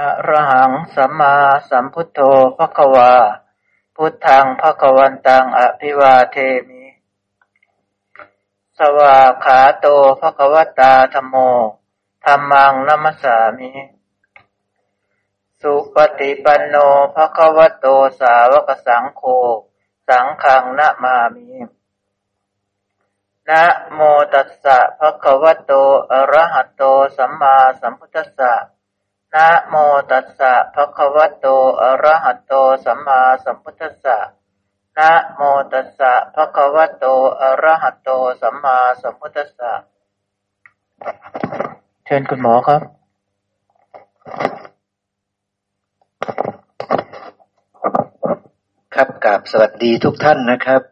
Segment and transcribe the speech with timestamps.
[0.00, 1.36] อะระหังสัมมา
[1.70, 2.20] สัมพุทโธ
[2.58, 3.12] ภควา
[3.96, 6.36] พุทธังภควันตังอภิวาเท
[6.68, 6.84] มิ
[8.78, 9.86] สวาขาโต
[10.20, 11.34] ภควตาธโม
[12.24, 13.72] ธรรมังนัมสามิ
[15.60, 16.76] สุปฏิปันโน
[17.14, 17.86] ภควโต
[18.20, 19.22] สาวกสังโฆ
[20.08, 21.48] สังฆังนะมามิ
[23.48, 24.00] นะโม
[24.32, 25.72] ตัสสะภะคะวะโต
[26.10, 26.82] อะระหะโต
[27.16, 28.54] สัมมาสัมพุทธัสสะ
[29.34, 29.74] นะโม
[30.10, 31.46] ตัสสะภะคะวะโต
[31.80, 32.52] อะระหะโต
[32.84, 34.18] สัมมาสัมพุทธัสสะ
[34.98, 35.40] นะโม
[35.72, 37.04] ตัสสะภะคะวะโต
[37.40, 39.72] อะระหะโต สัมมาสัมพุทธัสสะ
[42.04, 42.82] เชิญคุณหมอครับ
[48.94, 50.82] ครับกราบสวัสดีทุกท่านนะครับ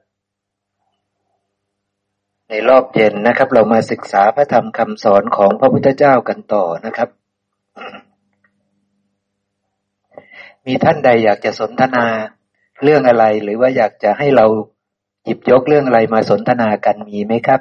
[2.48, 7.08] ในรอบเย็นนะครับ เรามาศึกษาพระธรรมคำสอนของพระพุทธเจ้ากันต่อนะครับ
[10.66, 12.06] มีท่านใดอยากจะสนทนา
[12.82, 14.46] เรื่องอะไร หรือว่าอยากจะให้เรา
[15.24, 17.60] หยิบยกเรื่องอะไรมาสนทนากันมีไหมครับ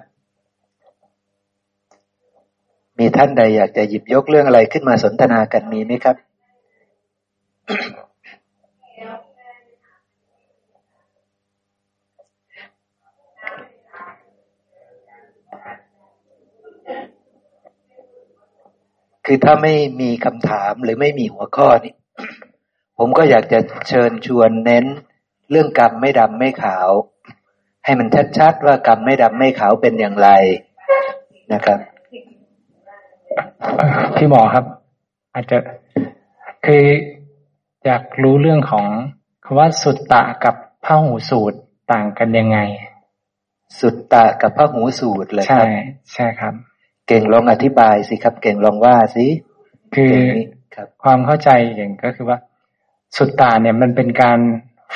[3.00, 6.18] มีท่านใดอยากจะหยิบยกเรื่องอะไรขึ้นมาสนทนากันมีไหมครับ
[19.26, 21.94] คือถ้าไม่มีคำถามหรือไม่มีหัวข้อนี่
[23.06, 24.86] ผมก็อยากจะเชิญชวนเน้น
[25.52, 26.90] เรื่องกรรมไม่ดำไม่ขาว
[27.86, 30.30] ให้มันชัดๆว่ากรรมไม่ดำไม่ขาวเป็นอย่างไร
[31.54, 31.80] นะครับ
[34.16, 34.66] พี่หมอครับ
[35.34, 35.58] อาจจะ
[36.66, 36.86] คือ
[37.86, 38.86] อยากรู้เรื่องของ
[39.46, 41.58] คำว่าสุตตะกับพระหูสูตร
[41.92, 42.60] ต่างกันยังไง
[43.80, 45.68] สุตตะกับพระหูสูตรเลยคใช่รับ
[46.14, 46.54] ใช่ครับ
[47.08, 49.26] เก่งลองอธิบายสิครับ เก่งลองว่าสิ
[49.96, 52.38] คือเก่งนี่ครับความเข้าใจอย่างก็คือว่า
[53.18, 54.40] สุตตะเนี่ยมันเป็นการ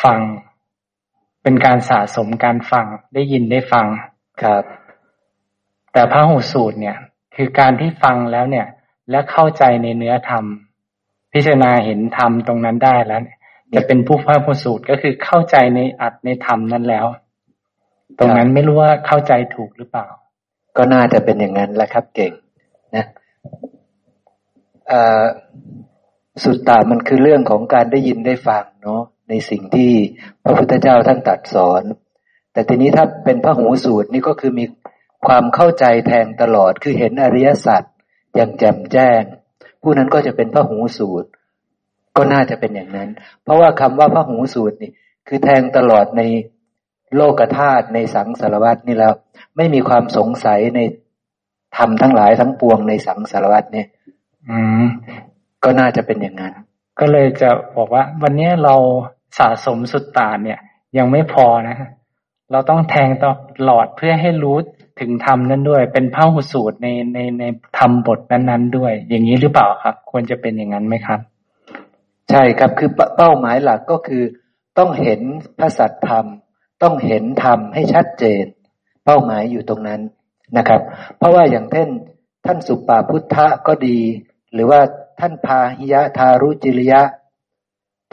[0.04, 0.20] ฟัง
[1.44, 3.86] เป็นการสะสมการฟังได้ยินได้ฟัง
[4.42, 4.64] ครับ
[5.94, 6.98] แต่พระหูสูตรเนี่ย
[7.36, 8.68] คือการที่ฟังแล้วเนี่ย
[9.12, 10.46] และเข้าใจในเนื้อธรรม
[11.34, 13.38] พิจารณาเห็นธรรมตรงนั้นได้แล้วเนี่ย
[13.76, 17.06] จะเป็นผู้พระหูสูตรก็คือเข้าใจในอัดในธรรมนั้นแล้ว
[18.20, 20.08] ตรงนั้นไม่รู้ว่าเข้าใจถูกหรือเปล่า
[20.78, 22.32] ก็น่าจะเป็นอย่างนั้นแหละครับเก่ง
[22.96, 23.06] นะ
[24.88, 25.24] เอ่อ
[26.44, 29.92] สุตตะมันคือเรื่องของการได้ยินได้ฟังเนาะในสิ่งที่
[30.44, 31.84] พระพุทธเจ้าท่านตรัสสอน
[32.54, 34.66] แต่ทีนี้ถ้าเป็นพระหูสูตรนี่ก็คือมี
[35.28, 37.84] ความเข้าใจแทงตลอดคือเห็นอริยสัจ
[38.36, 39.22] อย่างแจ่มแจ้ง
[39.82, 41.30] ผู้นั้นก็จะเป็นพระหูสูตร
[42.18, 43.10] ก็น่าจะเป็นอย่างนั้น
[43.44, 44.92] เพราะว่าคำว่าพระหูสูตรนี่
[45.28, 46.22] คือแทงตลอดใน
[47.16, 49.14] โลกธาตุในสังสารวัตนี่แล้ว
[49.58, 50.80] ไม่มีความสงสัยใน
[51.78, 53.88] ธรรมทั้งหลายทั้งปวงในสังสารวัตเนี่ย
[54.50, 54.86] อืม
[55.64, 56.54] ก็น่าจะเป็นอย่างนั้น
[57.00, 58.76] ก็เลยจะบอกว่า วันนี้เรา
[59.38, 60.60] สะสมสุตตานเนี่ย
[60.98, 61.78] ยังไม่พอนะ
[62.52, 63.26] เราต้องแทงต
[63.70, 64.58] ลอดเพื่อให้รู้
[65.00, 67.44] ถึงธรรมนั้นด้วย เป็นพระหุสูตรในในใน
[67.78, 71.20] ธรรมบทนั้น ๆ ด้วย อย่างนี้หรือเปล่าครับ ควรจะเป็นอย่างนั้นไหมครับ
[72.30, 74.24] ใช่ครับคือเป้าเป้าหมายหลักก็คือ
[74.78, 75.22] ต้องเห็น
[75.60, 76.26] พระสัตธรรม
[76.84, 78.44] ต้องเห็นธรรมให้ชัดเจน
[79.06, 80.02] เป้าหมายอยู่ตรงนั้น
[80.58, 80.82] นะครับ
[81.18, 81.88] เพราะว่าอย่างเช่น
[82.46, 83.98] ท่านสุปาพุทธะก็ดี
[84.54, 84.82] หรือว่า
[85.20, 87.02] ท่านพาหิยะทารุจิริยะ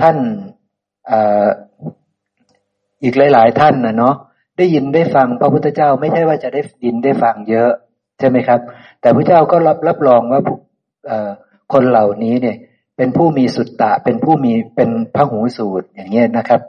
[0.00, 0.16] ท่าน
[1.10, 1.12] อ
[3.02, 4.14] อีกหลาย ๆ ท่านนะเนาะ
[4.58, 7.70] ได้ยินได้ฟังพระพุทธเจ้าไม่ใช่ว่าจะได้ยินได้ฟังเยอะ
[8.18, 8.60] ใช่ไหมครับ
[9.00, 10.40] แต่พระเจ้าก็รับรับรองว่า
[11.72, 12.56] คนเหล่านี้เนี่ย
[12.96, 16.60] เป็นผู้มีสุตตะ เป็นผู้มีเป็นพระหูสูตรอย่างเงี้ยนะครับ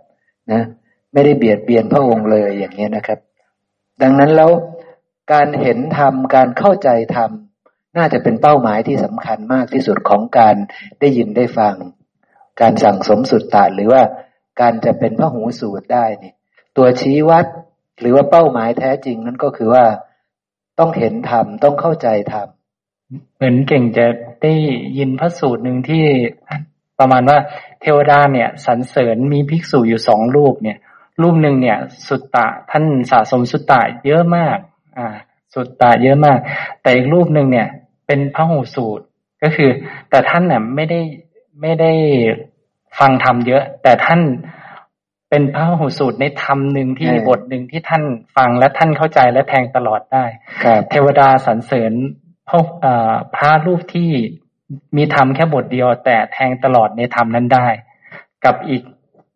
[0.51, 0.61] นะ
[1.13, 3.19] ไม่ได้เบียดเบียนพระองค์เลยอย่างเงี้ยนะครับ
[4.01, 4.51] ดังนั้นแล้ว
[5.33, 7.31] การเห็นธรรมการเข้าใจธรรม
[7.97, 10.55] น่าจะเป็นเป้าหมายที่สำคัญมากที่สุดของการ
[10.99, 11.75] ได้ยินได้ฟัง
[12.61, 14.01] การสั่งสมสุตตะหรือว่า
[14.61, 16.35] การจะเป็นพระหูสูตรได้เนี่ย
[16.77, 17.45] ตัวชี้วัด
[17.99, 19.85] หรือว่าเป้าหมายแท้จริงนั้นก็คือว่า
[20.79, 22.47] ต้องเห็นธรรมต้องเข้าใจธรรม
[23.35, 24.05] เหมือนเก่งจะ
[24.43, 24.53] ได้
[24.97, 26.05] ยินพระสูตรหนึ่งที่
[26.99, 27.37] ประมาณว่า
[27.81, 30.77] เทวดาเนี่ยสรรเสริญมีภิกษุอยู่สองรูปเนี่ย
[31.21, 31.77] รูปหนึ่งเนี่ย
[32.07, 34.57] สุตตะท่านสะสมสุตตะเยอะมาก
[34.97, 35.07] อ่า
[35.53, 36.39] สุตตะเยอะมาก
[36.81, 37.67] แต่อีกรูปหนึ่งเนี่ย
[38.07, 39.05] เป็นพระหูสูตร
[39.43, 39.69] ก็คือ
[40.09, 41.01] แต่ท่านเนี่ยไม่ได้
[41.61, 41.91] ไม่ได้
[42.99, 44.21] ฟังธรรมเยอะ แต่ท่าน
[45.29, 48.03] เป็นพระหูสูตรในธรรมหนึ่งที่เออบทหนึ่งที่ท่าน
[48.35, 50.25] ฟังและท่านเข้าใจและแทงตลอดได้
[50.63, 51.93] ครับเทวดาสรรเสริญ
[52.47, 54.09] พระเอ่อพระรูปที่
[54.97, 57.67] มีธรรมแค่บทเดียว แต่แทงตลอดในธรรมนั้นได้
[58.45, 58.83] กับอีก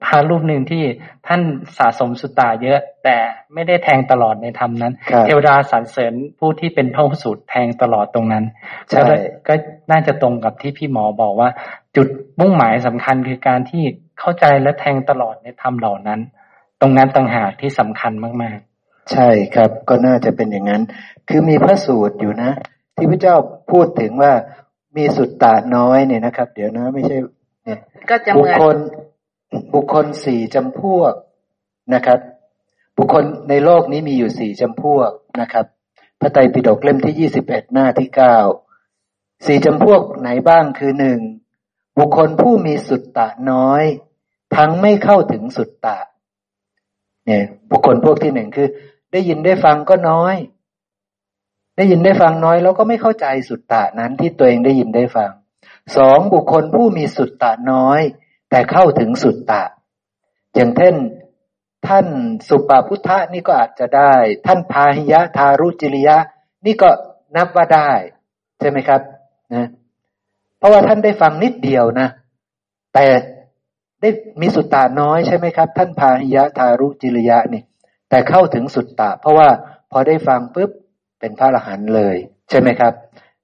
[0.06, 0.84] พระรูปหนึ่งที่
[1.28, 1.42] ท่าน
[1.78, 3.18] สะสมสุตตาเยอะ แต่
[3.54, 8.46] ไม่ได้แทงตลอดในธรรมนั้นครับเทวดาสรรเสริญผู้ที่เป็นพระสูตรแทงตลอดตรงนั้น
[8.90, 9.16] ใช่ก็ได้
[9.48, 9.54] ก็
[9.92, 11.50] น่าจะตรงกับที่พี่หมอบอกว่า
[11.96, 12.08] จุด
[12.40, 13.84] มุ่งหมายสำคัญคือการที่
[14.20, 16.20] เข้าใจและแทงตลอดในธรรมเหล่านั้น
[16.82, 18.12] ตรงนั้นต่างหากที่สำคัญ
[18.44, 20.82] มาก ๆ ใช่ครับก็น่าจะเป็นอย่างนั้น
[21.30, 22.52] คือมีพระสูตรอยู่นะ
[22.96, 23.36] ที่พระเจ้า
[23.72, 24.32] พูดถึงว่า
[24.98, 27.18] มีสุดตาน้อยเนี่ยนะครับ เดี๋ยวนะ ไม่ใช่
[27.66, 27.80] เนี่ย
[28.38, 28.76] บุคคล
[29.74, 31.14] บุคคลสี่จำพวก
[31.94, 32.20] นะครับ
[32.98, 35.12] บุคคลในโลกนี้มีอยู่สี่จำพวก
[35.42, 35.66] นะครับ
[36.20, 38.38] พระไตรปิฎกเล่มที่ยี่สิบเอ็ดหน้าที่เก้า
[39.46, 41.20] สี่จำพวกไหนบ้างคือหนึ่ง
[42.00, 43.84] บุคคลผู้มีสุดตะน้อย
[44.56, 45.98] ทั้งไม่เข้าถึงสุดตะ
[47.26, 48.68] เนี่ย บุคคลพวกที่หนึ่งคือ
[49.12, 50.36] ได้ยินได้ฟังก็น้อย
[51.78, 55.32] ได้ยินได้ฟังน้อย แล้วก็ไม่เข้าใจสุดตะนั้นที่ตัวเองได้ยินได้ฟัง
[55.98, 58.02] สองบุคคลผู้มีสุดตะน้อย
[58.50, 59.64] แต่เข้าถึงสุดตะ
[60.56, 60.96] อย่างเช่น
[61.88, 62.08] ท่าน
[62.50, 64.14] สุปาพุทธะนี่ก็อาจจะได้
[64.48, 66.18] ท่านพาหิยะทารุจิริยะ
[66.66, 66.90] นี่ก็
[67.36, 67.92] นับว่าได้
[68.60, 69.02] ใช่ไหมครับ
[69.56, 69.68] นะ
[70.58, 72.08] เพราะว่าท่านได้ฟังนิดเดียวนะ
[72.94, 73.08] แต่
[74.02, 74.10] ได้
[74.42, 77.62] มีสุตตาน้อยใช่ไหมครับ ท่านพาหิยะทารุจิริยะนี่
[78.10, 79.50] แต่เข้าถึงสุตตะเพราะว่า
[79.92, 80.72] พอได้ฟังปุ๊บ
[81.20, 82.16] เป็นพระอรหันต์เลย
[82.50, 82.94] ใช่ไหมครับ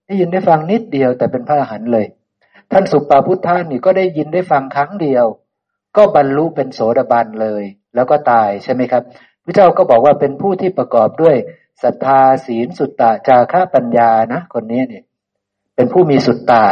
[0.06, 2.06] ได้ยินได้ฟังนิดเดียวแต่เป็นพระอรหันต์เลย
[2.72, 5.26] ท่านสุปาพุทธานี่ก็ได้ยินได้ฟังครั้งเดียว
[5.98, 7.64] ก็บรรลุเป็นโสดาบันเลย
[7.96, 9.04] แล้วก็ตายใช่ไหมครับ
[9.44, 11.36] พระเจ้าก็บอกว่าเป็นผู้ที่ประกอบด้วย
[11.84, 15.04] ศรัทธาศีลสุตตะจาระปัญญานะ คนนี้เนี่ย
[15.76, 16.66] เป็นผู้มีสุตตะ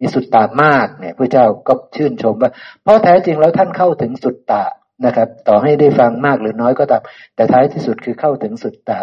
[0.00, 2.50] มีสุตตามากเนี่ยพระเจ้าก็ชื่นชมว่า
[2.82, 4.64] เพราะแท้จริงแล้วท่านเข้าถึงสุตตะ
[5.06, 7.02] นะครับ ต่อให้ได้ฟังมากหรือน้อยก็ตาม
[7.34, 9.00] แต่ท้ายที่สุดคือเข้าถึงสุตตะ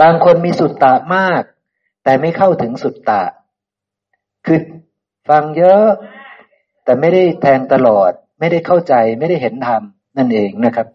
[0.00, 1.42] บางคนมีสุตตะมาก
[2.04, 3.22] แต่ไม่เข้าถึงสุตตะ
[4.46, 4.58] คือ
[5.30, 5.84] ฟังเยอะ
[6.84, 9.82] แต่ไม่ได้แทงตลอด ไม่ได้เข้าใจ ไม่ได้เห็นธรรม
[10.16, 10.86] นั่นเองนะครับ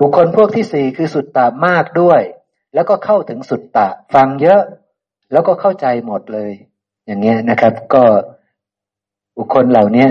[0.00, 2.20] บุคคลพวกที่สี่คือสุตตะมากด้วย
[2.74, 4.62] แล้วก็เข้าถึงสุตตะ ฟังเยอะ
[5.32, 6.52] แล้วก็เข้าใจหมดเลย
[7.06, 8.04] อย่างเงี้ยนะครับ ก็
[9.36, 10.08] บุคคลเหล่านี้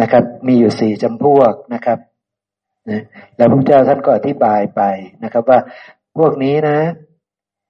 [0.00, 1.98] นะครับ มีอยู่สี่จำพวกนะครับ
[2.90, 3.02] นะ
[3.36, 4.82] แล้วพระเจ้าท่านก็อธิบายไป
[5.24, 5.58] นะครับว่า
[6.18, 6.78] พวกนี้นะ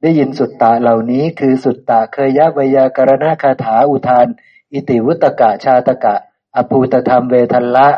[0.03, 4.27] ได้ยินสุตตะเหล่านี้คือสุตตะเคยยะวยากรณคาถาอุทาน
[4.73, 6.15] อิติวุตกะชาตกะ
[6.57, 7.89] อภูตธรรมเวทัละ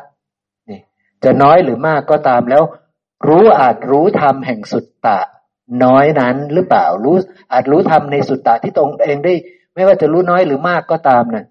[0.69, 0.81] นี่
[1.25, 2.63] จะน้อยหรือมากก็ตามแล้ว
[3.29, 5.19] รู้อาจรู้ธรรมแห่งสุตตะ
[5.85, 7.17] น้อยนั้นหรือเปล่ารู้
[7.53, 9.35] อาจรู้ทำในสุตตะที่ตรงเองได้
[9.75, 11.45] ไม่ว่าจะรู้น้อยหรือมากก็ตามนะ่ะ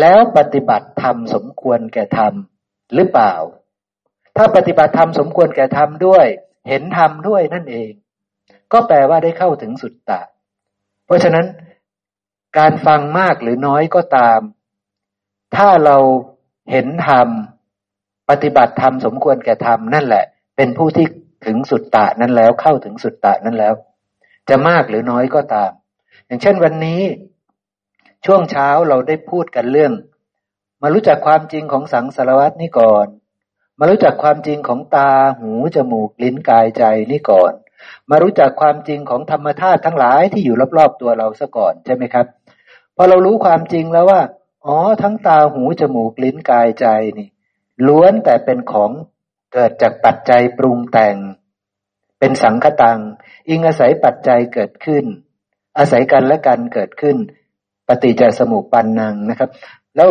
[0.00, 2.32] แล้วปฏิบัติธรรมสมควรแก่ธรรม
[2.94, 3.34] หรือเปล่า
[4.36, 6.26] ถ้าปฏิบัติธรรมสมควรแก่ธรรมด้วย
[6.68, 7.90] เห็นธรรมด้วยนั่นเอง
[8.72, 10.20] ก็แปลว่าได้เข้าถึงสุตตะ
[11.06, 11.46] เพราะฉะนั้น
[12.58, 14.40] การฟังมากหรือน้อยก็ตาม
[15.56, 15.96] ถ้าเรา
[16.70, 17.28] เห็นธรรม
[18.30, 20.24] ปฏิบัติธรรมสมควรแก่ธรรมนั่นแหละ
[20.56, 21.06] เป็นผู้ที่
[21.46, 23.74] ถึงสุดตะนั้นแล้วเข้าถึงสุดตะนั้นแล้ว
[24.48, 25.70] จะมากหรือน้อยก็ตาม
[26.26, 27.02] อย่างเช่นวันนี้
[28.26, 29.92] ช่วงเช้าเราได้พูดกันเรื่อง
[30.82, 33.06] มารู้จักความจริงของสังสารวัตนี่ก่อน
[33.78, 37.52] มารู้จักความจริงของตาหูจมูกลิ้นกายใจนี่ก่อน
[38.10, 42.26] มารู้จักความจริงของธรรมธาตุทั้งหลายที่อยู่รอบๆตัวเราซะก่อนใช่ไหมครับ
[42.96, 44.20] พอเรารู้ความจริงแล้วว่า
[44.66, 46.86] อ๋อ ทั้งตาหูจมูกลิ้นกายใจ
[47.18, 47.28] นี่
[47.86, 48.90] ล้วนแต่เป็นของ
[49.52, 51.16] เกิดจากปัจจัยปรุงแต่ง
[52.18, 53.00] เป็นสังคตัง
[53.48, 55.04] อิงอาศัยปัจจัยเกิดขึ้น
[55.78, 57.16] อาศัยกันและกันเกิดขึ้น
[57.88, 59.50] ปฏิจจสมุปปันนังนะครับ
[59.96, 60.08] แล้ว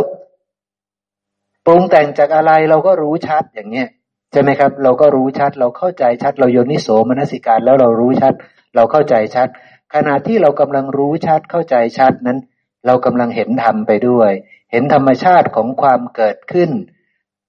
[1.66, 3.88] ปรุงแต่งจากอะไรเราก็รู้ชัดอย่างเนี้ย
[4.32, 8.34] ใช่ไหมครับ เราก็รู้ชัด เราเข้าใจชัด เราโยนิโสมนสิการแล้วเรารู้ชัด
[8.76, 9.48] เราเข้าใจชัด
[9.94, 12.40] ขณะที่เรากำลังรู้ชัดเข้าใจชัดนั้น
[12.86, 14.32] เรากำลังเห็นธรรมไปด้วย
[14.72, 16.72] เห็นธรรมชาติของความเกิดขึ้น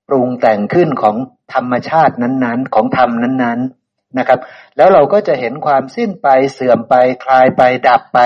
[0.09, 1.17] ปรุงแต่งขึ้นของ
[1.55, 4.41] ธรรมชาตินั้นๆ ของธรรมนั้นๆนะครับ
[4.77, 6.95] แล้วเราก็จะเห็นความสิ้นไปเสื่อมไป
[7.25, 8.21] คลายไปดับไป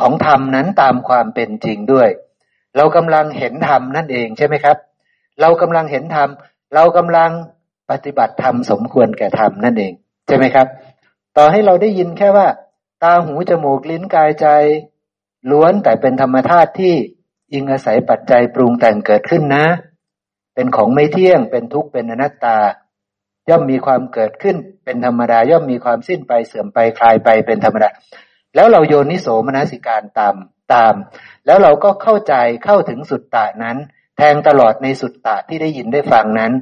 [0.00, 2.08] ของธรรมนั้นตามความเป็นจริงด้วย
[2.76, 4.76] เรากำลังเห็นธรรมนั่นเองใช่ไหมครับ
[5.40, 6.28] เรากำลังเห็นธรรม
[6.74, 7.30] เรากำลัง
[7.90, 9.92] ปฏิบัติธรรมสมควรแก่ธรรมนั่นเอง
[10.26, 10.66] ใช่ไหมครับ
[11.36, 12.46] ต่อให้เราได้ยินแค่ว่า
[13.02, 14.46] ตาหูจมูกลิ้นกายใจ
[15.50, 16.94] ล้วนแต่เป็นธรรมธาตุที่
[17.52, 19.66] อิงอาศัยปัจจัยปรุงแต่งเกิดขึ้นนะ
[20.54, 22.58] เป็นของไม่เที่ยง เป็นทุกข์ เป็นอนัตตา
[23.48, 27.88] ย่อมมีความเกิดขึ้น เป็นธรรมดา ย่อมมีความสิ้นไป เสื่อมไป คลายไป เป็นธรรมดา
[28.54, 30.34] แล้วเราโยนนิโสมนสิการตาม
[30.72, 30.94] ตาม
[31.46, 32.34] แล้วเราก็เข้าใจ
[32.64, 33.76] เข้าถึงสุดตะนั้น
[34.16, 36.52] แทงตลอดในสุดตะที่ได้ยินได้ฟังนั้น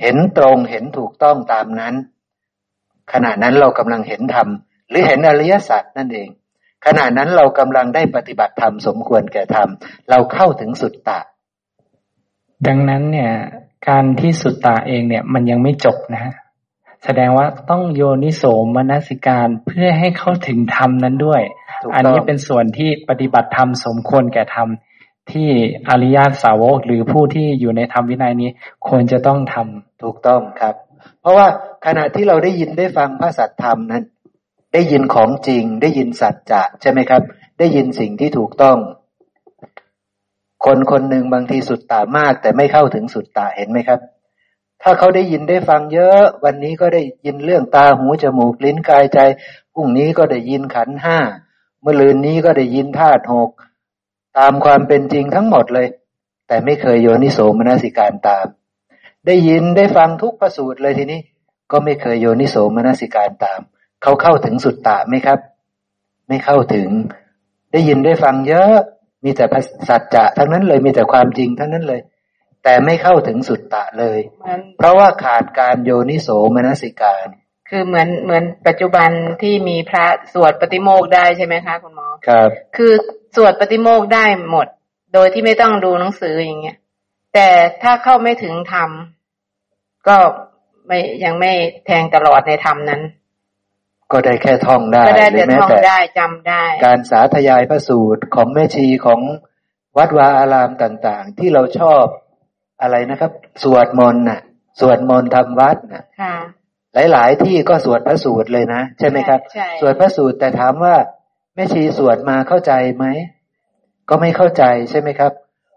[0.00, 1.94] เห็นตรง เห็นถูกต้องตามนั้น
[3.12, 4.48] ขณะนั้นเรากำลังเห็นธรรม
[4.88, 6.28] หรือเห็นอริยสัจนั่นเอง
[6.86, 9.68] ขณะนั้นเรากำลังได้ปฏิบัติธรรมสมควรแก่ธรรม
[10.10, 11.20] เราเข้าถึงสุดตะ
[12.66, 13.32] ดังนั้นเนี่ย
[13.88, 16.32] การที่สุตตาเองเนี่ย มันยังไม่จบนะ
[17.04, 18.42] แสดงว่าต้องโยนิโส
[18.76, 21.42] มนสิการเพื่อให้เข้าถึงธรรมนั้นด้วย
[21.94, 24.68] อันนี้เป็นส่วนที่ปฏิบัติธรรมสมควรแก่ธรรม
[25.32, 25.48] ที่
[25.88, 28.50] อริยสาวกหรือผู้ที่อยู่ในธรรมวินัยนี้
[28.88, 30.74] ควรจะต้องทำถูกต้องครับ
[31.20, 31.46] เพราะว่า
[31.86, 34.02] ขณะที่เราได้ยินได้ฟังพระสัทธรรมนั้น
[34.72, 37.22] ได้ยินของจริง ได้ยินสัจจะใช่ไหมครับ
[37.58, 38.78] ได้ยินสิ่งที่ถูกต้อง
[40.64, 44.00] คนคนหนึ่งบางทีสุดตามาก แต่ไม่เข้าถึงสุดตาเห็นไหมครับ
[44.82, 49.18] ถ้าเขาได้ยินได้ฟังเยอะ วันนี้ก็ได้ยินเรื่องตาหูจมูกลิ้นกายใจ
[49.74, 51.18] พรุ่งนี้ก็ได้ยินขันห้า
[51.80, 53.50] เมื่อลืนนี้ก็ได้ยินธาตุหก
[54.38, 55.88] ตามความเป็นจริงทั้งหมดเลย
[56.46, 58.46] แต่ไม่เคยโยนิโสมนสิการตาม
[59.26, 61.20] ได้ยินได้ฟังทุกประสูตรเลยทีนี้
[61.72, 63.60] ก็ไม่เคยโยนิโสมนสิการตาม
[64.02, 65.38] เขาเข้าถึงสุดตะไหมครับ
[66.28, 66.88] ไม่เข้าถึง
[67.72, 68.74] ได้ยินได้ฟังเยอะ
[69.24, 69.44] มีแต่
[69.88, 72.00] สัจจะทั้งนั้นเลยมีแต่ความจริงทั้งนั้นเลย
[72.64, 74.18] แต่ไม่เข้าถึงสุดตะเลย
[74.78, 77.26] เพราะว่าขาดการโยนิโสมนสิการ
[77.68, 79.10] คือเหมือนเหมือนปัจจุบัน
[79.42, 82.92] ที่มีพระสวดปฏิโมกได้ใช่ไหมคะคุณหมอครับ คือ
[83.36, 84.66] สวดปฏิโมกได้หมด
[85.14, 86.76] โดยที่ไม่ต้องดูหนังสืออย่างเงี้ย
[87.34, 87.48] แต่
[87.82, 88.90] ถ้าเข้าไม่ถึงธรรม
[90.08, 90.16] ก็
[90.86, 91.52] ไม่ยังไม่
[91.86, 93.02] แทงตลอดในธรรมนั้น
[94.12, 99.20] ก็ได้แค่ท่องได้ก็ได้แต่ท่องได้จำได้ การสาธยายพระสูตรของแม่ชีของ
[99.98, 102.04] วัดวาอารามต่าง ๆ ที่เราชอบ
[102.82, 104.40] อะไรนะครับ สวดมนต์น่ะ
[104.80, 106.04] สวดมนต์ทำวัดน่ะ
[107.12, 109.40] หลาย ๆ ที่ก็สวดพระสูตรเลยนะ ใช่ไหมครับ
[109.80, 110.94] สวดพระสูตรแต่ถามว่า
[111.54, 113.04] แม่ชีสวดมาเข้าใจไหม
[114.08, 115.32] ก็ไม่เข้าใจใช่ไหมครับ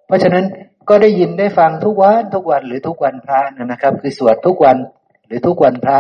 [0.08, 0.46] เพราะฉะนั้น
[0.90, 4.78] ก็ได้ยินได้ฟังทุกวันทุกวันหรือทุกวันพระนะครับ คือสวดทุกวัน
[5.28, 5.98] หรือทุกวันพระ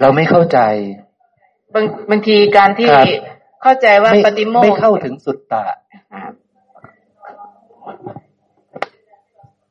[0.00, 0.58] เราไม่เข้าใจ
[1.74, 2.88] บางบางทีการที่
[3.62, 5.64] เข้าใจว่าปฏิโมกไม่เข้าถึงสุดตะ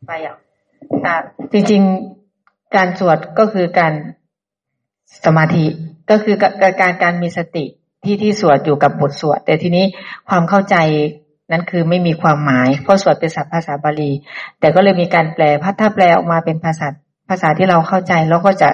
[0.08, 0.36] ไปอะ
[1.54, 1.82] จริง
[2.30, 3.94] ๆ การสวดก็คือการ
[5.26, 5.66] สมาธิ
[6.10, 7.66] ก็คือการการมีสติ
[8.04, 9.86] ที่ที่สวดอยู่กับบทสวด แต่ทีนี้
[10.30, 10.76] ความเข้าใจ
[11.52, 14.12] นั้นคือไม่มีความหมาย เพราะสวดเป็นศัพท์ภาษาบาลี
[14.60, 16.88] แต่ก็เลยมีการแปลพัถ้าแปลออกมาเป็นภาษา
[17.30, 18.70] ภาษาที่เราเข้าใจแล้วก็จะ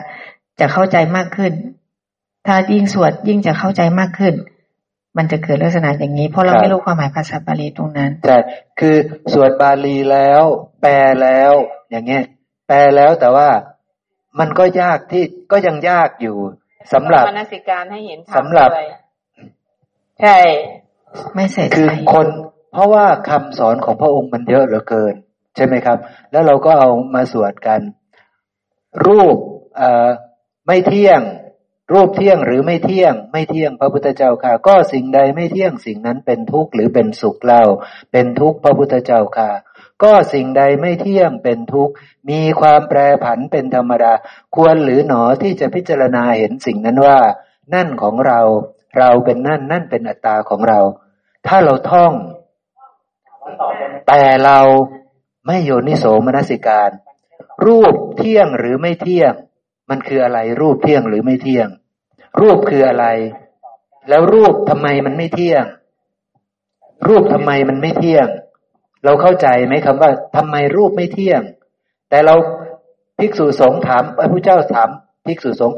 [0.59, 1.53] จะเข้าใจมากขึ้น
[2.47, 4.33] ถ้ายิ่งสวดยิ่งจะเข้าใจมากขึ้น
[5.17, 8.37] มันจะเกิดลักษณะอย่างนี้ เพราะเราไม่รู้ความหมายภาษาบาลีตรงนั้นใช่
[8.79, 8.95] คือ
[9.33, 10.43] สวดบาลีแล้ว
[10.81, 11.53] แปลแล้ว
[11.91, 12.23] อย่างเงี้ย
[12.67, 13.49] แปลแล้วแต่ว่า
[14.39, 16.37] มันก็ยากที่ก็ยังยากอยู่
[16.93, 18.69] สำหรับมนสิการให้เห็นสำหรับ
[20.21, 20.37] ใช่
[21.33, 22.27] ไม่เสร็จคือคน
[22.73, 25.13] เพราะว่าคำสอนของพระองค์มันเยอะเหลือเกิน
[25.55, 25.97] ใช่ไหมครับ
[26.31, 27.79] แล้วเราก็เอามาสวดกัน
[29.05, 29.37] รูป
[29.77, 30.07] เอ่อ
[30.65, 31.21] ไม่เที่ยง
[31.93, 37.63] รูปเที่ยงหรือไม่เที่ยง ไม่เที่ยงพระพุทธเจ้าค่ะ ก็สิ่งใดไม่เที่ยงสิ่งนั้นเป็นทุกข์หรือเป็นสุขเล่า
[38.11, 39.51] เป็นทุกข์พระพุทธเจ้าค่ะ
[40.03, 41.93] ก็สิ่งใดไม่เที่ยงเป็นทุกข์
[42.29, 44.13] มีความแปรผันเป็นธรรมดา
[44.55, 47.19] ควรหรือหนอที่จะพิจารณาเห็นสิ่งนั้นว่า
[47.73, 48.39] นั่นของเรา
[48.97, 50.79] เราเป็นนั่นนั่นเป็นอัตตาของเรา
[51.47, 52.13] ถ้าเราท่อง
[54.07, 54.59] แต่เรา
[55.47, 56.91] ไม่โยนิโสมนสิการ
[57.65, 59.33] รูปเที่ยงหรือไม่เที่ยง
[59.89, 61.67] มันคืออะไรรูปเที่ยงหรือไม่เที่ยง
[62.41, 63.05] รูปคืออะไร
[64.09, 65.63] แล้วรูปทำไมมันไม่เที่ยง
[67.07, 68.27] รูปทำไมมันไม่เที่ยง
[69.05, 71.41] เราเข้าใจไหมคำว่าทำไมรูปไม่เที่ยง
[72.09, 72.35] แต่เรา
[73.19, 74.89] ภิกษุสงฆ์ถามพระพุทธเจ้าถาม
[75.25, 75.75] ภิกษุสงฆ์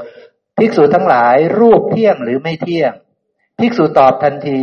[0.57, 2.91] ภิกษุทั้งหลายรูปเที่ยงหรือไม่เที่ยง
[3.59, 4.59] ภิกษุตอบทันที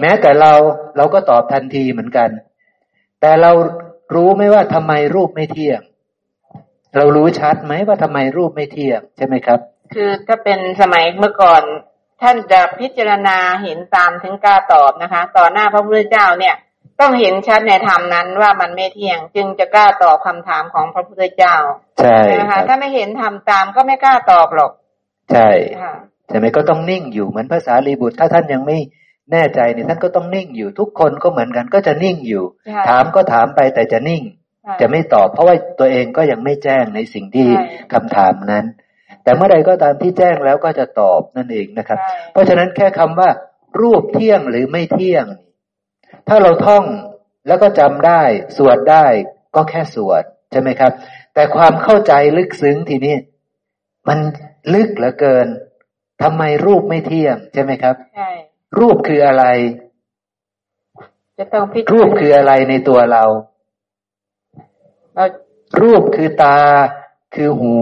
[0.00, 0.52] แม้แต่เรา
[0.96, 2.30] เราก็ตอบทันทีเหมือนกัน
[3.20, 3.52] แต่เรา
[4.14, 5.80] รู้ไหมว่าทำไมรูปไม่เที่ยง
[6.96, 9.58] เรารู้ชัดไหมว่าทำไมรูปไม่เที่ยงใช่ไหมครับ
[9.94, 11.62] คือถ้าเป็นสมัยเมื่อก่อน
[12.22, 16.54] ท่านจะพิจารณาเห็นตามถึงกล้าตอบนะคะ ต่อหน้าพระพุทธเจ้าเนี่ย
[17.00, 21.56] ต้องเห็นชัดในธรรมนั้นว่ามันไม่เที่ยง จึงจะกล้าตอบคำถามของพระพุทธเจ้า
[22.00, 24.72] ใช่นะคะถ้าไม่เห็นทำตามก็ไม่กล้าตอบหรอก
[25.32, 25.48] ใช่
[26.28, 28.76] ใช่ไหมก็ต้องนิ่งอยู่เหมือนภาษาลีบุตร ถ้าท่านยังไม่
[29.32, 32.44] แน่ใจเนี่ยท่านก็ต้องนิ่งอยู่ทุกคนก็เหมือนกันก็จะนิ่งอยู่
[32.88, 34.22] ถามก็ถามไปแต่จะนิ่ง
[34.80, 37.48] จะไม่ตอบเพราะว่าตัวเองก็ยังไม่แจ้งในสิ่งที่
[37.92, 38.64] คำถามนั้น
[39.22, 41.98] แต่เมื่อใดก็ตามที่แจ้งแล้วก็จะตอบนั่นเองนะครับ
[42.32, 43.30] เพราะฉะนั้นแค่คำว่า
[43.80, 45.26] รูปเที่ยงหรือไม่เที่ยง
[46.28, 46.84] ถ้าเราท่อง
[47.48, 48.22] แล้วก็จำได้
[48.56, 49.06] สวดได้
[49.54, 50.92] ก็แค่สวดใช่ไหมครับ
[51.34, 53.16] แต่ความเข้าใจลึกซึ้งทีนี้
[54.08, 54.18] มัน
[54.74, 55.46] ลึกเหลือเกิน
[56.22, 58.30] ทำไมรูปไม่เที่ยงใช่ไหมครับใช่
[58.78, 59.44] รูปคืออะไร
[61.38, 63.24] จะต้องพิรูปคืออะไรในตัวเรา
[65.80, 66.58] รูปคือตา
[67.34, 67.76] คือหู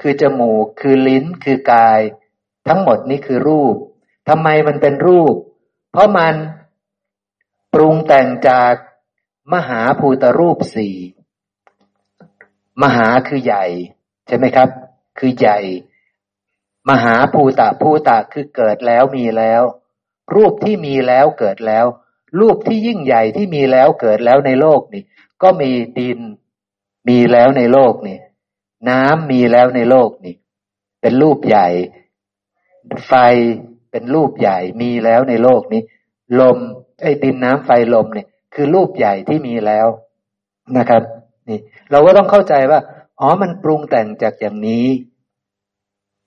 [0.00, 2.00] คือจมูก คือลิ้น คือกาย
[2.68, 3.74] ทั้งหมดนี้คือรูป
[4.28, 5.34] ทำไมมันเป็นรูป
[5.90, 6.34] เพราะมัน
[7.74, 8.74] ปรุงแต่งจาก
[9.52, 10.96] มหาภูตรูปสี่
[12.82, 13.64] มหาคือใหญ่
[14.26, 14.68] ใช่ไหมครับ
[15.18, 15.58] คือใหญ่
[16.90, 19.62] มหาภูตะภูตะคือเกิดแล้วมีแล้ว
[20.34, 21.86] รูปที่มีแล้วเกิดแล้ว
[22.40, 25.02] รูปที่ยิ่งใหญ่ที่มีแล้วเกิดแล้วในโลกนี่
[25.42, 26.20] ก็มีดิน
[27.08, 28.18] มีแล้วในโลกนี่
[28.90, 30.34] น้ำมีแล้วในโลกนี่
[31.00, 31.68] เป็นรูปใหญ่
[33.06, 33.12] ไฟ
[33.90, 35.82] เป็นรูปใหญ่ มีแล้วในโลกนี้
[36.40, 36.58] ลม
[37.02, 39.86] ไอ้ดินน้ำไฟลมเนี่ยคือรูปใหญ่ที่มีแล้ว
[40.78, 41.02] นะครับ
[41.48, 41.58] นี่
[41.90, 42.80] เราก็ต้องเข้าใจว่า
[43.20, 44.86] อ๋อมันปรุงแต่งจากอย่างนี้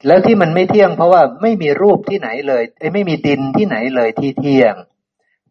[0.07, 4.73] แล้วที่มันไม่เที่ยงเพราะว่าไม่มีรูปที่ไหนเลยไม่มีดินที่ไหนเลยที่เที่ยง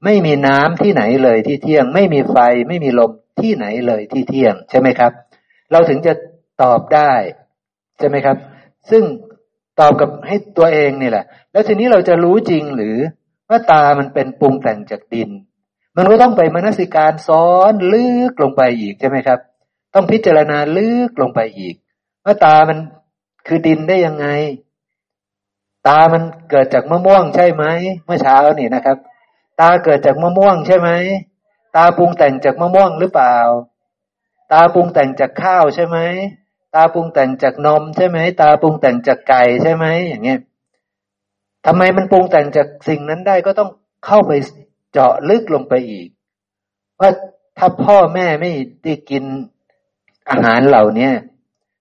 [0.05, 2.37] ไม่มีน้ำที่ไหนเลยที่เที่ยง ไม่มีไฟ
[2.69, 5.13] ไม่มีลม ที่ไหนเลยที่เที่ยงใช่ไหมครับ
[5.73, 6.13] เราถึงจะ
[6.63, 7.13] ตอบได้
[7.99, 8.37] ใช่ไหมครับ
[8.91, 9.03] ซึ่ง
[9.81, 12.97] ตอบกับให้ตัวเองนี่แหละ แล้วทีนี้เราจะรู้จริงหรือ
[13.49, 15.31] ว่าตามันเป็นปรุงแต่งจากดิน
[15.97, 19.39] มันก็ต้องไปมนสิการซ้อนลึกลงไปอีกใช่ไหมครับ
[19.95, 21.75] ต้องพิจารณาลึกลงไปอีก
[22.25, 22.79] ว่าตามัน
[23.47, 24.27] คือดินได้ยังไง
[25.89, 27.65] ตามันเกิดจากมะม่วงใช่ไหม
[28.05, 28.97] เมื่อเช้านี่นะครับ
[29.61, 30.91] ตาเกิดจากมะม่วงใช่ไหม
[31.79, 33.37] ตาปรุงแต่งจากมะม่วงหรือเปล่า
[34.53, 35.99] ตาปรุงแต่งจากข้าวใช่ไหม
[36.75, 40.41] ตาปรุงแต่งจากนมใช่ไหม ตาปรุงแต่งจากไก่ใช่ไหม อย่างเงี้ย
[41.67, 43.71] ทำไมมันปรุงแต่งจากสิ่งนั้นได้ก็ต้อง
[44.07, 44.33] เข้าไป
[44.93, 46.09] เจาะลึกลงไปอีก
[47.01, 47.11] ว่า
[47.59, 48.51] ถ้าพ่อแม่ไม่
[48.85, 49.25] ได้กิน
[50.31, 51.11] อาหารเหล่านี้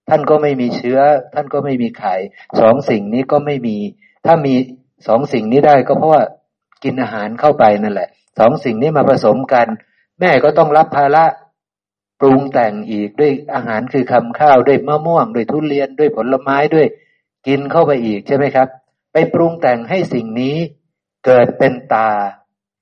[0.10, 1.00] ท่านก็ไม่มีเชื้อ
[1.34, 2.16] ท่านก็ไม่มีไข่
[2.60, 3.77] สองสิ่งนี้ก็ไม่มี
[4.25, 4.56] ถ้ามี
[5.08, 6.24] สองสิ่งนี้ได้ก็เพราะว่า
[6.84, 9.68] กินอาหารเข้าไปนั่นแหละสองสิ่งนี้มาผสมกัน
[10.19, 11.25] แม่ก็ต้องรับภาระ
[12.19, 16.88] ปรุงแต่งอีกด้วยอาหารคือคำข้าวด้วยมะม่วงด้วยทุเรียนด้วยผลไม้ด้วย
[17.47, 18.67] กินเข้าไปอีกใช่ไหมครับ
[19.12, 20.57] ไปปรุงแต่งให้สิ่งนี้
[21.25, 22.09] เกิดเป็นตา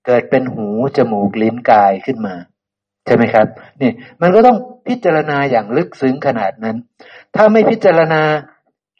[0.05, 2.35] เกิดเป็นหูจมูกลิ้นกายขึ้นมา
[3.05, 3.47] ใช่ไหมครับ
[3.81, 6.77] นี่มันก็ต้องพิจารณาอย่างลึกซึ้งขนาดนั้น
[7.35, 8.21] ถ้าไม่พิจารณา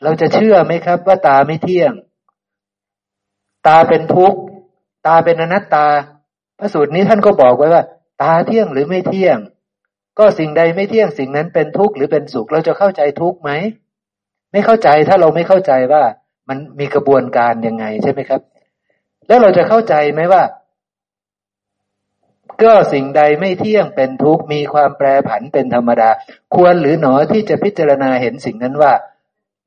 [0.03, 1.93] เราจะเชื่อไหมครับ ว่าตาไม่เที่ยง
[3.67, 4.39] ตาเป็นทุกข์
[5.07, 5.85] ตาเป็นอนัตตา
[6.59, 7.83] พระสูตรนี้ท่านก็บอกไว้ว่า
[8.21, 9.37] ตาเที่ยงหรือไม่เที่ยง
[10.19, 13.51] ก็สิ่งใดไม่เที่ยงสิ่งนั้นเป็นทุกข์หรือเป็นสุขเราจะเข้าใจทุกข์ไหม
[14.51, 16.03] ไม่เข้าใจถ้าเราไม่เข้าใจว่า
[16.49, 18.41] มันมีกระบวนการยังไงใช่ไหมครับ
[19.27, 20.43] แล้วเราจะเข้าใจไหมว่า
[22.63, 26.09] ก็สิ่งใดไม่เที่ยงเป็นทุกข์มีความแปรผันเป็นธรรมดา
[26.55, 28.93] ควรหรือหนอที่จะพิจารณาเห็นสิ่งนั้นว่า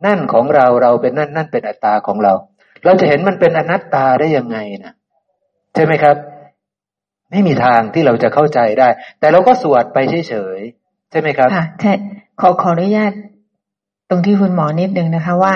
[0.07, 2.33] นั่นของเราเราเป็นนั่นนั่นเป็นอัตตาของเรา
[2.85, 4.95] เราจะเห็นมันเป็นอนัตตาได้ยังไงนะ
[5.75, 6.17] ใช่ไหมครับ
[7.31, 8.88] ไม่มีทางที่เราจะเข้าใจได้
[9.21, 11.93] แต่เราก็สวดไปเฉยๆใช่ไหมครับค่ะใช่
[12.41, 13.12] ขอขออนุญาต
[14.11, 15.55] ตรงที่คุณหมอนิดนึงนะคะ ว่า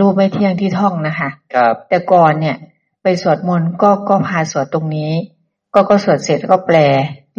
[0.00, 2.56] รูปไม่เที่ยงที่ท่องนะคะครับ แต่ก่อนเนี่ย
[3.02, 5.12] ไปสวดมนต์ก็ก็พาสวดตรงนี้
[5.74, 6.78] ก็ก็สวดเสร็จแล้วก็แปล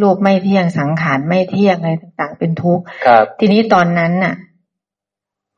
[0.02, 2.84] รูปไม่เที่ยงสังขารไม่เที่ยงอะไรต่าง ๆ เป็นทุกข์
[3.38, 4.34] ทีนี้ตอนนั้นน่ะ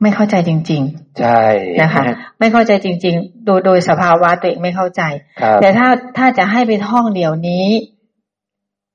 [0.02, 1.42] ไม่เข้าใจจริง ๆ ใช่
[1.82, 2.02] นะคะ
[2.38, 5.02] ไม่เข้าใจจริง ๆ โดยโดยสภาวะตัวเองไม่เข้าใจ
[5.60, 7.66] แต่ถ้าถ้าจะให้ไปท่องเดี๋ยวนี้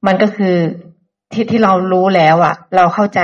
[0.07, 0.55] มันก็คือ
[1.33, 3.21] ที่ที่เรารู้แล้วอะเราเข้าใจ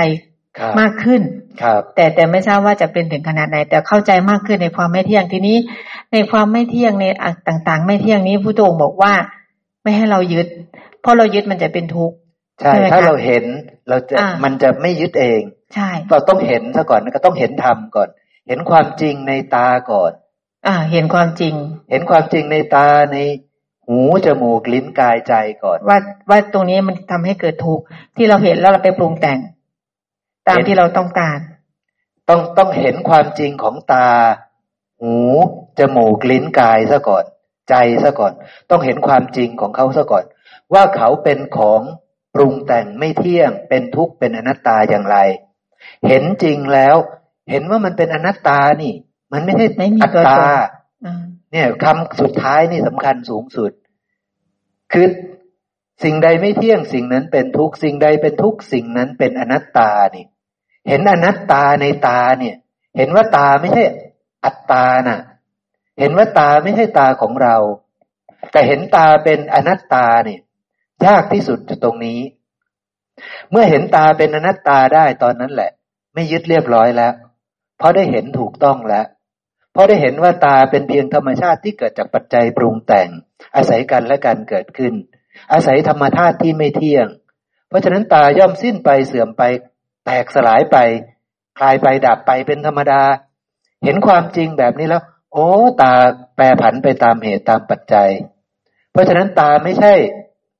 [0.80, 1.22] มากขึ้น
[1.62, 5.56] ครับ แต่แต่ไม่ทราบว่าจะเป็นถึงขนาดไหน แต่เข้าใจมากขึ้นในความไม่เที่ยงทีนี้
[6.12, 7.06] ในความไม่เที่ยงใน
[7.48, 9.12] ต่าง ๆ ไม่เที่ยงนี้ผู้ตรงบอกว่า
[9.82, 10.46] ไม่ให้เรายึด
[11.00, 12.16] เพราะเรายึดมันจะเป็นทุกข์
[12.60, 13.44] ใช่ถ้าเราเห็น
[13.88, 15.40] เราจะมันจะไม่ยึดเอง
[15.74, 18.08] ใช่ เราต้องเห็นซะก่อนก็ต้องเห็นธรรมก่อน
[18.48, 20.12] เห็นความจริงในตาก่อน
[20.66, 21.54] อ่า เห็นความจริง
[21.90, 23.18] เห็นความจริงในตาใน
[23.90, 25.98] หูจมูกลิ้นกายใจก่อน ว่า
[26.30, 27.84] ว่าตรงนี้มันทำให้เกิดทุกข์
[28.16, 29.38] ที่เราเห็นแล้วเราไปปรุงแต่ง
[30.48, 31.38] ตามที่เราต้องการ
[32.28, 34.08] ต้องต้องเห็นความจริงของตา
[35.00, 35.14] หู
[35.78, 37.24] จมูกลิ้นกายซะก่อน
[37.68, 37.74] ใจ
[38.04, 38.32] ซะก่อน
[38.70, 40.24] ต้องเห็นความจริงของเขาซะก่อน
[40.74, 41.80] ว่าเขาเป็นของ
[42.34, 45.16] ปรุงแต่งไม่เที่ยง เป็นทุกข์เป็นอนัตตาอย่างไร
[46.06, 46.96] เห็นจริงแล้ว
[47.50, 48.92] เห็นว่ามันเป็นอนัตตานี่
[49.32, 49.66] มันไม่ใช่
[50.02, 50.40] อัตตา
[51.52, 53.72] เนี่ยคำสุดท้ายนี่สำคัญสูงสุด
[54.92, 55.06] คือ
[56.04, 60.24] สิ่งใดไม่เที่ยงสิ่งนั้นเป็นทุกสิ่งใดเป็นทุกสิ่งนั้นเป็นอนัตตานี่
[60.88, 62.56] เห็นอนัตตาในตาเนี่ย
[62.96, 63.84] เห็นว่าตาไม่ใช่
[64.44, 65.20] อัตตาน่ะ
[65.98, 67.56] เห็นว่าตาไม่ใช่ตาของเรา
[68.52, 70.40] แต่เห็นตาเป็นอนัตตาเนี่ย
[71.06, 72.20] ยากที่สุดตรงนี้
[73.50, 75.70] เมื่อเห็นตาเป็นอนัตตาได้ตอนนั้นแหละ
[76.14, 77.12] ไม่ยึดเรียบร้อยแล้ว
[77.78, 79.06] เพราะได้เห็นถูกต้องแล้ว
[79.72, 83.08] เพราะได้เห็นว่าตาเป็นเพียงธรรมชาติที่เกิดจากปัจจัยปรุงแต่ง
[83.56, 84.94] อาศัยกันและกันเกิดขึ้น
[85.52, 87.06] อาศัยธรรมธาตุที่ไม่เที่ยง
[87.68, 89.42] เพราะฉะนั้นตาย่อมสิ้นไปเสื่อมไป
[90.04, 90.76] แตกสลายไป
[91.58, 93.02] คลายไปดับไปเป็นธรรมดา
[93.84, 95.02] เห็นความจริงแบบนี้แล้ว
[95.32, 95.48] โอ้
[95.82, 95.92] ตา
[96.36, 98.10] แปรผันไปตามเหตุตามปัจจัย
[98.92, 99.94] เพราะฉะนั้นตาไม่ใช่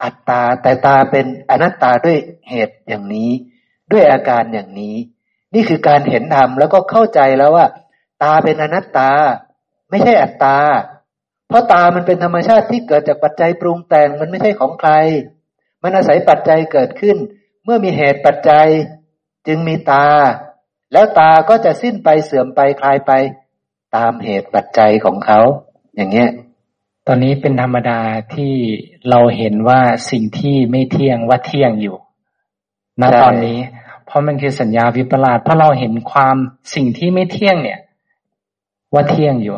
[0.03, 2.19] อัตตาแต่ตาเป็นอนัตตาด้วย
[2.51, 3.31] เหตุอย่างนี้
[3.93, 4.97] ด้วยอาการอย่างนี้
[5.55, 7.67] นี่คือการเห็นธรรมแล้วก็เข้าใจแล้วว่า
[8.23, 9.11] ตาเป็นอนัตตา
[9.91, 10.59] ไม่ใช่อัตตา
[11.49, 14.93] เพราะตามันเป็นธรรมชาติที่เกิดจากปัจจัยปรุงแต่งมันไม่ใช่ของใคร
[15.83, 17.17] มันอาศัยปัจจัยเกิดขึ้น
[17.65, 18.69] เมื่อมีเหตุปัจจัย
[19.47, 20.07] จึงมีตา
[20.93, 23.13] แล้วตาก็จะสิ้นไปเสื่อมไปคลายไป
[23.97, 25.41] ตามเหตุปัจจัยของเขา
[25.97, 26.31] อย่างเงี้ย
[27.07, 28.01] ตอนนี้เป็นธรรมดา
[28.35, 28.55] ที่
[29.11, 29.81] เราเห็นว่า
[30.11, 31.97] สิ่งที่ไม่เที่ยงว่าเที่ยงอยู่
[33.01, 33.59] ณตอนนี้
[34.07, 36.37] เพราะมันคือสัญญาวิปลาสเพราะเราเห็นความ
[36.75, 37.81] สิ่งที่ไม่เที่ยงเนี่ย
[38.95, 39.57] ว่าเที่ยงอยู่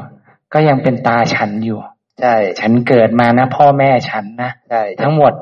[0.53, 1.79] ก็ยังเป็นตาฉันอยู่
[2.21, 5.33] ใช่ ฉันเกิดมานะ พ่อแม่ฉันนะใช่ทั้งหมด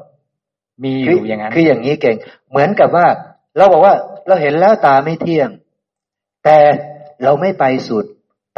[0.84, 2.16] มีอยู่อย่างนั้นคืออย่างนี้เก่ง
[2.50, 3.06] เหมือนกับว่า
[3.56, 3.94] เราบอกว่า
[4.26, 5.48] เราเห็นแล้วตาไม่เที่ยง
[6.44, 6.56] แต่
[7.24, 8.04] เราไม่ไปสุด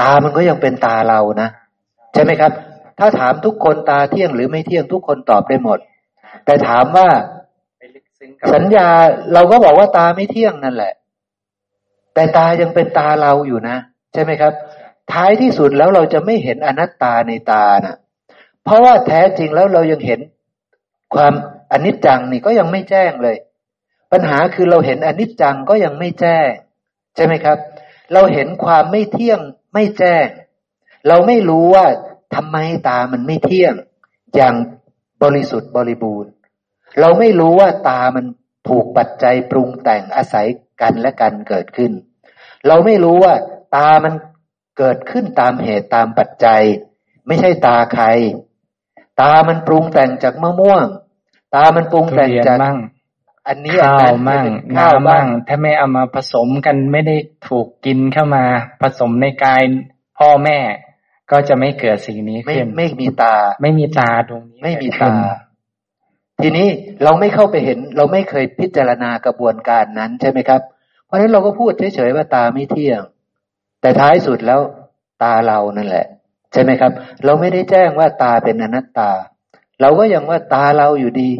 [0.00, 1.48] ตามันก็ยังเป็นตาเรานะ
[2.14, 2.52] ใช่ไหมครับ
[2.98, 5.78] ถ้าถามทุกคนตาเที่ยงหรือไม่เที่ยงทุกคนตอบได้หมด
[6.44, 7.08] แต่ถามว่า
[8.54, 8.88] สัญญา
[9.32, 10.92] เราก็บอกว่าตาไม่เที่ยงนั่นแหละ
[12.14, 13.76] แต่ตายังเป็นตาเราอยู่นะ
[14.12, 14.52] ใช่ไหมครับ
[15.12, 17.96] ท้ายที่สุดแล้วเราจะไม่เห็นอนัตตาในตานะ
[18.64, 20.20] เพราะว่าแท้จริงแล้วเรายังเห็น
[21.14, 21.32] ความ
[21.72, 23.36] อนิจจังนี่ก็ยังไม่แจ้งเลย
[24.12, 26.48] ปัญหาคือเราเห็นอนิจจังก็ยังไม่แจ้ง
[27.16, 27.58] ใช่ไหมครับ
[28.12, 29.40] เราเห็นความไม่เที่ยง
[29.74, 30.26] ไม่แจ้ง
[31.08, 31.86] เราไม่รู้ว่า
[32.34, 32.56] ทำไม
[32.88, 33.74] ตามันไม่เที่ยง
[34.36, 34.54] อย่าง
[35.22, 36.32] บริสุทธิ์บริบูรณ์
[37.00, 38.24] เราไม่รู้ว่าตามัน
[38.68, 40.46] ถูกปัจจัยปรุงแต่งอาศัย
[40.80, 41.92] กันและกันเกิดขึ้น
[42.66, 43.34] เราไม่รู้ว่า
[43.76, 44.14] ตามัน
[44.78, 46.62] เกิดขึ้นตามเหตุตามปัจจัย
[47.26, 48.06] ไม่ใช่ตาใคร
[49.20, 50.86] ตามันปรุงแต่งจากมะม่วง
[51.54, 52.78] ตามันปรุงแต่งจากมั่ง
[53.48, 57.16] อันนี้ข้าอันวนั้นมั่งข้าวน้ำบ้ามั่งงถ้าไม่เอามาผสมกันไม่ได้
[57.48, 58.44] ถูกกินเข้ามา
[58.82, 59.62] ผสมในกาย
[60.18, 60.58] พ่อแม่
[61.30, 65.38] ก็จะไม่เกิดสิ่งนี้ไม่ขึ้นไม่มีตา ไม่มีตาตรงนี้ไม่มีเกิดขึ้ตาน
[66.42, 66.68] ทีนี้
[67.02, 70.60] เราไม่เข้าไปเห็น เราไม่เคยพิจารณากระบวนการนั้นใช่ไหมครับ
[71.06, 73.00] เพราะฉะนั้นเราก็พูดเฉยๆว่าตาไม่เที่ยง
[73.82, 74.60] แต่ท้ายสุดแล้ว
[75.22, 76.06] ตาเรานั่นแหละ
[76.52, 76.92] ใช่ไหมครับ
[77.24, 79.10] เราไม่ได้แจ้งว่าตาเป็นอนัตตา
[79.80, 81.30] เราก็ยังว่าตาเราอยู่ดี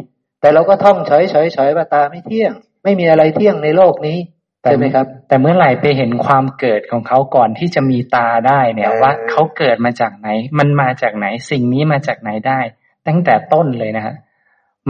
[0.40, 1.35] แต่เราก็ท่องเฉ
[1.68, 2.52] ยๆๆว่าตาไม่เที่ยง
[2.85, 4.18] ไม่มีอะไรเที่ยงในโลกนี้
[4.62, 10.28] ใช่ไหมครับ แต่เมื่อไหร่ไปเห็นความเกิดของเขาก่อนที่จะมีตาได้เนี่ยเออว่าเขาเกิดมาจากไหน
[10.59, 12.61] มันมาจากไหนสิ่งนี้มาจากไหนได้
[13.07, 14.14] ตั้งแต่ต้นเลยนะฮะ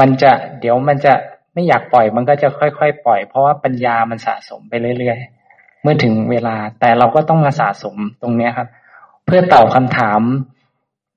[0.01, 1.15] มันจะเดี๋ยวมันจะ
[1.55, 5.42] ไม่อยากปล่อยมันก็จะค่อยๆปล่อย เพราะว่าปัญญามันสะสมไปเรื่อยๆ
[5.83, 8.69] เมื่อถึงเวลา แต่เราก็ต้องมาสะสมตรงเนี้ยครับ
[9.27, 10.21] เพื่อตอบคำถาม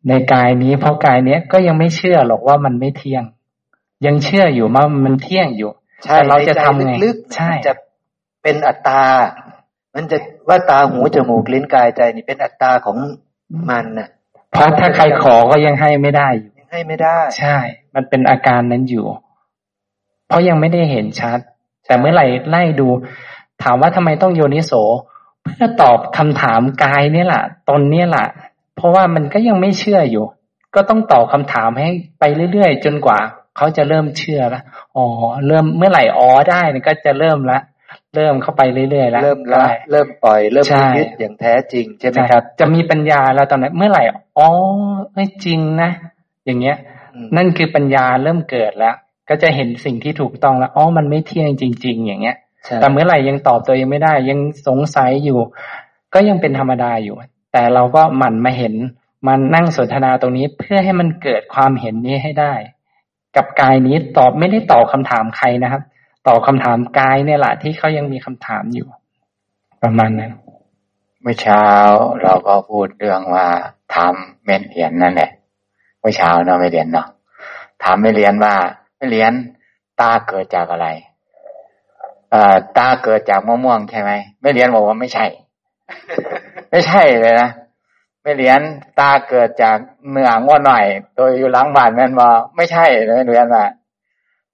[0.10, 3.24] ในกายนี้ เพราะกายเนี้ยก็ยังไม่เชื่อหรอกว่ามันไม่เที่ยง
[4.06, 5.72] ยังเชื่ออยู่ว่ามันเที่ยงอยู่
[6.04, 7.74] ใช่แต่เราจะในใจทำไงลึกๆใช่มันจะ
[8.44, 9.04] เป็นอัตตา
[9.96, 10.18] มันจะ
[10.50, 12.98] ว่าตาหูจมูกลิ้นกายใจนี่เป็นอัตตาของ
[13.70, 14.10] มันน่ะ
[14.52, 17.58] เพราะถ้าใครขอก็ยังให้ไม่ได้อยู่ยังให้ไม่ได้ ใช่
[17.96, 19.06] มันเป็นอาการนั้นอยู่
[20.28, 21.40] เพราะยังไม่ได้เห็นชัด
[21.86, 22.88] แต่เมื่อไหร่ไล่ดู
[23.64, 24.72] ถามว่าทำไมต้องโยนิโส
[25.44, 28.28] เพื่อตอบคำถามกายเนี่ยแหละตนเนี่ยแหละ
[28.76, 30.26] เพราะว่ามันก็ยังไม่เชื่ออยู่
[30.76, 31.90] ก็ต้องตอบคำถามให้
[32.20, 33.20] ไปเรื่อยๆ จนกว่า
[33.58, 34.62] เขาจะเริ่มเชื่อละ
[34.96, 35.06] อ๋อ
[35.48, 37.60] เริ่มเมื่อไหร่อ๋อได้เนี่ยก็จะเริ่มละ
[38.16, 44.04] เริ่มเข้าไปเรื่อยๆแล้วเริ่มละได้เริ่มปล่อยเริ่มใช่ไม่ยึดอย่างแท้จริงใช่ไหมครับ จะมีปัญญาแล้วตอนนั้นเมื่อไหร่
[44.38, 44.50] อ๋อ
[45.14, 45.90] เอ้ยจริงนะ
[46.46, 46.78] อย่างเงี้ย
[47.16, 48.96] อืมนั่นคือปัญญาเริ่มเกิดแล้ว
[49.30, 52.45] ก็จะเห็นสิ่งที่ถูกต้องแล้วอ๋อมันไม่เที่ยงจริง ๆ อย่างเงี้ยใช่
[52.82, 55.40] แต่เมื่อไหร่ยังตอบตัวเองไม่ได้ ยังสงสัยอยู่
[56.14, 57.16] ก็ยังเป็นธรรมดาอยู่
[57.54, 58.74] แต่เราก็หมั่นมาเห็น
[59.28, 62.54] มันนั่งสนทนาตรงนี้เพื่อให้มันเกิดความเห็นนี้ให้ได้
[63.36, 65.82] กับกายนี้ตอบไม่ได้ตอบคำถามใครนะครับ
[66.28, 68.88] ตอบคำถามกายเนี่ยแหละที่เขายังมีคำถามอยู่
[69.84, 70.32] ประมาณนั้น
[71.22, 71.66] เมื่อเช้า
[72.24, 73.48] เราก็พูดเรื่องว่า
[73.94, 75.32] ถามเม่นเรียนนั่นแหละ
[76.00, 77.08] เมื่อเช้าเนาะไม่เรียนเนาะ
[77.84, 78.54] ถามไม่เรียนว่า
[78.98, 79.34] ไม่เรียน
[80.02, 81.05] ตาเกิดจากอะไรเอ่อ
[82.78, 85.26] ตาเกิดจากมะม่วงใช่ไหมไม่เรียนบอกว่าไม่ใช่
[86.72, 87.50] ไม่ใช่เลยนะ
[88.24, 88.60] ไม่เรียน
[89.00, 89.78] ตาเกิดจาก
[90.12, 90.86] เนื้อง้อหน่อย
[91.18, 93.66] ตัวอยู่หลังบ้านแม่นว่าไม่ใช่เลยไม่เรียนว่า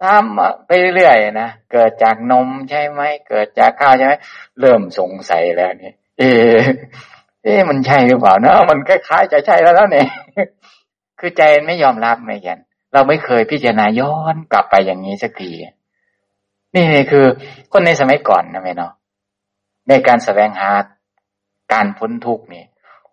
[0.01, 0.23] ตาม
[0.65, 4.13] ไปเรื่อยๆนะเกิดจากนมใช่ไหมเกิดจากข้าวใช่ไหม
[4.59, 6.61] เริ่มสงสัยแล้วนี่เอะ
[7.43, 10.07] เอ๊ะมันใช่หรือเปล่าเนอะมันคล้ายๆจะใช่แล้วแล้วเนี่ย
[11.19, 12.59] คือใจไม่ยอมรับไม่ยัน
[12.93, 15.51] เราไม่เคยพิจารณาย้อนกลับไปอย่างนี้สักที
[16.75, 17.25] นี่คือ
[17.71, 18.93] คนในสมัยก่อนนะแม่เนาะ
[19.89, 20.69] ในการแสวงหา
[21.73, 22.65] การพ้นทุกข์นี่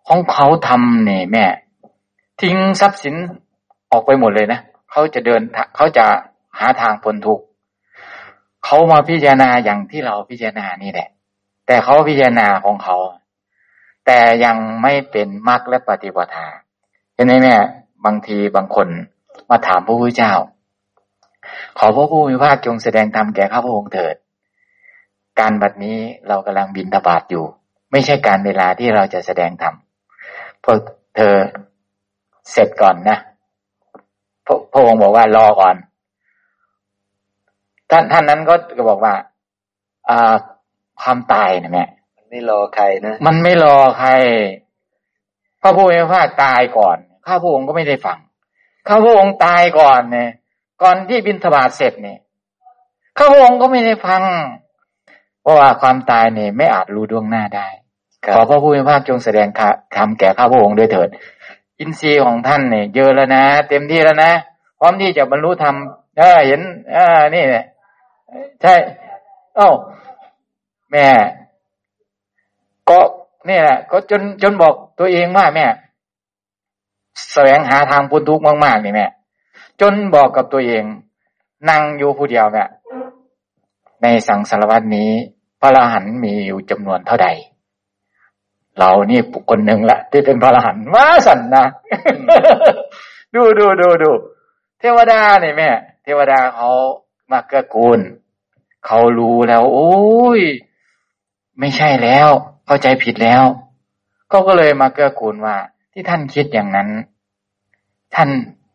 [0.07, 1.45] ของเขาทำเนี่ยแม่
[2.41, 3.15] ทิ้งทรัพย์สิน
[3.91, 4.59] ออกไปหมดเลยนะ
[4.91, 5.41] เขาจะเดิน
[5.75, 6.05] เขาจะ
[6.59, 7.43] หาทางพ้นทุกข์
[8.65, 11.09] เขามาพิจารณาอย่างที่เราพิจารณานี่แหละ
[11.67, 12.97] แต่เขาพิจารณาของเขา
[14.05, 16.47] แต่ยังไม่เป็นมรรคและปฏิปทา
[17.13, 17.55] เห็นไหมแม่
[18.05, 18.87] บางทีบางคน
[19.49, 20.33] มาถามพระพุทธเจ้า
[21.77, 24.15] ขอพระผู้มีพระภาคจงแสดงธรรมแก่ข้าพระองค์เถิด
[25.39, 27.45] การบัดนี้เรากำลังบินทบาทอยู่
[27.91, 29.75] ไม่ใช่การเวลาที่เราจะแสดงธรรม
[30.63, 30.77] พวก
[31.15, 31.35] เธอ
[32.51, 33.17] เสร็จก่อนนะ
[34.45, 35.75] พระพระองค์บอกว่ารอก่อน
[37.91, 39.13] ท่านท่านนั้นก็ก็บอกว่า
[40.09, 40.33] อ่า
[41.01, 41.85] ความตายนะแม่
[42.17, 44.11] มันไม่รอใครนะมันไม่รอใคร
[45.61, 48.17] พระผู้มีพระภาคตายก่อน ข้าพระองค์ก็ไม่ได้ฟัง
[48.87, 50.29] ข้าพระองค์ตายก่อนเนี่ย
[50.81, 52.19] ก่อนที่บินทบาทเสร็จเนี่ย
[53.17, 54.21] ข้าพระองค์ก็ไม่ได้ฟัง
[55.41, 57.67] เพราะว่าความตายเนี่ยไม่อาจรู้ดวงหน้าได้
[58.25, 59.47] ครับขอพระผู้มีพระภาคจงแสดง
[59.95, 61.09] คำแก่ข้าพระองค์ด้วยเถิด
[61.79, 64.31] อินทรีย์ของท่านเนี่ยเยอะแล้วนะ เต็มที่แล้วนะ
[64.79, 65.75] พร้อมที่จะบรรลุธรรม
[66.17, 66.61] เออเห็น
[66.91, 67.65] เออนี่เนี่ย
[68.61, 68.73] ใช่
[69.55, 69.71] เอ้า
[70.91, 71.07] แม่
[72.89, 72.99] ก็
[73.49, 75.65] นี่แหละก็จนจนบอกตัวเองว่าแม่
[77.33, 79.05] แสวงหาทางพ้นทุกข์มากๆนี่แม่
[79.81, 80.83] จนบอกกับตัวเอง
[81.69, 82.69] นั่งอยู่ผู้เดียวเนี่ย
[84.01, 85.11] ในสังสารวัตนี้
[85.59, 87.27] พระอรหันต์มีอยู่จำนวนเท่าใด
[88.77, 91.65] เรานี่บุคคลหนึ่งละที่เป็นพระอรหันต์ว่าสันนะ
[93.35, 94.11] ดูดูดูดู
[94.79, 95.69] เทวดาเนี่ยแม่
[96.03, 96.69] เทวดาเขา
[97.31, 97.99] มาเกื้อกูล
[98.85, 100.41] เขารู้แล้ว โอ้ย
[101.59, 102.29] ไม่ใช่แล้ว
[102.65, 103.43] เข้าใจผิดแล้ว
[104.31, 105.55] ก็ก็เลยมาเกื้อกูลว่า
[105.93, 106.89] ที่ท่านคิดอย่างนั้น
[108.15, 108.29] ท่าน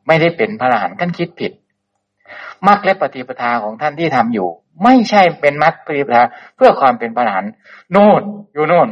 [0.07, 1.53] ไม่ได้เป็นพระอรหันต์ท่านคิดผิด
[2.67, 4.49] มรรคและปฏิปทาของท่านที่ทำอยู่
[4.85, 6.23] ไม่ใช่เป็นมรรคปฏิปทา
[6.57, 7.53] เพื่อความเป็นพระอรหันต์
[7.93, 8.89] โน่นอยู่โน่น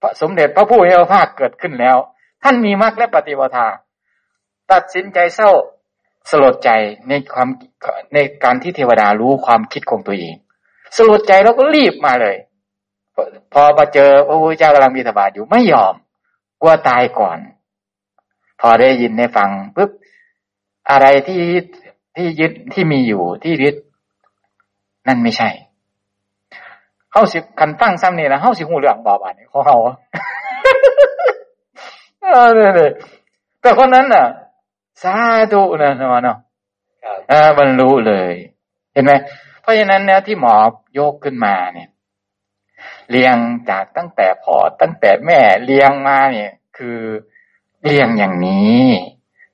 [0.00, 1.96] พระสมเด็จพระผู้มีพระภาคเกิดขึ้นแล้ว
[2.42, 3.66] ท่านมีมรรคและปฏิปทา
[4.72, 5.50] ตัดสินใจเศร้า
[6.30, 6.70] สลดใจ
[7.08, 7.48] ในความ
[8.14, 10.34] ในการที่เทวดารู้ความคิดของตัวเอง
[10.96, 12.36] สลดใจแล้วก็รีบมาเลย
[13.52, 15.94] พอมาเจอพระพุทธเจ้ากำลังบิณฑบาตอยู่ไม่ยอม
[16.60, 17.38] กลัวตายก่อน
[18.60, 19.90] พอได้ยินได้ฟังปุ๊บ
[20.90, 21.42] อะไรที่
[22.16, 23.76] ที่ยึดที่มีอยู่ที่ยึด
[25.06, 25.50] นั่นไม่ใช่
[27.12, 29.76] เข้าสิคันตั้งซ้ำนี่นะเข้าสิหูเรื่องบาบานของเขา
[32.22, 32.92] เออเนี่ย
[33.60, 34.26] แต่คนนั้นน่ะ
[35.02, 35.14] สา
[35.52, 36.38] ธุนะนะเนาะ
[37.04, 38.32] ครับเออบรรลุเลย
[38.92, 39.12] เห็นไหม
[39.60, 40.54] เพราะฉะนั้นเนี่ยที่หมอ
[40.98, 41.88] ยกขึ้นมาเนี่ย
[43.10, 43.36] เรียง
[43.70, 46.98] จากตั้งแต่พอตั้งแต่แม่เรียงมาเนี่ย คือ
[47.84, 48.84] เรียงอย่างนี้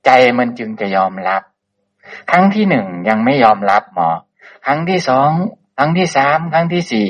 [0.06, 1.42] ใจมันจึงจะยอมรับ
[2.30, 4.10] ครั้งที่หนึ่งยังไม่ยอมรับหมอ
[4.66, 5.30] ครั้งที่สอง
[5.78, 7.06] ครั้งที่สามครั้งที่สี่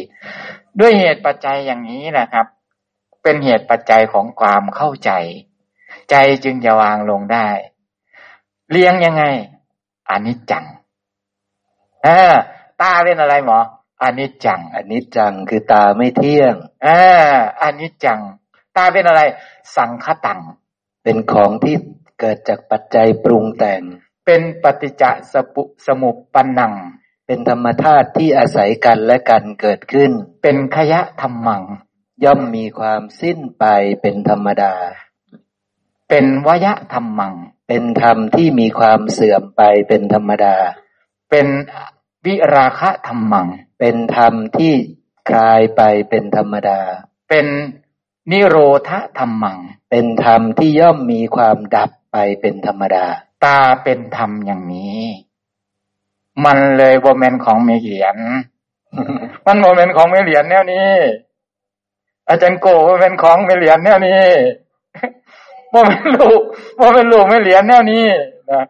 [0.80, 2.46] ด้วยเหตุปัจจัยอย่างนี้แหละครับ
[3.22, 5.11] เป็นเหตุปัจจัยของความเข้าใจ
[6.11, 7.48] ใจจึงจะวางลงได้
[8.70, 9.24] เลี้ยงยังไง
[10.11, 10.64] อนิจจัง
[12.02, 12.35] เออ
[12.80, 13.59] ตาเป็นอะไรหมอ
[14.02, 16.88] อนิจจังอันนี้จังคือตาไม่เที่ยงเอ
[17.26, 18.20] ออนิจจัง
[18.76, 19.22] ตาเป็นอะไร
[19.76, 20.40] สังคตัง
[21.02, 21.76] เป็นของที่
[22.20, 23.83] เกิดจากปัจจัยปรุงแต่ง
[24.27, 26.74] เป็นปฏิจจสปุสมุปปนัง
[27.27, 30.11] เป็นธรรมธาตุที่อาศัยกันและกันเกิดขึ้น
[30.42, 31.62] เป็นขยะธรรมัง
[32.24, 33.64] ย่อมมีความสิ้นไป
[34.00, 34.74] เป็นธรรมดา
[36.09, 37.35] เป็นวยะธรรมัง
[37.68, 40.57] เป็นธรรมที่มีความเสื่อมไปเป็นธรรมดา
[41.31, 41.46] เป็น
[42.24, 43.48] วิราคะธรรมัง
[43.79, 44.74] เป็นธรรมที่
[45.29, 46.81] คลายไปเป็นธรรมดา
[47.29, 47.46] เป็น
[48.31, 48.57] นิโร
[48.88, 49.59] ธธรรมัง
[49.90, 53.07] เป็นธรรมที่ย่อมมีความดับ ไปเป็นธรรมดา
[53.44, 55.03] ตาเป็นธรรมอย่างนี้
[56.44, 58.16] มันเลยโมเมนของเมเหรียญ
[59.46, 60.88] มันโมเมนของเมเหรียญแนวนี้
[62.29, 64.20] อาจารย์โกโมเมนของเมเหรียญแนวนี้
[65.70, 66.42] โมเมนลูก
[66.79, 68.05] โมเมนลูกเมเหรียญแนวนี้
[68.50, 68.64] นะ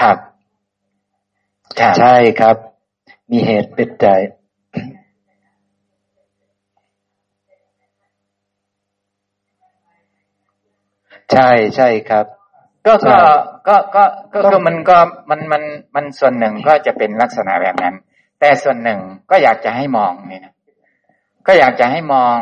[0.00, 0.16] ครับ
[1.78, 2.56] ครับใช่ครับ
[3.30, 4.06] มีเหตุเป็นใจ
[11.34, 12.24] ใช่ใช่ครับ
[12.86, 13.34] ก็ใช่ก็
[13.68, 14.98] ก็ก็ก็คือมันก็
[15.30, 15.62] มันมัน
[15.94, 17.94] มันส่วนหนึ่งก็จะเป็นลักษณะแบบนั้น
[18.40, 20.54] แต่ส่วนหนึ่งก็อยากจะให้มองนี่นะ
[21.46, 22.36] ก็อยากจะให้มอง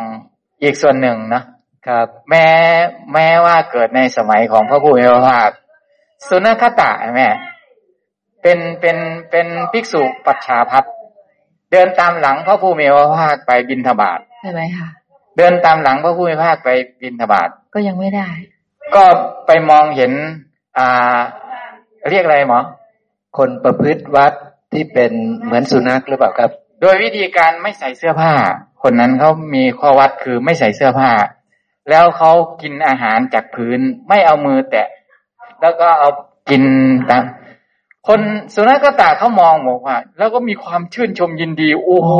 [0.63, 1.43] อีกส่วนหนึ่งนะ
[1.87, 2.47] ครับ แม้
[3.13, 5.51] แม้ว่าเกิดในสมัยของพระผู้มีพระภาค
[6.29, 7.29] สุนัขตะแม่
[8.43, 8.97] เป็นเป็น
[9.31, 10.85] เป็นภิกษุปัจฉาพัฒ
[11.73, 14.89] เดินตามหลังพระผู้มีพระภาคไปบินทบาทใช่ไหมคะ
[15.39, 16.71] เดินตามหลังพระผู้มีพระภาคไป
[17.03, 18.29] บินทบาทก็ยังไม่ได้
[18.95, 19.05] ก็
[19.47, 20.13] ไปมองเห็น
[20.79, 21.19] อ่า
[22.11, 22.61] เรียกอะไรหมอ
[23.39, 24.33] คนประพฤติวัด
[24.73, 25.13] ที่เป็น
[25.45, 26.51] เหมือนสุนัขหรือเปล่าครับ
[26.81, 28.33] โดยวิธีการไม่ใส่เสื้อผ้า
[28.83, 31.11] คนนั้นเขามีข้อวัดคือไม่ใส่เสื้อผ้า
[31.91, 34.89] แล้วเขากินอาหารจากพื้น ไม่เอามือแตะ
[35.63, 36.09] แล้วก็เอา
[36.51, 36.63] กิน
[37.11, 37.23] ตาม
[38.09, 38.21] คน
[38.55, 42.11] สุนัขกตาเขามองบอกว่า แล้วก็มีความชื่นชมยินดี โอ้โห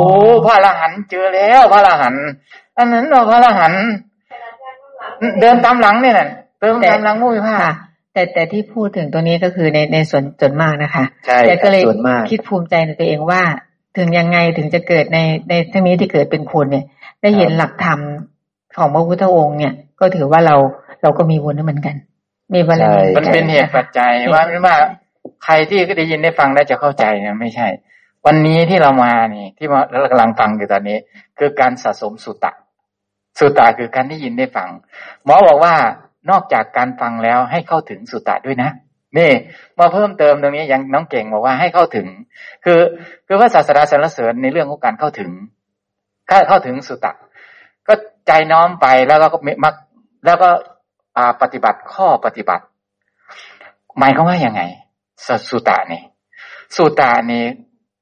[0.45, 2.25] พระอรหันต์เจอแล้ว พระอรหันต์
[2.77, 3.83] อันนั้นเหรอพระอรหันต์
[5.41, 6.29] เดินตามหลังเนี่ยน่ะ
[6.61, 7.75] เดินตามหลังมุ้ยผ้าค่ะ
[8.13, 13.41] แต่แต่ที่พูดถึงตรงนี้ก็คือในในส่วนส่วนมากนะคะใช่แต่ก็เลยส่วนมากคิดภูมิใจในตัวเองว่า
[13.97, 15.19] ถึงยังไงถึงจะเกิดใน
[15.49, 16.85] ในทั้งนี้ที่เกิดเป็นคนเนี่ย
[17.21, 17.99] ได้เห็นหลักธรรม
[18.77, 20.55] ของพระพุทธองค์เนี่ย ก็ถือว่าเรา
[21.01, 21.95] เราก็มีบุญเหมือนกัน
[22.53, 24.75] มีบารมีมันเป็นเหตุปัจจัยว่าไม่ว่า
[25.43, 27.67] ใครที่ได้ยินได้ฟังแล้วจะเข้าใจเนี่ยไม่ใช่
[28.25, 30.97] วันนี้ที่เรามานี่ ที่เรากำลังฟังอยู่ตอนนี้
[31.39, 32.53] คือการสะสมสุตตะ
[33.39, 34.69] สุตตะคือการได้ยินได้ฟัง
[35.25, 35.73] หมอบอกว่า
[36.29, 38.69] นอกจากการฟังแล้วให้เข้าถึงสุตตะด้วยนะ
[39.17, 39.31] นี่
[39.79, 42.07] มาเพิ่มเติมตรงนี้ยังน้องเก่งบอกว่าให้เข้าถึง
[42.63, 42.79] คือ
[43.27, 45.31] คือว่าศาสดาสรรเสริญในเรื่องของการเข้าถึง
[46.47, 47.13] เข้าถึงสุตตะ
[47.87, 47.93] ก็
[48.27, 49.73] ใจน้อมไปแล้วก็มัก
[50.25, 50.49] แล้วก็
[51.41, 52.63] ปฏิบัติข้อปฏิบัติ
[53.99, 54.61] หมายความว่ายังไง
[55.49, 56.01] สุตตะนี่
[56.75, 57.43] สุตตะนี่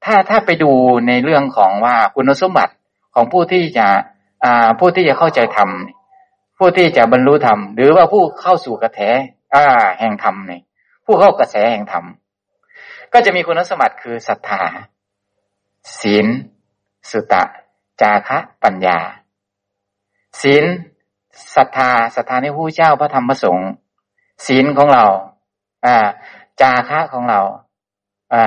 [0.04, 0.70] ถ้าถ้าไปดู
[1.08, 2.74] ในเรื่องของว่าคุณสมบัติ
[3.14, 3.86] ของผู้ที่จะ
[4.78, 5.70] ผู้ที่จะเข้าใจธรรม
[6.62, 9.00] ผู้ที่จะบรรลุธรรม หรือว่าผู้เข้าสู่กระแส
[9.54, 9.64] อ่า
[9.98, 10.62] แห่งธรรมเนี่ย
[11.06, 12.04] ผู้เข้ากระแสแห่งธรรม
[13.12, 14.62] ก็จะมีคุณสมบัติคือศรัทธา
[16.00, 16.26] ศีล
[17.10, 17.42] สุตะ
[18.00, 18.98] จาคะ ปัญญา
[20.40, 20.64] ศีล
[21.56, 23.70] ศรัทธาศรัทธาในผู้เจ้าพระธรรมพระสงฆ์
[24.46, 25.04] ศีลของเรา
[25.86, 25.96] อ่า
[26.60, 27.40] จาคะของเรา
[28.34, 28.44] อ่า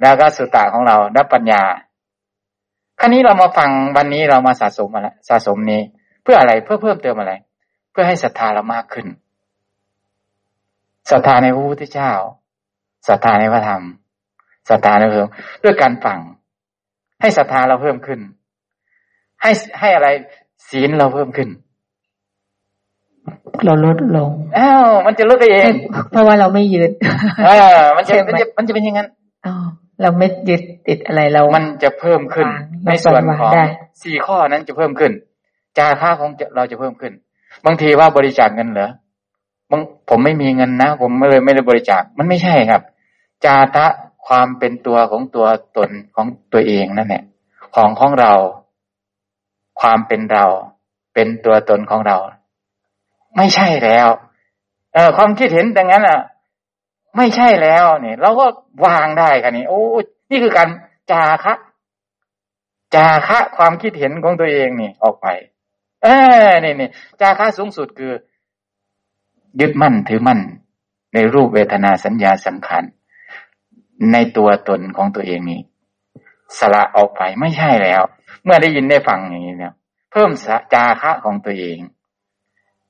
[0.00, 1.62] แล้วก็สุตะของเราและปัญญา
[3.00, 5.82] ครั้นี้เรามาฟังวันนี้เรามาสะสมมาแล้วสะสมนี้
[6.30, 7.32] พื่ออะไรเพื่อเพิ่มเติมอะไร
[7.90, 9.06] เพื่อให้ศรัทธาเรามากขึ้น
[11.10, 12.12] ศรัทธาในพระพุทธเจ้า
[13.08, 13.82] ศรัทธาในพระธรรม
[14.68, 16.18] ศรัทธาในพระองค์ด้วยการฟัง
[17.20, 18.20] ให้ศรัทธาเราเพิ่มขึ้น
[19.42, 20.08] ให้ให้อะไร
[20.68, 21.48] ศีลเราเพิ่มขึ้น
[23.64, 25.72] เราลดลงอ้าวมันจะลดไปเอง
[26.10, 26.90] เพราะว่าเราไม่ยึด
[27.46, 27.56] อ่า
[27.96, 29.08] มันจะมันจะมันจะเป็นอย่างนั้น
[29.46, 29.54] อ๋อ
[30.02, 32.48] เราไม่ยึดติดอะไรเรา มันจะเพิ่มขึ้น
[32.86, 33.52] ในส่วนของ
[34.02, 35.12] สี่ข้อนั้นจะเพิ่มขึ้น
[35.80, 37.12] จาค่าของเราจะเพิ่มขึ้น
[37.64, 38.90] บางทีว่าบริจาคเงินเหรอ
[39.70, 42.82] บางผมไม่มีเงินนะ ผมไม่เลยไม่ได้บริจาคมันไม่ใช่ครับ
[43.44, 43.86] จาตะ
[44.26, 47.22] ความเป็นตัวของตัวตนของตัวเองนั่นแหละ
[47.74, 48.32] ของของเรา
[49.80, 50.44] ความเป็นเรา
[51.14, 52.16] เป็นตัวตนของเรา
[53.36, 54.08] ไม่ใช่แล้ว
[54.94, 56.20] เออความคิดเห็นดังนั้นอะ
[57.16, 58.46] ไม่ใช่แล้วเนี่ยเราก็
[58.86, 59.82] วางได้กันนี่โอ้
[60.30, 60.68] นี่คือการ
[61.12, 61.54] จาคะ
[62.94, 65.26] จาคะความคิดเห็นของตัวเองนี่ออกไป
[66.02, 66.08] เอ
[66.46, 66.88] อนี่นี่
[67.20, 68.12] จาคะสูงสุดคือ
[69.60, 70.40] ยึดมั่นถือมั่น
[71.14, 72.84] ในรูปเวทนาสัญญาสังขาร
[74.12, 75.60] ในตัวตนของตัวเองนี้
[76.58, 78.02] สละออกไปไม่ใช่แล้ว
[78.44, 79.74] เมื่อได้ยินได้ฟังอย่างนี้เนี่ย
[80.12, 81.78] เพิ่มสจาคะของตัวเอง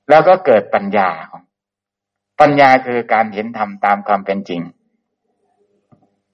[0.08, 1.42] แล้วก็เกิดปัญญาของ
[2.40, 4.60] ปัญญาคือการเห็นธรรมตามความเป็นจริง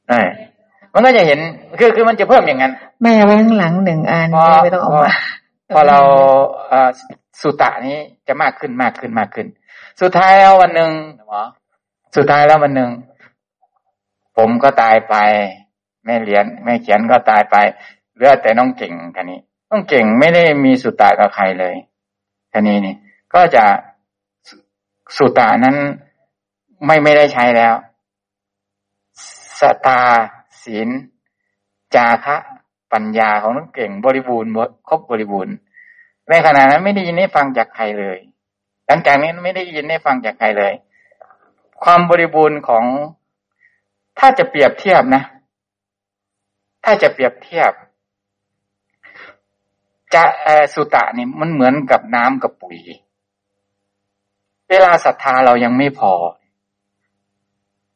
[0.09, 0.29] เออ
[0.93, 1.39] มันก็จะเห็น
[1.79, 4.29] คือคือมันจะเพิ่มอย่างนั้น แม่ไว้ข้างหลังหนึ่งอัน
[4.63, 5.13] ไม่ต้องออกมา
[5.73, 6.01] พอเรา
[7.41, 9.47] สุตะนี้จะมากขึ้นมากขึ้นมากขึ้น
[10.01, 10.93] สุดท้ายแล้ววันหนึ่ง
[11.29, 11.43] หมอ
[12.17, 12.91] สุดท้ายแล้ววันหนึ่ง
[14.37, 15.15] ผมก็ตายไป
[16.05, 17.57] แม่เลี้ยนแม่เขียนก็ตายไป
[18.15, 21.75] เหลือแต่น้องเก่งกันนี้น้องเก่งไม่ได้มีสุตะกับใครเลย
[22.53, 22.95] ท่านี้นี่
[23.35, 23.65] ก็จะ
[25.17, 25.77] สุตตะนั้น
[26.87, 27.75] ไม่ไม่ได้ใช้แล้ว
[29.61, 30.01] สตา
[30.63, 30.89] ศีล
[31.95, 32.37] จาคะ
[32.97, 34.51] ปัญญาของน้องเก่งบริบูรณ์
[34.89, 35.55] ครบบริบูรณ์
[36.31, 38.19] ในขณะนั้นไม่ได้ยินได้ฟังจากใครเลย
[38.87, 40.75] หลังจากนี้ไม่ได้ยินได้ฟังจากใครเลย
[41.83, 42.85] ความบริบูรณ์ของ
[44.19, 45.23] ถ้าจะเปรียบเทียบนะ
[46.85, 47.73] ถ้าจะเปรียบเทียบ
[50.15, 50.25] จะ
[50.75, 52.79] สุตะนี่มันเหมือนกับน้ำกับปุ๋ย
[54.71, 56.13] เวลาศรัทธาเรายังไม่พอ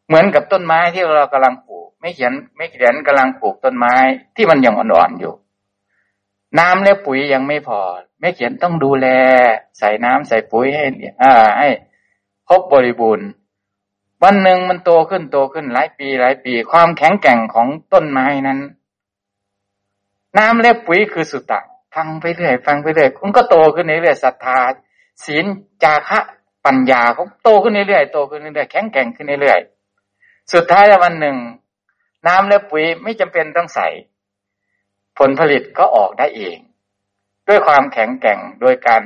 [0.06, 1.69] เหมือนกับต้นไม้ที่เรากำลังป
[2.00, 3.94] ไม่เขียนไม่เขียนกำลังปลูกต้นไม้
[4.36, 5.32] ที่มันยังอ่อนๆอยู่
[6.58, 7.80] น้ำและปุ๋ยยังไม่พอ
[8.20, 9.06] แม่เขียนต้องดูแล
[9.78, 10.84] ใส่น้ำใส่ปุ๋ยให้
[11.22, 11.68] อ่าให้
[12.48, 13.28] ครบบริบูรณ์
[14.22, 18.60] วันหนึ่งมันโตขึ้นโตขึ้นหลายปีหลายปี ความแข็งแกร่งของต้นไม้นั้น
[20.38, 21.60] น้ำและปุ๋ยคือสุตตะ
[21.94, 24.58] ฟังไปเรื่อยฟังไปเรื่อยคุณก็โตขึ้นเรื่อยศรัทธา
[25.24, 25.44] ศีล
[25.82, 26.18] จาคะ
[26.66, 29.60] ปัญญาเขาโตขึ้นเรื่อยโตขึ้นเรื่อยแข็งแกร่งขึ้นเรื่อย
[30.52, 31.36] สุดท้ายวันหนึ่ง
[32.26, 33.88] น้ำและปุ๋ยไม่จำเป็นต้องใส่
[35.18, 36.58] ผลผลิตก็ออกได้เอง
[37.48, 39.02] ด้วยความแข็งแกร่งโดยการ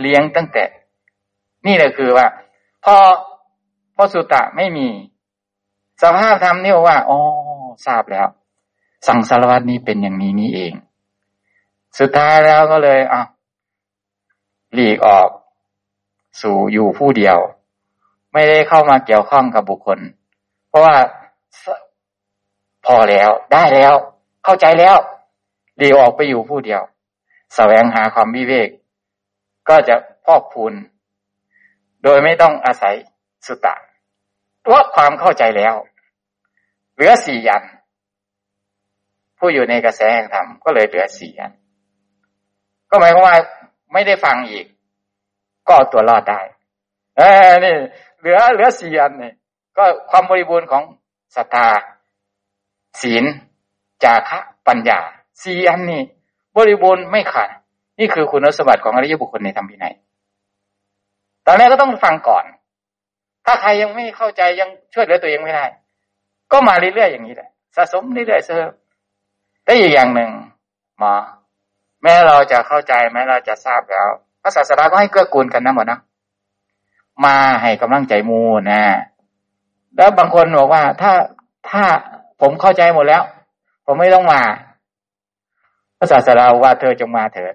[0.00, 0.64] เลี้ยงตั้งแต่
[1.66, 2.26] นี่แหละคือว่า
[2.84, 2.96] พอ
[3.94, 4.88] พอสุตะไม่มี
[6.02, 7.18] สภาพธรรมนี่ว่าอ๋อ
[7.86, 8.28] ทราบแล้ว
[9.06, 10.72] สังสารวัตนี้เป็นอย่างนี้นี่เอง
[11.98, 13.22] สุดท้ายแล้วก็เลยอะ
[14.74, 15.28] หลีกออก
[16.42, 17.38] สู่อยู่ผู้เดียว
[18.32, 19.98] ไม่ได้เข้ามาเกี่ยวข้องกับบุคคล
[20.68, 20.96] เพราะว่า
[22.86, 23.94] พอแล้ว ได้แล้ว
[24.44, 24.96] เข้าใจแล้ว
[25.76, 26.82] หลีกออกไปอยู่ผู้เดียว
[27.54, 28.68] แสวงหาความวิเวก
[29.68, 30.74] ก็จะพอกพูน
[32.02, 32.94] โดยไม่ต้องอาศัย
[33.46, 33.74] สุตตะ
[34.62, 35.74] เพราะความเข้าใจแล้ว
[36.94, 37.62] เหลือสี่ยัน
[39.38, 41.52] ผู้อยู่ในกระแสแห่งธรรมก็เลยเหลือสี่ยัน
[42.90, 43.36] ก็หมายความว่า
[43.92, 44.66] ไม่ได้ฟังอีก
[45.68, 46.40] ก็ตัวรอดได้
[47.16, 47.74] เออนี่
[48.18, 49.32] เหลือเหลือสี่อันนี่
[49.76, 50.82] ก็ความบริบูรณ์ของ
[51.36, 51.68] ศรัทธา
[53.00, 53.24] ศีล
[54.02, 54.98] จาคะปัญญา
[55.42, 56.02] สี่อันนี้
[56.56, 57.50] บริบูรณ์ไม่ขาด
[57.98, 59.94] นี่คือคุณสมบัติของอริยบุคคลในธรรมพินัย
[61.46, 62.44] ตอนแรกก็ต้องฟังก่อน
[63.46, 65.64] ถ้าใครยังไม่เข้าใจยังช่วยเหลือตัวเองไม่ได้
[66.52, 68.68] ก็มาเรื่อยๆอย่างนี้แหละสะสมเรื่อยๆเสริม
[69.64, 70.30] ได้อีกอย่างหนึ่ง
[70.98, 71.14] หมอ
[72.02, 74.08] แม้เราจะเข้าใจแม้เราจะทราบแล้ว
[74.42, 75.98] พระศาสดาก็ให้เกื้อกูลกันนะหมดนะ
[77.24, 78.40] มาให้กำลังใจมู
[78.70, 78.82] นะ
[79.96, 81.12] แล้วบางคนบอกว่าถ้า
[81.70, 81.84] ถ้า
[82.44, 83.22] ผมเข้าใจหมดแล้ว
[83.86, 84.40] ผมไม่ต้องมา
[85.98, 87.54] พระศาสดาว่าเธอจงมาเถิด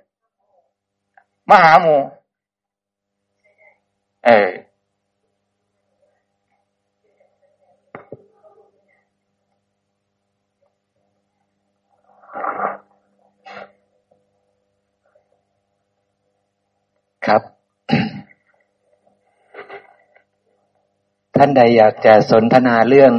[1.50, 1.96] มหาหมู
[4.26, 4.50] เออ
[17.26, 17.42] ครับ
[21.36, 23.14] ท่านใดอยากจะสนทนาเรื่อง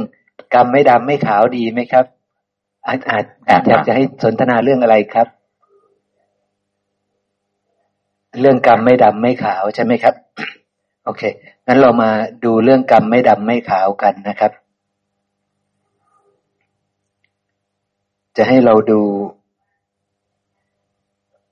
[0.53, 2.05] กรรมไม่ดำไม่ขาวดีไหมครับ
[2.87, 3.25] อาจอาจ
[3.67, 5.27] อยากจะให้สนทนาเรื่องอะไรครับ
[8.39, 10.13] เรื่องกรรมไม่ดำไม่ขาวใช่ไหมครับ
[11.05, 11.21] โอเค
[11.67, 12.09] งั้นเรามา
[12.45, 14.51] ดูเรื่องกรรมไม่ดำไม่ขาวกันนะครับ
[18.37, 19.01] จะให้เราดู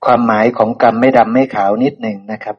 [0.04, 2.56] ความหมายของกรรมไม่ดำไม่ขาวนิดหนึ่งนะครับ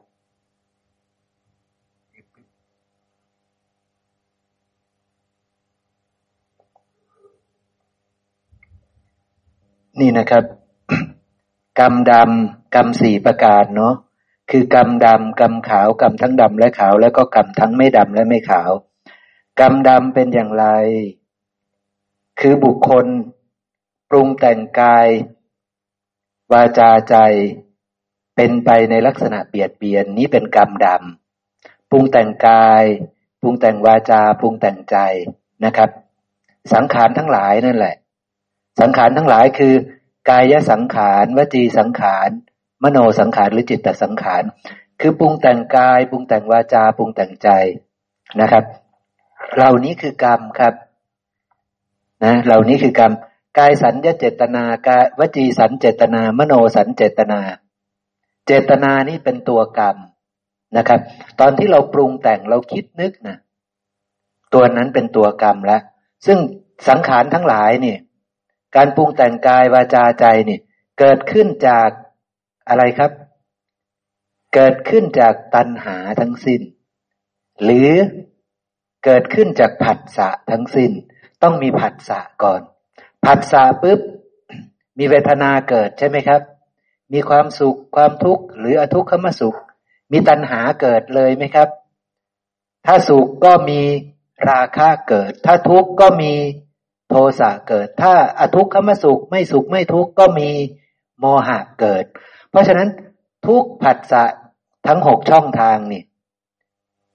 [10.00, 10.44] นี่นะครับ
[11.80, 13.94] กรรมดำกรรมสี่ประการเนาะ
[14.50, 18.70] คือกรรมดำกรรมขาวกรรมทั้งดำและขาว แล้วก็กรรมทั้งไม่ดำและไม่ขาว
[19.60, 20.66] กรรมดำเป็นอย่างไร
[22.40, 23.06] คือบุคคล
[24.10, 25.08] ปรุงแต่งกาย
[26.52, 27.16] วาจาใจ
[28.36, 32.84] เป็นไปในลักษณะเบียดเบียนนี้เป็นกรรมดำปรุงแต่งกาย
[33.40, 34.96] ปรุงแต่งวาจาปรุงแต่งใจ
[35.64, 35.90] นะครับ
[36.72, 37.94] สังขารทั้งหลายนั่นแหละ
[38.80, 39.74] สังขารทั้งหลายคือ
[40.30, 42.30] กายสังขารวจีสังขาร
[42.82, 44.42] มโนสังขารหรือจิตตสังขาร
[45.00, 47.48] คือปรุงแต่งกายปรุงแต่งวาจาปรุงแต่งใจ
[48.40, 48.64] นะครับ
[49.56, 50.74] เหล่านี้คือกรรมครับ
[52.24, 53.12] นะเหล่านี้คือกรรม
[53.58, 57.40] กายสัญญเจตนากายวจีสัญเจตนา มโนสัญเจตนา
[58.46, 59.96] เจตนานี้เป็นตัวกรรม
[60.76, 61.00] นะครับ
[61.40, 63.36] ตอนที่เราปรุงแต่งเราคิดนึกนะ
[64.54, 65.82] ตัวนั้นเป็นตัวกรรมแล้ว
[66.26, 66.38] ซึ่ง
[66.88, 67.98] สังขารทั้งหลายเนี่ย
[68.76, 70.58] การปรุงแต่งกายวาจาใจนี่
[70.98, 71.90] เกิดขึ้นจาก
[72.68, 73.12] อะไรครับ
[74.54, 76.60] เกิดขึ้นจากตัณหาทั้งสิ้น
[77.62, 77.90] หรือ
[79.04, 80.90] เกิดขึ้นจากผัสสะทั้งสิ้น
[81.42, 82.60] ต้องมีผัสสะก่อน
[83.24, 84.00] ผัสสะปุ๊บ
[84.98, 86.40] มีเวทนาเกิดใช่ไหมครับ
[87.12, 89.58] มีความสุขความทุกข์หรืออทุกขมสุข
[90.12, 91.68] มีตัณหาเกิดเลยไหมครับ
[92.86, 93.80] ถ้าสุขก็มี
[94.50, 96.32] ราคะเกิด ถ้าทุกข์ก็มี
[97.10, 100.50] โทสะเกิด ถ้าอทุกขมสุขไม่สุขไม่ทุกข์ก็มี
[101.18, 102.04] โมหะเกิด
[102.50, 102.88] เพราะฉะนั้น
[103.46, 104.24] ทุกผัสสะ
[104.86, 106.02] ทั้งหกช่องทางนี่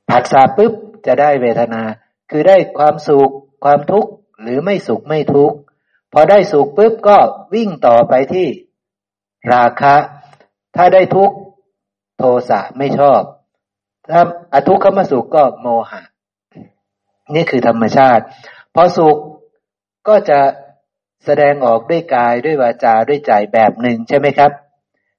[0.10, 0.74] ผัสสะปุ๊บ
[1.06, 1.82] จะได้เวทนา
[2.30, 3.32] คือได้ความสุข
[3.64, 5.58] ความทุกข์หรือไม่สุขไม่ทุกข์
[6.14, 7.18] พอได้สุขปุ๊บก็
[7.54, 8.48] วิ่งต่อไปที่
[9.54, 9.96] ราคะ
[10.76, 11.36] ถ้าได้ทุกข์
[12.18, 13.22] โทสะไม่ชอบ
[14.12, 14.22] ถ้า
[14.54, 16.02] อทุกขมสุขก็โมหะ
[17.36, 18.24] นี่คือธรรมชาติ
[18.74, 19.18] พอสุข
[20.08, 20.39] ก็จะ
[21.26, 24.51] แสดงออกด้วยกายด้วยวาจาด้วยใจแบบหนึ่งใช่ไหมครับ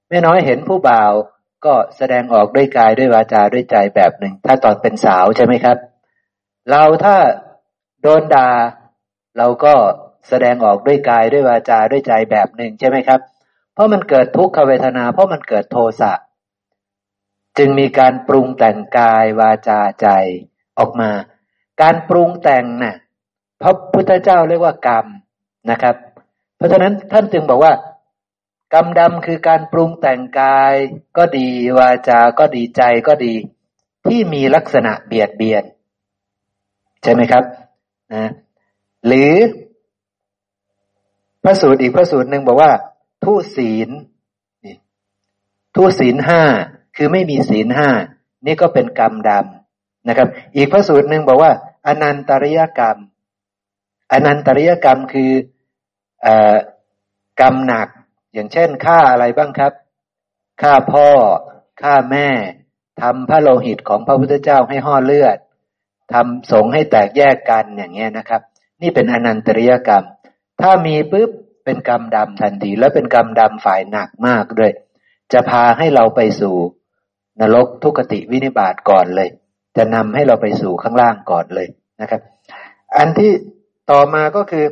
[0.09, 1.13] แม่น้อยเห็นผู้บ่าว
[1.67, 5.77] ก็แสดงออกด้วยกายด้วยวาจาด้วยใจแบบหนึ่ง ถ้าตอนเป็นสาวใช่ไหมครับ
[6.71, 7.17] เราถ้า
[8.03, 8.51] โดนด่า
[9.39, 9.75] เราก็
[10.29, 13.21] แสดงออกด้วยกายด้วยวาจาด้วยใจแบบหนึ่งใช่ไหมครับ
[13.75, 16.13] เพราะมันเกิดทุกขเวทนา เพราะมันเกิดโทสะ
[17.59, 20.09] จึงมีการปรุงแต่งกายวาจาใจ
[20.79, 21.11] ออกมา
[21.83, 22.97] การปรุงแต่งนะ่ะ
[23.63, 25.07] พระพุทธเจ้าเรียกว่ากรรม
[25.71, 25.97] นะครับ
[26.57, 27.73] เพราะฉะนั้นท่านจึงบอกว่า
[28.75, 30.75] กรรมดำคือการปรุงแต่งกาย
[31.17, 31.49] ก็ดี
[31.79, 33.35] วาจาก็ดีใจก็ดี
[34.07, 35.65] ที่มีลักษณะเบียดเบียน
[37.03, 37.45] ใช่ไหมครับ
[38.15, 38.31] นะ
[39.07, 39.33] หรือ
[41.43, 42.73] พระสูตรอีกพระสูตรหนึ่งบอกว่า
[43.25, 43.91] ทุศีล
[45.77, 46.43] ทุศีลห้า
[46.97, 47.89] คือไม่มีศีลห้า
[48.47, 51.53] นี่ก็เป็นกรรมดำนะครับ อีกพระสูตรหนึ่งบอกว่า
[51.87, 52.99] อนันตริยกรรม
[54.13, 55.31] อนันตริยกรรมคือ
[56.27, 56.29] อ
[57.41, 57.89] กรรมหนัก
[58.35, 59.73] อย่างเช่นฆ่าอะไรบ้างครับ
[60.63, 61.09] ฆ่าพ่อ
[61.83, 62.29] ฆ่าแม่
[63.03, 65.39] ทำพระโลหิตของพระพุทธเจ้าให้ห่อเลือด
[66.13, 68.43] ทำสงให้แตกแยกกันอย่างเงี้ยนะครับ
[68.83, 70.05] นี่เป็นอนันตริยกรรม
[70.61, 71.31] ถ้ามีปุ๊บ
[71.65, 74.73] เป็นกรรมดำทันที แล้วเป็นกรรมดำฝ่ายหนักมากด้วย
[75.33, 76.57] จะพาให้เราไปสู่
[77.41, 79.29] นรกทุกติวินิบาตก่อนเลย
[79.77, 81.69] จะนำให้เราไปสู่ข้างล่างก่อนเลย
[82.01, 82.21] นะครับ
[82.97, 83.33] อันที่
[83.91, 84.65] ต่อมาก็คือ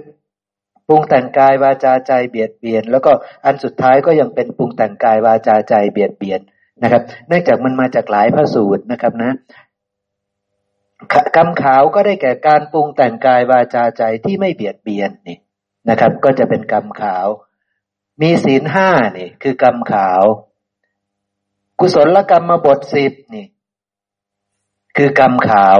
[0.88, 3.12] ปรุงแต่งกายวาจาใจเบียดเบียน แล้วก็
[3.44, 6.40] อันสุดท้ายก็ยังเป็นปรุงแต่งกายวาจาใจเบียดเบียน
[6.82, 9.32] นะครับ เนื่องจากมันมาจากหลายพระสูตรนะครับนะ
[11.36, 15.38] กรรมขาวก็ได้แก่การปรุงแต่งกายวาจาใจที่ไม่เบียดเบียนนี่
[15.90, 17.26] นะครับ ก็จะเป็นกรรมขาว
[18.20, 18.88] มีศีลห้า
[19.18, 20.22] นี่ คือกรรมขาว
[21.80, 23.46] กุศลกรรมมาบทสิบนี่
[24.96, 25.78] คือกรรมขาว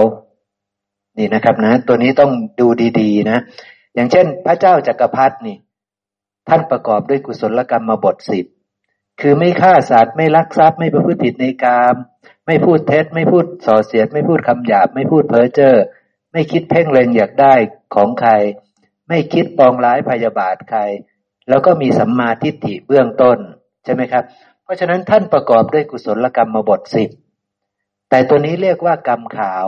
[1.18, 2.66] นี่นะครับนะ ตัวนี้ต้องดู
[3.00, 3.38] ดีๆ นะ
[3.94, 5.56] อย่างเช่น พระเจ้าจากักรพรรดินี่
[6.48, 8.46] ท่านประกอบด้วยกุศลกรรมมาบทสิบ
[9.20, 11.94] คือไม่ฆ่าสัตว์ไม่ลักทรัพย์ไม่ประพฤติผิดในกาม
[12.46, 15.76] ไม่พูดเท็จ ไม่พูดส่อเสียด ไม่พูดคำหยาบ ไม่พูดเพ้อเจ้อ
[16.32, 17.54] ไม่คิดเพ่งเล็งอยากได้
[17.94, 18.32] ของใคร
[19.08, 20.80] ไม่คิดปองร้ายพยาบาทใคร
[21.48, 23.38] แล้วก็มีสัมมาทิฏฐิเบื้องต้น
[23.84, 24.24] ใช่ไหมครับ
[24.62, 27.10] เพราะฉะนั้นท่านประกอบด้วยกุศลกรรมมาบทสิบ
[28.10, 29.66] แต่ตัวนี้เรียกว่ากรรมขาว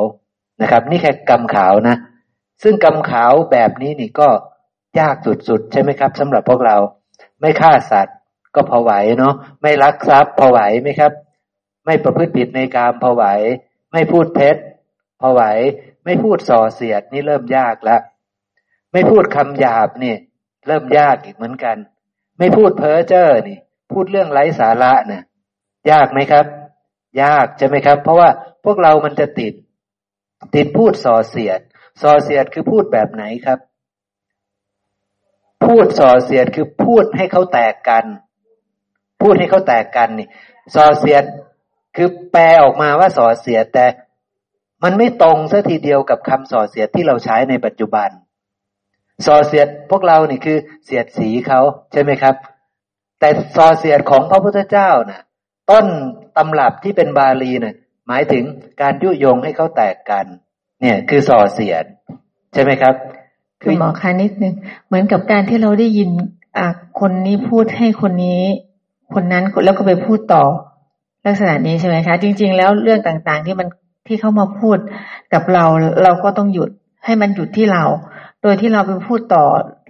[0.60, 1.96] นะครับ นี่แค่กรรมขาวนะ
[2.62, 4.28] ซึ่งกรรมขาวแบบนี้นี่ก็
[5.00, 6.76] ยากสุดๆ ใช่ไหมครับสำหรับพวกเรา
[7.40, 8.16] ไม่ฆ่าสัตว์
[8.54, 11.12] ก็พอไหวเนาะไม่ลักทรัพย์พอไหวไหมครับ
[11.84, 13.24] ไม่ประพฤติผิดในการพอไหว
[13.92, 14.56] ไม่พูดเท็จ
[15.20, 15.42] พอไหว
[16.04, 18.00] ไม่พูดส่อเสียดนี่เริ่มยากแล้ว
[18.92, 20.14] ไม่พูดคำหยาบนี่
[20.66, 21.76] เริ่มยากอีกเหมือนกัน
[22.38, 23.58] ไม่พูดเพ้อเจ้อนี่
[23.92, 25.22] พูดเรื่องไร้สาระเนี่ย
[25.90, 26.46] ยากไหมครับ
[27.22, 28.28] ยากใช่ไหมครับ เพราะว่า
[28.64, 29.52] พวกเรามันจะติด
[30.54, 31.60] ติดพูดส่อเสียด
[32.02, 33.58] ส่อเสียดคือพูดแบบไหนครับ
[35.64, 38.04] พูดส่อเสียดคือพูดให้เขาแตกกัน
[39.22, 40.28] พูดให้เขาแตกกันนี่
[40.74, 41.24] ส่อเสียด
[41.96, 43.86] คือแปลออกมาว่าส่อเสียดแต่
[44.82, 48.08] มันไม่ตรงซะทีเดียวกับคำส่อเสียดที่เราใช้ในปัจจุบัน
[49.26, 51.60] ส่อเสียดพวกเรานี่คือเสียดสีเขา
[51.92, 52.34] ใช่ไหมครับ
[53.20, 55.22] แต่ส่อเสียดของพระพุทธเจ้านะ่ะ
[55.70, 55.86] ต้น
[56.36, 57.76] ตำรับที่เป็นบาลีนะ่ะ
[58.08, 58.44] หมายถึง
[58.80, 60.24] การยุยงให้เขาแตกกัน
[60.80, 61.84] เนี่ยคือส่อเสียด
[62.52, 62.94] ใช่ไหมครับ
[63.62, 64.54] คือหมอคะนิดนึง
[64.86, 66.10] เหมือนกับการที่เราได้ยิน
[66.56, 66.66] อ่า
[67.00, 68.42] คนนี้พูดให้คนนี้
[69.14, 70.44] คนนั้นแล้วก็ไปพูดต่อ
[71.26, 73.68] ลักษณะนี้ใช่ไหมคะ จริง ๆ แล้วเรื่องต่างๆ ที่มัน
[74.06, 74.78] ที่เขามาพูด
[75.34, 75.64] กับเรา
[76.02, 76.70] เราก็ต้องหยุด
[77.04, 77.84] ให้มันหยุดที่เรา
[78.42, 79.44] โดยที่เราไปพูดต่อ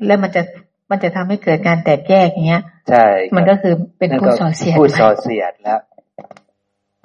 [0.07, 0.43] แล้วมันจะ
[0.91, 3.07] มันจะทำให้เกิดการแตกแยกอย่างเงี้ย ใช่
[3.37, 5.81] มันก็คือเป็นพูดส่อเสียดพูดส่อเสียดแล้ว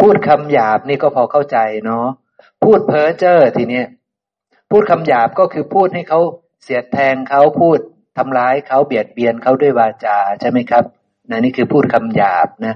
[0.01, 2.07] พูดคำหยาบนี่ก็พอเข้าใจเนาะ
[2.63, 3.87] พูดเพ้อเจ้อทีเนี้ย
[4.71, 6.19] พูดคำหยาบก็คือพูดให้เขา
[6.63, 7.79] เสียดแทงเขาพูด
[8.17, 10.83] ทำร้ายเขาเบียดเบียนเขาด้วยวาจาใช่ไหมครับ
[11.29, 12.75] นะนี่คือพูดคำหยาบนะ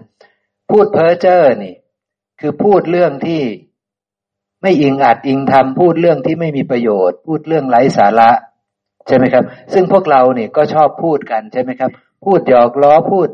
[0.72, 1.76] พูดเพ้อเจ้อนี่
[2.42, 3.44] คือพูดเรื่องที่
[4.62, 8.32] ไม่อิงอัดอิงทำพูดเรื่องที่ไม่มีประโยชน์ พูดเรื่องไร้สาระ
[9.08, 11.92] ใช่ไหมครับ ซึ่งพวกเราเนี่ยก็ชอบพูดกันใช่ไหมครับ
[12.26, 13.28] พูดหยอกล้อพูด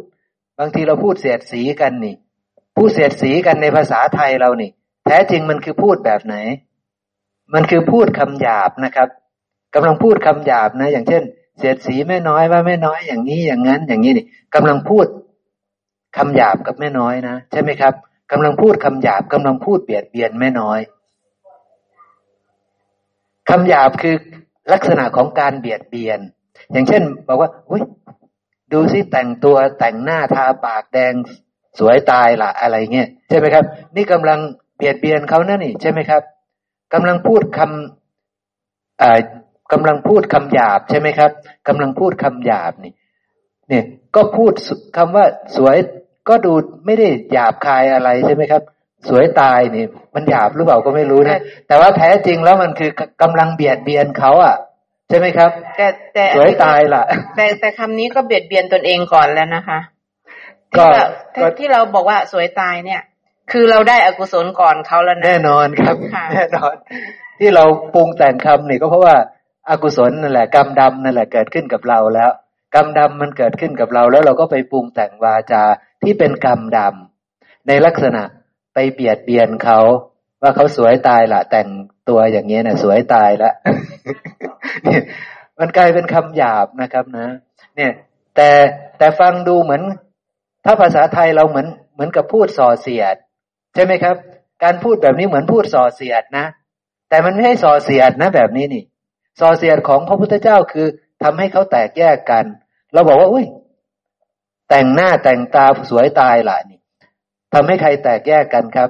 [0.59, 2.15] บางทีเราพูดเสียดสีกันนี่
[2.75, 4.69] พูดเสียดสีกันในภาษาไทยเรานี่
[5.05, 6.35] แท้จริงมันคือพูดแบบไหน
[7.53, 9.07] มันคือพูดคำหยาบนะครับ
[9.75, 11.23] กำลังพูดคำหยาบนะ อย่างเช่น
[11.57, 15.05] เสียดสีแม่น้อยว่าแม่น้อยอย่างนี้อย่างนั้น อย่างนี้นี่กำลังพูด
[16.17, 17.93] คำหยาบกับแม่น้อยนะใช่ไหมครับ
[18.31, 20.79] กำลังพูดคำหยาบกำลังพูดเบียดเบียนแม่น้อย
[23.49, 24.15] คำหยาบคือ
[24.73, 26.19] ลักษณะของการเบียดเบียน
[26.71, 27.81] อย่างเช่น บอกว่าอุ้ย
[28.71, 31.13] ดูสิแต่งตัวแต่งหน้าทาปากแดง
[31.79, 33.65] สวยตายละอะไรเงี้ยใช่ไหมครับ
[33.95, 34.39] นี่กำลัง
[34.75, 36.21] เบียดเบียนเขานั่นนี่ ใช่ไหมครับ
[36.93, 41.31] กำลังพูดคำกำลังพูดคำหยาบใช่ไหมครับ
[41.67, 42.93] กำลังพูดคำหยาบนี่
[43.69, 43.83] เนี่ย
[44.15, 44.53] ก็พูด
[44.97, 45.25] คำว่า
[45.57, 45.77] สวย
[46.29, 46.53] ก็ดู
[46.85, 48.61] ไม่ได้หยาบคายอะไรใช่ไหมครับ
[49.09, 52.91] สวยตายนี่มันหยาบหรือเปล่าก็ไม่รู้นะแต่ว่าแท้จริงแล้วมันคือ
[53.21, 54.55] กำลังเบียดเบียนเขาอะ
[55.09, 57.03] ใช่ไหมครับ แต่แต่สวยตายล่ะ
[57.35, 59.79] แต่แต่คำนี้ก็เบียดเบียนตนเองก่อนแล้วนะคะ
[60.77, 60.85] ก็
[61.57, 63.01] ที่เราบอกว่าสวยตายเนี่ย
[63.51, 65.95] คือเราได้อกุศลก่อนเขาแล้วนะแน่นอนครับ
[66.33, 66.75] แน่นอน
[67.39, 67.63] ที่เรา
[67.93, 69.15] ปรุงแต่งคำนี่ก็เพราะว่า
[69.69, 72.29] อากุศลนั่นแหละกรรมดำนั่นแหละเกิดขึ้นกับเราแล้ว
[72.75, 75.63] กรรมดำมันเกิดขึ้นกับเรา แล้วเราก็ไปปรุงแต่งวาจา
[76.03, 78.23] ที่เป็นกรรมดำในลักษณะ
[78.73, 79.79] ไปเบียดเบียนเขา
[80.41, 81.67] ว่าเขาสวยตายละแต่ง
[82.09, 83.51] ตัวอย่างเงี้ยนะสวยตายละ
[85.59, 87.27] มันกลายเป็นคำหยาบนะครับนะ
[87.75, 87.91] เนี่ย
[88.35, 88.49] แต่
[88.97, 89.83] แต่ฟังดูเหมือน
[90.65, 93.15] ถ้าภาษาไทยเราเหมือนเหมือนกับพูดส่อเสียด
[93.75, 94.15] ใช่ไหมครับ
[94.63, 96.45] การพูดแบบนี้เหมือนพูดส่อเสียดนะ
[97.09, 98.83] แต่มันไม่ใช่ส่อเสียดนะแบบนี้นี่
[99.39, 100.87] ส่อเสียดของพระพุทธเจ้าคือ
[101.23, 102.45] ทำให้เขาแตกแยกกัน
[102.93, 103.45] เราบอกว่าอุ้ย
[104.69, 106.79] แต่งหน้าแต่งตาสวยตายล่ะนี่
[107.53, 108.89] ทำให้ใครแตกแยกกันครับ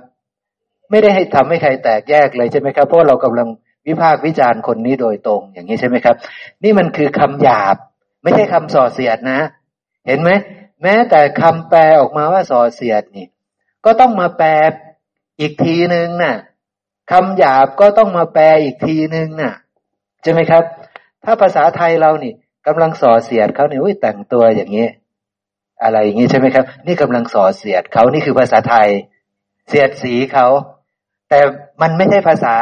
[0.90, 3.48] ไม่ได้ให้ทำให้ใครแตกแยกเลยใช่ไหมครับเพราะเรากำลัง
[3.88, 6.16] วิพากษ์วิจารณ์คนนี้โดยตรงอย่างนี้ใช่ไหมครับ
[6.64, 7.76] นี่มันคือคำหยาบ
[8.24, 9.40] ไม่ใช่คำส่อเสียดนะ
[10.08, 10.30] เห็นไหม
[10.82, 13.28] แม้แต่คำแปลออกมาว่าส่อเสียดนี่
[13.86, 14.50] ก็ต้องมาแปล
[15.40, 16.36] อีกทีหนึ่งน่ะ
[17.12, 19.54] คำหยาบก็ต้องมาแปลอีกทีหนึ่งน่ะ
[20.22, 20.64] ใช่ไหมครับ
[21.24, 22.34] ถ้าภาษาไทยเรานี่
[22.68, 24.88] กำลังส่อเสียดเขาเนี่ยอุ้ยแต่งตัวอย่างนี้
[25.84, 28.90] อะไรอย่างนี้ใช่ไหมครับ นี่กำลังส่อเสียดเขานี่คือภาษาไทย
[29.68, 30.48] เสียดสีเขา
[31.30, 31.40] แต่
[31.82, 32.56] มันไม่ใช่ภาษา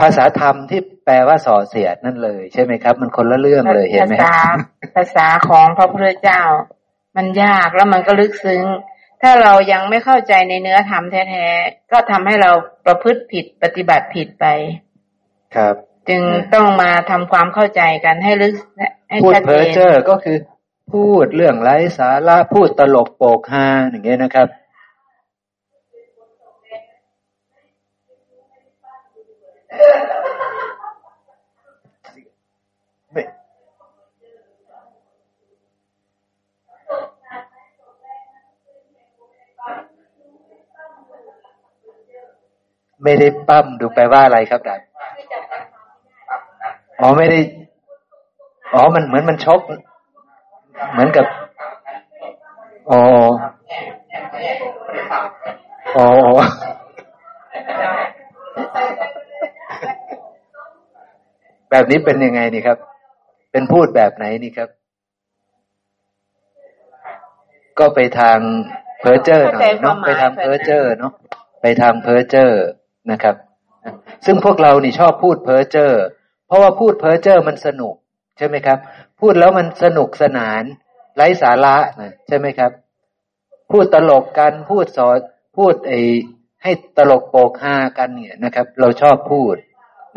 [0.00, 0.80] ภาษาธรรมที่
[1.10, 4.40] แปลว่าส่อเสียดนั่นเลย ใช่ไหมครับ มันคนละเรื่องเลยเห็นไหมภาษา
[4.96, 6.42] ภาษาของพระพุทธเจ้า
[7.16, 8.62] มันยากแล้วมันก็ลึกซึ้ง
[9.22, 12.50] ถ้าเรายังไม่เข้าใจในเนื้อธรรมแท้ๆก็ทำให้เรา
[12.86, 14.46] ประพฤติผิดปฏิบัติผิดไป
[15.56, 15.74] ครับ
[16.08, 16.22] จึง
[16.54, 18.54] ต้องมาทำความเข้าใจกันให้ลึก
[19.10, 20.36] ให้พูดชัดเพ้เจอนเจ้อก็คือ
[20.92, 24.48] พูดเรื่องไร้สาระพูดตลกโปกฮาอย่างเงี้ยนะครับ
[30.07, 44.80] ไไม่ได้ปั้มดูแปลว่าอะไรครับดัน
[47.00, 47.38] อ๋อไม่ได้
[48.74, 49.60] อ๋อมันเหมือนมันชก
[50.92, 51.26] เหมือนกับ
[52.90, 53.00] อ๋อ
[55.96, 56.06] อ๋อ
[61.70, 62.78] แบบนี้เป็นยังไงนี่ครับ
[63.52, 64.68] เป็นพูดแบบไหนนี่ครับ
[67.78, 68.38] ก็ไปทาง
[69.00, 71.12] เพอร์เจอร์หน่อยเนาะไปทางเพอร์เจอร์เนาะ
[71.60, 72.60] ไปทางเพอร์เจอร์
[73.10, 73.34] นะครับ
[74.26, 75.92] ซึ่งพวกเรานี่ชอบพูดเพ้อเจ้อ
[76.46, 77.94] เพราะว่าพูดเพ้อเจ้อมันสนุก
[78.38, 78.78] ใช่ไหมครับ
[79.20, 80.62] พูดแล้วมันสนุกสนาน
[81.16, 82.70] ไร้สาระนะใช่ไหมครับ
[83.70, 85.18] พูดตลกกันพูดสอน
[85.56, 85.92] พูดไอ
[86.62, 89.54] ให้ตลกโปกฮากันเนี่ยนะครับ เราชอบพูด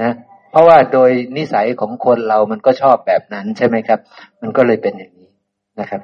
[0.02, 0.12] นะ
[0.52, 4.00] เพราะว่าโดยนิสัยของคนเรามันก็ชอบแบบนั้นใช่ไหมครับ
[4.42, 5.30] มันก็เลยเป็นอย่างนี้
[5.80, 6.02] นะครับ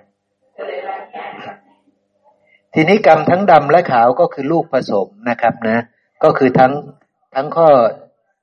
[2.74, 5.78] ทีนี้กรรมทั้งดำและขาวก็คือลูกผสมนะครับนะ
[6.24, 6.74] ก็คือทั้ง
[7.36, 7.70] ทั้งข้อ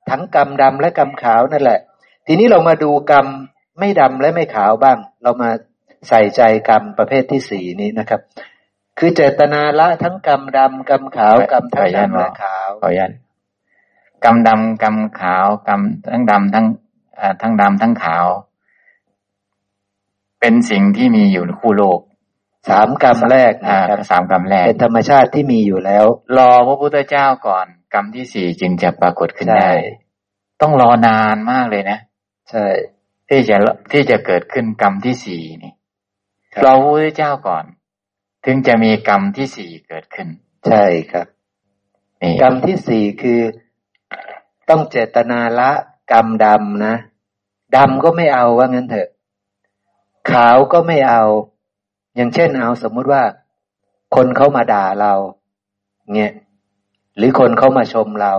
[0.09, 1.79] ทั้งกรรมดำและกรรมขาวนั่นแหละ
[2.27, 3.27] ทีนี้เรามาดูกรรม
[3.79, 5.49] ไม่ดำและไม่ขาวบ้าง เรามา
[6.07, 8.21] ใส่ใจกรรมประเภทที่สี่นี้นะครับ
[8.97, 13.11] คือเจตนาละทั้งกรรมดำกรรมขาวกรรมทั้งดำและขาวขออนุญาต
[14.23, 16.65] กำดำกำขาวกำทั้งดำทั้ง
[17.15, 18.27] เอ่อทั้งดำทั้งขาว
[20.39, 21.99] เป็นสิ่งที่มีอยู่ในคู่โลก
[22.67, 26.05] สามกรรมแรกอ่านะครับสามกรรมแรกเป็นธรรมชาติที่มีอยู่แล้ว
[26.37, 29.71] รอพระพุทธเจ้าก่อน กรรมที่สี่จึงจะปรากฏขึ้นใช่ได้
[30.61, 31.99] ต้องรอนานมากเลยนะ
[32.49, 32.65] ใช่
[33.29, 33.57] ที่จะ
[33.91, 35.73] ที่จะเกิดขึ้นกรรมที่สี่นี่
[36.53, 37.65] ครับรอพระพุทธเจ้าก่อน
[38.45, 40.27] ถึงจะมีกรรมที่สี่เกิดขึ้น
[40.67, 41.27] ใช่ครับ
[42.21, 43.41] นี่กรรมที่สี่คือ
[44.69, 45.71] ต้องเจตนาละ
[46.11, 46.95] กรรมดำนะ
[47.75, 49.09] ดำก็ไม่เอาว่างั้นเถอะ
[50.31, 51.23] ขาวก็ไม่เอา
[52.15, 53.23] อย่างเช่นเอาสมมุติว่า
[54.15, 55.13] คนเขามาด่าเรา
[56.15, 56.33] เงี้ย
[57.17, 58.33] หรือคนเขามาชมเรา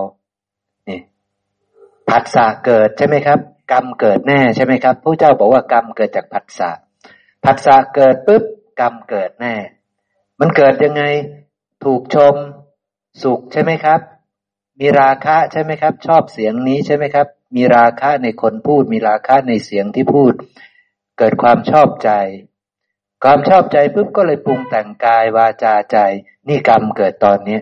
[0.87, 1.01] เนี่ย
[2.09, 3.39] ผัสสะเกิดใช่ไหมครับ
[3.73, 6.71] กรรมเกิดแน่ใช่ไหมครับพระเจ้าบอกว่ากรรมเกิดจากผัสสะ
[7.45, 8.45] ผัสสะเกิดปุ๊บ
[8.81, 9.55] กรรมเกิดแน่
[10.41, 11.03] มันเกิดยังไง
[11.85, 12.35] ถูกชม
[13.23, 14.01] สุขใช่ไหมครับ
[14.81, 20.33] มีราคะใช่ไหมครับ ชอบเสียงนี้ใช่ไหมครับ มีราคะในคนพูด มีราคะในเสียงที่พูด
[21.19, 22.11] เกิดความชอบใจ
[23.25, 25.99] ความชอบใจปุ๊บก็เลยปรุงแต่งกายวาจาใจ
[26.49, 27.59] นี่กรรมเกิดตอนนี้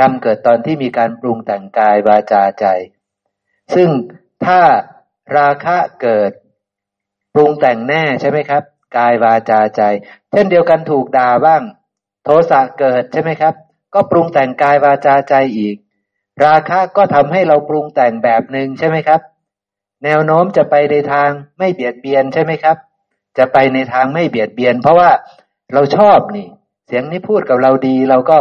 [0.00, 2.66] กรรมเกิดตอนที่มีการปรุงแต่งกายวาจาใจ
[3.74, 3.88] ซึ่ง
[4.44, 4.60] ถ้า
[5.38, 6.32] ราคะเกิด
[7.34, 8.62] ปรุงแต่งแน่ใช่ไหมครับ
[8.96, 9.82] กายวาจาใจ
[10.30, 11.62] เช่นเดียวกันถูกด่าบ้าง
[12.24, 13.54] โทสะเกิดใช่ไหมครับ
[13.94, 15.76] ก็ปรุงแต่งกายวาจาใจอีก
[16.44, 19.20] ราคะก็ทำให้เราปรุงแต่งแบบหนึ่งใช่ไหมครับ
[20.04, 22.76] แนวโน้มจะไปในทางไม่เบียดเบียนใช่ไหมครับ
[23.38, 25.10] จะไปในทางไม่เบียดเบียน เพราะว่า
[25.72, 26.48] เราชอบนี่
[26.86, 28.38] เสียงนี้พูดกับเราดี เราก็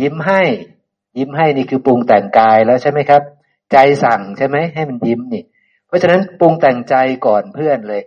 [0.00, 0.42] ยิ้มให้
[1.18, 3.22] ยิ้มให้นี่คือปรุงแต่งกายแล้วใช่ไหมครับ
[3.72, 5.42] ใจสั่งใช่ไหมให้มันยิ้มนี่
[5.86, 6.94] เพราะฉะนั้นปรุงแต่งใจ
[7.26, 8.02] ก่อนเพื่อนเลย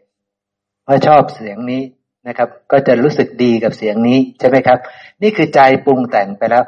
[0.88, 1.84] ว่าชอบเสียงนี้
[2.28, 4.80] นะครับ ก็จะรู้สึกดีกับเสียงนี้ใช่ไหมครับ
[5.22, 6.64] นี่คือใจปรุงแต่งไปแล้ว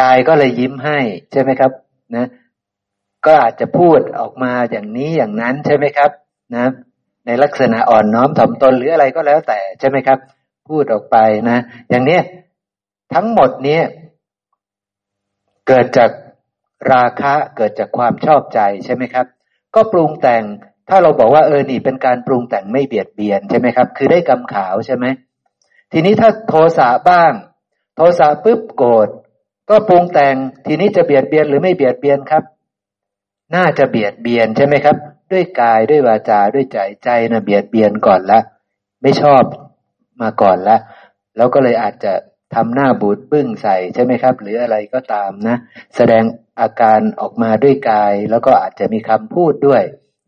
[0.00, 0.98] กายก็เลยยิ้มให้
[1.32, 1.72] ใช่ไหมครับ
[2.16, 2.26] นะ
[3.26, 6.10] ก็อาจจะพูดออกมาอย่างนี้อย่างนั้นใช่ไหมครับ
[6.56, 6.66] นะ
[7.26, 10.18] ในลักษณะอ่อนน้อมถ่อมตนหรืออะไรก็แล้วแต่ใช่ไหมครับ
[10.68, 11.16] พูดออกไป
[11.48, 12.18] นะ อย่างนี้
[13.14, 13.80] ทั้งหมดนี้
[15.68, 16.10] เกิดจาก
[16.92, 19.26] ราคะเกิดจากความชอบใจใช่ไหมครับ
[19.74, 20.42] ก็ปรุงแต่ง
[20.88, 25.06] ถ้าเราบอกว่าเออนี่เป็นการปรุงแต่งไม่เบียดเบียนใช่ไหมครับ คือได้กำขาวใช่ไหม
[25.92, 27.32] ทีนี้ถ้าโทสะบ้าง
[27.96, 29.08] โทสะปุ๊บโกรธ
[29.70, 30.34] ก็ปรุงแต่ง
[30.66, 32.42] ทีนี้จะเบียดเบียนหรือไม่เบียดเบียนครับ
[33.54, 34.96] น่าจะเบียดเบียนใช่ไหมครับ
[35.32, 38.40] ด้วยกายด้วยวาจาด้วยใจใจนะเบียดเบียนก่อนละ
[39.02, 39.42] ไม่ชอบ
[40.22, 40.80] มาก่อนล้ว
[41.36, 42.12] แล้วก็เลยอาจจะ
[42.54, 45.56] ทำหน้าบูดบึ้งใส่ใช่ไหมครับ หรืออะไรก็ตามนะ
[45.96, 46.24] แสดง
[46.60, 49.82] อาการออกมาด้วยกาย แล้วก็อาจจะมีคำพูดด้วย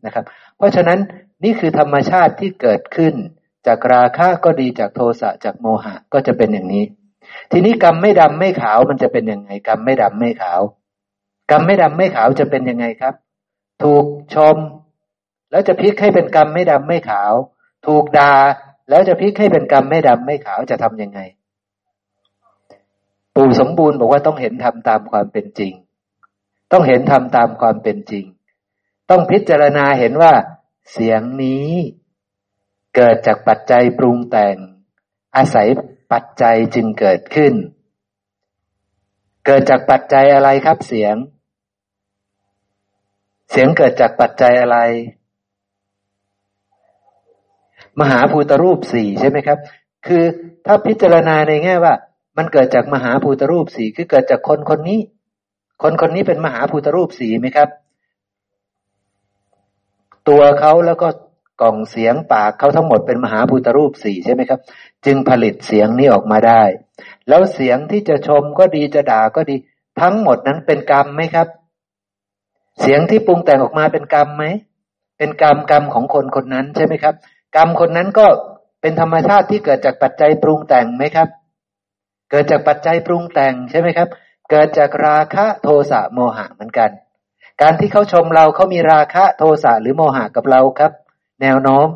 [0.05, 0.25] นะครับ
[0.57, 0.99] เพราะฉะนั้น
[1.43, 3.13] นี่คือธรรมชาติที่เกิดขึ้น
[3.67, 6.83] จากราคะก็ดีจากโทสะจากโมหะก็จะเป็นอย่างนี้
[7.51, 10.61] ทีนี้กรรมไม่ดำไม่ขาวมันจะเป็นยังไงกรรมไม่ดำไม่ขาว
[11.51, 13.13] กรรมไม่ดำไม่ขาวจะเป็นยังไงครับ
[13.83, 14.55] ถูกชม
[15.55, 17.33] แล้วจะพลิกให้เป็นกรรมไม่ดำไม่ขาว
[17.87, 18.31] ถูกดา่า
[18.89, 21.19] แล้วจะพลิกให้เป็นกรรมไม่ดำไม่ขาวจะทํำยังไง
[23.35, 25.73] ปู่สมบูรณ์บอกว่าต้องเห็นทำตามความเป็นจริง
[26.71, 28.25] ต้องเห็นทำตามความเป็นจริง
[29.09, 30.33] ต้องพิจารณาเห็นว่า
[30.91, 31.69] เสียงนี้
[32.95, 34.55] เกิดจากปัจจัยปรุงแต่ง
[35.35, 35.67] อาศัย
[36.11, 37.53] ปัจจัยจึงเกิดขึ้น
[39.45, 41.15] เกิดจากปัจจัยอะไรครับเสียง
[43.51, 44.77] เสียงเกิดจากปัจจัยอะไร
[47.99, 49.59] มหาภูตรูปสี่ใช่ไหมครับ
[50.07, 50.23] คือ
[50.65, 51.93] ถ้าพิจารณาในแง่ว่า
[52.37, 54.99] มันเกิดจากมหาภูตรูปสี่คือเกิดจากคนคนนี้
[55.83, 57.69] คนคนนี้เป็นมหาภูตรูปสี่ไหมครับ
[60.29, 61.07] ตัวเขาแล้วก็
[61.61, 64.59] กล่องเสียงปากเขาทั้งหมดเป็นมหาภูตรูปสี่ใช่ไหมครับ
[65.05, 66.63] จึงผลิตเสียงนี้ออกมาได้
[67.27, 69.55] แล้วเสียงที่จะชมก็ดีจะด่าก็ดี
[70.01, 71.47] ทั้งหมดนั้นเป็นกรรมไหมครับ
[72.81, 74.45] เสียงที่ปรุงแต่งออกมาเป็นกรรมไหม
[75.17, 77.15] เป็นกรรมกรรมของคนคนนั้นใช่ไหมครับ
[77.55, 78.27] กรรมคนนั้นก็
[78.81, 81.27] เป็นธรรมชาติที่เกิดจากปัจจัยปรุงแต่งไหมครับ
[82.31, 84.07] เกิดจากปัจจัยปรุงแต่งใช่ไหมครับ
[84.49, 86.89] เกิดจากราคะโทสะโมหะเหมือนกัน
[87.61, 90.91] การที่เขาชมเราเขามีราคะโทสะหรือโมหะกับเราครับ
[91.41, 91.87] แนวโน้ม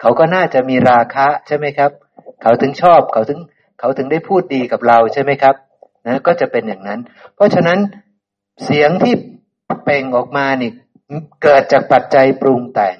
[0.00, 1.90] เขาก็น่าจะมีราคะใช่ไหมครับ
[2.42, 3.40] เขาถึงชอบเขาถึง
[3.78, 5.54] เขาถึงได้พูดดีกับเราใช่ไหมครับ
[6.06, 7.00] นะก็จะเป็นอย่างนั้น
[7.34, 7.78] เพราะฉะนั้น
[8.64, 9.14] เสียงที่
[9.84, 10.70] เป่งออกมานี่
[11.42, 12.96] เกิดจากปัจจัยปรุงแต่ง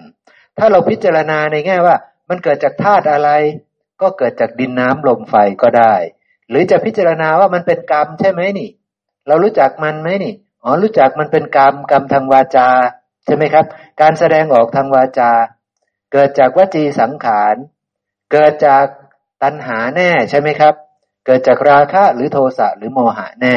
[0.60, 1.96] ถ้าเราพิจารณาในแง่ว่า
[2.28, 3.30] มันเกิดจากธาตุอะไร
[4.00, 5.94] ก็เกิดจากดินน้ำลมไฟก็ได้
[6.48, 8.70] หรือจะพิจารณาว่ามันเป็นกรรมใช่ไหมนี่
[9.26, 10.34] เรารู้จักมันไหมนี่
[10.64, 12.68] อ๋อรู้จักมันเป็นกรรมกรรมทางวาจา
[13.24, 13.64] ใช่ไหมครับ
[14.00, 15.30] การแสดงออกทางวาจา
[16.12, 17.54] เกิดจากวจีสังขาร
[18.32, 18.84] เกิดจาก
[19.42, 20.74] ตัณหาแน่ใช่ไหมครับ
[21.26, 23.56] เกิดจากราคะหรือโทสะหรือโมหะแน่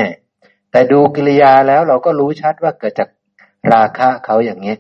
[0.72, 3.10] แต่ดูกิริยาแล้วเราก็รู้ชัดว่าเกิดจาก
[3.74, 4.76] ราคะเขาอย่างนี้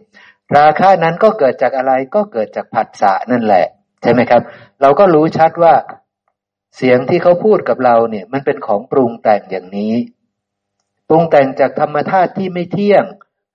[0.57, 3.65] ราคะนั้นก็เกิดจากอะไรก็เกิดจากผัสสะนั่นแหละ
[4.01, 4.41] ใช่ไหมครับ
[4.81, 5.73] เราก็รู้ชัดว่า
[6.75, 9.95] เสียงที่เขาพูดกับเราเนี่ย มันเป็นของปรุงแต่งอย่างนี้
[11.07, 13.03] ปรุงแต่งจากธรรมธาตุที่ไม่เที่ยง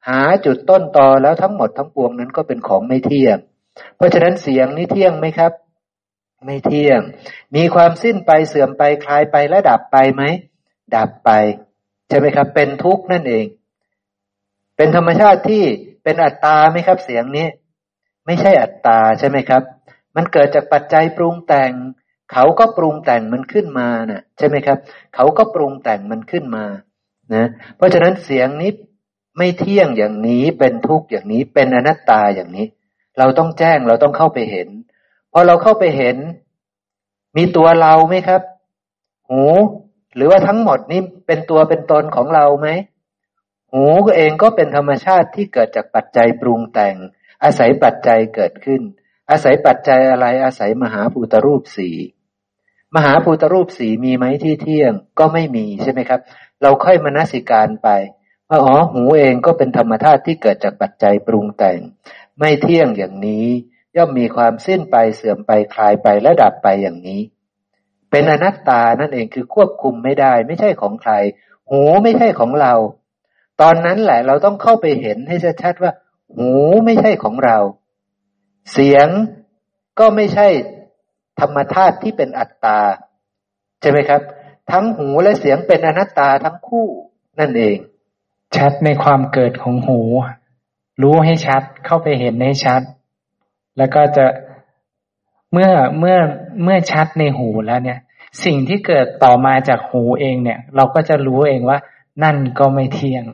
[0.09, 3.37] หาจุดต้นตอแล้วทั้งหมดทั้งปวงนั้นก็เป็นของไม่เที่ยง
[3.97, 5.53] เพราะฉะนั้นเสียงนี้เที่ยงไหมครับ
[6.45, 7.01] ไม่เที่ยง
[7.57, 10.23] มีความสิ้นไปเสื่อมไปคลายไปและดับไปไหม
[10.97, 11.31] ดับไป
[12.09, 13.47] ใช่ไหมครับ เป็นทุกข์นั่นเอง
[14.77, 15.65] เป็นธรรมชาติที่
[16.09, 17.47] เป็นอัตตาไหมครับเสียงนี้
[18.27, 19.63] ไม่ใช่อัตตาใช่ไหมครับ
[20.17, 21.73] มันเกิดจากปัจจัยปรุงแต่ง
[22.33, 24.79] เขาก็ปรุงแต่งมันขึ้นมานะ่ะ ใช่ไหมครับ
[25.15, 26.65] เขาก็ปรุงแต่งมันขึ้นมา
[27.35, 28.71] นะเพราะฉะนั้นเสียงนี้
[29.39, 32.67] ไม่เที่ยงอย่างนี้เป็นทุกข์อย่างนี้เป็นอนัตตาอย่างนี้
[33.19, 34.69] เราต้องแจ้งเราต้องเข้าไปเห็น
[35.33, 36.17] พอเราเข้าไปเห็น
[37.37, 38.43] มีตัวเราไหมครับ
[39.29, 39.43] หู
[40.17, 42.69] หรือว่าทั้งหมดนี้เป็นตัวเป็นตนของเราไหม
[43.73, 43.85] หู
[44.17, 46.97] เองก็เป็นธรรมชาติที่เกิดจากปัจจัยปรุงแต่ง
[47.45, 48.83] อาศัยปัจจัยเกิดขึ้น
[49.31, 51.97] อาศัยปัจจัยอะไรอาศัยมหาภูตรูปสี่
[52.95, 56.21] มหาภูตรูปสีมีไหมที่เที่ยงก็ไม่มีใช่ไหมครับ
[56.63, 57.89] เราค่อยมนสิการไป
[58.49, 61.79] ว่าอ๋อหูเองก็เป็นธรรมชาติที่เกิดจากปัจจัยปรุงแต่ง
[62.39, 63.47] ไม่เที่ยงอย่างนี้
[63.97, 67.21] ย่อมมีความสิ้นไปเสื่อมไปคลายไปและดับไปอย่างนี้
[68.11, 71.13] เป็นอนัตตานั่นเองคือควบคุมไม่ได้ ไม่ใช่ของใคร
[71.71, 72.75] หูไม่ใช่ของเรา
[73.61, 75.93] ตอนนั้นแหละเราต้องเข้าไปเห็นให้ชัดๆว่า
[76.35, 76.51] หู
[76.85, 77.59] ไม่ใช่ของเรา
[78.73, 79.09] เสียง
[79.99, 80.49] ก็ไม่ใช่
[81.41, 82.79] ธรรมธาตุที่เป็นอัตตา
[83.81, 84.21] ใช่ไหมครับ
[84.73, 86.87] ทั้งหูและเสียงเป็นอนัตตาทั้งคู่
[87.41, 87.77] นั่นเอง
[88.57, 90.01] ชัดในความเกิดของหู
[91.03, 92.83] รู้ให้ชัดเข้าไปเห็นให้ชัด
[93.79, 94.27] แล้วก็จะ
[95.53, 96.17] เมื่อเมื่อ
[96.63, 97.99] เมื่อชัดในหูแล้วเนี่ย
[98.45, 101.79] สิ่งที่เกิดต่อมาจากหูเองเนี่ย เราก็จะรู้เองว่า
[102.25, 103.25] นั่นก็ไม่เที่ยง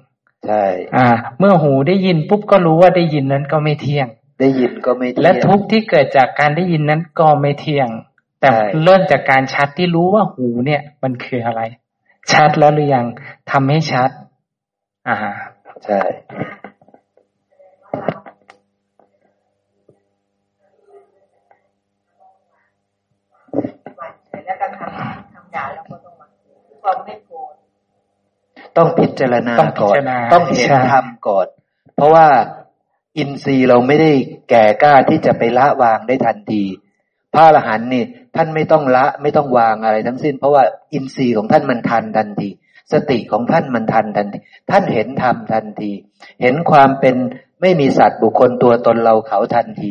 [0.46, 0.64] ใช่
[0.96, 4.06] อ่า เมื่อหูได้ยินปุ๊บก็รู้ว่าได้ยินนั้นก็ไม่เที่ยง
[4.40, 7.88] ได้ยินก็ไม่เที่ยงและทุกที่เกิดจากการได้ยินนั้นก็ไม่เที่ยง
[8.40, 8.50] แต่
[8.84, 11.62] เริ่มจากการชัดที่รู้ว่าหูเนี่ย มันคืออะไร
[12.32, 13.06] ชัดแล้วหรือยัง
[13.50, 14.10] ทำให้ชัด
[15.08, 15.16] อ่า
[15.84, 16.00] ใช่
[24.46, 26.26] แล้วก็ทำทำด่าแล้วก็ต้องมา
[26.82, 27.23] ความไม่โกรธ
[28.78, 29.94] ต้องพิจารณาก่อน
[30.34, 31.46] ต้องเห็นธรรมก่อน
[31.96, 32.26] เพราะว่า
[33.18, 34.10] อินทรีย์เราไม่ได้
[34.50, 36.62] แก่กล้าที่จะไปละวางได้ทันที
[37.32, 38.04] พระอรหันต์นี่
[38.36, 40.62] ท่านไม่ต้องละไม่ต้องวางอะไรทั้งสิ้น เพราะว่า
[40.92, 42.48] อินทรีย์ของท่านมันทันทันที
[42.92, 44.38] สติของท่านมันทันทันที
[44.70, 45.90] ท่านเห็นธรรมทันที
[46.42, 47.16] เห็นความเป็น
[47.60, 49.90] ไม่มีสัตว์บุคคลตัวตนเราเขาทันที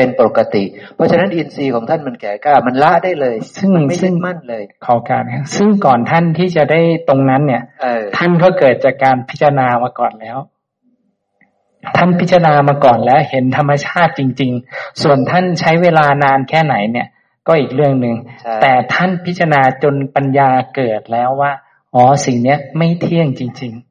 [0.00, 10.38] เป็นปกติ เพราะฉะนั้นอินทรีย์ของท่านมันแก่กล้า มันละได้เลย ซึ่งมันไม่ซึ่ยึงดมั่นเลยขอการครับซึ่งก่อนท่านที่จะได้ตรงนั้นเนี่ยเออท่านก็เกิดจากการพิจารณามาก่อนแล้ว
[11.96, 17.08] ท่านพิจารณามาก่อนแล้ว เห็นธรรมชาติจริง ๆ ส่วนท่านใช้เวลานานแค่ไหนเนี่ย
[17.46, 21.52] ก็อีกเรื่องหนึ่งใช่แต่ท่านพิจารณาจนปัญญาเกิดแล้วว่า
[21.94, 23.90] อ๋อสิ่งเนี้ยไม่เที่ยงจริง ๆ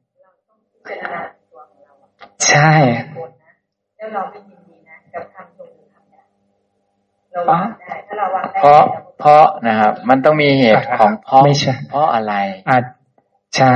[2.46, 2.72] ใช่
[3.96, 6.22] แล้วเราไม่ยินดีนะกับคำชมหรือคำด่า
[7.19, 8.82] เราวางได้ถ้าเราวางได้เพราะ
[9.20, 12.34] เพราะนะครับ มันต้องมีเหตุของเพราะไม่ใช่เพราะอะไร
[12.68, 12.82] อาจ
[13.56, 13.74] ใช่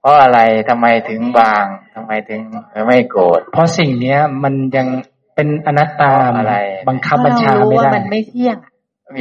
[0.00, 1.64] เพราะอะไรทำไมถึงวาง
[1.94, 2.40] ทำไมถึง
[2.86, 4.86] ไม่โกรธเพราะสิ่งเนี้ยมันยัง
[5.34, 6.56] เป็นอนัตตาเพราะอะไร
[6.88, 8.70] บังคับเพบัญราะชาเรารู้ไม่ว่าได้มันไม่เที่ยงอะ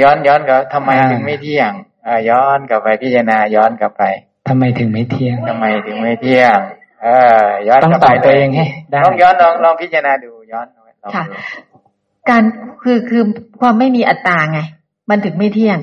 [0.02, 1.72] ย้อนย้อนก็ทำไมอ่าถึงไม่เที่ยง
[2.06, 4.04] เออย้อนกลับไปพิจารณาย้อนกลับไป
[4.48, 6.58] ทำไมถึงไม่เที่ยงทำไมถึงไม่เที่ยง
[7.04, 7.08] เอ
[7.40, 10.68] อ ย้อนต้องกลับตไปอบตัวเองให้ได้ลองย้อนลองลองพิจารณาดูย้อน
[11.04, 11.36] ลองค่ะดู
[12.30, 12.44] การ
[12.84, 13.24] คือคือ
[13.60, 14.60] ความไม่มีอัตตาไง
[15.10, 15.80] มันถึงไม่เที่ยง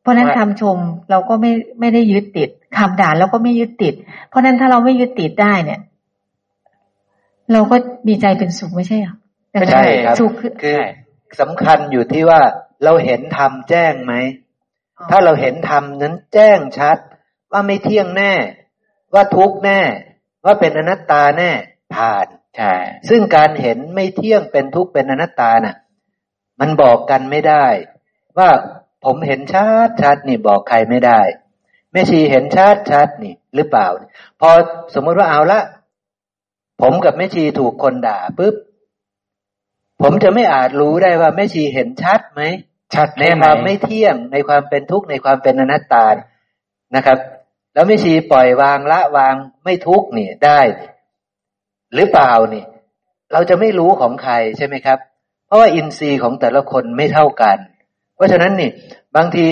[0.00, 0.78] เพราะฉะนั้นคำชม
[1.10, 3.94] เราก็ไม่ไม่ได้ยึดติดคำด่าเราก็ไม่ยึดติด
[4.28, 5.80] เพราะฉะนั้นถ้าเราไม่ยึดติดได้เนี่ย
[7.52, 7.76] เราก็
[8.08, 9.14] มีใจเป็นสุขไม่ใช่เหรอ
[9.60, 10.78] ไม่ใช่ครับสุขคือคือ
[11.40, 12.40] สำคัญอยู่ที่ว่า
[12.84, 14.14] เราเห็นธรรมแจ้งไหม
[15.10, 16.98] ถ้าเราเห็นธรรมนั้นแจ้งชัด
[17.52, 18.32] ว่าไม่เที่ยงแน่
[19.14, 19.80] ว่าทุกข์แน่
[20.44, 21.50] ว่าเป็นอนัตตาแน่
[21.94, 22.26] ผ่าน
[22.56, 22.74] ใช่
[23.08, 25.76] ซึ่งการเห็นไม่เที่ยงเป็นทุกข์เป็นอนัตตาน่ะ
[26.60, 27.66] มันบอกกันไม่ได้
[28.38, 28.50] ว่า
[29.04, 31.20] ผมเห็นชัดชัดนี่บอกใครไม่ได้
[31.92, 33.86] แม่ชีเห็นชัดชัดนี่หรือเปล่า
[34.40, 34.50] พอ
[34.94, 35.60] สมมติว่าเอาละ
[36.82, 38.54] ผมกับแม่ชีถูกคนด่าปุ๊บ
[40.02, 42.42] ผมจะไม่อาจรู้ได้ว่าแม่ชีเห็นชัดไหม
[42.94, 46.06] ชัดในแค่ไหคนวามไม่เที่ยงในความเป็นทุกข์ในความเป็นอนัตตา
[46.96, 47.18] นะครับ
[47.74, 49.34] แล้วไม่ชีปล่อยวางละวาง
[49.64, 50.90] ไม่ทุกข์นี่ได้นี่
[51.94, 52.64] หรือเปล่านี่
[53.32, 54.98] เราจะไม่รู้ของใครใช่ไหมครับ
[55.46, 57.58] เพราะว่าอินทรีย์ของแต่ละคนไม่เท่ากัน
[58.16, 58.70] เพราะฉะนั้นนี่
[59.16, 59.46] บางที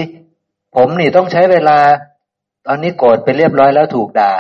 [0.76, 1.78] ผมนี่ต้องใช้เวลา
[2.66, 4.32] ตอนนี้โกรธไปเรียบร้อยแล้วถูกด่า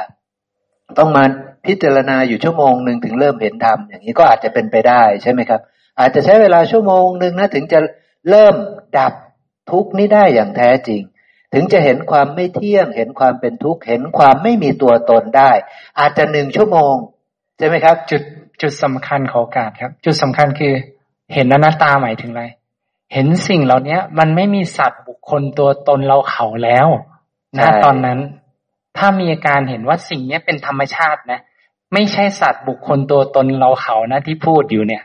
[0.98, 1.24] ต้องมา
[1.66, 5.60] พิจารณาอยู่ชั่วโมงหนึ่งถึงเริ่มเห็นธรรมอย่างนี้ก็อาจจะเป็นไปได้ใช่ไหมครับ
[5.98, 7.80] อาจจะใช้เวลาชั่วโมงหนึ่งนะถึงจะ
[8.30, 8.54] เริ่ม
[8.98, 9.12] ดับ
[9.70, 11.02] ทุกข์นี้ได้อย่างแท้จริง
[11.54, 15.52] ถึงจะเห็นความไม่เที่ยง เห็นความเป็นทุกข์เห็นความไม่มีตัวตนได้
[15.98, 16.94] อาจจะหนึ่งชั่วโมง
[17.60, 18.22] ใช่ไหมครับ จุด
[18.62, 20.74] จุดสำคัญของโอกาสครับ จุดสำคัญคือ
[21.34, 22.44] เห็นอนัตตาหมายถึงอะไร
[23.12, 26.88] เห็นสิ่งเหล่านี้มันไม่มีสัตว์บุคคลตัวตนเราเขาแล้ว
[27.58, 28.18] นะใช่ตอนนั้น
[28.96, 31.40] ถ้ามีอาการเห็นว่าสิ่งเนี้ยเป็นธรรมชาตินะ
[31.92, 35.02] ไม่ใช่สัตว์บุคคลตัวตนเราเขานะที่พูดอยู่เนี่ย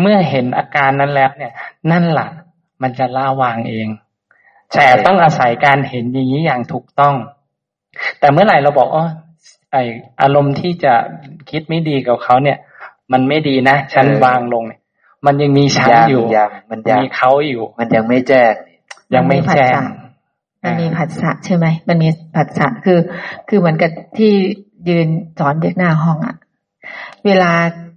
[0.00, 1.52] เมื่อเห็นอาการนั้นแล้วเนี่ย
[1.90, 2.28] นั่นแหละ
[2.82, 3.88] มันจะล่าวางเอง
[4.74, 7.14] แต่ต้องอาศัยการเห็นอย่างนี้อย่างถูกต้อง
[8.20, 9.06] แต่เมื่อไหร่เราบอกอ๋อ
[9.72, 9.76] ไอ
[10.22, 10.94] อารมณ์ที่จะ
[11.50, 12.58] คิดไม่ดีกับเขาเนี่ย
[13.12, 14.80] มันไม่ดีนะฉันเออวางลงเนี่ย
[15.26, 18.52] มันยังมีฉันยังอยู่ยังมันยังมีเขาอยู่ มันยังไม่แจ้ง
[19.14, 19.74] ยังไม่แจ้ง
[20.64, 22.98] มันมีผัสสะใช่ไหมมันมีผัสสะคือ
[23.48, 24.32] คือเหมือนกับที่
[24.88, 25.08] ยืน
[25.38, 26.36] สอนเด็กหน้าห้องอะ
[27.26, 27.52] เวลา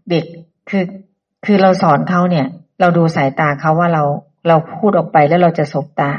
[0.10, 0.26] เด็ก
[0.70, 0.84] คือ
[1.46, 2.46] คือเราสอนเขาเนี่ย
[2.80, 4.04] เราดูสายตาเขาว่าเรา
[4.48, 6.12] เราพูดออกไปแล้วเราจะสบตา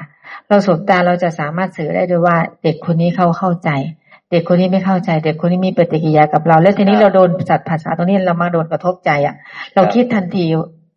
[0.49, 9.35] เราสบตาเราจะสามารถสื่อได้ด้วยว่า เด็กคนนี้เขาเข้าใจเด็กคนนี้ไม่เข้าใจ เด็กคนนี้มีปฏิกิริยากับเรา แล้วทีนี้ครับเราโดนจัดภาษาตรงนี้เรามาโดนกระทบใจอะ
[9.75, 10.45] เราครับคิดทันที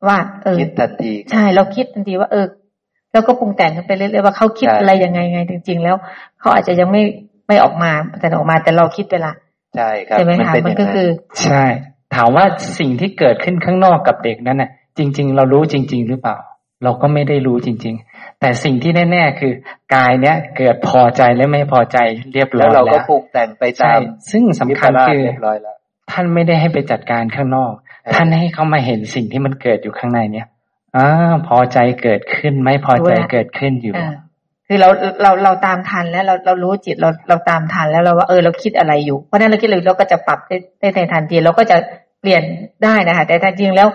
[0.08, 2.46] ว่า เออคิดทันทีใช่ เราคิดทันทีว่าเออ
[3.14, 5.96] เราก็ปรุงแต่งกันไปเรื่อยๆว่าเขาคิดใช่อะไรยังไงไงจริง ๆ แล้ว
[6.40, 7.02] เขาอาจจะยังไม่
[7.48, 9.34] ไม่ออกมาแต่ออกมาแต่เราคิดไปละ
[9.76, 11.08] ใช่ครับใช่ไหมคะเป็นมันย่างก็คือ
[11.44, 11.64] ใช่
[12.16, 12.46] ถามว่า
[12.80, 16.36] สิ่งที่เกิดขึ้นข้างนอกกับเด็กนั้นน่ะ จริง ๆ เรารู้จริง ๆ หรือเปล่า
[16.84, 18.09] เราก็ไม่ได้รู้จริง ๆ
[18.40, 19.54] แต่สิ่งที่แน่ๆคือ
[19.96, 21.98] กายเนี้ยเกิดพอใจและไม่พอใจ
[22.34, 25.76] เรียบร้แล้อวยเราก็แล้วปรุงแต่งไปใช่ตามซึ่งสำคัญวิปลาสคือเรียบร้อยแล้ว
[26.12, 27.74] ท่านไม่ได้ให้ไปจัดการข้างนอก
[28.04, 30.48] เออท่านให้เขามาเห็นสิ่งที่มันเกิดอยู่ข้างในเนี่ย
[30.96, 31.08] อ่า
[31.48, 34.14] พอใจเกิดขึ้นไม่พอใจรู้แล้วเกิดขึ้นอยู่เออ
[34.68, 34.90] คือเรา
[35.22, 41.78] เราเราตามทันแล้วเราเรารู้จิตเราเราตามทันแล้วเราว่าเออเราคิดอะไรอยู่เพราะฉะนั้นเราคิดอะไรเราก็จะปรับได้ได้ในทันทีเราก็จะ
[42.22, 42.44] เปลี่ยน
[42.84, 43.88] ได้นะคะแต่จริงๆแล้ว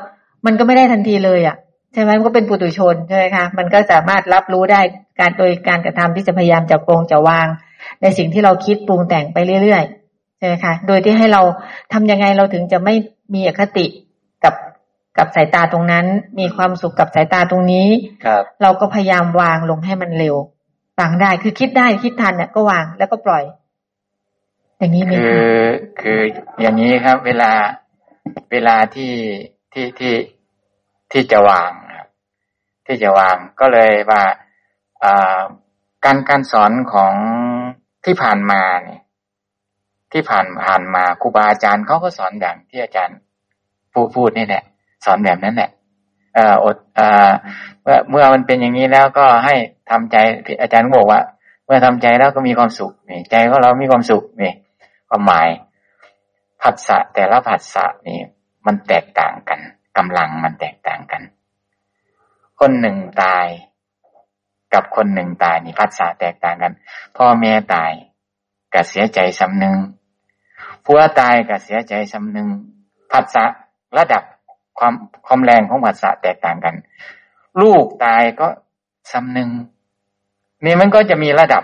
[0.47, 1.57] มันก็ไม่ได้ทันทีเลยอะ
[1.95, 4.81] ใช่ไหมมันก็เป็นปุถุชนใช่ไหมคะมันก็สามารถรับรู้ได้
[5.21, 7.47] การโดยการกระทำที่จะพยายามจะโปรงจะวาง
[8.03, 11.43] ในสิ่งที่เราคิดปรุงแต่งไปเรื่อยๆใช่ไหมคะโดยที่ให้เรา
[11.93, 12.95] ทำยังไงเราถึงจะไม่
[13.35, 13.87] มีอคติ
[14.45, 14.55] กับ
[15.19, 16.07] กับสายตาตรงนั้น
[16.39, 17.89] มีความสุขกับสายตาตรงนี้
[18.25, 20.37] ครับ เราก็พยายามวางลงให้มันเร็ว
[21.01, 23.45] วางได้คือคิดได้คิดทันเนี่ยก็วางแล้วก็ปล่อย
[24.79, 25.63] อย่างนี้ไหมคืคะอ
[26.01, 26.21] คือ
[26.61, 27.51] อย่างนี้ครับ เวลา
[28.53, 29.13] เวลาที่
[29.73, 30.15] ที่ที่
[31.13, 31.84] ที่จะวางนะครับ
[32.87, 34.23] ที่จะวาง ก็เลยว่า
[36.05, 37.15] การการสอนของ
[38.05, 39.01] ที่ผ่านมาเนี่ย
[40.13, 43.19] ที่ผ่านผ่านมาครูบาอาจารย์เขาก็สอนอย่างที่อาจารย์
[43.93, 44.63] พูดพูดนี่แหละ
[45.05, 45.71] สอนแบบนั้นแหละ
[46.35, 47.31] เอ่ออดเอ่อ
[48.11, 49.55] เมื่อมันเป็นอย่างนี้แล้วก็ให้
[49.91, 50.17] ทำใจ
[50.63, 51.21] อาจารย์บอกว่า
[51.65, 54.53] เมื่อทำใจแล้วก็มีความสุขนี่ใจของเรามีความสุขนี่
[55.09, 55.49] ความหมาย
[56.63, 58.19] ผัสสะแต่ละผัสสะนี่
[58.67, 59.61] มันแตกต่างกัน
[59.97, 61.23] กำลังมันแตกต่างกัน
[62.61, 63.47] คนหนึ่งตาย
[64.75, 66.73] กับคนหนึ่งตายนี่ผัสสะแตกต่างกัน
[67.17, 67.93] พ่อแม่ตาย
[68.75, 69.77] ก็เสียใจสำนึง
[70.85, 72.49] ผัวตายก็เสียใจสำนึง
[73.13, 73.45] ผัสสะ
[73.99, 74.23] ระดับ
[74.79, 74.95] ความ
[75.27, 76.75] ความแรงของผัสสะแตกต่างกัน
[77.61, 78.49] ลูกตายก็
[79.13, 79.51] สำนึง
[80.65, 81.63] นี่มันก็จะมีระดับ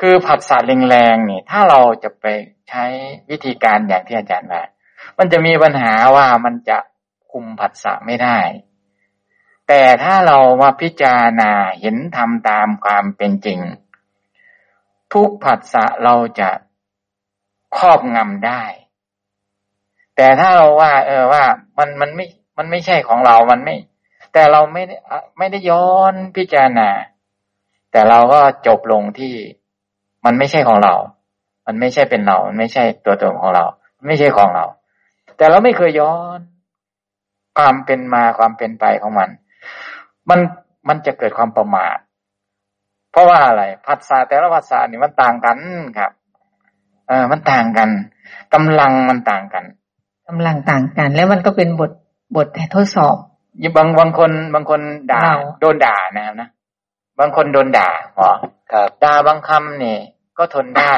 [0.00, 0.56] คือผัสสะ
[0.88, 2.24] แรงๆนี่ ถ้าเราจะไป
[2.68, 2.84] ใช้
[3.30, 4.62] วิธีการอย่างที่อาจารย์ว่า
[5.18, 6.78] มันจะมีปัญหาว่ามันจะ
[7.32, 8.38] คุมผัสสะไม่ได้
[9.68, 11.50] แต่ถ้าเรามาพิจารณา
[11.80, 13.60] เห็นทำตามความเป็นจริง
[15.12, 16.50] ทุกผัสสะเราจะ
[17.76, 18.62] ครอบงำได้
[20.16, 21.44] แต่ถ้าเราว่า เออว่า
[21.78, 22.26] มันมันไม่
[22.58, 23.76] มันไม่ใช่ของเรามันไม่
[24.32, 24.96] แต่เราไม่ได้
[25.38, 26.88] ไม่ได้ย้อนพิจารณา
[27.92, 29.34] แต่เราก็จบลงที่
[30.24, 30.94] มันไม่ใช่ของเรา
[31.66, 33.64] มันไม่ใช่เป็นเรา มันไม่ใช่ตัวตนของเรา
[34.06, 34.66] ไม่ใช่ของเรา
[35.36, 36.38] แต่เราไม่เคยย้อน
[37.56, 39.30] ความเป็นมาความเป็นไปของมัน
[40.30, 40.40] มัน
[40.88, 41.96] มันจะเกิดความประมาท
[43.12, 45.58] เพราะว่าอะไรภาษาแต่ละภาษานี่มันต่างกัน
[45.98, 46.12] ครับ
[47.08, 47.88] เออมันต่างกัน
[48.54, 49.64] กำลังมันต่างกัน
[50.28, 51.90] กำลังต่างกัน แล้วมันก็เป็นบท
[52.36, 53.16] บททดสอบ
[53.62, 54.80] ยบางบางคนบางคน
[55.12, 55.22] ด่า
[55.60, 56.48] โดนด่านะครับนะ
[57.18, 58.32] บางคนโดนด่าหรอ
[58.72, 59.96] ครับด่าบางคำนี่
[60.38, 60.94] ก็ทนได้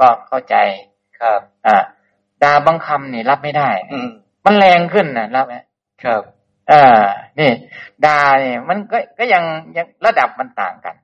[0.00, 0.56] ก็เข้าใจ
[1.20, 1.76] ครับ อ่า
[2.42, 3.98] ด่าบางคำนี่รับไม่ได้อื
[4.44, 5.54] มันแรงขึ้นนะรับไหม
[6.02, 6.22] ครับ
[6.72, 6.84] อ่า
[7.40, 7.50] นี่
[8.06, 9.44] ด่าเนี่ยมันก็ก็ยัง
[9.76, 10.94] ยังระดับมันต่างกัน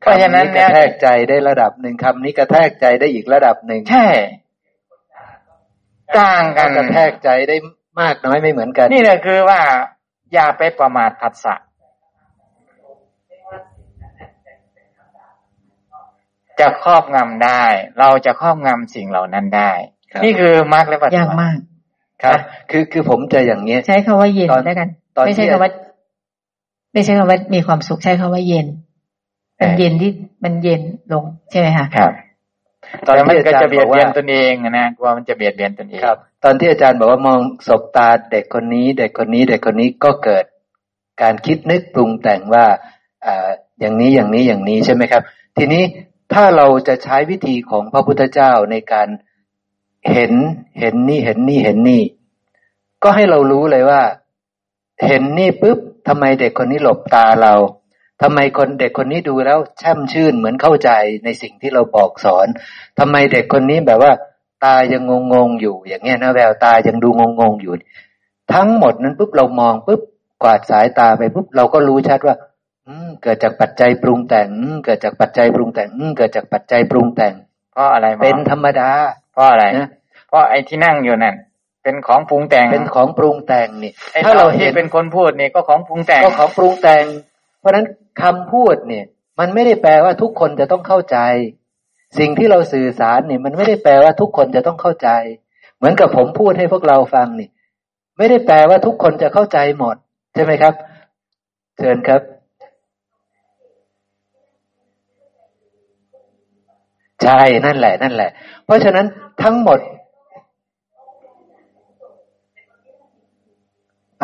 [0.00, 4.08] เพราะฉะนั้นกระแทกใจได้ระดับหนึ่งคำนี้กระแทกใจได้อีกระดับหนึ่งใช่
[6.20, 7.56] ต่างกันกระแทกใจได้
[8.00, 9.60] มากน้อยไม่เหมือนกัน นี่แหละคือว่า
[10.34, 11.54] อย่าไปประมาทผัสสะ
[16.60, 17.64] จะครอบงำได้
[18.00, 19.72] เราจะครอบงำสิ่งเหล่านั้นได้
[20.24, 21.58] นี่คือมากและปัจจุยากมาก
[22.22, 22.38] ครับ
[22.70, 24.88] คือคือผมจะอย่างนี้ใช้คาว่าเย็นได้กัน
[25.26, 25.70] ไม่ใช่คำว่า
[26.92, 28.66] ไม่ใช่คำว่ามีความสุขใช้คำว่าเย็น
[29.60, 30.10] มันเย็นที่
[30.44, 32.12] มันเย็นลงใช่ไหมคะครับ
[33.06, 40.44] ตอนที่อาจารย์บอกว่าตนเองนะกลัวมันจะเบียดเบียนตนเองครับ ตอนที่อาจารย์บอกว่ามองศบตาเด็กคนนี้ เด็กคนนี้ เด็กคนนี้ก็เกิด
[41.22, 42.66] การคิดนึกปรุงแต่งว่า
[43.26, 43.48] อ่า
[43.80, 45.22] อย่างนี้อย่างนี้อย่างนี้ใช่ไหมครับ
[45.56, 45.82] ทีนี้
[46.32, 49.08] ถ้าเราจะใช้วิธีของพระพุทธเจ้าในการ
[50.12, 50.32] เห็น
[50.80, 52.02] เห็นนี่เห็นนี่เห็นนี่
[53.02, 54.00] ก็ให้เรารู้เลยว่า
[55.06, 55.78] เห็นนี่ปุ๊บ
[56.08, 57.54] ทำไมเด็กคนนี้หลบตาเรา
[58.22, 60.90] ทำไมคนเด็กคนนี้ดูแล้วแช่มชื่นเหมือนเข้าใจ
[61.24, 62.46] ในสิ่งที่เราบอกสอน
[62.98, 64.12] ทำไมเด็กคนนี้แบบว่า
[64.64, 67.08] ตายังงงๆอยู่ อย่างเงี้ยนะแววตายังดู
[67.40, 67.72] งงๆอยู่
[68.52, 70.00] ทั้งหมดนั้นปุ๊บเรามองปุ๊บ
[70.42, 72.36] กวาดสายตาไปปุ๊บเราก็รู้ชัดว่า
[72.86, 74.48] อืมเกิดจากปัจจัยปรุงแต่ง
[74.84, 77.34] เกิดจากปัจจัยปรุงแต่งเกิดจากปัจจัยปรุงแต่ง
[77.72, 78.90] เพราะอะไรเป็นธรรมดา
[79.32, 79.88] เพราะอะไรนะ
[80.28, 81.36] เพราะไอ้ที่นั่งอยู่นั่น
[81.84, 83.92] เป็นของปรุงแต่งเป็นของปรุงแต่งนี่
[84.24, 87.04] ถ้าเราเห็นเป็นคนพูดนี่ก็ของปรุงแต่งก็ของปรุงแต่ง
[87.60, 87.86] เพราะนั้น
[88.22, 89.04] คำพูดเนี่ย
[89.38, 91.18] มันไม่ได้แปลว่าทุกคนจะต้องเข้าใจ
[92.18, 95.08] สิ่งที่เราสื่อสารเนี่ย มันไม่ได้แปลว่าทุกคนจะต้องเข้าใจ
[95.76, 97.48] เหมือนกับผมพูดให้พวกเราฟังนี่
[98.18, 99.96] ไม่ได้แปลว่าทุกคนจะเข้าใจหมด
[100.34, 100.74] ใช่ไหมครับ
[101.78, 102.22] เชิญครับ
[107.22, 108.30] ใช่นั่นแหละ นั่นแหละ
[108.64, 109.06] เพราะฉะนั้น
[109.42, 109.78] ทั้งหมด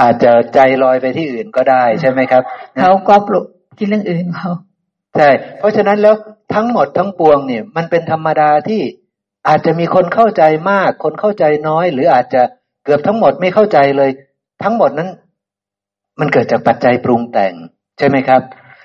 [0.00, 2.42] อาจจะใจลอยไปที่อื่นก็ได้ใช่ไหมครับ
[2.80, 3.44] เขาก็ปลุก
[3.76, 4.50] ที่เรื่องอื่นเขา
[5.16, 5.28] ใช่
[5.58, 6.14] เพราะฉะนั้นแล้ว
[6.54, 8.82] ทั้งหมดทั้งปวงเนี่ย มันเป็นธรรมดาที่
[9.48, 12.42] อาจจะมีคนเข้าใจมาก คนเข้าใจน้อย หรืออาจจะ
[12.84, 14.10] เกือบทั้งหมดไม่เข้าใจเลย
[14.62, 15.10] ทั้งหมดนั้น
[16.20, 17.54] มันเกิดจากปัจจัยปรุงแต่ง
[17.98, 18.42] ใช่ไหมครับ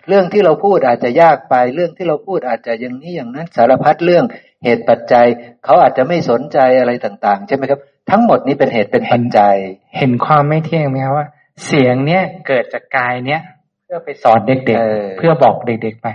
[0.07, 4.24] เรื่องที่เราพูดอาจจะยากไป เรื่องที่เราพูดอาจจะอย่างนี้อย่างนั้นสารพัดเรื่อง
[4.66, 5.26] เหตุปัจจัย
[5.63, 7.80] เขาอาจจะไม่สนใจอะไรต่าง ๆ ใช่ไหมครับ
[8.11, 9.55] ทั้งหมดนี้เป็นเหตุเป็นปัจจัย
[9.97, 11.28] เห็นความไม่เที่ยงไหมครับว่า
[11.66, 13.41] เสียงเนี้ยเกิดจากกายเนี้ย
[13.86, 16.07] เพื่อไปสอนเด็กๆ เพื่อบอกเด็กๆไป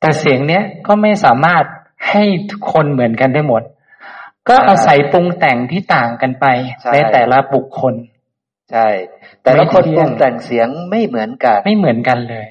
[0.00, 1.64] แต่เสียงเนี้ยก็ไม่สามารถ
[2.10, 3.62] ให้ทุกคนเหมือนกันได้หมด
[4.48, 6.46] ก็อาศัยปรุงแต่งที่ต่างกันไป
[6.92, 7.94] ในแต่ละบุคคล
[8.70, 8.88] ใช่
[9.44, 12.46] แต่ละคนปรุงแต่งเสียงไม่เหมือนกัน ไม่เหมือนกันเลย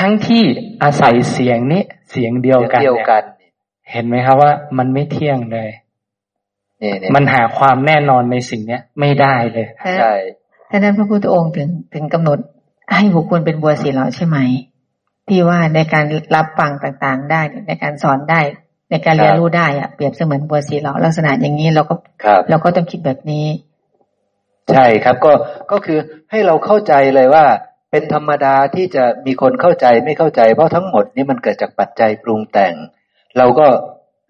[0.00, 0.44] ทั้งที่
[0.82, 3.22] อาศัยเสียงนี้เสียงเดียวกันเดียวกัน
[3.92, 5.70] เห็นไหมครับว่ามันไม่เที่ยงเลย
[7.14, 9.66] มันหาความแน่นอนในสิ่งเนี้ย ไม่ได้เลย
[9.98, 10.14] ใช่
[10.70, 12.38] ดังนั้นพระพุทธองค์ถึงถึงกำหนด
[12.94, 14.38] ให้บุคคลเป็นบัวสีเหลาใช่ไหม
[15.28, 16.04] ที่ว่าในการ
[16.36, 18.40] รับฟังต่างๆได้ ในการสอนได้
[18.90, 23.46] ในการเรียนรู้ได้อะเปรียบเสมือนบัวสีเหลาลักษณะอย่างนี้เราก็ครับเราก็ต้องคิดแบบนี้
[24.74, 25.32] ใช่ครับ ก็
[25.70, 25.98] ก็คือ
[26.30, 27.44] ให้เราเข้าใจเลยว่า
[27.90, 32.74] เป็นธรรมดาที่จะมีคนเข้าใจไม่เข้าใจเพราะทั้งหมดนี้มันเกิดจากปัจจัยปรุงแต่ง
[33.38, 33.66] เราก็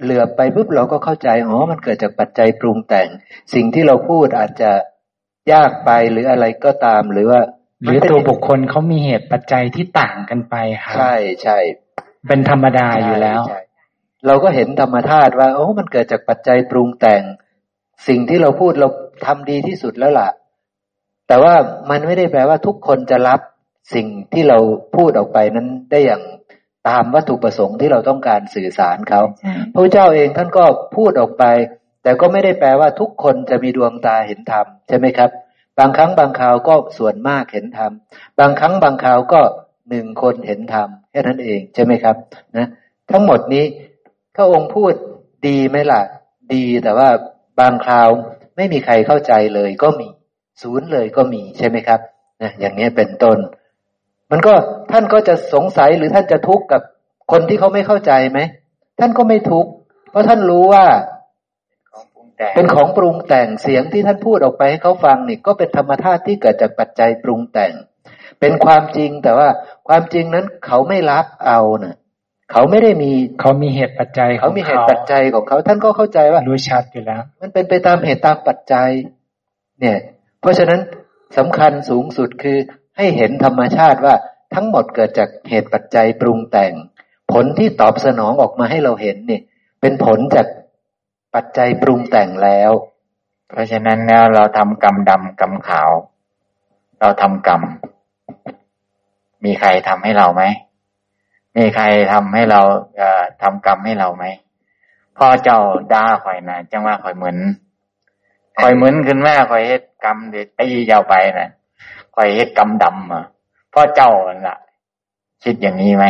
[0.02, 3.08] เหลือบไปปุ๊บเราก็เข้าใจอ๋อมันเกิดจากปัจจัยปรุงแต่ง
[3.54, 4.70] สิ่งที่เราพูดอาจจะ
[5.52, 7.40] ยากไปหรืออะไรก็ตาม หรือว่า
[7.82, 11.58] หรือตัวบุคคลเขามีเหตุปัจจัยที่ต่างกันไปครับใช่ใช่
[12.28, 13.82] เป็นธรรมดาอยู่แล้วใช่ใช่
[14.26, 17.22] เราก็เห็นธรรมธาตุว่าโอ้มันเกิดจากปัจจัยปรุงแต่ง
[18.08, 18.88] สิ่งที่เราพูดเรา
[19.26, 20.28] ทำดีที่สุดแล้วล่ะ
[21.28, 21.54] แต่ว่า
[21.90, 23.40] มันไม่ได้แปลว่าทุกคนจะรับ
[23.94, 24.58] สิ่งที่เรา
[24.96, 26.22] พูดออกไปนั้นได้อย่าง
[26.88, 30.64] ตามวัตถุประสงค์ที่เราต้องการสื่อสารเขาใช่พระเจ้าเองท่านก็
[30.96, 31.44] พูดออกไป
[32.02, 35.30] แต่ก็ไม่ได้แปลว่าทุกคนจะมีดวงตาเห็นธรรมใช่ไหมครับ
[35.78, 37.92] บางครั้งบางคราวก็ส่วนมากเห็นธรรม
[38.40, 39.40] บางครั้งบางคราวก็
[39.90, 42.16] หนึ่งคนเห็นธรรมแค่นั้นเองใช่ไหมครับ
[42.56, 42.66] นะ
[43.10, 43.64] ทั้งหมดนี้
[44.36, 44.92] พระองค์พูด
[45.46, 46.02] ดีไหมล่ะ
[46.54, 47.08] ดีแต่ว่า
[47.60, 48.08] บางคราว
[48.56, 50.08] ไม่มีใครเข้าใจเลยก็มี
[50.62, 52.00] ศูนย์เลยก็มีใช่ไหมครับ
[52.42, 53.38] นะอย่างนี้เป็นต้น
[54.32, 54.54] มันก็
[54.92, 56.82] ท่านก็จะสงสัยหรือท่านจะทุกข์กับ
[57.32, 58.40] คนที่เขาไม่เข้าใจไหม
[59.00, 59.70] ท่านก็ไม่ทุกข์
[60.10, 60.84] เพราะท่านรู้ว่า
[61.94, 67.72] ของปรุงแต่งเป็นของปรุงแต่งเสียงที่ท่านพูดออกไปให้เขาฟังนี่ก็เป็นธรรมธาตุที่เกิดจากปัจจัยปรุงแต่ง
[68.40, 69.48] เป็นความจริงแต่ว่า
[69.88, 71.96] ความจริงนั้นเขาไม่รับเอานะ่ะ
[72.52, 78.88] เขาไม่ได้มีเขามีเหตุปัจจัยขเขาองมีเหตุปัจจัยของเขา ท่านก็เข้าใจว่ารู้ชัดอยู่แล้ว มันเป็นไปตามเหตุตามปัจจัย
[79.80, 79.98] เนี่ย
[80.40, 80.80] เพราะฉะนั้น
[81.38, 82.58] สำคัญสูงสุดคือ
[83.02, 84.14] ให้เห็นธรรมชาติว่า
[84.54, 86.72] ทั้งหมดเกิดจากเหตุปัจจัยปรุงแต่ง
[87.32, 89.40] ผลที่ตอบสนองออกมาให้เราเห็นนี่
[89.80, 90.46] เป็นผลจาก
[91.34, 92.70] ปัจจัยปรุงแต่งแล้ว
[93.48, 95.90] เพราะฉะนั้นแล้วเราทำกรรมดำกรรมขาว
[97.00, 97.62] เราทำกรรม
[99.44, 100.42] มีใครทำให้เราไหม
[101.56, 102.60] มีใครทำให้เรา
[102.96, 104.24] เอ่อทำกรรมให้เราไหม
[105.18, 105.58] พ่อเจ้า
[105.92, 107.36] ด่าข่อยนะจังว่าข่อยเหมือน
[108.60, 111.50] ข่อยเหมือนขึ้นมาข่อยเฮ็ดกรรมเดี๋ยวตีเจ้าไปนะ
[112.14, 113.24] ข่อยเฮ็ดกรรมดำอะ
[113.72, 114.10] พ่อเจ้า
[114.46, 114.58] น่ะ
[115.44, 116.06] คิดอย่างนี้ไหม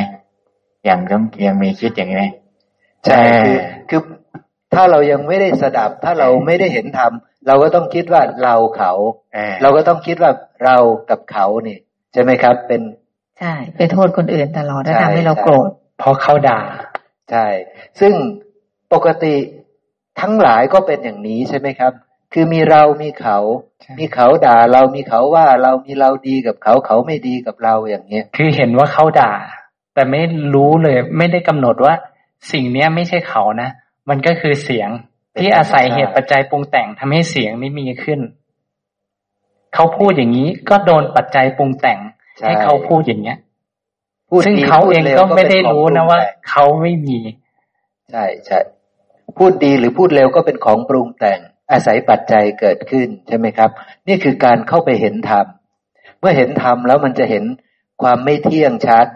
[0.84, 2.26] อย่างต้องยังมีคิดอย่างนี้ไหม
[3.06, 3.56] ใช่คือ
[3.90, 4.00] คือ
[4.74, 7.12] ถ้าเรายังไม่ได้สดับ ถ้าเราไม่ได้เห็นธรรม
[7.46, 8.92] เราก็ต้องคิดว่าเราเขา
[9.34, 10.30] เออเราก็ต้องคิดว่า
[10.64, 10.76] เรา
[11.10, 11.78] กับเขานี่
[12.12, 12.82] ใช่ไหมครับ เป็น
[13.38, 16.60] ใช่ไปโทษคนอื่นตลอดแล้วใช่ทำให้เราใช่โกรธเพราะเขาด่า
[17.30, 17.46] ใช่
[18.00, 18.12] ซึ่ง
[18.92, 19.34] ปกติ
[20.20, 21.92] ทั้งหลายก็เป็นอย่างนี้ใช่ไหมครับ
[22.32, 23.38] คือมีเรามีเขา
[23.82, 29.34] ใช่มีเขาด่าเรามีเขาว่าเรามีเราดีกับเขาเขาไม่ดีกับเราอย่างเงี้ย คือเห็นว่าเขาด่า
[29.94, 30.22] แต่ไม่
[30.54, 31.94] รู้เลย ไม่ได้กำหนดว่า
[32.52, 33.68] สิ่งเนี้ยไม่ใช่เขานะ
[34.08, 34.88] มันก็คือเสียง
[35.38, 38.20] ที่อาศัยเหตุปัจจัยปรุงแต่งทำให้เสียงนี้มีขึ้น
[39.74, 41.98] เขาพูดอย่างนี้ก็โดนปัจจัยปรุงแต่ง
[42.38, 43.38] ใช่ให้เขาพูดอย่างเงี้ย
[44.30, 47.18] พูดซึ่งดีเขาพูดเองร็วก็ไม่ได้เป็นของรู้นะปงว่าแต่งเขาไม่มี
[48.10, 48.58] ใช่ใช่
[49.38, 51.38] พูดดีหรือพูดเร็วก็เป็นของปรุงแต่ง
[51.72, 53.70] อาศัยปัจจัยเกิดขึ้นใช่ไหมครับ
[54.08, 55.46] นี่คือการเข้าไปเห็นธรรม
[56.20, 57.44] เมื่อเห็นธรรมแล้วมันจะเห็น
[58.02, 59.06] ความไม่เที่ยงชัด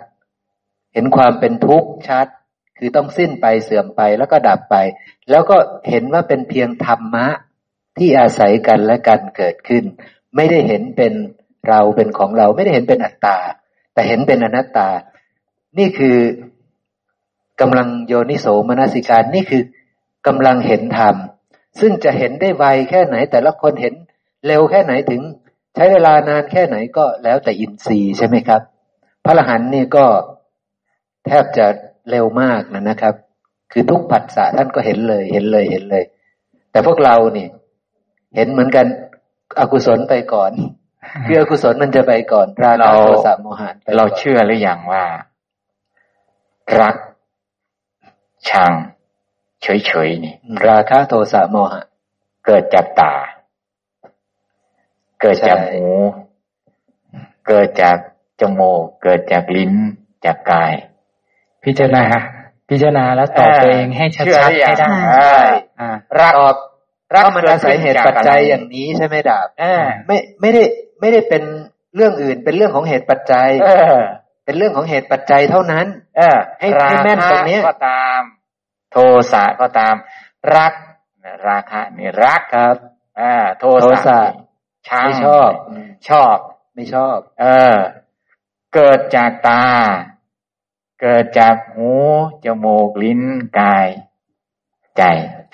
[0.95, 2.27] เห็นความเป็นทุกข์ชัด
[2.79, 4.77] คือต้องสิ้นไปเสื่อมไปแล้วก็ดับไป
[5.31, 5.57] แล้วก็
[5.91, 7.27] เห็นว่าเป็นเพียงธรรมะ
[7.99, 9.85] ที่อาศัยกันและกันเกิดขึ้น
[10.37, 11.13] ไม่ได้เห็นเป็น
[11.69, 13.39] เราเป็นของเราไม่ได้เห็นเป็นอัตตา
[13.93, 14.89] แต่เห็นเป็นอนัตตา
[15.79, 16.17] นี่คือ
[17.61, 19.63] กำลังโยนิโสมนสิการนี่คือ
[20.27, 21.15] กำลังเห็นธรรม
[21.81, 23.95] ซึ่งจะเห็นได้ไวแค่ไหน แต่ละคนเห็น
[24.47, 25.23] เร็วแค่ไหนถึง
[25.75, 28.61] ใช้เวลานานแค่ไหนก็แล้วแต่อินทรีย์ใช่ไหมครับ
[29.25, 30.07] พระอรหันต์นี่ก็
[31.27, 31.67] แทบจะ
[32.11, 33.15] เร็วมากนะนะครับ
[33.73, 36.05] คือทุกผัสสะท่านก็เห็นเลย เห็นเลยเห็นเลย
[36.71, 37.47] แต่พวกเรานี่
[38.37, 38.87] เห็นเหมือนกัน
[39.61, 40.53] อกุศลไปก่อน
[41.27, 45.05] คืออกุศลมันจะไปก่อนราคะเราโทสะโมหะไปก่นเราเชื่อหรือยังว่า
[46.81, 46.97] รัก
[48.49, 48.73] ชัง
[49.63, 50.35] เฉยๆนี่
[50.69, 51.83] ราคะโทสะโมหะ
[52.47, 53.15] เกิดจากตา
[55.21, 55.85] เกิดจากใช่หู
[57.47, 57.97] เกิดจาก
[58.41, 59.73] จมูกเกิดจากลิ้น
[60.25, 60.73] จากกาย
[61.65, 62.05] พิจารณา
[62.69, 65.43] พิจารณาแล้วตอบตัวเองให้ชัเชื่อดหรืๆอยัให้งได้อ่า
[65.81, 66.57] อ่ารักตอบ
[67.15, 70.63] รักเพราะมันอาศัยเหตุปัจจัยอย่างนี้ใช่ไหมดาบเออไม่ไม่ได้
[71.01, 71.43] ไม่ได้เป็น
[71.95, 74.01] เรื่องอื่นเป็นเรื่องของเหตุปัจจัยเออ
[74.45, 78.23] เป็นเรื่องของเหตุปัจจัยเท่านั้น เออให้ให้แม่นตรงเนี้ยก็ตาม
[78.99, 79.03] โท
[79.33, 79.95] สะก็ตาม
[80.57, 80.73] รัก
[81.49, 82.77] ราคะนี่รักครับ
[83.21, 84.45] อ่าโทโทสะนี่
[84.89, 85.51] ชังไม่ชอบ
[86.09, 86.37] ชอบ
[86.75, 87.45] ไม่ชอบ เอ
[87.75, 87.77] อ
[88.75, 89.65] เกิดจากตา
[91.01, 91.91] เกิดจากหู
[92.45, 93.21] จมูกลิ้น
[93.59, 93.89] กาย
[94.97, 95.03] ใจ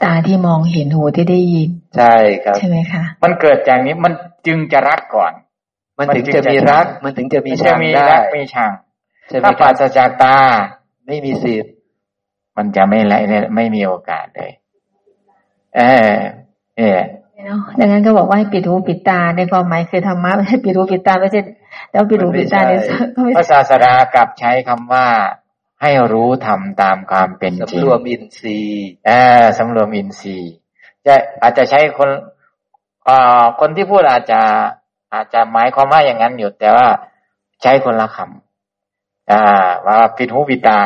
[0.05, 2.14] ตาที่มองเห็นหูที่ได้ยิน ใช่
[2.44, 4.12] ครับ ใช่ไหมคะมันเกิดจากนี้มัน
[4.47, 5.32] จึงจะรักก่อน
[5.98, 8.70] มันถึงจะมีรัก มันถึงจะมีมันชัจะงมีได้รักมีชัง
[9.28, 10.39] ใช่ไหมถ้าคปรารับศจากตา
[11.06, 11.73] ไม่มีสิทธิ์
[12.56, 13.14] มันจะไม่ไร
[13.56, 14.52] ไม่มีโอกาสเลย
[15.76, 16.10] เออ
[16.76, 17.02] เนี่ย
[17.46, 21.40] เนาะดังนั้นก็บอกว่าให้ปิดหูปิดตาในความหมายคือธรรมะไม่ใช่ปิดหูปิดตาไม่ใช่
[21.92, 22.72] แล้วปิดหูปิดตาใน
[23.14, 25.06] ก็ไม่พระศาสดากลับใช้คำว่า
[25.82, 29.10] ให้รู้ทำตามความเป็นจริงสำรวมอินทรีย์เอ
[29.40, 30.52] อสำรวมอินทรีย์
[31.06, 32.08] จะอาจจะใช้คน
[33.04, 34.40] เอ่อคนที่พูดอาจจะ
[35.14, 36.86] อาจจะหมายความว่าอย่างนั้นอยู่แต่ว่า
[37.62, 40.80] ใช้คนละคำอ่าว่าปิดหูปิดตา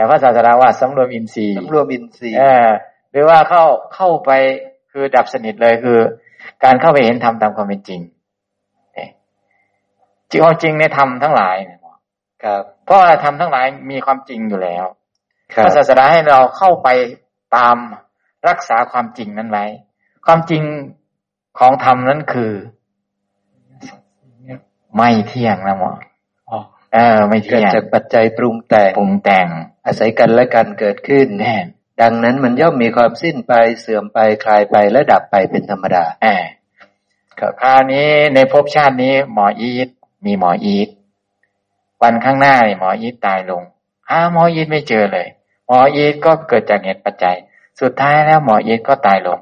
[0.00, 2.66] แต่พระศาสดาว่าสำรวมอินทรีย์สำรวมอินทรีย์เออ
[3.12, 3.64] หรือว่าเข้า
[3.94, 4.30] เข้าไป
[4.92, 5.98] คือดับสนิทเลยคือ
[6.64, 8.00] การเข้าไปเห็นธรรมตามความเป็นจริง
[8.94, 9.10] เนี่ย
[10.30, 11.80] จริงเอาจริงในธรรมทั้งหลายเนี่ย
[12.44, 14.84] ครับเพราะว่าธรรมทั้งหลายมีความจริงอยู่แล้ว
[15.54, 16.88] ครัพบระศาสดาให้เราเข้าไป
[17.56, 17.76] ตาม
[18.48, 19.64] รักษาความจริงนั้นไว้
[20.26, 20.62] ความจริง
[21.58, 22.52] ของธรรมนั้นคือ
[24.96, 25.92] ไม่เที่ยงนะหมอ
[26.50, 26.58] อ๋อ
[26.94, 29.48] เออ ไม่เกิเที่ดยงจากปัจจัยปรุงแต่งปรุงแต่ง
[29.86, 31.54] อาศัยกันและกันเกิดขึ้นแน่
[32.00, 39.88] ดังนั้นมันย่อมมีความสิ้นไปเสื่อมไปคลายไปและดับไปเป็นธรรมดาแอบคราวนี้ในภพชาตินี้ หมออีท
[40.26, 40.88] มีหมออีท
[42.02, 43.62] วันข้างหน้าเนี่ยหมออีทตายลง
[44.08, 45.26] หาหมออีทไม่เจอเลย
[45.66, 47.36] หมออีทก็เกิดจากเหตุปัจจัย
[47.80, 49.38] สุดท้ายแล้วหมออีทก็ตายลง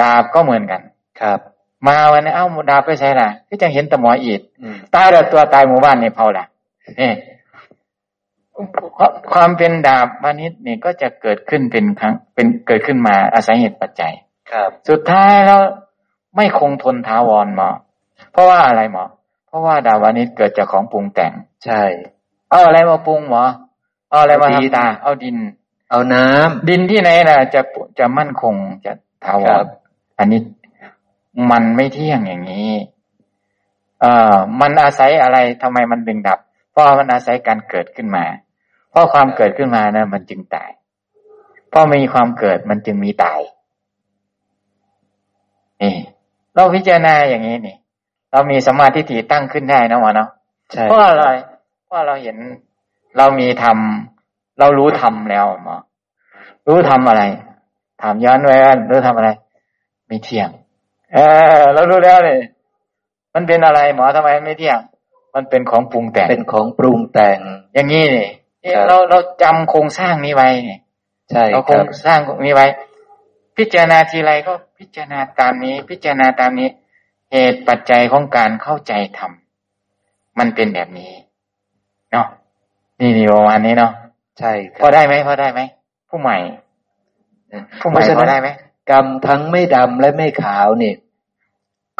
[0.00, 0.82] ดาบก็เหมือนกัน
[1.20, 1.38] ครับ
[1.86, 6.44] มาวันนี้เอ้าดาบไปใช่ล่ะที่จะเห็นแต่หมออีทอืมตายแล้วตัวตายหมู่บ้านนี่เผาล่ะ
[7.00, 7.10] นี่
[9.32, 14.12] ความเป็นดาบมานิดนี่ก็จะเกิดขึ้นเป็นครั้งเป็นเกิดขึ้นมาอาศัยเหตุปัจจัย
[14.52, 15.62] ครับ สุดท้ายแล้ว
[16.36, 17.70] ไม่คงทนท้าวรหมอ
[18.32, 19.04] เพราะว่าอะไรหมอ
[19.46, 21.32] เพราะว่าดาวานิชเกิดจากของปรุงแต่ง
[21.64, 21.82] ใช่
[22.50, 23.42] เอาอะไรมาปรุงหมอ
[24.10, 25.36] เอาอะไรมาเอาดินทำตา เอาดิน
[25.90, 27.60] เอาน้ำดินที่ไหนล่ะจะ
[27.98, 28.54] จะมั่นคง
[28.84, 28.92] จะ
[29.24, 29.66] ถาวครัรบ
[30.18, 30.40] อันนี้
[31.50, 32.70] มันไม่เที่ยงอย่างนี้
[34.00, 36.38] เอ่อ มันอาศัยอะไรทำไมมันดึงดับ
[36.70, 38.24] เพราะมันอาศัยการเกิดขึ้นมา
[38.90, 40.70] เพราะความเกิดขึ้นมานะมันจึงตาย
[41.70, 43.40] เพราะมีความเกิดมันจึงมีตาย
[45.82, 45.94] นี่
[46.54, 47.76] เราพิจารณาอย่างนี้นี่
[48.32, 50.28] เรามีสมมาธิฏฐิตั้งขึ้นได้นะหมอเนาะ
[50.72, 51.26] ใช่เพราะอะไร
[51.86, 52.36] เพราะเราเห็น
[53.16, 53.78] เรามีธรรม
[54.58, 55.76] เรารู้ธรรมแล้วหมอ
[56.68, 57.22] รู้ธรรมอะไร
[58.02, 59.30] ถามย้อนไว้ว่ารู้ธรรมอะไร
[60.06, 60.48] ไม่เที่ยง
[61.12, 61.18] เอ
[61.60, 62.40] อเรารู้แล้วเลย
[63.34, 64.78] มันเป็นอะไรหมอทำไมไม่เที่ยง
[65.34, 67.38] มันเป็นของปรุงแต่งเป็นของปรุงแต่ง
[67.74, 68.39] อย่างนี้นี่นี่ครับ
[68.88, 70.78] เราเราจำโครงสร้างนี้ไว้นี่
[71.30, 72.66] ใช่เราโคครรับงสร้างนี้ไว้
[73.56, 76.68] พิจารณาทีไรก็พิจารณาตามนี้ พิจารณาตามนี้
[77.32, 79.32] เหตุปัจจัยของการเข้าใจธรรม
[80.38, 81.12] มันเป็นแบบนี้
[82.12, 82.26] เนาะ
[83.00, 83.92] นี่นี่ประมาณนี้เนาะ
[84.38, 85.60] ใช่คพอรับได้ไหมพอได้ไหม
[86.08, 86.36] ผู้ใหม่
[87.80, 88.48] ผู้ใหม่เพราะฉะพอนั้นได้ไหม
[88.90, 90.96] กรรมทั้งไม่ดำและไม่ขาวเนี่ย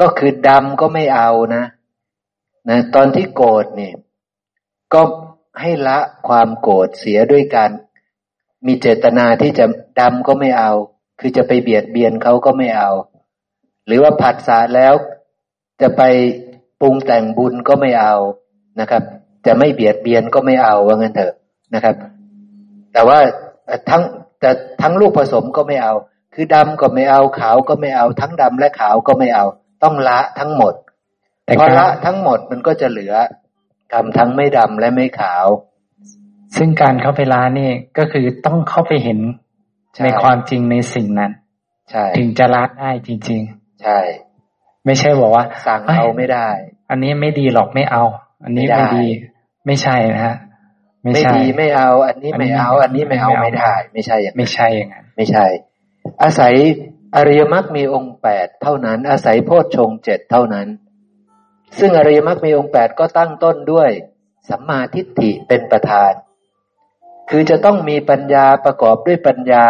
[0.01, 1.65] ก็คือดำก็ไม่เอานะ
[2.69, 3.95] นะตอนที่โกรธเนี่ย
[4.95, 5.03] ก็
[5.61, 5.99] ให้ละ
[6.29, 7.71] ความโกรธเสียด้วยการ
[8.67, 9.67] มีเจตนาที่จะ
[10.01, 10.73] ดำก็ไม่เอา
[11.21, 12.91] คือจะไปเบียดเบียนเขาก็ไม่เอา
[13.87, 14.95] หรือว่าผัดสาแล้ว
[15.83, 16.03] จะไป
[16.81, 18.15] ปรุงแต่งบุญก็ไม่เอา
[18.81, 19.03] นะครับ
[19.47, 21.35] จะไม่เบียดเบียนก็ไม่เอาว่างั้นเถอะ
[21.75, 21.95] นะครับ
[22.93, 23.19] แต่ว่า
[23.67, 24.03] เอ่อทั้ง
[24.41, 24.51] แต่
[24.83, 25.95] ทั้งลูกผสมก็ไม่เอา
[26.35, 29.45] คือดำก็ไม่เอาขาวก็ไม่เอา ทั้งดำและขาวก็ไม่เอา
[29.83, 30.75] ต้องละทั้งหมด
[31.45, 33.15] แต่พอการละทั้งหมดมันก็จะเหลือ
[33.93, 35.47] กรรมทั้งไม่ดำและไม่ขาว
[36.57, 39.21] ซึ่งการเข้าไปล้านี่ก็คือต้องเข้าไปเห็น
[39.95, 41.33] ใช่ในความจริงในสิ่งนั้น
[41.91, 43.43] ใช่ถึงจะละได้จริง
[43.83, 46.49] ใช่ๆไม่ใช่บอกว่าสั่งฮ้ยเอาไม่ได้
[46.91, 48.05] อันนี้ไม่ดีหรอกไม่เอา
[48.45, 49.07] อันนี้ไม่ได้ไม่ดี
[49.67, 50.37] ไม่ใช่นะฮะ
[51.03, 55.47] ไม่ไม่ใช่ดีไม่เอา อันนี้ไม่เอา อัอันนนี้นี้ไม่ไม่เอาเอาไม่ได้ ไม่ใช่อย่างนั้นไม่ใช่อย่างนั้นไม่ใช่
[56.23, 56.55] อาศัย
[57.17, 60.67] อริยมรรคมีองค์แปดเท่านั้น อาศัยโพชฌงค์เจ็ดเท่านั้น
[61.79, 63.91] ซึ่งอริยมรรคมีองค์แปดก็ตั้งต้นด้วย
[64.49, 66.13] สัมมาทิฏฐิเป็นประธาน
[67.31, 69.65] คือจะต้องมีปัญญาประกอบด้วยปัญญา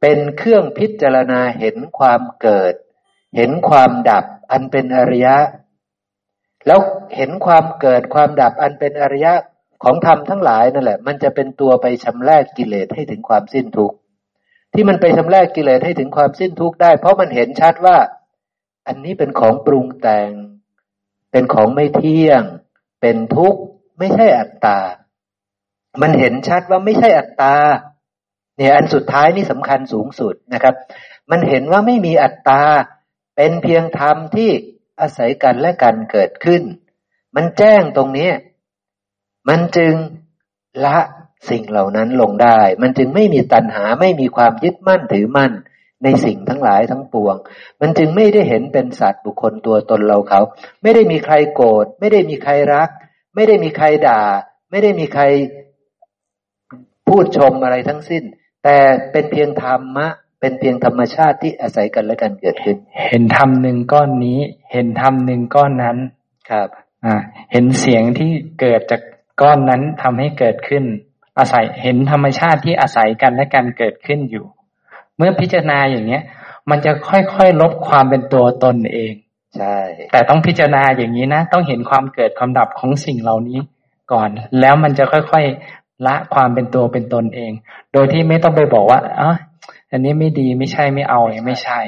[0.00, 2.74] เป็นเครื่องพิจารณาเห็นความเกิด
[3.36, 5.36] เห็นความดับอันเป็นอริยะ
[6.66, 6.80] แล้ว
[7.16, 9.32] เห็นความเกิดความดับอันเป็นอริยะ
[9.82, 13.96] ของธรรมทั้งหลายนั่นแหละ มันจะเป็นตัวไปชำระกิเลสให้ถึงความสิ้นทุกข์
[14.74, 17.96] ที่มันไปชำระกิเลสให้ถึงความสิ้นทุกข์ได้ เพราะมันเห็นชัดว่า
[18.86, 20.30] อันนี้เป็นของปรุงแต่ง
[21.30, 22.42] เป็นของไม่เที่ยง
[23.00, 23.60] เป็นทุกข์
[23.98, 24.78] ไม่ใช่อัตตา
[26.02, 27.56] มันเห็นชัดว่าไม่ใช่อัตตา
[28.56, 30.74] เนี่ยอันสุดท้ายนี่สำคัญสูงสุดนะครับ
[31.30, 32.62] มันเห็นว่าไม่มีอัตตา
[33.36, 34.50] เป็นเพียงธรรมที่
[35.00, 36.62] อาศัยกันและกันเกิดขึ้น
[37.36, 38.30] มันแจ้งตรงนี้
[39.48, 39.94] มันจึง
[40.84, 40.98] ละ
[41.50, 45.52] สิ่งเหล่านั้นลงได้ มันจึงไม่มีตัณหาไม่มีความยึดมั่นถือมั่น
[46.04, 47.36] ในสิ่งทั้งหลายทั้งปวง
[47.80, 50.40] มันจึงไม่ได้เห็นเป็นสัตว์บุคคลตัวตนเราเขา
[50.82, 52.88] ไม่ได้มีใครโกรธ ไม่ได้มีใครรัก
[53.34, 54.22] ไม่ได้มีใครด่า
[54.70, 55.24] ไม่ได้มีใคร
[57.06, 58.22] พูดชมอะไรทั้งสิ้น
[58.64, 58.76] แต่
[59.12, 60.08] เป็นเพียงธรรมะ
[60.40, 62.76] เป็นเพียงธรรมชาติที่อาศัยกันและกันเกิดขึ้น
[63.08, 64.38] เห็นธรรมหนึ่งก้อนนี้
[64.72, 65.98] เห็นธรรมหนึ่งก้อนนั้น
[66.50, 66.68] ครับ
[67.04, 67.14] อ่า
[67.52, 68.30] เห็นเสียงที่
[68.60, 69.02] เกิดจาก
[69.42, 70.84] ก้อนนั้นทำให้เกิดขึ้น
[71.38, 74.44] อาศัย เห็นธรรมชาติที่อาศัยกันและกันเกิดขึ้นอยู่
[75.18, 76.22] เมื่อพิจารณาอย่างเนี้ย
[76.70, 79.12] มันจะค่อยๆลบความเป็นตัวตนเอง
[79.56, 79.76] ใช่
[80.12, 83.58] แต่ต้องพิจารณาอย่างนี้นะ ต้องเห็นความเกิดความดับของสิ่งเหล่านี้
[84.12, 84.30] ก่อน
[84.60, 87.52] แล้วมันจะค่อยๆละความเป็นตัวเป็นตนเอง
[87.92, 89.32] โดยที่ไม่ต้องไปบอกว่าอ๋อ
[89.90, 91.80] อันนี้ไม่ดีไม่ใช่ไม่เอาไม่ใช่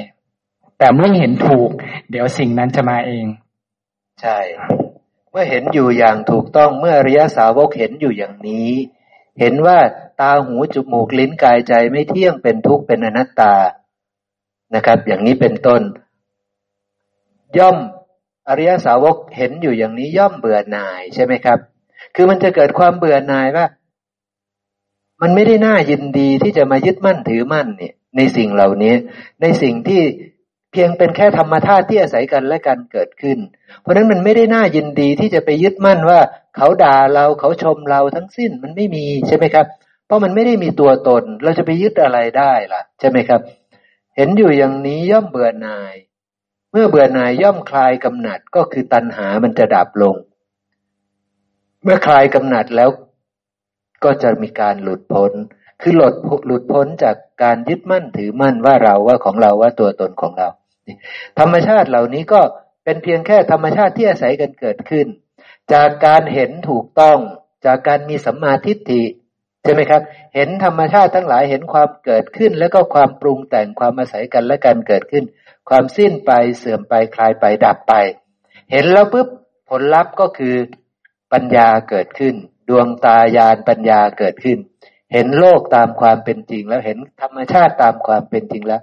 [0.77, 1.69] แต่เมื่อเห็นถูก
[2.11, 3.25] เดี๋ยวสิ่งนั้นจะมาเอง
[4.21, 4.37] ใช่
[5.31, 8.69] เมื่อเห็นอยู่อย่างถูกต้องเมื่ออริยสาวกเห็นอยู่อย่างนี้
[9.41, 9.79] เห็นว่า
[10.21, 13.53] ตาหูจมูกลิ้นกายใจไม่เที่ยงเป็นทุกข์เป็นอนัตตา
[14.75, 15.81] นะครับ อย่างนี้เป็นต้น
[17.57, 17.77] ย่อม
[18.47, 21.59] อริยสาวกเห็นอยู่อย่างนี้ย่อมเบื่อหน่ายใช่ไหมครับ
[22.15, 23.65] คือมันจะเกิดความเบื่อหน่ายว่า
[25.21, 28.93] มันไม่ได้น่ายินดีที่จะมายึดมั่นถือมั่นเนี่ยในสิ่งเหล่านี้
[29.41, 30.01] ในสิ่งที่
[30.71, 33.37] เพียงเป็นแค่ธรรมธาตุที่อาศัยกันและกันเกิดขึ้น
[33.81, 36.19] เพราะฉะนั้นมันไม่ได้น่ายินดีที่จะไปยึดมั่นว่า
[36.55, 39.65] เขาด่าเราเขาชมเราทั้งสิ้นมันไม่มีใช่ไหมครับ
[40.05, 43.41] เพราะมันไม่ได้มีตัวตน เราจะไปยึดอะไรได้ล่ะ ใช่ไหมครับ
[44.15, 45.95] เห็นอยู่อย่างนี้ย่อมเบื่อหน่าย
[46.71, 50.15] เมื่อเบื่อหน่ายย่อมคลายกำหนัดก็คือตัณหามันจะดับลง
[51.83, 52.89] เมื่อคลายกำหนัดแล้ว
[54.03, 55.31] ก็จะมีการหลุดพ้น
[55.81, 56.15] คือหลุด
[56.47, 60.49] หลุดพ้นจากการยึดมั่นถือมั่นว่าเราว่าของเราว่าตัวตนของเรา
[61.39, 62.41] ธรรมชาติเหล่านี้ก็
[62.83, 65.07] เป็นเพียงแค่ธรรมชาติที่อาศัยกันเกิดขึ้น
[65.73, 67.17] จากการเห็นถูกต้อง
[67.65, 69.03] จากการมีสัมมาทิฏฐิ
[69.63, 70.01] ใช่ไหมครับ
[70.35, 75.23] เห็นธรรมชาติทั้งหลายเห็นความเกิดขึ้น แล้วก็ความปรุงแต่งความอาศัยกันและการเกิดขึ้น
[75.69, 77.93] ความสิ้นไปเสื่อมไปคลายไปดับไป
[78.71, 79.27] เห็นแล้วปุ๊บ
[79.69, 80.55] ผลลัพธ์ก็คือ
[81.33, 82.35] ปัญญาเกิดขึ้น
[82.69, 84.57] ดวงตายานปัญญาเกิดขึ้น
[85.13, 88.81] เห็นโลกตามความเป็นจริงแล้วเห็นธรรมชาติตามความเป็นจริงแล้ว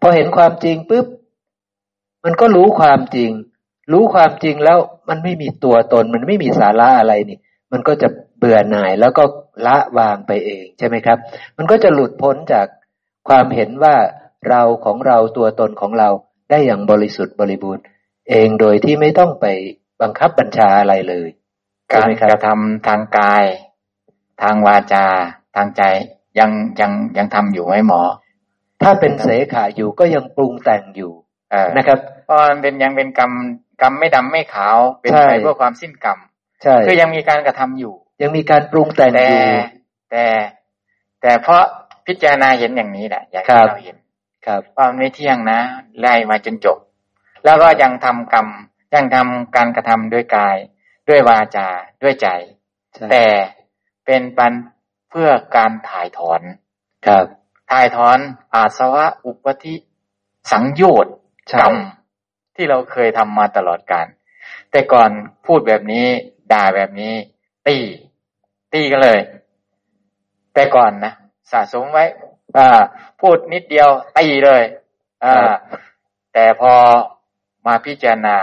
[0.00, 1.06] พอเห็นความจริงปุ๊บ
[2.24, 3.30] มันก็รู้ความจริง
[3.92, 4.78] รู้ความจริงแล้ว
[5.08, 7.38] มันไม่มีตัวตน มันไม่มีสาระอะไรนี่
[7.72, 8.08] มันก็จะ
[8.38, 9.24] เบื่อหน่ายแล้วก็
[9.66, 11.18] ละวางไปเองใช่ไหมครับ
[11.56, 12.66] มันก็จะหลุดพ้นจาก
[13.28, 13.94] ความเห็นว่า
[14.48, 16.08] เราของเราตัวตนของเรา
[16.50, 17.84] ได้อย่างบริสุทธิ์บริบูรณ์
[18.30, 19.46] เองโดยที่ไม่ต้องไป
[20.02, 21.28] บังคับบัญชาอะไรเลย
[21.94, 23.44] การกระทำทางกาย
[24.42, 25.06] ทางวาจา
[25.56, 25.82] ทางใจ
[26.38, 26.50] ยัง
[26.80, 28.00] ยังยังทำอยู่ไหมหมอ
[28.82, 31.12] ถ้าเป็นเสขาอยู่ก็ยังปรุงแต่งอยู่
[31.50, 33.32] เออนะครับเพราะมันเป็นยังเป็นกรรม
[33.82, 36.18] กรรมไม่ดำไม่ขาวเป็นใช่ไปเพื่อความสิ้นกรรม
[36.62, 39.46] ใช่คือยังมีการกระทำอยู่ ยังมีการปรุงแต่งแต่อยู่
[40.10, 40.26] แต่
[41.22, 41.62] แต่เพราะ
[42.06, 43.96] พิจารณาเห็นอย่างนี้แหละอย่างครัที่บเราเห็น
[44.46, 45.60] ครับว่ามันไม่เที่ยงนะ
[46.00, 46.78] ไล่มาจนจบ
[47.44, 48.46] แล้วก็ยังทำกรรม
[48.94, 50.56] ยังทำการกระทำด้วยกาย
[51.08, 51.68] ด้วยวาจา
[52.02, 52.28] ด้วยใจ
[52.94, 53.24] ใช่แต่
[54.06, 54.52] เป็นปัน
[55.10, 56.40] เพื่อการถ่ายถอน
[57.06, 57.26] ครับ
[57.70, 58.18] ถ่ายถอน
[58.54, 59.74] อาสวะอุปธิ
[60.50, 61.14] สังโยชน์
[61.48, 61.76] ใช่กรรม
[62.56, 64.06] ที่เราเคยทำมาตลอดการ
[64.70, 65.10] แต่ก่อน
[65.46, 66.06] พูดแบบนี้
[66.52, 67.14] ด่าแบบนี้
[67.66, 67.76] ตี
[68.72, 69.20] ตีกันเลย
[70.54, 71.12] แต่ก่อนนะ
[71.52, 72.04] สะสมไว้
[72.56, 72.80] อ่า
[73.20, 73.88] พูดนิดเดียว
[74.18, 74.62] ตีเลย
[75.24, 75.52] อ่า
[76.34, 76.72] แต่พอ
[77.66, 78.36] มาพิจารณา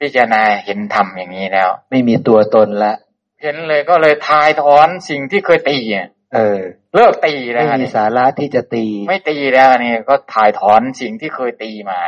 [0.00, 2.94] พิจารณาเห็นธรรมอย่างนี้แล้ว ไม่มีตัวตนละ
[3.42, 6.60] เห็นเลยก็เลยทายถอนสิ่งที่เคยตีอะเออ
[6.94, 12.00] เลิกตีแล้ไม่วมีนี่สาระที่จะตี ไม่ตีแล้วนี่ก็ถ่ายถอนสิ่งที่เคยตีมา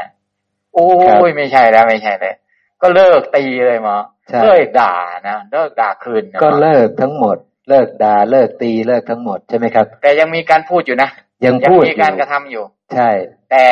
[0.75, 2.35] โอ้ครับยไม่ใช่แล้วไม่ใช่เลย
[2.83, 3.97] ก็เลิกตีเลยหมอ
[4.29, 4.95] ใช่เลิกด่า
[5.29, 7.37] นะเลิกด่าคืนนะก็เลิกทั้งหมด
[7.69, 11.09] เลิกด่าเลิกตีเลิกทั้งหมดใช่ไหมครับ แต่ยังมีการพูดอยู่นะ
[11.45, 13.11] ยังยังพูดมีอยู่การกระทำอยู่ ใช่
[13.51, 13.67] แต่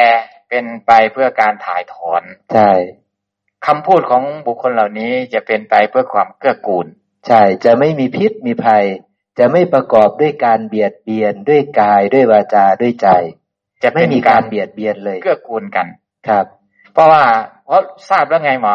[0.48, 2.22] เป็นไปเพื่อการถ่ายถอน
[2.54, 2.70] ใช่
[3.66, 6.86] คำพูดของบุคคลเหล่านี้จะเป็นไปเพื่อความเกื้อกูล
[7.26, 8.84] ใช่จะไม่มีพิษมีภัย
[9.38, 13.08] จะไม่ประกอบด้วยการเบียดเบียนด้วยกายด้วยวาจาด้วยใจ
[13.82, 15.86] จะไม่เป็นมีกาการรเบียดเบียนเลยเกื้อกูลกัน
[16.28, 16.46] ครับ
[16.92, 17.22] เพราะว่า
[17.66, 18.74] เพราะทราบแล้วไงหมอ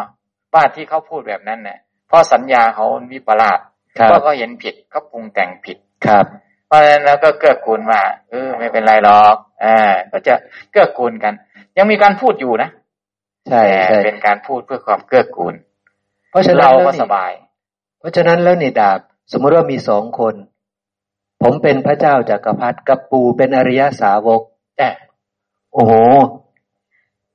[0.54, 3.60] ว่าที่เขาพูดแบบนั้นเนี่ยเพราะสัญญาเขาวิปลาส
[3.98, 6.26] ครับเพราะเขาเห็นผิดเขาปรุงแต่งผิดครับ
[6.68, 9.78] เพราะฉะนั้นแล้วก็เกื้อกูลว่าเออไม่เป็นไรหรอกอ่า
[10.12, 10.34] ก็จะ
[10.72, 11.34] เกื้อกูลกัน
[11.78, 12.70] ยังมีการพูดอยู่นะ
[13.50, 15.54] ใช่แต่ใช่เป็นการพูดเพื่อความเกื้อกูล
[16.30, 17.32] เพราะฉะนั้นเราแล้วก็นี่สบาย
[18.00, 19.00] เพราะฉะนั้นแล้วนี่ดาบ
[19.32, 20.34] สมมติว่ามีสองคน
[21.44, 24.42] ผมเป็นพระเจ้าจากักรพรรดิกับปูเป็นอริยสาวก
[24.78, 24.90] แต่
[25.74, 25.94] โอ้โห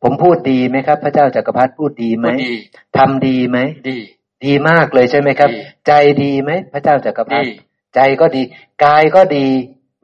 [0.02, 2.55] ผมพูดดีไหมครับ พระเจ้าจากักรพรรดิพูดดีไหมพูดดี
[2.97, 3.59] ทำดีไหม
[3.89, 3.98] ดี
[4.44, 7.52] ดีมากเลยใช่ไหมครับดีใจดีไหมพระเจ้าจากักรพรรดีดิ
[7.94, 8.43] ใจก็ดี
[8.85, 9.47] กายก็ดี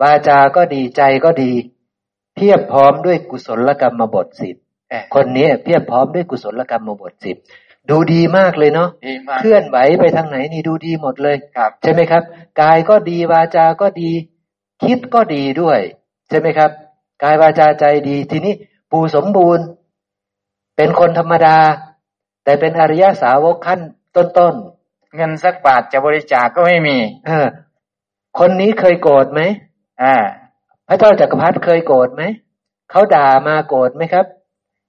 [0.03, 1.53] วาจาก็ดีใจก็ดี
[2.35, 4.57] เพียบพร้อมด้วยกุศลกรรมบทสิบ
[5.15, 7.37] คนนี้เพียบพร้อมด้วยกุศลกรรมบทสิบ
[7.91, 8.89] ดูดีมากเลยเนาะ
[9.39, 12.23] เคลื่อนไหวไปทางไหนนี่ดูดีหมดเลยครับใช่ไหมครับ
[12.61, 14.11] กายก็ดีวาจาก็ดี
[14.85, 15.81] คิดก็ดีด้วย
[16.29, 16.71] ใช่ไหมครับ
[17.23, 18.55] กายวาจาใจดี ทีนี้
[18.91, 19.67] ปู่สมบูรณ์
[20.77, 21.57] เป็นคนธรรมดา
[22.45, 23.81] แต่เป็นอริยสาวกขั้น
[24.17, 26.97] ต้นๆเงินสักบาทจะบริจาคกก็ไม่มี
[27.27, 27.47] เออ
[28.39, 29.41] คนนี้เคยโกรธไหม
[30.03, 30.15] อ่า
[30.89, 32.23] พระเจ้าจักรพรรดิเคยโกรธไหม
[32.91, 34.27] เขาด่ามาโกรธไหมครับ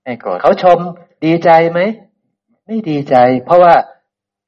[0.03, 0.79] ไม่โกรธเขาชม
[1.25, 1.79] ดีใจไหม
[2.67, 3.15] ไม่ดีใจ
[3.45, 3.75] เพราะว่า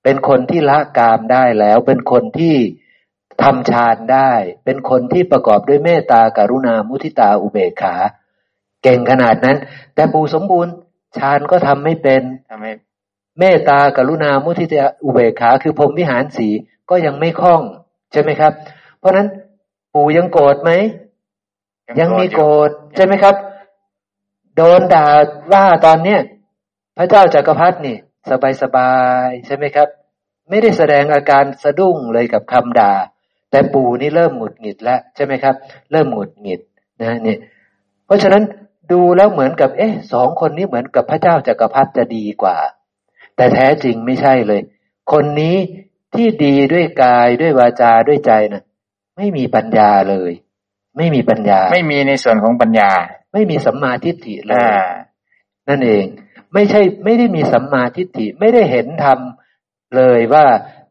[0.04, 2.56] เป็นคนที่ละกามได้แล้ว เป็นคนที่
[3.44, 4.32] ทำฌานได้
[4.66, 7.96] เป็นคนที่ประกอบด้วยเมตตาการุณามุทิตาอุเบกขา
[8.84, 9.58] เก่งขนาดนั้น
[9.96, 10.74] แต่ปู่สมบูรณ์
[11.18, 12.72] ฌานก็ทำไม่เป็นทำไม่
[13.40, 16.48] เมตตากรุณามุทิตาอุเบกขา คือพรมวิหารสี
[16.90, 17.62] ก็ยังไม่คล่อง
[18.12, 18.54] ใช่ไหมครับ
[19.00, 19.28] เพราะนั้น
[19.94, 20.72] ปู่ยังโกรธไหม
[22.00, 23.36] ยังมีโกรธใช่ไหมครับ
[24.56, 25.08] โดนด่า
[25.54, 26.20] ว่าตอนเนี้ย
[26.98, 27.98] พระเจ้าจากักรพรรดินี่
[28.32, 28.94] สบายสบา
[29.28, 29.88] ยใช่ไหมครับ
[30.50, 32.94] ไม่ได้แสดงอาการสะดุ้งเลยกับคำด่า
[33.52, 35.56] แต่ปู่นี่เริ่มหงุดหงิดแล้วใช่ไหมครับ
[35.92, 36.62] เริ่มหงุดหงิด
[37.02, 37.38] นะเนี่ย
[38.06, 38.44] เพราะฉะนั้น
[38.92, 42.58] ดูแล้วเหมือนกับ เอ๊ะสองคนนี้เหมือนกับพระเจ้าจากักรพรรดิจะดีกว่า
[43.36, 44.62] แต่แท้จริงไม่ใช่เลย
[45.12, 45.56] คนนี้
[46.16, 48.64] ที่ดีด้วยกายด้วยวาจาด้วยใจนะ
[49.18, 50.32] ไม่มีปัญญาเลย
[50.98, 52.92] ไม่มีปัญญา ไม่มีในส่วนของปัญญา
[53.34, 54.58] ไม่มีสัมมาทิฏฐิเลย
[55.70, 56.06] นั่นเอง
[56.58, 59.20] ไม่ใช่ไม่ได้มีสัมมาทิฏฐิไม่ได้เห็นธรรม
[59.96, 60.46] เลยว่า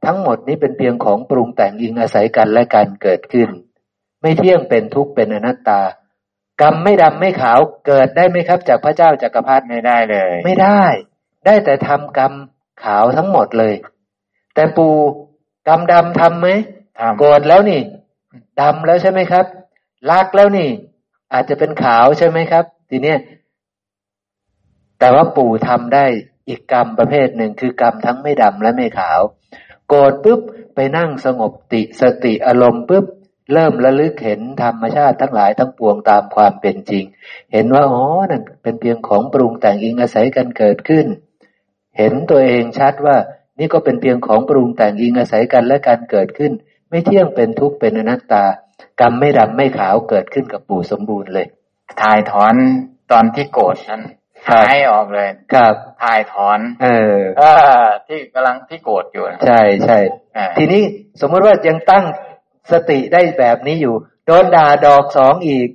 [0.05, 3.49] ทั้งหมดนี้เป็นเพียงของปรุงแต่งอิงอาศัยกันและการเกิดขึ้น
[4.21, 5.81] ไม่เที่ยงเป็นทุกข์เป็นอนัตตา
[6.61, 10.83] กรรมไม่ดำไม่ขาวเกิดได้ไหมครับ จากพระเจ้าจากักรพรรดิไม่ได้เลย ไม่ได้
[11.47, 12.33] ได้แต่ทำกรรม
[12.85, 13.75] ขาวทั้งหมดเลย
[14.55, 14.89] แต่ปู
[15.69, 16.49] กรรมดำทำไหม
[17.19, 17.81] โกรธแล้วนี่
[18.61, 19.45] ดำแล้วใช่ไหมครับ
[20.11, 20.69] รักแล้วนี่
[21.33, 23.19] อาจจะเป็นขาวใช่ไหมครับ ทีเนี้ย
[24.99, 26.07] แต่ว่าปู่ทำได้
[26.49, 29.21] อีกกรรมประเภทหนึ่งคือกรรมทั้งไม่ดำและไม่ขาว
[29.89, 30.41] โกรธปุ๊บ
[30.75, 33.05] ไปนั่งสงบติสติอารมณ์ปุ๊บ
[33.53, 37.05] เริ่มระลึกเห็นธรรมชาติทั้งหลายทั้งปวงตามความเป็นจริง
[37.53, 41.07] เห็นว่าอ๋อนั่นเป็นเพียงของปรุงแต่งอิงอาศัยกันเกิดขึ้น
[41.99, 43.17] เห็นตัวเองชัดว่า
[43.59, 46.53] นี่ก็เป็นเพียงของปรุงแต่งอิงอาศัยกันและการเกิดขึ้น
[46.89, 48.45] ไม่เที่ยงเป็นทุกข์เป็นอนัตตา
[49.01, 51.47] กรรมไม่ดำไม่ขาวเกิดขึ้นกับปู่สมบูรณ์เลย
[52.01, 52.55] ถ่ายถอน
[53.13, 54.03] ตอนที่โกรธนั้น
[54.51, 57.43] หายออกเลยครับถ่ายถอน เอออ
[58.07, 59.99] ที่กำลังที่โกรธอยู่ ใช่ใช่
[60.59, 60.83] ทีนี้
[61.21, 62.05] สมมติว่ายังตั้ง
[62.73, 63.95] สติได้แบบนี้อยู่
[64.27, 65.69] โดนด่าดอกสองอีก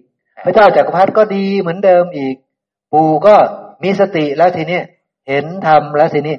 [0.45, 2.35] พระเจ้าจากักรพรรดิก็ดีเหมือนเดิมอีก
[2.93, 3.35] ปู่ก็
[3.83, 4.79] มีสติแล้วทีนี้
[5.27, 6.35] เห็นธรรมแล้วทีนี้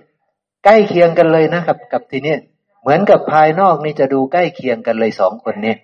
[0.64, 2.34] ใกล้เคียงกันเลยนะครับ กับทีนี้
[2.82, 5.74] เหมือนกับภายนอกนี่จะดูใกล้เคียงกันเลยสองคนนี้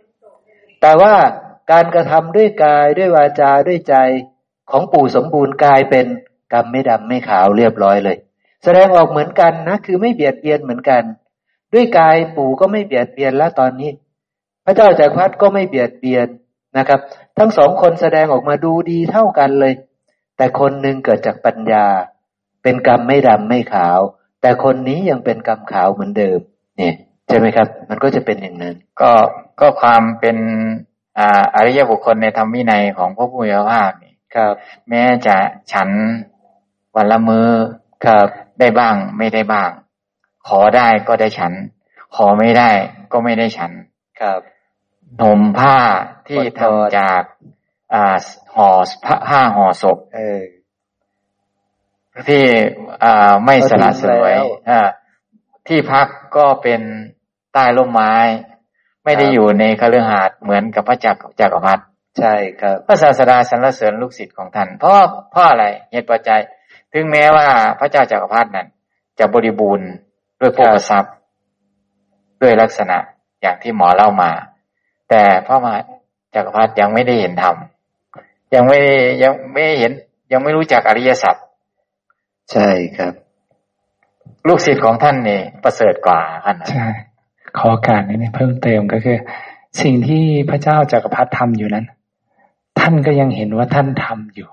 [0.80, 1.14] แต่ว่า
[1.72, 3.94] การกระทำด้วยกายด้วยวาจาด้วยใจ
[4.70, 6.06] ของปู่สมบูรณ์กลายเป็น
[6.52, 8.16] กรรมไม่ดำไม่ขาวเรียบร้อยเลย
[8.64, 11.02] แสดงออกเหมือนกันนะ คือไม่เบียดเบียนเหมือนกัน
[11.72, 13.90] ด้วยกายปู่ก็ไม่เบียดเบียนแล้วตอนนี้
[14.64, 16.28] พระเจ้าจากักรพรรดิก็ไม่เบียดเบียน
[16.78, 17.00] นะครับ
[17.38, 19.72] ทั้งสองคนแสดงออกมาดูดีเท่ากันเลย
[20.36, 21.84] แต่คนหนึ่งเกิดจากปัญญา
[22.62, 24.00] เป็นกรรมไม่ดำไม่ขาว
[24.42, 26.38] แต่คนนี้ยังเป็นกรรมขาวเหมือนเดิม
[26.76, 26.94] เนี่ย
[27.28, 29.10] ใช่ไหมครับ มันก็จะเป็นอย่างนั้น ก็
[29.60, 30.36] ก็ความเป็น
[31.18, 34.52] อ่าอริยบุคคลในธรรมวินัยของพระพุทธเจ้านี่ครับ
[34.88, 35.36] แม้จะ
[35.72, 35.88] ฉัน
[36.96, 37.48] วันละมือ
[38.04, 38.28] ครับ
[38.60, 39.70] ได้บ้างไม่ได้บ้าง
[40.48, 41.52] ขอได้ก็ได้ฉัน
[42.16, 42.70] ขอไม่ได้
[43.12, 43.72] ก็ไม่ได้ฉัน
[44.20, 44.40] ครับ
[45.22, 45.78] ห่มผ้า
[46.28, 47.22] ที่ทำจาก
[47.94, 48.16] อ่า
[48.54, 48.68] ห่อ
[49.28, 50.42] ผ้าห่อศพเออ
[52.28, 52.44] ที่
[53.04, 54.34] อ่าไม่สละสวย
[54.70, 54.80] อ่า
[55.68, 56.06] ที่พัก
[56.36, 56.80] ก็เป็น
[57.52, 58.14] ใต้ร่มไม้
[59.04, 61.82] ไม่ได้อยู่ในคฤหาสน์เหมือนกับพระจักรจักรพรรดิ
[62.18, 64.94] ใช่ครับ พระศาสดาสรรเสริญลูกศิษย์ของท่านเพราะ
[65.30, 66.40] เพราะอะไรเหตุปัจจัย
[66.92, 67.46] ถึงแม้ว่า
[67.78, 68.68] พระเจ้าจากักรพรรดินั้น
[69.18, 69.88] จะบริบูรณ์
[70.40, 71.14] ด้วยโภคทรัพย์
[72.42, 72.96] ด้วยลักษณะ
[73.40, 74.30] อย่างที่หมอเล่ามา
[75.08, 75.78] แต่พระมหา
[76.34, 77.56] จากักรพรรดิยังไม่ได้เห็นธรรม
[78.54, 78.78] ยังไม่
[79.22, 79.92] ยังไม่เห็น
[80.32, 81.36] ยังไม่รู้จักอริยสัจ
[82.52, 83.12] ใช่ครับ
[84.48, 86.88] ลูกศิษย์ของท่านนี่ประเสริฐกว่าท่านใช่
[87.58, 89.18] ขอการนี้เพิ่มเติมก็คือ
[89.82, 91.86] สิ่งที่พระเจ้าจากักรพรรดิทำอยู่นั้น
[92.80, 94.48] ท่านก็ยังเห็นว่าท่านทำอยู่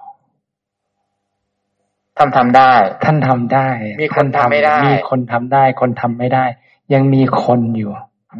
[2.17, 2.73] ท่านทำได้
[3.03, 3.67] ท่านทำได้
[4.01, 6.45] มีคนทำไม่ได้ มีคนทำได้ คนทำไม่ได้
[6.93, 7.91] ยังมีคนอยู่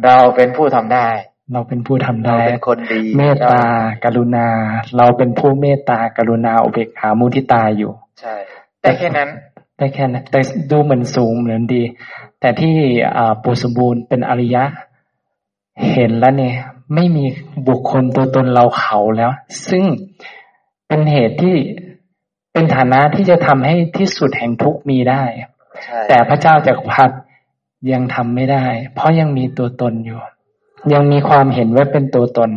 [0.04, 1.08] เราเป็นผู้ทำได้
[1.52, 3.62] เราเป็นผู้ทำได้เป็นคนดี เมตตา
[4.04, 4.48] กรุณา
[4.96, 8.34] เราเป็นผู้เมตตา กรุณาอุเบกขามุทิตาอยู่ ใช่
[8.80, 9.28] แต่แค่นั้น
[9.78, 10.40] ได้แค่นั้นแต่
[10.70, 11.82] ดูเหมือนสูงเหมือนดี
[12.40, 12.76] แต่ที่
[13.16, 14.64] อ่าปุสบูรณ์เป็นอริยะ
[15.92, 16.54] เห็นแล้วเนี่ย
[16.94, 17.24] ไม่มี
[17.68, 19.30] บุคคลตัวตนเราเขาแล้ว
[19.68, 19.84] ซึ่ง
[20.88, 21.56] เป็นเหตุที่
[22.58, 25.22] เป็นฐานะที่จะทำให้ที่สุดแห่งทุกมีได้
[26.08, 27.16] แต่พระเจ้าจักรพรรดิ
[27.92, 30.20] ยังทำไม่ได้ เพราะยังมีตัวตนอยู่
[30.92, 32.50] ยังมีความเห็นว่าเป็นตัวตน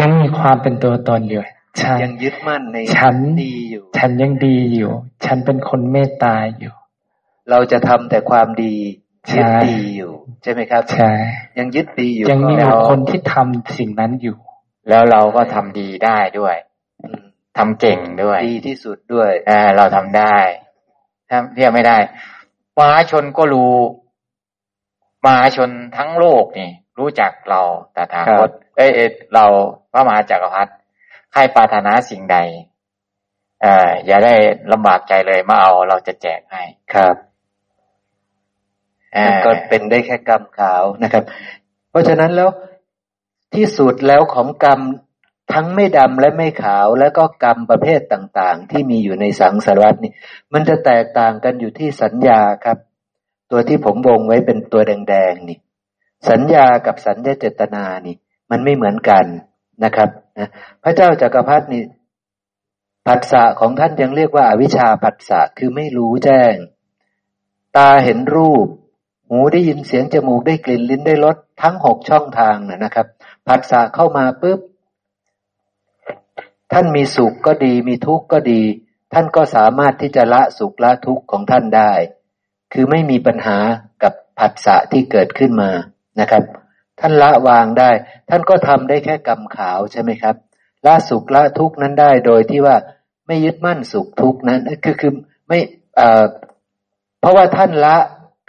[0.00, 1.42] ยังมีความเป็นตัวตนอยู่
[1.80, 4.92] ฉันยังยึดมั่นในฉันดีอยู่ ฉันยังดีอยู่
[5.24, 6.74] ฉันเป็นคนเมตตาอยู่
[7.50, 8.74] เราจะทำแต่ความดี
[9.36, 10.12] ยึดดีอยู่
[10.42, 11.12] ใช่ไหมครับใช่
[11.58, 12.54] ยังยึดดีอยู่ยังมี
[12.88, 14.36] คนที่ทำสิ่งนั้นอยู่
[14.88, 16.56] แล้วเราก็ทำดีได้ด้วย
[17.58, 20.36] ทำเก่งด้วย ดีที่สุดด้วยเออเราทำได้
[21.28, 21.98] ถ้าเรียกไม่ได้
[22.78, 23.74] มหาชนก็รู้
[25.24, 27.60] มหาชนทั้งโลกนี่ รู้จักเรา
[27.92, 28.90] แต่ทางคตเอ้ย
[29.34, 29.44] เรา
[29.92, 30.72] พระมหาจักรพรรดิ
[31.32, 32.38] ใครปรารถนาสิ่งใด
[33.62, 34.34] เอ่ออย่าได้
[34.72, 36.62] ลำบากใจเลยมาเอาเราจะแจกให้
[36.94, 37.16] ครับ
[39.44, 41.24] ก็เป็นได้แค่กรรมขาวนะครับ
[41.90, 42.50] เพราะฉะนั้นแล้ว
[43.54, 44.80] ที่สุดแล้วของกรรม
[45.52, 50.12] ทั้งไม่ดำและไม่ขาวแล้วก็กรรมประเภทต่างๆ ที่มีอยู่ในสังสารวัตนี่
[50.52, 52.78] มันจะแตกต่างกันอยู่ที่สัญญาครับ
[53.50, 55.58] ตัวที่ผมวงไว้เป็นตัวแดงๆนี่
[56.30, 58.16] สัญญากับสัญญาเจตนานี่
[58.50, 59.24] มันไม่เหมือนกัน
[59.84, 60.08] นะครับ
[60.38, 60.48] นะ
[60.82, 61.82] พระเจ้าจากักรพรรดินี่
[63.06, 66.54] ผัสสะของท่านยังเรียกว่าอวิชชาผัสสะคือไม่รู้แจ้ง
[67.76, 68.66] ตาเห็นรูป
[69.28, 73.06] หูได้ยินเสียงจมูกได้กลิ่นลิ้นได้รสทั้งหกช่องทางนะครับ
[73.48, 74.60] ผัสสะเข้ามาปุ๊บ
[76.72, 78.62] ท่านมีสุขก็ดี มีทุกข์ก็ดี
[79.12, 81.92] ท่านก็สามารถที่จะละสุขละทุกข์ของท่านได้
[82.72, 83.58] คือไม่มีปัญหา
[84.02, 85.70] กับผัสสะที่เกิดขึ้นมา
[86.20, 86.42] นะครับ
[87.00, 87.90] ท่านละวางได้
[88.28, 90.36] ท่านก็ทำได้แค่กรรมขาวใช่ไหมครับ
[90.86, 92.76] ละสุขละทุกข์นั้นได้โดยที่ว่า
[93.26, 95.12] ไม่ยึดมั่นสุขทุกข์นั้นคือคือ
[95.48, 95.58] ไม่
[95.96, 96.24] เอ่อ
[97.20, 97.96] เพราะว่าท่านละ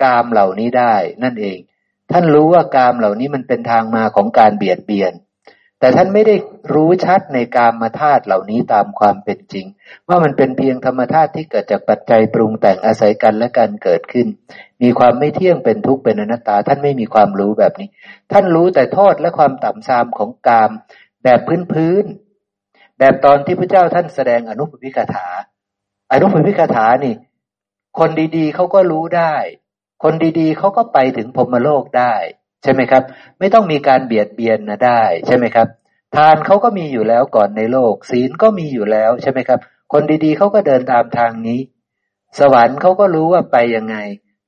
[0.03, 1.57] กามเหล่านี้ได้นั่นเอง
[2.11, 5.13] ท่านรู้ว่ากามเหล่านี้มันเป็นทางมาของการเบียดเบียน
[5.83, 6.35] แต่ท่านไม่ได้
[6.73, 9.65] รู้ชัดในกามธาตุเหล่านี้ตามความเป็นจริง
[10.07, 14.27] ว่ามันเป็นเพียงธรรมธาตุที่เกิดจากปัจจัยปรุงแต่งอาศัยกันและการเกิดขึ้น
[14.81, 17.89] มีความไม่เที่ยงเป็นทุกข์เป็นอนัตตา ท่านไม่มีความรู้แบบนี้
[18.31, 20.71] ท่านรู้แต่โทษและความต่ำทรามของกาม
[21.23, 21.39] แบบ
[21.73, 25.27] พื้นๆแบบตอนที่พระเจ้าท่านแสดงอนุปพิกถา
[26.11, 27.15] อนุปพิกถานี่
[27.99, 29.35] คนดีๆเขาก็รู้ได้
[30.03, 32.13] คนดีๆเขาก็ไปถึงพรมโลกได้
[32.63, 33.03] ใช่ไหมครับ
[33.39, 35.67] ไม่ต้องมีการเบียดเบียนนะได้ใช่ไหมครับ
[36.15, 39.59] ทานเขาก็มีอยู่แล้วก่อนในโลก ศีลก็มีอยู่แล้วใช่ไหมครับ
[39.93, 41.59] คนดีๆเขาก็เดินตามทางนี้
[42.39, 43.95] สวรรค์เขาก็รู้ว่าไปยังไง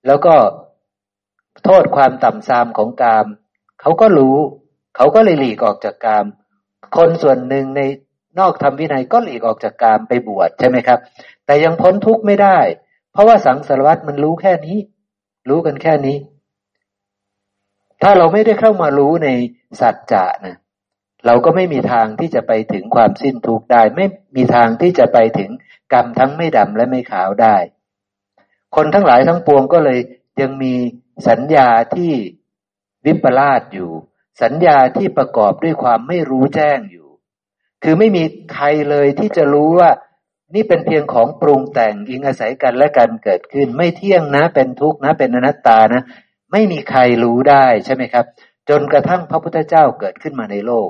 [0.08, 0.36] แล้วก็
[1.64, 3.26] โทษความต่ำทรามของกาม
[3.82, 4.36] เขาก็รู้
[4.96, 6.26] เขาก็เลยหลีกออกจากกาม
[6.98, 7.82] คนส่วนหนึ่งใน
[8.40, 11.00] นอกธรรมวินัยก็หลีกออกจากกามไปบวชใช่ไหมครับ
[11.46, 12.58] แต่ยังพ้นทุกข์ไม่ได้
[13.12, 14.78] เพราะว่าสังสารวัตรมันรู้แค่นี้
[15.50, 16.18] รู้กันแค่นี้
[18.02, 19.30] ถ้าเราไม่ได้เข้ามารู้ใน
[19.82, 20.58] สัจจะนะ
[21.26, 24.06] เราก็ไม่มีทางที่จะไปถึงความสิ้นทุกข์ได้ ไม่
[24.36, 25.50] มีทางที่จะไปถึง
[25.94, 27.56] กรรมทั้งไม่ดำและไม่ขาวได้
[28.76, 30.00] คนทั้งหลายทั้งปวงก็เลย
[30.42, 30.74] ยังมี
[31.28, 32.14] สัญญาที่
[33.06, 33.92] วิปลาสอยู่
[34.42, 37.08] สัญญาที่ประกอบด้วยความไม่รู้แจ้งอยู่
[37.84, 38.24] คือไม่มี
[38.54, 39.90] ใครเลยที่จะรู้ว่า
[40.56, 46.04] นี่เป็นเพียงของปรุงแต่งอิงอาศัยกันและกันเกิดขึ้น ไม่เที่ยงนะ เป็นทุกข์นะ เป็นอนัตตานะ
[46.58, 48.26] ไม่มีใครรู้ได้ใช่ไหมครับ
[48.70, 50.90] จนกระทั่งพระพุทธเจ้าเกิดขึ้นมาในโลก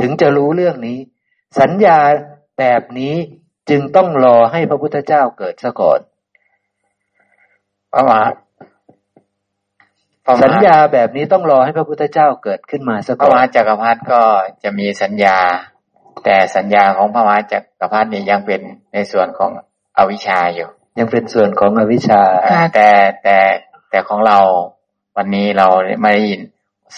[0.00, 0.98] ถึงจะรู้เรื่องนี้
[1.60, 1.98] สัญญา
[2.58, 3.14] แบบนี้
[3.70, 6.00] จึงต้องรอให้พระพุทธเจ้าเกิดซะก่อน
[7.92, 8.22] พระมหา
[10.42, 14.22] สัญญาแบบนี้ต้องรอให้พระพุทธเจ้าเกิดขึ้นมาซะก่อนพระมหาจักรพรรดิก็
[14.62, 15.38] จะมีสัญญา
[16.24, 18.60] แต่สัญญาของพระมหาจักรพรรดินี่ยังเป็น
[18.94, 19.50] ในส่วนของ
[19.98, 20.68] อวิชชาอยู่
[20.98, 22.22] ยังเป็นส่วนของอวิชชา
[22.74, 22.88] แต่
[23.22, 23.38] แต่
[23.90, 24.38] แต่ของเรา
[25.16, 25.66] วันนี้เรา
[26.02, 26.42] ไม่ได้ยิน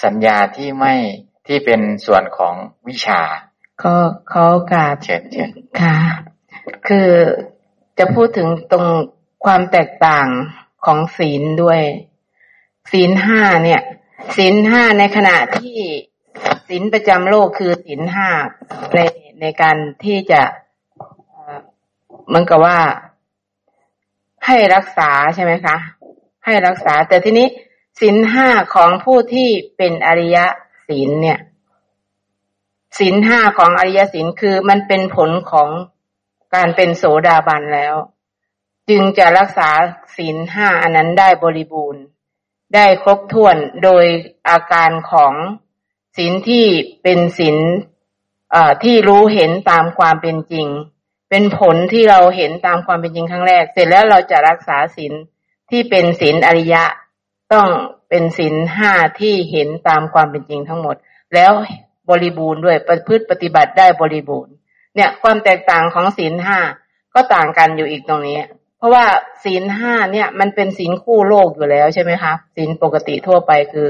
[0.04, 0.94] สัญญาที่ไม่
[1.46, 2.54] ที่เป็นส่วนของ
[2.88, 3.20] วิชา
[3.82, 3.94] ก็
[4.30, 5.50] เขากาบเชิญเชิญ
[5.80, 5.96] ค่ะ
[6.88, 7.10] คือ
[7.98, 8.86] จะพูดถึงตรง
[9.44, 10.28] ความแตกต่าง
[10.84, 11.80] ของศีลด้วย
[12.92, 13.82] ศีลห้าเนี่ย
[14.36, 15.78] ศีลห้าในขณะที่
[16.68, 18.28] ศีลประจำโลกคือศีลห้า
[18.94, 18.98] ใน
[19.40, 20.42] ในการที่จะ
[22.26, 22.78] เหมือนกับว่า
[24.46, 25.76] ให้รักษาใช่ไหมคะ
[26.44, 27.46] ให้รักษาแต่ทีนี้
[28.00, 30.38] ศีลห้าของผู้ที่เป็นอริย
[30.86, 31.38] ศีลเนี่ย
[32.98, 35.68] ศีลห้าของอริยศีลคือมันเป็นผลของ
[36.54, 37.94] การเป็นโสดาบันแล้ว
[38.88, 39.70] จึงจะรักษา
[40.16, 42.02] ศีลห้าอันนั้นได้บริบูรณ์
[42.74, 44.04] ได้ครบถ้วนโดย
[44.48, 45.32] อาการของ
[46.16, 46.66] ศีลที่
[47.02, 47.56] เป็นศีล
[48.84, 50.66] ที่รู้เห็นตามความเป็นจริง
[51.30, 55.12] เป็นผลที่เราเห็นตามความเป็นจริงครั้งแรก เสร็จแล้วเราจะรักษาศีล
[55.70, 56.84] ที่เป็นศีลอริยะ
[57.54, 57.68] ต้อง
[58.08, 60.96] เป็นศีลห้าที่เห็นตามความเป็นจริงทั้งหมด
[61.34, 61.52] แล้ว
[62.10, 64.54] บริบูรณ์ด้วยประพฤติปฏิบัติได้บริบูรณ์
[64.94, 66.58] เนี่ยความแตกต่างของศีลห้า
[67.14, 68.38] ก็ต่างกันอยู่อีกตรงนี้
[68.78, 69.04] เพราะว่า
[69.44, 73.88] ศีลห้าเนี่ยมันเป็นศีลคู่โลกอยู่แล้วใช่ไหมคะศีลปกติทั่วไปคือ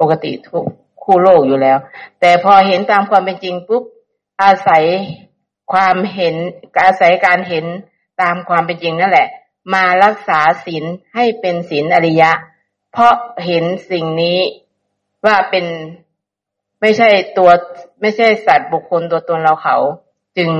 [0.00, 0.64] ปกติทุก
[1.04, 1.78] คู่โลกอยู่แล้ว
[2.20, 3.82] แต่พอเห็นตามความเป็นจริงปุ๊บ
[4.42, 4.84] อาศัย
[5.72, 6.34] ความเห็น
[6.84, 7.64] อาศัยการเห็น
[8.22, 9.28] ตามความเป็นจริงนั่นแหละ
[9.74, 10.84] มารักษาศีล
[11.14, 12.30] ให้เป็นศีลอริยะ
[12.98, 13.16] เพราะ
[13.46, 14.38] เห็นสิ่งนี้
[15.26, 15.66] ว่าเป็น
[16.80, 17.08] ไม่ใช่
[17.38, 17.50] ตัว
[18.00, 19.76] ไม่ใช่สัตว์บุคคลตัวตนเราเขา
[20.36, 20.50] จึง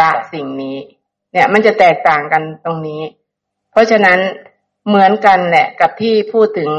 [0.00, 0.76] ละสิ่งนี้
[1.32, 3.02] เนี่ย มันจะแตกต่างกันตรงนี้
[3.72, 4.18] เพราะฉะนั้น
[4.86, 6.70] เหมือนกันแหละ กับที่พูดถึง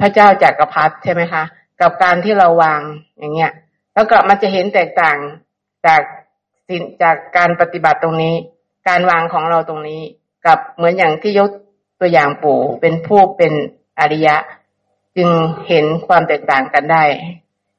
[0.00, 1.42] พระเจ้าจากักรพรรดิใช่ไหมคะ
[1.80, 2.80] กับการที่เราวาง
[3.18, 3.52] อย่างเงี้ย
[3.94, 5.18] แล้วก็มันจะเห็นแตกต่าง
[5.86, 6.00] จาก
[6.68, 8.34] สิจากการปฏิบัติตรงนี้
[8.88, 10.00] การวางของเราตรงนี้
[10.46, 11.50] กับเหมือนอย่างที่ยก
[12.00, 13.52] ตัวอย่างปู่เป็นผู้เป็น
[14.00, 14.36] อริยะ
[15.16, 15.30] จึง
[15.68, 17.04] เห็นความแตกต่างกันได้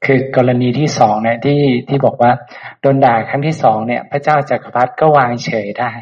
[0.04, 2.32] คือกรณีที่สองเนี่ยที่ที่บอกว่า
[2.80, 5.92] โดนด่าครั้งที่สองเนี่ย พระเจ้าจากักรพรรดิก็วางเฉยได้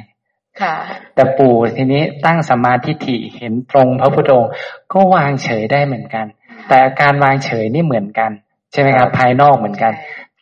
[0.60, 0.74] ค่ะ
[1.14, 4.52] แต่ปู่ทีนี้ตั้งสมาธิถี่เห็นตรงพระพุทธองค์
[4.92, 6.26] ก็วางเฉยได้เหมือนกัน
[6.68, 8.30] แต่อาการวางเฉยนี่เหมือนกัน
[8.72, 9.92] ใช่ไหมครับ ภายนอกเหมือนกัน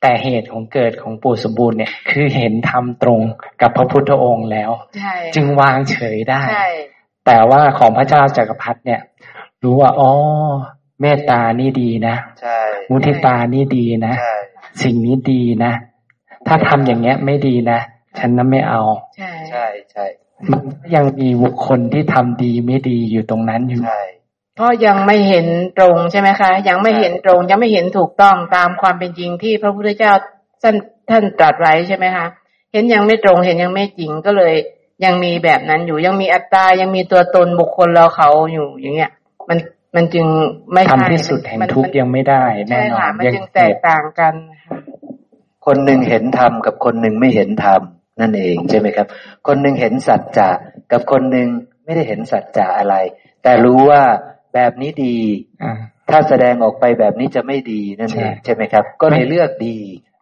[0.00, 3.20] แต่เหตุของเกิดของปู่สมบูรณ์เนี่ย คือเห็นทำตรง
[3.60, 6.68] กับพระพุทธองค์แล้วใช่จึงวางเฉยได้ใช่
[7.26, 9.00] แต่ว่าของพระเจ้าจากักรพรรดิเนี่ย
[9.64, 10.12] รู้ว่าอ๋อ
[11.00, 12.58] เมตตานี่ดีนะใช่
[12.90, 14.34] มุทิตานี่ดีนะใช่
[14.82, 15.72] สิ่งนี้ดีนะ
[16.46, 17.78] ถ้าทำอย่างเงี้ยไม่ดีนะ
[18.18, 18.82] ฉันนั้นไม่เอา
[19.16, 20.04] ใช่ใช่ใช่
[20.50, 24.02] มันก็ยังมีบุคคลที่ทำดีไม่ดีอยู่ตรงนั้นอยู่ใช่
[24.56, 25.46] เพราะยังไม่เห็น
[25.78, 30.12] ตรงใช่ไหมคะ ยังไม่เห็นตรง ยังไม่เห็นถูกต้องตามความเป็นจริงที่พระพุทธเจ้า
[30.62, 30.74] ท่าน
[31.10, 32.26] ท่านตรัสไว้ใช่ไหมคะ
[32.72, 34.54] เห็นยังไม่ตรงเห็นยังไม่จริงก็เลย
[35.04, 39.12] ยังมีแบบนั้นอยู่ยังมีอัตตายังมีตัวตนบุคคลเราเขาอยู่อย่างเงี้ย
[39.48, 39.58] มัน
[39.96, 40.26] มันจึง
[40.72, 44.78] ไม่ใช่ทำที่สุดแห่งมันทุกข์ยังไม่ได้แน่ใช่นอค่ะนมันยังจึงแตกต่างกันค่ะ
[45.66, 47.80] คนหนึ่งเห็นธรรมกับคนหนึ่งไม่เห็นธรรม
[48.20, 49.06] นั่นเองใช่ไหมครับ
[49.46, 50.50] คนหนึ่งเห็นสัจจะ
[50.92, 51.48] กับคนหนึ่ง
[51.84, 52.94] ไม่ได้เห็นสัจจะอะไร
[53.42, 54.02] แต่รู้ว่า
[54.54, 55.16] แบบนี้ดี
[55.62, 55.74] อ่า
[56.10, 59.76] ถ้าแสดงออกไปแบบนี้จะไม่ดีนั่นเองใช่ใช่ไหมครับ ก็เลยเลือกดี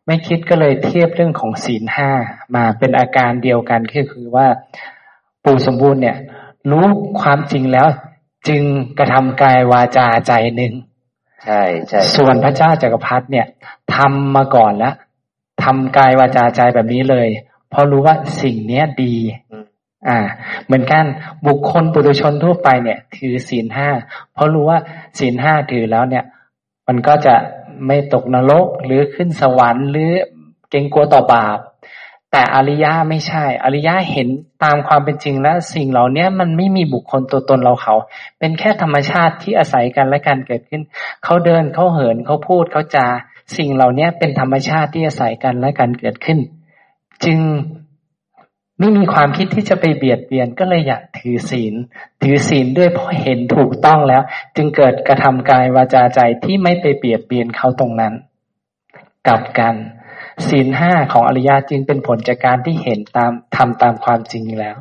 [0.06, 2.10] ไม่คิดก็เลยเทียบเรื่องของศีลห้า
[2.54, 4.46] มาเป็นอาการเดียวกันก็คือว่า
[5.44, 6.16] ปู่สมบูรณ์เนี่ย
[6.70, 6.86] รู้
[7.20, 7.86] ความจริงแล้ว
[8.48, 8.62] จึง
[8.98, 10.72] กระทำกายวาจาใจหนึ่ง
[11.44, 13.46] ใช่ใช่ส่วนพระเจ้าจากักรพรรดิเนี่ย
[13.94, 14.94] ทำมาก่อนแล้ว
[15.62, 17.28] ทำกายวาจาใจแบบนี้เลย
[17.70, 19.14] เพราะรู้ว่าสิ่งเนี้ยดี
[19.52, 19.64] อืม
[20.08, 20.18] อ่า
[20.64, 21.04] เหมือนกัน
[21.46, 23.88] บุคคลปุถุชนทั่วไปเนี่ย ถือศีลห้า
[24.32, 24.78] เพราะรู้ว่า
[25.18, 26.24] ศีลห้าถือแล้วเนี่ย
[26.88, 27.34] มันก็จะ
[27.86, 30.10] ไม่ตกนรกหรือขึ้นสวรรค์หรือ
[30.70, 31.58] เกรงกลัวต่อบาป
[32.32, 34.28] แต่อริยะไม่ใช่ อริยะเห็น
[34.64, 37.94] ตามความเป็นจริงแล้วสิ่งเหล่านี้มันไม่มีบุคคลตัวตนเราเขา
[38.38, 40.82] เป็นแค่ธรรมชาติที่อาศัยกันและกันเกิดขึ้น
[41.24, 43.06] เขาเดินเขาเหินเขาพูดเขาจา
[43.56, 46.38] สิ่งเหล่านี้เป็นธรรมชาติที่อาศัยกันและกันเกิดขึ้น
[47.24, 47.38] จึง
[48.78, 51.74] ไม่มีความคิดที่จะไปเบียดเบียนก็เลยอยากถือศีล
[52.22, 54.22] ถือศีลด้วยเพราะเห็นถูกต้องแล้ว
[54.56, 58.12] จึงเกิดกระทำกายวาจาใจที่ไม่ไปเบียดเบียนเขาตรงนั้น
[59.26, 59.74] กลับกัน
[60.48, 64.76] ศีลห้าของอริยะจึงเป็นผลจากการที่เห็นตามทำตามความจริงแล้ว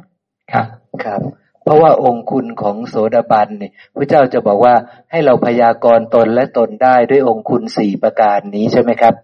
[0.54, 0.68] ครับ
[1.04, 1.22] ครับ
[1.64, 4.76] เพราะว่าองค์คุณของโสดาบันเนี่ยพระเจ้าจะบอกว่า
[5.12, 9.16] ให้เราพยากรณ์ตนและตนได้ด้วยองค์คุณสี่ประการนี้ใช่ไหมครับ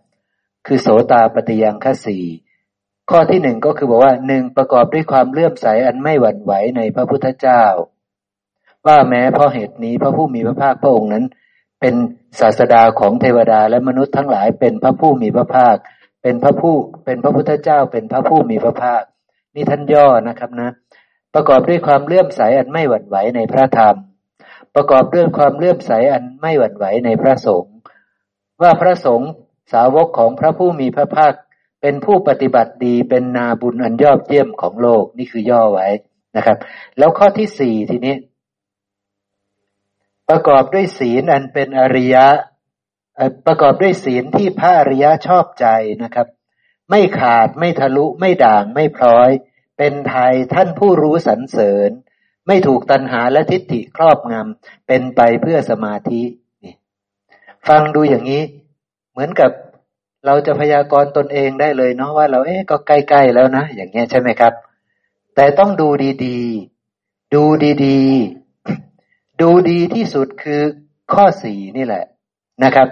[0.67, 2.25] คือโสตาปฏิยังคสี่
[3.09, 7.63] ข้อที่หนึ่งก็คือบอกว่าหนึ่งประกอบด้วยความเลื่อมใสอันไม่หวั่นไหวในพระพุทธเจ้า
[8.87, 11.25] ว่าแม้เพราะเหตุนี้พระผู้มีพระภาคพระองค์นั้น
[11.81, 11.95] เป็น
[12.39, 15.75] ศาสดาของเทวดาและมนุษย์ทั้งหลายเป็นพระผู้มีพระภาค
[16.27, 16.75] เป็นพระผู้
[17.05, 19.03] เป็นพระพุทธเจ้า เป็นพระผู้มีพระภาค
[19.55, 20.69] นี่ท่านย่อนะครับนะ
[21.33, 23.95] ประกอบด้วยความเลื่อมใสอันไม่หวั่นไหวในพระธรรม
[24.75, 27.73] ประกอบด้วยความเลื่อมใสอันไม่หวั่นไหวในพระสงฆ์
[28.61, 29.29] ว่าพระสงฆ์
[29.73, 31.33] สาวกของพระผู้มีพระภาค
[31.81, 35.87] เป็นผู้ปฏิบัติดีเป็นนาบุญอันยอดเยี่ยมของโลกนี่คือย่อไว้
[36.35, 36.57] นะครับ
[36.97, 38.15] แล้วข้อที่สี่ทีนี้
[40.29, 42.25] ประกอบด้วยศีลอันเป็นอริยะ
[43.45, 45.67] ประกอบด้วยศีลที่พระอริยะชอบใจ
[46.03, 46.27] นะครับ
[46.89, 49.29] ไม่ขาดไม่ทะลุไม่ด่างไม่พร้อย
[49.77, 51.89] เป็นไทยท่านผู้รู้สรรเสริญ
[52.47, 56.21] ไม่ถูกตัณหาและทิฏฐิครอบงำเป็นไปเพื่อสมาธิ
[56.63, 56.73] นี่
[57.67, 58.43] ฟังดูอย่างนี้
[59.11, 59.51] เหมือนกับ
[60.25, 64.53] เราจะพยากรณ์ตนเองได้เลยเนาะว่าเราเอ๊ะก็ใกล้ๆแล้วนะ อย่างเงี้ยใช่ไหมครับ
[65.35, 65.87] แต่ต้องดู
[66.25, 67.43] ดีๆ ดู
[67.85, 70.61] ดีๆ ดูดีที่สุดคือ
[71.13, 72.05] ข้อสี่นี่แหละ
[72.63, 72.87] นะครับ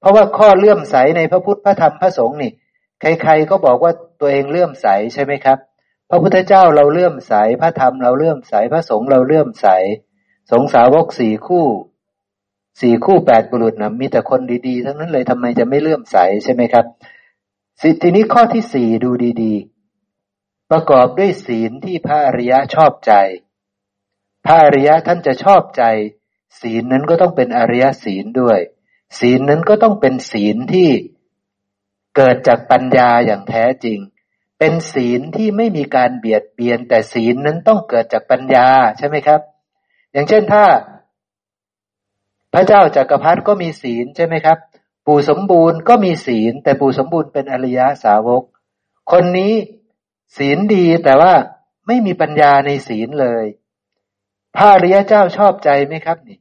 [0.00, 2.52] เพราะว่าข้อเลื่อมใสในพระพุทธพระธรรมพระสงฆ์นี่
[3.00, 5.58] ใครๆก็บอกว่าตัวเองเลื่อมใสใช่ไหมครับ
[6.10, 9.66] พระพุทธเจ้าเราเลื่อมใสพระธรรมเราเลื่อมใสพระสงฆ์เราเลื่อมใส
[10.50, 11.66] สงสาวกสี่คู่
[12.80, 16.84] สี่คู่แปดบุรุษนะมีแต่คนดีๆ ทั้งนั้นเลยทำไมจะไม่เลื่อมใสใช่ไหมครับ
[17.80, 19.10] สิทีนี้ข้อที่สี่ดู
[19.42, 23.12] ดีๆ ประกอบด้วยศีลที่พระอริยะชอบใจ
[24.44, 25.82] พระอริยะท่านจะชอบใจ
[26.60, 28.58] ศีลนั้นก็ต้องเป็นอริยศีลด้วย
[29.18, 30.88] ศีลนั้นก็ต้องเป็นศีลที่
[32.16, 33.98] เกิดจากปัญญาอย่างแท้จริง
[34.58, 38.68] เป็นศีลที่ไม่มีการเบียดเบียน แต่ศีลนั้นต้องเกิดจากปัญญา
[38.98, 39.40] ใช่ไหมครับ
[40.12, 40.64] อย่างเช่นถ้า
[42.52, 44.58] พระเจ้าจากักรพรรดิก็มีศีลใช่ไหมครับ
[45.06, 48.42] ปู่สมบูรณ์ก็มีศีล แต่ปู่สมบูรณ์เป็นอริยสาวก
[49.12, 49.54] คนนี้
[50.36, 51.32] ศีลดีแต่ว่า
[51.86, 53.44] ไม่มีปัญญาในศีลเลย
[54.56, 56.38] พระอริยเจ้าชอบใจไหมครับนี่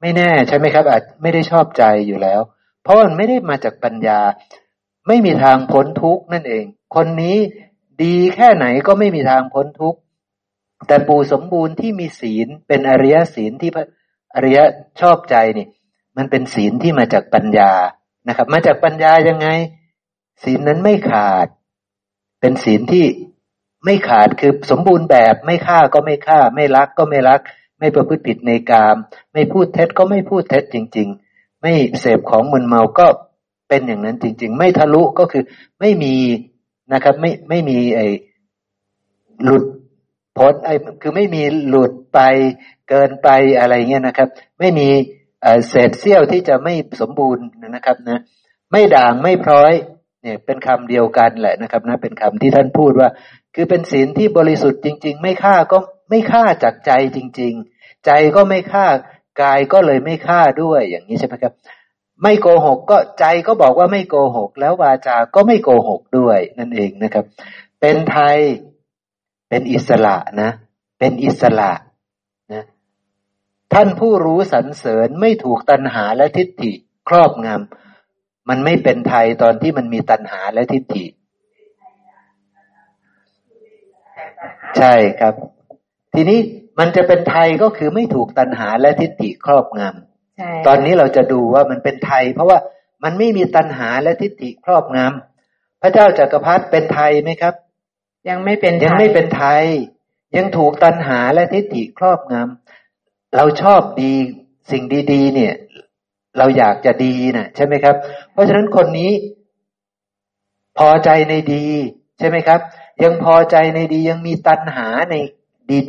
[0.00, 2.40] ไม่แน่ใช่ไหมครับ อาจไม่ได้ชอบใจอยู่แล้ว
[2.82, 4.20] เพราะมันไม่ได้มาจากปัญญา
[5.08, 6.64] ไม่มีทางพ้นทุกข์นั่นเอง
[6.94, 7.36] คนนี้
[8.02, 9.98] ดีแค่ไหนก็ไม่มีทางพ้นทุกข์
[10.86, 13.70] แต่ปู่สมบูรณ์ที่มีศีลเป็นอริยศีลที่
[14.34, 14.58] อริย
[15.00, 15.66] ชอบใจนี่
[16.16, 17.72] มันเป็นศีลที่มาจากปัญญา
[18.28, 19.48] นะครับ มาจากปัญญายังไง
[20.44, 21.46] ศีลนั้นไม่ขาด
[22.40, 23.06] เป็นศีลที่
[23.84, 27.40] ไม่ขาดคือสมบูรณ์แบบไม่ฆ่าก็ไม่ฆ่า ไม่รักก็ไม่รัก
[27.80, 28.96] ไม่ประพฤติผิดในกาม
[29.32, 33.06] ไม่พูดเท็จก็ไม่พูดเท็จจริง ๆ ไม่เสพของมึนเมาก็
[33.68, 35.44] เป็นอย่างนั้นจริง ๆ ไม่ทะลุก็คือ
[35.80, 36.14] ไม่มี
[36.92, 38.06] นะครับ ไม่ไม่มีไอ้
[39.44, 39.64] หลุด
[40.36, 42.20] พ้นไอ้คือไม่มีหลุดไป
[42.88, 43.28] เกินไป
[43.58, 44.28] อะไรเงี้ยนะครับ
[44.58, 44.88] ไม่มี
[45.68, 48.20] เศษเสี้ยวที่จะไม่สมบูรณ์นะครับนะ
[48.72, 49.72] ไม่ด่างไม่พร้อย
[50.22, 53.08] เนี่ยเป็นคำเดียวกันแหละนะครับนะเป็นคำที่ท่านพูดว่า
[53.54, 55.78] คือเป็นศีลที่บริสุทธิ์จริง ๆ ไม่ฆ่าก็
[56.10, 58.86] ไม่ฆ่าจากใจจริง ๆ ใจก็ไม่ฆ่า
[59.42, 61.54] กายก็เลยไม่ฆ่าด้วยอย่างนี้ใช่ไหมครับ
[62.22, 67.24] ไม่โกหกก็ใจก็บอกว่าไม่โกหก แล้ววาจาก็ไม่โกหกด้วยนั่นเองนะครับ
[67.80, 68.38] เป็นไทย
[69.48, 70.50] เป็นอิสระนะ
[70.98, 71.72] เป็นอิสระ
[72.52, 72.64] นะ
[73.72, 76.72] ท่านผู้รู้สรรเสริญไม่ถูกตัณหาและทิฏฐิ
[77.08, 81.04] ครอบงำมันไม่เป็นไทยตอนที่มันมีตัณหาและทิฏฐิ
[84.78, 85.34] ใช่ครับ
[86.14, 86.38] ทีนี้
[86.78, 92.58] มันจะเป็นไทยก็คือไม่ถูกตัณหาและทิฏฐิครอบงำตอนนี้เราจะดูว่ามันเป็นไทย เพราะว่า
[93.04, 97.54] มันไม่มีตัณหาและทิฏฐิครอบงำพระเจ้าจากักรพรรดิเป็นไทยไหมครับ
[98.28, 99.64] ยังไม่เป็นยังไม่เป็นไทย
[100.36, 104.12] ยังถูกตัณหาและทิฏฐิครอบงำเราชอบดี
[104.70, 105.54] สิ่งดีๆ เนี่ย
[106.38, 107.96] เราอยากจะดีนะใช่ไหมครับ
[108.32, 109.10] เพราะฉะนั้นคนนี้
[110.78, 111.66] พอใจในดี
[112.18, 112.60] ใช่ไหมครับ
[113.02, 115.14] ยังพอใจในดียังมีตัณหาใน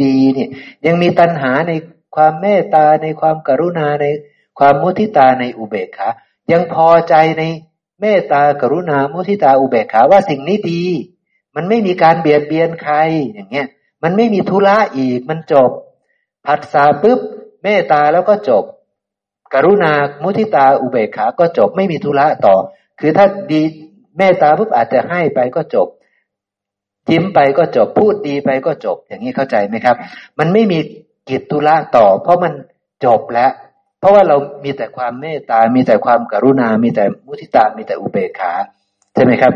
[0.03, 0.49] ดีๆเนี่ย
[0.85, 1.71] ยังมีตัณหาใน
[2.15, 4.05] ความเมตตาในความกรุณาใน
[4.59, 6.09] ความมุทิตาในอุเบกขา
[6.51, 7.43] ยังพอใจใน
[8.01, 10.83] เมตตากรุณามุทิตาอุเบกขาว่าสิ่งนี้ดี
[11.55, 12.95] มันไม่มีการเบียดเบียนใคร
[13.33, 13.67] อย่างเงี้ย
[14.03, 15.71] มันไม่มีธุระอีกมันจบ
[16.45, 17.19] ผัสสะปุ๊บ
[17.63, 18.63] เมตตาแล้วก็จบ
[19.53, 19.91] กรุณา
[20.23, 22.55] มุทิตาอุเบกขาก็จบไม่มีธุระต่อ
[22.99, 23.61] คือถ้าดี
[24.17, 25.87] เมตตาปุ๊บอาจจะให้ไปก็จบ
[27.09, 29.95] ยิ้มไปก็จบพูดดีไปก็จบ อย่างนี้เข้าใจไหมครับ
[30.39, 30.79] มันไม่มี
[31.29, 32.53] กิจธุระต่อ เพราะมัน
[33.05, 33.51] จบแล้ว
[33.99, 38.53] เพราะว่าเรามีแต่ความเมตตา มีแต่ความกรุณา มีแต่มุทิตา มีแต่อุเบกขา
[39.13, 39.53] ใช่ไหมครับ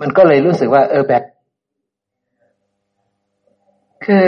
[0.00, 1.22] มันก็เลยรู้สึกว่า เออแบบ
[4.04, 4.26] คือ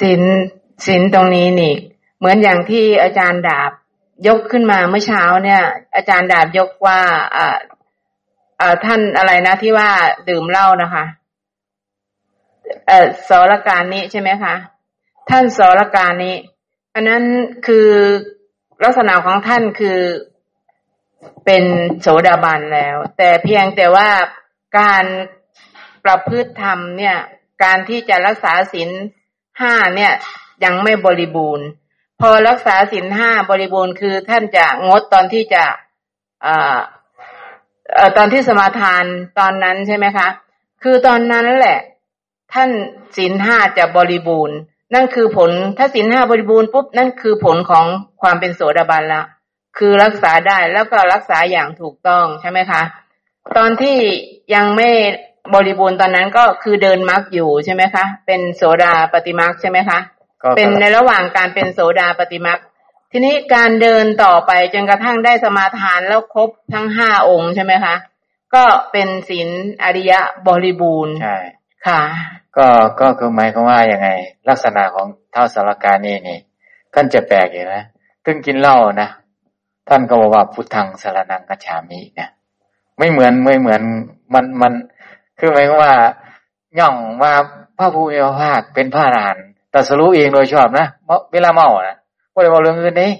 [0.00, 0.22] สิน
[0.86, 1.74] สินตรงนี้นี่
[2.18, 3.72] เหมือนอย่างที่อาจารย์ดาบ
[4.26, 5.62] ยกขึ้นมาเมื่อเช้าเนี่ย
[5.94, 7.00] อาจารย์ดาบยกว่า
[7.36, 7.56] อ่า
[8.60, 9.90] เอ่าท่านอะไรนะที่ว่า
[10.28, 11.04] ดื่มเหล้านะคะ
[12.86, 14.54] เอ่อสรการนี้ใช่ไหมคะ
[15.30, 16.36] ท่านสรการนี้
[16.94, 17.24] อันนั้น
[17.66, 17.88] คือ
[18.84, 20.00] ลักษณะของท่านคือ
[21.44, 21.64] เป็น
[22.00, 24.08] โสดาบันแล้ว แต่เพียงแต่ว่า
[24.78, 25.04] การ
[26.04, 27.16] ประพฤติธรรมเนี่ย
[27.64, 28.90] การที่จะรักษาศีล
[29.60, 30.12] ห้าเนี่ย
[30.64, 31.66] ยังไม่บริบูรณ์
[32.20, 35.64] พอรักษาศีลห้าบริบูรณ์คือท่านจะงดตอนที่จะ
[37.96, 39.04] อ่าตอนที่สมาทาน
[39.38, 40.28] ตอนนั้นใช่ไหมคะ
[40.82, 41.78] คือตอนนั้นแหละ
[42.52, 42.70] ท่าน
[43.16, 44.56] ศีลห้าจะบริบูรณ์
[44.94, 47.84] นั่นคือผลถ้าศีลห้าบริบูรณ์ปุ๊บนั่นคือผลของ
[48.22, 49.22] ความเป็นโสดาบันละ
[49.78, 52.82] คือรักษาได้แล้วก็รักษาอย่างถูกต้องใช่ไหมคะ
[53.56, 53.98] ตอนที่
[54.54, 54.90] ยังไม่
[55.54, 59.98] บริบูรณ์ตอนนั้นก็คือเดินมรรคอยู่ใช่ไหมคะ เป็นโสดาปฏิมรรคใช่ไหมคะ
[60.56, 62.58] เป็นในระหว่างการเป็นโสดาปฏิมัก
[63.12, 67.94] ทีนี้การเดินต่อไปจนกระทั่งได้สมาทานแล้วครบทั้งห้าองค์ใช่ไหมคะ
[68.54, 69.48] ก็เป็นศีล
[69.82, 71.38] อริยะบริบูรณ์ใช่
[71.86, 72.00] ค่ะ
[72.56, 72.68] ก็
[73.00, 74.08] ก็คือหมายความว่ายังไง
[74.48, 76.38] ลักษณะของเท่าสารการนี่นี่
[76.94, 77.84] ท่านจะแปลกอย่างนะ
[78.24, 79.08] ตึงกินเหล้านะ
[79.88, 82.30] ท่านก็บอกว่าพุทธังสารนังกัจฉามิเนี่ย
[82.98, 83.82] ไม่เหมือนไม่เหมือน
[84.34, 84.72] มันมัน
[85.38, 85.92] คือหมายความว่า
[86.78, 87.32] ย่องว่า
[87.78, 90.86] พระภูมิพระภาคเป็นพระอรหันต์แต่สรู้เองโดยชอบนะ
[91.32, 91.96] เวลาเมานะ
[92.32, 93.12] ก็เลยบอกเรื่องอื่นนี้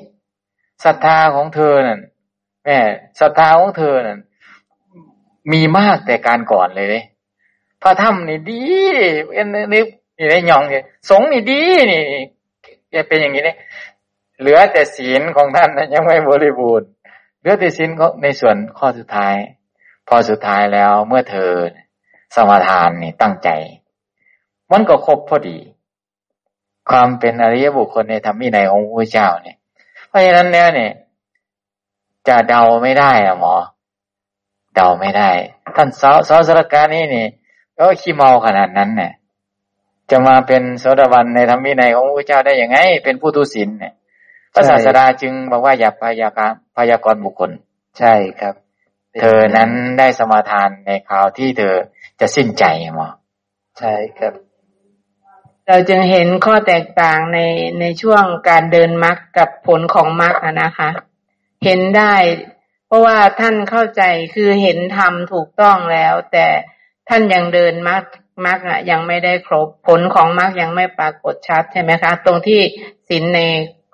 [0.84, 2.00] ศรัทธาของเธอนั่น
[2.64, 2.78] แม่
[3.20, 4.18] ศรัทธาของเธอนั่น
[5.52, 7.04] มีมากแต่การก่อนเลยเลย
[7.82, 8.62] พระธรรมนี่ดี
[9.34, 9.82] เอ็นนี่
[10.18, 11.62] นี่ได้ยองนี่สงนี่ดี
[11.92, 13.56] นี่เป็นอย่างนี้เนี่ย
[14.40, 16.88] เหลือแต่ศีลของท่านยังไม่บริบูรณ์
[17.38, 17.90] เหลือแต่ศีล
[18.22, 19.34] ในส่วนข้อสุดท้าย
[20.08, 21.50] พอสุดท้ายแล้วเมื่อเธอ
[22.34, 23.48] สมาทานนี่ตั้งใจ
[24.72, 25.58] มันก็ครบพอดี
[26.90, 29.56] ความเป็นอริยบุคคลในธรรมวินัยของพระเจ้าเนี่ย
[30.08, 30.92] เพราะฉะนั้นแล้วเนี่ย
[32.28, 33.54] จะเดาไม่ได้อะหมอ
[34.74, 35.30] เดาไม่ได้
[35.76, 37.26] ท่านสาวสาวสรการนี่นี่
[37.76, 39.12] ก็ขี้เมาขนาดนั้นเนี่ย
[40.10, 43.92] จะมาเป็นโสดาบันในธรรมวินัยของพระเจ้าได้ยังไง เป็นผู้ทุศีลเนี่ย
[44.54, 47.50] พระศาสดาจึงบอกว่าอย่าพยากรณ์พยากรณ์บุคคล
[47.98, 48.54] ใช่ครับ
[49.20, 51.74] เธอนั้นได้สมาทานในคราวที่เธอ
[52.20, 52.64] จะสิ้นใจ
[52.96, 53.08] หมอ
[53.78, 54.32] ใช่ครับ
[55.70, 57.38] เราจึงเห็นข้อแตกต่างใน
[57.80, 60.90] ในช่วงการเดินมรรคกับผลของมรรคอะนะคะ
[61.64, 62.14] เห็นได้
[62.86, 64.02] เพราะว่าท่านเข้าใจ
[64.34, 66.46] คือเห็นธรรมถูกต้องแล้ว แต่
[67.08, 68.02] ท่านยังเดินมรรค
[68.46, 72.60] มรรคอะยังไม่ได้ครบ ผลของมรรคยังไม่ปรากฏชัดใช่ไหมคะ ตรงที่
[73.08, 73.40] ศีลใน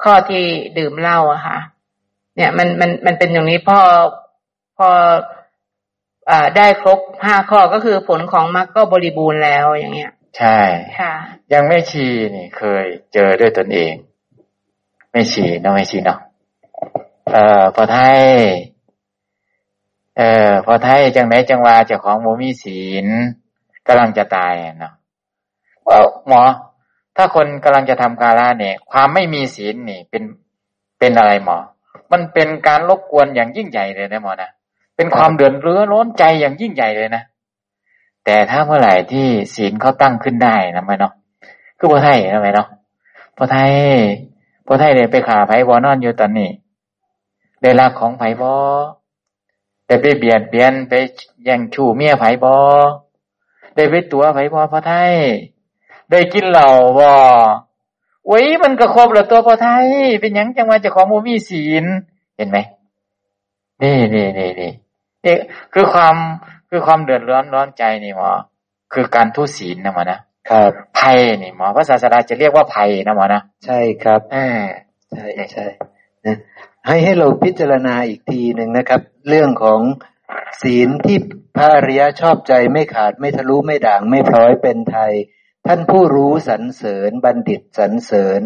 [0.02, 0.44] ข้อที่
[0.78, 1.58] ดื่มเหล้าอะค่ะ
[2.36, 3.80] เนี่ยมันมันมันเป็นอย่างนี้พอ
[4.78, 4.88] พอ
[6.30, 10.58] อ่าได้ครบห้าข้อก็คือผลของมรรคก็บริบูรณ์แล้วอย่างเงี้ย ใช่
[11.00, 11.14] ค่ะ
[11.52, 12.06] ยังไม่ชี
[12.36, 13.92] นี่เคยเจอด้วยตนเอง
[15.12, 16.18] ไม่ชีเนาะไม่ชีเนาะ
[17.32, 18.22] เอ่อพอไทย
[20.16, 23.06] เอ่อพอไทยจังไหนจังว่าเจ้าของโมมีศีล
[23.86, 24.92] กำลังจะตายเนาะ
[25.88, 25.98] ว่า
[26.28, 26.42] หมอ
[27.16, 30.22] ถ้าคนกำลังจะทำกาลาเนี่ย ความไม่มีศีลนี่ เป็น
[30.98, 31.58] เป็นอะไรหมอ
[32.12, 34.50] มันเป็นการรบกวนอย่างยิ่งใหญ่เลยนะหมอนะ
[34.96, 37.22] เป็นความเดือดเรือร้อนใจอย่างยิ่งใหญ่เลยนะ
[38.26, 41.12] แต่ถ้าเมื่อไหร่ที่ศีลเขาตั้งขึ้นได้นะไหมเนาะ
[41.78, 42.68] คือพอไทยนะไหมเนาะ
[43.36, 43.72] พอไทย
[44.66, 46.50] พอไทยเลยไปขาไผ่บอนอนอยู่ตอนนี้
[47.62, 48.54] ได้รักของไผ่บอ
[49.86, 50.92] ได้ไปเบียดเบียนไป
[51.44, 52.56] แย่งชู้เมียไผ่บอ
[53.76, 55.12] ได้ไปตัวไผ่บอพอไทย
[56.10, 57.12] ได้กินเหล้าบอ
[58.26, 59.86] โอ้ยมันก็ครบแล้วตัวพอไทย
[60.20, 61.84] เป็นยังจังว่าจะของโมมีศีล
[62.36, 62.58] เห็นไหม
[63.82, 64.70] นี่นี่นี่นี่
[65.24, 65.36] นี่
[65.72, 66.16] คือความ
[66.70, 68.30] คือความเดือดร้อนร้อนใจนี่หมอ
[68.92, 70.20] คือการทุศีลนะหมอนะ
[70.50, 74.60] ครับภัยนี่หมอพระศาสดาจะเรียกว่าภัยนะหมอนะใช่ครับเออ
[75.12, 75.66] ใช่ใช่
[76.26, 76.36] นะ
[76.86, 79.80] ให้ให้เราพิจารณาอีกทีหนึ่งนะครับ เรื่องของ
[80.62, 81.18] ศีลที่
[81.56, 85.12] พระอริยชอบใจไม่ขาดไม่ทะลุไม่ด่างไม่พร้อยเป็นไทย
[85.66, 88.40] ท่านผู้รู้สรรเสริญบัณฑิตสรรเสริญ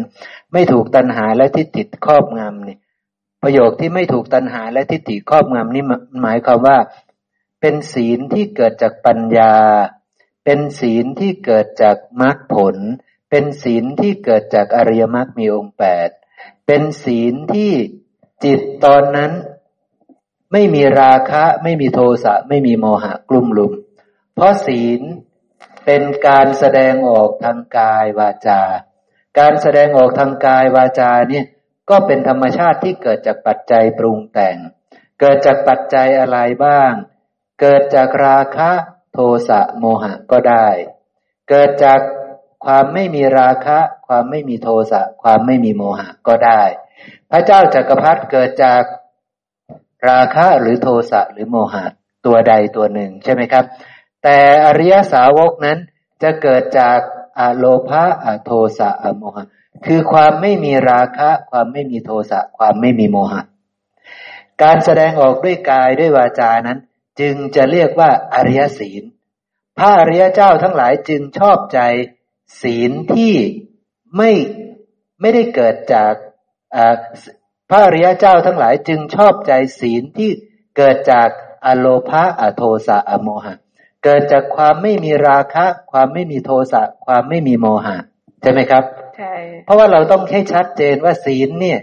[0.53, 2.77] ไม่ถูกตัณหาและทิฏฐิครอบงำนี่
[3.43, 5.83] ประโยคที่ไม่ถูกตัณหาและทิฏฐิครอบงำนี่
[6.21, 6.77] หมายความว่า
[7.61, 9.55] เป็นศีลที่เกิดจากปัญญา
[10.45, 12.75] เป็นศีลที่เกิดจากมรรคผล
[13.29, 16.09] เป็นศีลที่เกิดจากอริยมรรคมีองค์แปด
[16.67, 17.71] เป็นศีลที่
[18.43, 19.31] จิตตอนนั้น
[20.51, 23.73] ไม่มีราคะ ไม่มีโทสะ ไม่มีโมหะกลุ่มลุม
[24.35, 25.01] เพราะศีล
[25.85, 28.61] เป็นการแสดงออกทางกายวาจา
[29.39, 31.45] การแสดงออกทางกายวาจาเนี่ย
[31.89, 34.57] ก็เป็นธรรมชาติที่เกิดจากปัจจัยปรุงแต่ง
[35.19, 36.91] เกิดจากปัจจัยอะไรบ้าง
[37.61, 38.69] เกิดจากราคะ
[39.13, 39.19] โท
[39.49, 40.67] สะโมหะก็ได้
[41.49, 41.99] เกิดจาก
[42.65, 46.61] ความไม่มีราคะ ความไม่มีโทสะความไม่มีโมหะก็ได้
[47.31, 48.83] พระเจ้าจากักรพรรดิเกิดจาก
[50.09, 51.83] ราคะหรือโทสะหรือโมหะ
[52.25, 53.65] ตัวใดตัวหนึ่งใช่ไหมครับ
[54.23, 55.77] แต่อริยสาวกนั้น
[56.23, 56.99] จะเกิดจาก
[57.39, 59.45] อโลภะอโทสะอโมหะ
[59.85, 63.41] คือความไม่มีราคะ ความไม่มีโทสะความไม่มีโมหะ
[64.63, 66.79] การแสดงออกด้วยกายด้วยวาจานั้น
[67.19, 69.03] จึงจะเรียกว่าอริยศีล
[69.77, 71.79] พระอริยเจ้าทั้งหลายจึงชอบใจ
[72.61, 73.35] ศีลที่
[74.17, 74.31] ไม่
[75.21, 76.13] ไม่ได้เกิดจาก
[77.69, 80.29] พระอริยเจ้าทั้งหลายจึงชอบใจศีลที่
[80.77, 81.29] เกิดจาก
[81.65, 83.55] อโลภะอโทสะอโมหะ
[84.03, 87.97] เกิดจากความไม่มีราคะ ความไม่มีโทสะความไม่มีโมหะ
[88.41, 88.83] ใช่ไหมครับ
[89.17, 89.33] ใช่
[89.65, 91.79] เพราะว่าเราต้องให้ชัดเจนว่าศีลเนี่ย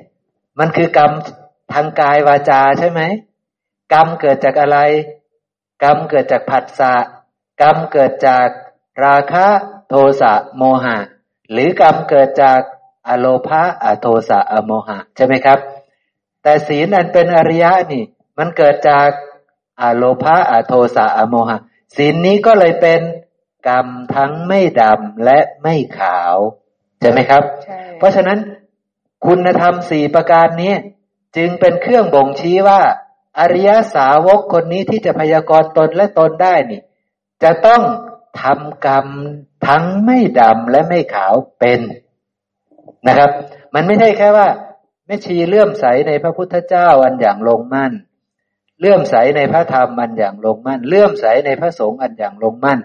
[0.59, 1.13] มันคือกรรม
[1.73, 3.01] ทางกายวาจาใช่ไหม
[3.93, 4.79] กรรมเกิดจากอะไร
[5.83, 6.95] กรรมเกิดจากผัสสะ
[7.63, 8.49] กรรมเกิดจาก
[9.05, 9.47] ราคะ
[9.89, 10.97] โทสะโมหะ
[11.53, 12.61] หรือกรรมเกิดจาก
[13.09, 15.59] อโลภะอโทสะอโมหะ ใช่ไหมครับ
[16.43, 18.05] แต่ศีลอันเป็นอริยะนี่
[18.39, 19.09] มันเกิดจาก
[19.83, 21.59] อโลภะอโทสะอโมหะ
[21.97, 23.01] ศีลนี้ก็เลยเป็น
[23.69, 26.37] กรรมทั้งไม่ดำและไม่ขาว
[27.01, 28.39] ใช่ไหมครับใช่เพราะฉะนั้น
[29.27, 30.75] คุณธรรมสี่ประการนี้
[31.37, 32.81] จึงเป็นเครื่องบ่งชี้ว่า
[33.39, 36.81] อริยสาวกคนนี้ที่จะพยากรณ์ตนและตนได้นี่
[37.43, 37.83] จะต้อง
[38.43, 39.07] ทำกรรม
[39.67, 41.81] ทั้งไม่ดำและไม่ขาวเป็น
[43.07, 43.31] นะครับ
[43.75, 44.49] มันไม่ใช่แค่ว่า
[45.07, 47.93] แม่ชีเลื่อมใสในพระพุทธเจ้าอันอย่างลงมั่น
[48.81, 52.79] เลื่อมใสในพระธรรมอันอย่างลงมั่น เลื่อมใสในพระสงฆ์อันอย่างลงมั่น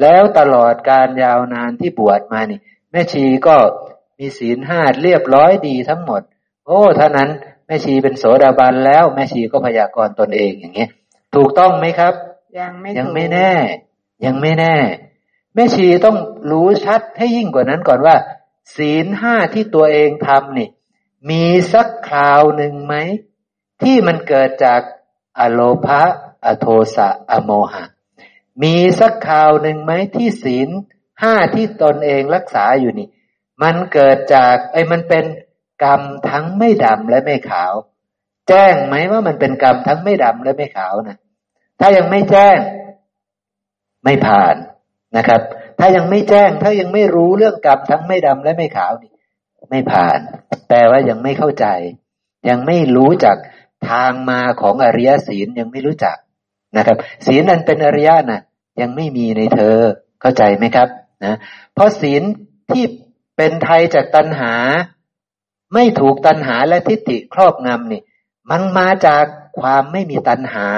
[0.00, 2.60] แล้วตลอดการยาวนานที่บวชมานี่
[2.90, 3.56] แม่ชีก็
[4.18, 6.22] มีศีลห้าเรียบร้อยดีทั้งหมด
[6.66, 7.30] โอ้ท่านั้น
[7.70, 10.90] ม่ชีเป็นโสดาบันแล้วแม่ชีก็พยากรณ์ตนเองอย่างเงี้ย
[11.34, 12.14] ถูกต้องไหมครับ
[12.58, 13.50] ยังไม่ยังถูกไม่แน่
[14.24, 14.76] ยังไม่แน่
[15.54, 16.16] แม่ชีต้อง
[16.50, 18.16] รู้ชัดให้ยิ่งกว่านั้นก่อนว่า
[18.76, 20.68] ศีลห้าที่ตัวเองทำนี่
[21.30, 22.94] มีสักคราวหนึ่งไหม
[23.82, 24.80] ที่มันเกิดจาก
[25.38, 26.02] อโลภะ
[26.46, 26.66] อโท
[26.96, 27.84] สะอโมหะ
[28.62, 30.68] มีสักคราวหนึ่งไหมที่ศีล
[31.22, 33.08] ห้าที่ตนเองรักษาอยู่นี่
[33.62, 35.24] มันเกิดจากไอ้มันเป็น
[35.82, 37.72] กรรมทั้งไม่ดำและไม่ขาว
[38.48, 41.18] แจ้งไหมว่ามันเป็นกรรมทั้งไม่ดำและไม่ขาวนะ
[41.80, 42.58] ถ้ายังไม่แจ้ง
[44.04, 44.54] ไม่ผ่าน
[45.16, 45.40] นะครับ
[45.78, 49.12] ถ้ายังไม่แจ้ง ถ้ายังไม่รู้เรื่องกรรมทั้งไม่ดำและไม่ขาวนี่
[49.70, 50.18] ไม่ผ่าน
[50.68, 51.66] แปลว่ายังไม่เข้าใจ
[52.48, 53.36] ยังไม่รู้จัก
[53.88, 56.16] ทางมาของอริยศีลยังไม่รู้จัก
[56.76, 56.96] นะครับ
[57.26, 58.42] ศีลนั้นเป็นอริยะน่ะ
[58.80, 59.76] ยังไม่มีในเธอ
[60.20, 60.88] เข้าใจไหมครับ
[61.24, 61.36] นะ
[61.74, 62.22] เพราะศีล
[62.70, 62.84] ที่
[63.36, 64.54] เป็นไทยจากตัณหา
[65.74, 68.02] ไม่ถูกตัณหาและทิฏฐิครอบงำนี่
[68.50, 69.24] มันมาจาก
[69.60, 70.68] ความไม่มีตัณหา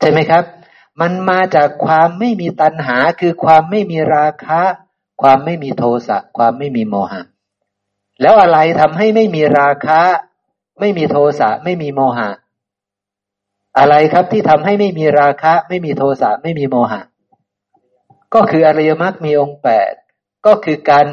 [0.00, 0.44] ใช่ไหมครับ
[1.00, 4.60] มันมาจากความไม่มีตัณหา คือความไม่มีราคะ
[5.22, 7.22] ความไม่มีโทสะความไม่มีโมหะ
[8.20, 10.00] แล้วอะไรทำให้ไม่มีราคะ
[10.80, 12.30] ไม่มีโทสะไม่มีโมหะ
[13.78, 17.00] อะไรครับที่ทำให้ไม่มีราคะ ไม่มีโทสะไม่มีโมหะ
[18.34, 19.92] ก็คืออริยมรรคมีองค์แปด
[20.46, 21.06] ก็คือการ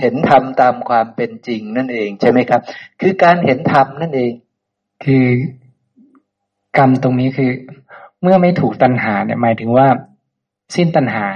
[0.00, 2.60] เห็นธรรมตามความเป็นจริงนั่นเองใช่ไหมครับ
[3.00, 4.32] คือการเห็นธรรมนั่นเอง
[5.04, 5.26] คือ
[6.78, 7.50] กรรมตรงนี้คือ
[8.22, 9.88] เมื่อไม่ถูกตัณหาเนี่ยหมายถึงว่า
[10.74, 11.26] สิ้นตัณหา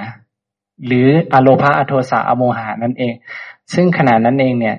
[0.86, 3.14] หรืออโลภะอโทสะอโมหานั่นเอง
[3.74, 4.76] ซึ่งขณะนั้นเองเนี่ย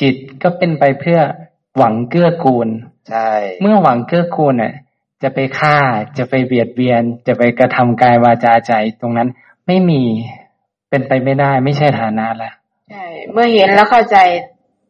[0.00, 1.20] จิตก็เป็นไปเพื่อ
[1.76, 2.68] หวังเกื้อกูล
[3.08, 3.30] ใช่
[3.62, 4.74] เมื่อหวังเกื้อกูลเนี่ย
[5.22, 5.76] จะไปฆ่า
[6.18, 9.28] จะไปเบียดเบียน จะไปกระทำกายวาจาใจตรงนั้น
[9.66, 10.02] ไม่มี
[10.88, 12.52] เป็นไปไม่ได้ไม่ใช่ฐานะละ
[12.90, 14.18] ใช่เมื่อเห็นแล้วเข้าใจ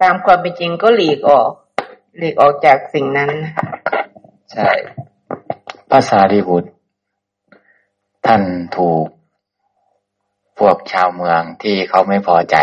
[0.03, 1.51] ตามความเป็นจริงก็หลีกออก
[2.19, 3.31] หลีกออกจากสิ่งนั้น
[4.53, 4.71] ใช่
[5.91, 6.71] ภาษารีบุตร
[8.27, 8.43] ท่าน
[8.77, 9.07] ถูก
[10.59, 12.57] พวกชาวเมืองที่เขาไม่พอใจ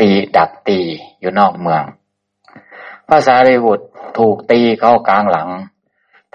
[0.00, 0.80] ตีดักตี
[1.20, 1.82] อยู่นอกเมือง
[3.08, 3.86] ภาษารีบุตร
[4.18, 5.48] ถูกตีเข้ากลางหลัง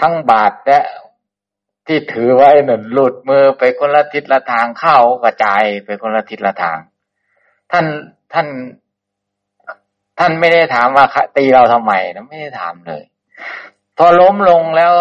[0.02, 0.80] ทั้งบาดและ
[1.88, 6.78] ที่ถือไว้หนั่นหลุดมือไปคนละทิศละทางเข้ากระจายไปคนละทิศละทาง
[7.74, 7.86] ท่าน
[8.34, 8.48] ท่าน
[10.20, 11.06] ท่านไม่ได้ถามว่า
[11.38, 13.04] ตีเราทำไมนะไม่ได้ถามเลย
[13.98, 14.94] พอล้มลงแล้ว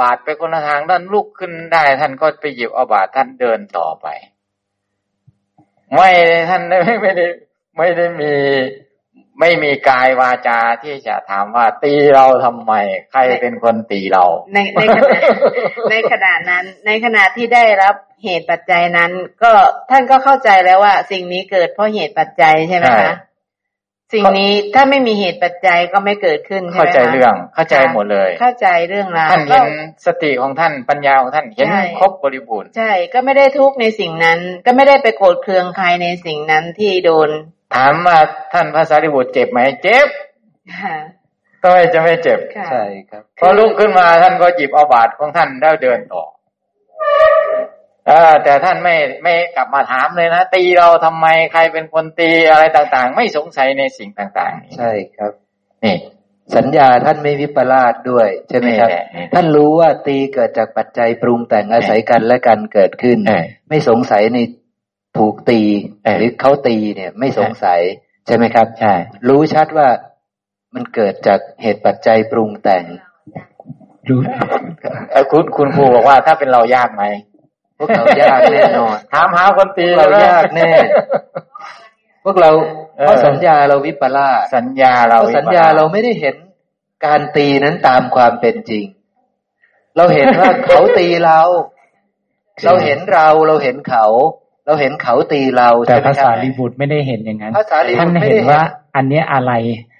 [0.00, 4.06] บาดไปคนละทางท่านลุกขึ้นได้ ท่านก็ไปหยิบเอาบาดท่านเดินต่อไป
[5.94, 6.10] ไม่
[6.48, 7.26] ท่านไม่ไม่ได้
[7.76, 8.32] ไม่ได้มี
[9.40, 12.72] ไม่มีกายวาจาที่จะถามว่าตีเราทำไม
[13.10, 14.24] ใครเป็นคนตีเรา
[14.54, 15.20] ในในขณะ
[15.90, 17.94] ในขณะนั้น ในขณะที่ได้รับ
[18.24, 19.10] เหตุปัจจัยนั้น
[19.42, 19.52] ก็
[19.90, 23.16] ท่านก็เข้าใจแล้วว่า สิ่งนี้เกิดเพราะเหตุปัจจัยใช่ไหมใช่คะ
[24.12, 29.72] สิ่งนี้ถ้าไม่มีเหตุปัจจัยก็ไม่เกิดขึ้นใช่ไหมเข้าใจคะเรื่องเข้าใจหมดเลย เข้าใจเรื่องราวท่านเห็น
[30.06, 37.30] สติของท่านปัญญาของท่านเห็นใช่ครบบริบูรณ์ใช่ ก็ไม่ได้ทุกข์ในสิ่งนั้น ก็ไม่ได้ไปโกรธเคืองใครในสิ่งนั้นที่โดน
[37.74, 38.18] ถามว่า
[38.52, 40.08] ท่านพระสารีบุตรเจ็บไหมเจ็บ
[40.82, 40.96] ค่ะ
[41.62, 46.24] ทำไมจะไม่เจ็บค่ะใช่ครับ พอลุกขึ้นมาท่านก็หยิบเอาบาตรของท่านแล้วเดินต่อ
[48.06, 55.32] เออแต่ท่านไม่ไม่กลับมาถามเลยนะ ตีเราทำไมใครเป็นคนตีอะไรต่างๆ ไม่สงสัยในสิ่งต่างๆนี่ใช่ครับ
[55.84, 55.96] นี่
[56.56, 64.38] สัญญาท่านไม่วิปลาสด้วย ใช่ไหมครับนี่แหละนี่ท่านรู้ว่าตีเกิดจากปัจจัยปรุงแต่งอาศัยกันและกันเกิดขึ้นเออไม่สงสัยใน
[65.18, 65.60] ถูกตี
[66.04, 67.80] เออหรือเขาตีเนี่ย ไม่สงสัย
[68.26, 68.92] ใช่ไหมครับ ใช่
[69.28, 69.88] รู้ชัดว่า
[70.74, 72.84] มันเกิดจากเหตุปัจจัยปรุงแต่ง
[74.08, 74.18] รู้
[75.10, 77.04] เออคุณคุณครูบอกว่าถ้าเป็นเรายากไหม
[77.78, 80.70] พวกเรายากแน่นอนถามหาคนตีเราใช่ไหมยากแน่
[82.24, 82.50] พวกเรา
[82.98, 86.36] เออเพราะสัญญาเราวิปลาสสัญญาเราเพราะสัญญาเราไม่ได้เห็น
[87.06, 88.84] การตีนั้นตามความเป็นจริง
[89.96, 91.40] เราเห็นว่าเขาตีเรา
[92.64, 94.06] เราเห็นเราเราเห็นเขา
[94.66, 98.62] เราเห็นเขาตีเราแต่ใช่ไหมภาครัษาบรีบุตรไม่ได้เห็นอย่างนั้นภาษาลีบุท่านตรไม่เห็ได้นเห็นว่า
[98.96, 99.52] อันเนี้ยอะไร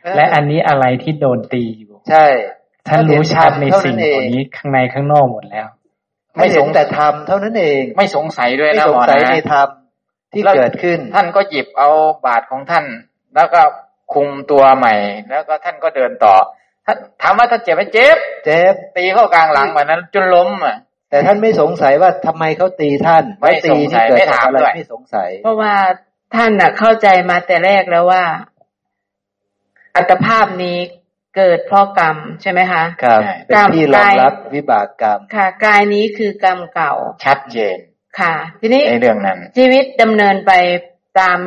[0.05, 2.25] เออและอันนี้อะไรที่โดนตีอยู่ ใช่
[2.89, 5.67] ท่านรู้ชัดในเท่าสิ่งเอเหล่านี้ข้างในข้างนอกหมดแล้ว
[6.37, 9.69] ไม่เห็นแต่ธรรมเท่านั้นเอง ไม่สงสัยด้วยไม่นะสหงมอสัยนะในธรรม
[10.33, 11.91] ที่เกิดขึ้น ท่านก็หยิบเอา
[12.27, 12.85] บาทของท่าน
[13.35, 13.61] แล้วก็
[14.15, 14.95] คุมตัวใหม่
[15.31, 16.35] แล้วก็ท่านก็เดินต่อ
[16.87, 20.77] ท่านถามว่าท่านเจ็บไหมเจ็บ เจ็บ ตีเข้ากลางหลังแบบนั้น จนล้มอะ
[21.15, 25.75] แต่ท่านไม่สงสัยว่าทำไมเขาตีท่านไม่ว่าตีสงสันี่ยเกิดไม่จากถามอะไรด้วยไม่สงสัย เพราะว่า
[26.35, 28.25] ท่านน่ะเข้าใจมาแต่แรกแล้วว่า
[29.97, 30.79] อัตภาพนี้
[31.37, 37.77] เกิดเพราะกรรมใช่ไหมคะครับใช่เป็นที่รองรับวิบากกรรม ค่ะ กายนี้คือกรรมเก่า ชัดเจน
[38.21, 40.53] ค่ะ ทีนี้ในเรื่องนั้น ชีวิตดำเนินไป
[41.21, 41.39] ตาม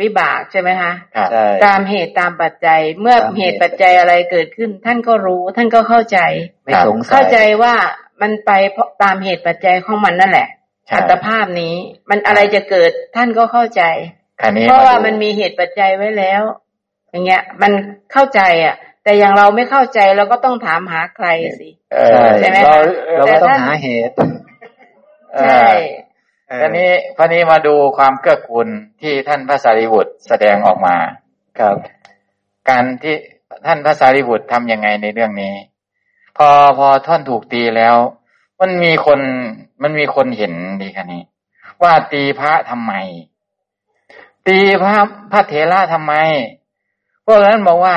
[0.00, 6.18] วิบากใช่ไหมคะครับใช่ตามเหตุตามปัจจัย เมื่อตามเหตุเหตุปัจจัยอะไรเกิดขึ้น ท่านก็รู้ ท่านก็เข้าใจ
[6.64, 7.74] ไม่สงสัยเข้าใจว่า
[8.20, 10.48] มันไปเพราะตามเหตุปัจจัยของมันนั่นแหละ
[10.86, 11.74] ใช่อัตภาพนี้
[12.10, 13.82] มันอะไรจะเกิดท่านก็เข้าใจ
[14.40, 16.42] คราวนี้เพราะว่าดูมันมีเหตุปัจจัยไว้แล้ว
[17.10, 17.72] อย่างเงี้ย มัน
[18.12, 18.74] เข้าใจอะ
[19.04, 21.26] แต่อย่างเราไม่เข้าใจเราก็ต้องถามหาใคร
[21.60, 22.82] สิเออใช่ไหมเราคะ
[23.18, 24.14] เราก็แต่ต้องท่านหาเหตุ
[25.34, 25.66] เอใช่
[26.50, 28.68] อคราวนี้คราวนี้มาดูความเกื้อกูล
[29.00, 30.96] ที่ท่านพระสารีบุตรแสดงออกมา
[31.58, 31.76] ครับ
[32.68, 33.16] การที่
[33.66, 35.54] ท่านพระสารีบุตรทำยังไงในเรื่องนี้
[36.36, 36.48] พอ
[36.78, 37.96] พอท่านถูกตีแล้ว
[38.60, 39.20] มันมีคน
[39.82, 40.52] มันมีคนเห็น
[40.82, 41.22] ดีคันนี้
[41.82, 42.92] ว่าตีพระทำไม
[44.46, 44.94] ตีพระ
[45.32, 46.14] พระเถระทำไม
[47.26, 47.94] พวกนั้นบอกว่า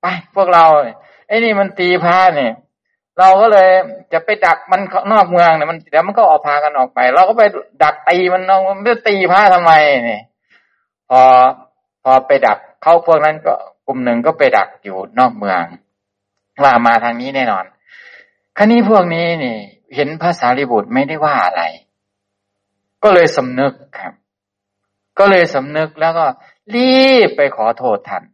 [0.00, 0.64] ไปพวกเรา
[1.28, 2.52] ไอ้นี่มันตีพระเนี่ย
[3.18, 3.68] เราก็เลย
[4.12, 4.80] จะไปดักมัน
[5.12, 7.42] นอกเมืองเนี่ยมันเดี๋ยวมันก็ออกพากันออกไป เราก็ไป
[7.82, 9.72] ดักตีมันนอกมันจะตีพระทำไม
[10.06, 10.22] เนี่ย
[11.10, 11.20] พอ
[12.04, 13.54] พอไปดักเขาพวกนั้นก็
[13.86, 15.62] กลุ่มหนึ่งก็ไปดักอยู่นอกเมือง
[16.62, 17.64] ว่ามาทางนี้แน่นอน
[18.56, 19.56] ครานี้พวกนี้นี่
[19.94, 21.62] เห็นพระสารีบุตรไม่ได้ว่าอะไร
[23.02, 24.12] ก็เลยสำนึกครับ
[25.18, 26.26] ก็เลยสำนึกแล้วก็
[26.74, 28.24] รีบไปขอโทษท่าน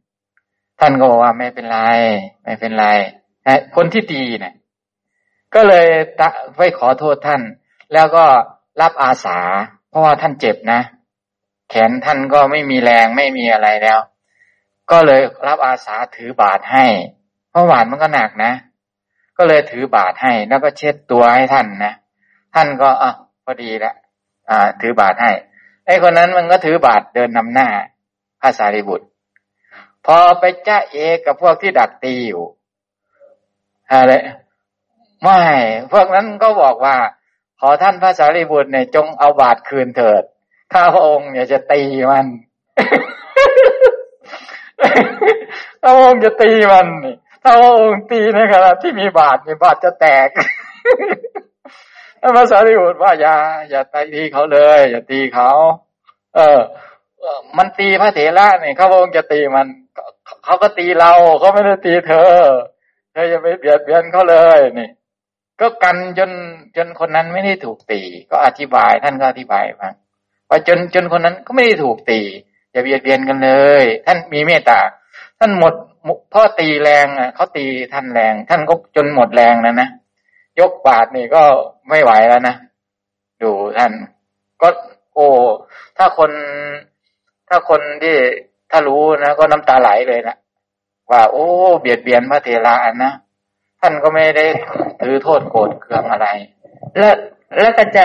[0.81, 1.81] ท่านก็บอกว่าไม่เป็นไร
[2.45, 2.87] ไม่เป็นไร
[3.47, 4.55] นะคนที่ตีเนี่ย
[5.55, 5.87] ก็เลย
[6.21, 7.43] ตะไปขอโทษท่าน
[7.93, 8.25] แล้วก็
[8.81, 9.39] รับอาสา
[9.89, 10.81] เพราะว่าท่านเจ็บนะ
[11.71, 13.99] แขนท่านก็ไม่มีแรงไม่มีอะไรแล้ว
[14.91, 16.87] ก็เลยรับอาสาถือบาตรให้
[17.55, 18.53] เพราะหวานมันก็หนักนะ
[19.39, 21.93] ก็เลยถือบาตรให้ แล้วก็เช็ดตัวให้ท่านนะ
[22.55, 23.13] ท่านก็อะ
[23.45, 23.95] พอดีแล้ว
[24.51, 25.33] อ่า ถือบาตรให้
[25.87, 27.69] ไอ้คนนั้นมันก็ถือบาตรเดินนำหน้า
[28.41, 29.07] พระสารีบุตร
[30.07, 32.45] พอไปจ้าเอกับพวกที่ดักตีอยู่
[33.91, 34.15] อะไร
[35.23, 35.41] ไม่
[35.93, 36.97] พวกนั้นก็บอกว่า
[37.61, 40.23] ขอท่านพระสารีบุตรเนี่ยจงเอาบาตรคืนเถิด
[40.73, 42.27] ข้าพระองค์เนี่ยจะตีมัน
[45.83, 47.15] พระองค์จะตีมันนี่
[47.45, 50.29] พระองค์ตีในขณะที่มีบาตรนี่บาตรจะแตก
[52.21, 53.35] ท่านพระสารีบุตรว่าอย่า
[53.71, 55.51] อย่าตีเขาเลย อย่าตีเขา
[56.35, 56.61] เออ
[57.21, 60.05] เออมันตีพระเถระเนี่ยข้าพระองค์จะตีมันเขา
[60.45, 62.33] เขาก็ตีเราเขาไม่ได้ตีเธอ
[63.13, 64.89] เธออย่าไปเบียดเบียนเขาเลยนี่
[65.61, 66.31] ก็กันจน
[66.77, 68.01] จนคนนั้นไม่ได้ถูกตี
[68.31, 69.91] ก็อธิบายท่านก็อธิบายมา
[70.49, 72.21] ว่าจนจนคนนั้นก็ไม่ได้ถูกตี
[72.73, 73.51] อย่าเบียดเบียนกันเล
[73.83, 74.81] ย ท่านมีเมตตา
[75.39, 75.75] ท่านหมด
[76.33, 79.89] พ่อตีแรงอะเขาตีท่านแรง ท่านก็จนหมดแรงแล้วนะ
[80.61, 81.43] ยกบาทนี่ก็
[81.89, 82.55] ไม่ไหวแล้วนะ
[83.43, 83.93] ดูท่าน
[84.63, 84.69] ก็
[85.15, 85.29] โอ้
[85.99, 86.31] ถ้าคน
[87.49, 88.17] ถ้าคนที่
[88.71, 90.37] ถ้ารู้นะก็น้ำตาไหลเลยนะ
[91.11, 91.47] ว่า โอ้
[91.81, 92.75] เบียดเบียนพระเถระ
[93.05, 93.13] นะ
[93.81, 94.47] ท่านก็ไม่ได้
[95.01, 96.29] ถือโทษโกรธเคืองอะไร
[96.99, 97.15] แล้ว
[97.59, 98.05] แล้วก็จะ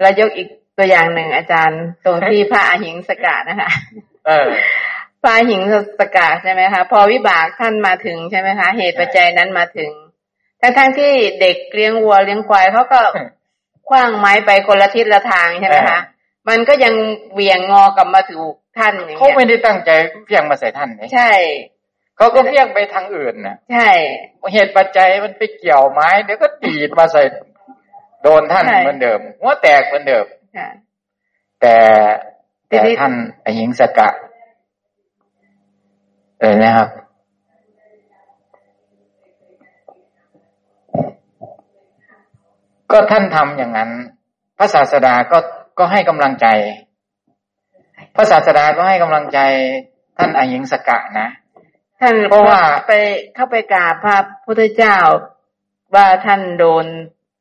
[0.00, 3.70] เรายกอีกตัวอย่างหนึ่งอาจารย์ ตรงที่พระอหิงสกะนะคะ
[4.26, 4.48] เออ
[5.22, 5.62] พระอหิง
[6.00, 9.90] สกะใช่ไหมคะพอวิบากท่านมาถึงใช่ไหมคะ เหตุปัจจัยนั้นมาถึง
[10.60, 13.00] ทั้งทั้งๆที่เด็กเลี้ยงวัวเลี้ยงควายเขาก็
[13.88, 16.00] คว้างไม้ไปคนละทิศละทางใช่ไหมคะ
[16.48, 16.94] มันก็ยัง
[17.32, 19.90] เหวี่ยงงอกลับมาถูกท่านอย่างเขาเงี้ยไม่ได้ตั้งใจ
[20.26, 21.30] เพียงมาใส่ท่านนี่ใช่
[22.16, 23.90] เขาก็เพียงไปทางอื่นนะใช่
[24.52, 27.22] เหตุปัจจัยมันไปเกี่ยวไม้เดี๋ยวก็ตีดมาใส่
[28.22, 30.26] โดนท่านเหมือนเดิมหัวแตกเหมือนเดิม
[30.56, 30.68] ค่ะ
[31.60, 31.76] แต่
[32.68, 33.12] แต่ทีนี้ท่าน
[33.44, 34.08] อหิงสกะ
[36.40, 36.88] เออนะครับ
[42.90, 43.90] ก็ท่านทำอย่างนั้น
[44.58, 45.38] พระศาสดาก็
[45.78, 46.46] ก็ให้กำลังใจ
[48.16, 49.38] พระศาสดาก็ให้กำลังใจ
[50.18, 51.28] ท่านอหิงสกะนะ
[52.00, 52.92] ท่านเพราะว่าไป
[53.34, 54.96] เข้าไปกราบพระพุทธเจ้า
[55.94, 56.86] ว่าท่านโดน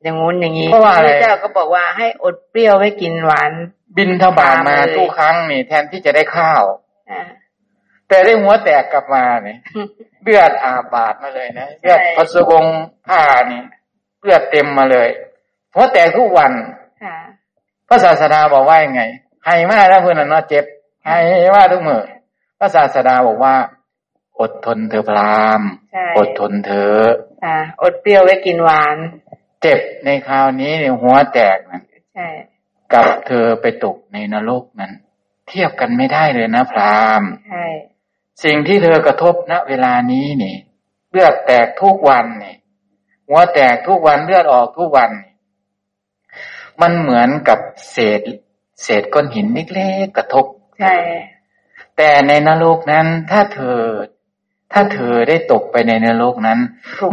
[0.03, 3.51] อย่างงู้นอย่างนี้เพราะว่าอะไรพระเจ้าก็บอกว่าให้อดเปรี้ยวไว้กินหวาน
[3.97, 6.63] บินทบาทมาตามเลยทุกครั้งนี่แทนที่จะได้ข้าว
[7.09, 7.21] อ่า
[8.09, 9.59] แต่ได้หัวแตกกลับมาเนี่ย
[10.23, 12.63] เลือดอาบาดมาเลยนะเลือดพระสวง
[13.07, 13.21] ผ้า
[13.51, 13.61] นี่
[14.21, 15.09] เลือดเต็มมาเลย
[15.73, 16.51] หัวแตกทุกวัน
[17.03, 17.17] ค่ะ
[17.87, 19.01] พระศาสดาบอกว่ายังไง
[19.45, 20.65] ให้มาแล้วเพื่อนน่ะเจ็บ
[21.05, 21.17] ให้
[21.55, 22.03] มาทุกมือ
[22.59, 23.55] พระศาสดาบอกว่า
[24.39, 25.61] อดทนเธอะพราม
[25.91, 27.09] ใช่อดทนเธอะ
[27.43, 28.97] ค่ะอดเปรี้ยวไว้กินหวาน
[29.61, 31.81] เจ็บในคราวนี้เนี่ยหัวแตกนะ
[32.15, 32.27] ใช่
[32.93, 34.91] กับเธอไปตกในนรกนั้น
[35.49, 37.65] เทียบกันไม่ได้เลยนะพรามใช่
[38.43, 40.55] สิ่งที่เธอกระทบณเวลานี้นี่
[41.11, 42.55] เลือดแตกทุกวันนี่
[43.27, 45.33] หัวแตกทุกวันเลือดออกทุกวันนี่
[46.81, 47.59] มันเหมือนกับ
[47.91, 48.21] เศษ
[48.83, 50.45] เศษก้อนหินเล็กๆกระทบ
[50.79, 50.95] ใช่
[51.97, 53.79] แต่ในนรกนั้นถ้าเธอ
[54.73, 56.59] ถ้าเธอได้ตกไปในนรกนั้น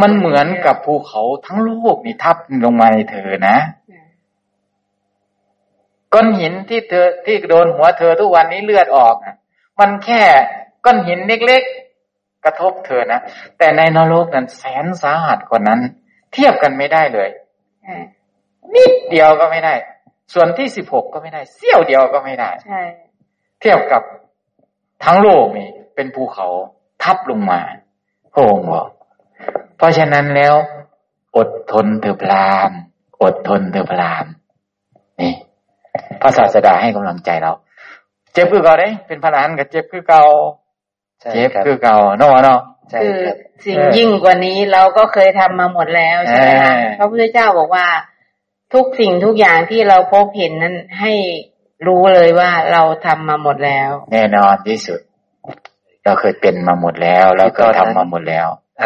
[0.03, 3.57] มันเหมือนกับภูเขาทั้งโลกนี่ทับลงมาในเธอนะ
[6.13, 9.15] ก้อนหินที่เธอที่โดนหัวเธอทุกวันนี้เลือดออก
[9.81, 10.23] มันแค่
[10.87, 13.21] ก้อนหินเล็กๆ กระทบเธอนะ
[13.59, 15.81] แต่ในนรกนั้นแสนสาหัสกว่านั้น
[16.33, 17.29] เทียบกันไม่ได้เลย
[18.75, 19.75] นิดเดียวก็ไม่ได้
[20.35, 22.51] ส่วนที่สิบหกก็ไม่ได้ เสี้ยวเดียวก็ไม่ได้
[23.61, 24.03] เทียบกับ
[25.05, 26.47] ทั้งโลกนี่ เป็นภูเขา
[27.03, 27.61] ทับลงมา
[28.33, 28.89] พระองค์บอก
[29.77, 30.55] เพราะฉะนั้นแล้ว
[31.37, 32.71] อดทนเถอพราม
[33.23, 34.27] อดทนเถอพราม
[35.21, 35.35] นี่
[36.21, 37.53] พระศาสดาให้กำลังใจเรา
[38.33, 40.25] เจ็บคือเก่าได้ เป็นพระอรหันต์กับเจ็บคือเก่า
[41.21, 42.61] เจ็บคือเก่าเนาะเนาะ
[43.03, 43.19] คือ
[43.65, 47.87] สิ่งยิ่งกว่านี้เราก็เคยทำมาหมดแล้วใช่ไหมคะพระพุทธเจ้าบอกว่า
[48.75, 51.13] ทุกสิ่งทุกอย่างที่เราพบเห็นนั้นให้
[51.87, 55.01] รู้เลยว่าเราทำมาหมดแล้ว แน่นอนที่สุด
[56.05, 58.49] เราเคยเป็นมาหมดแล้ว แล้วก็ทำมาหมดแล้ว
[58.83, 58.85] อ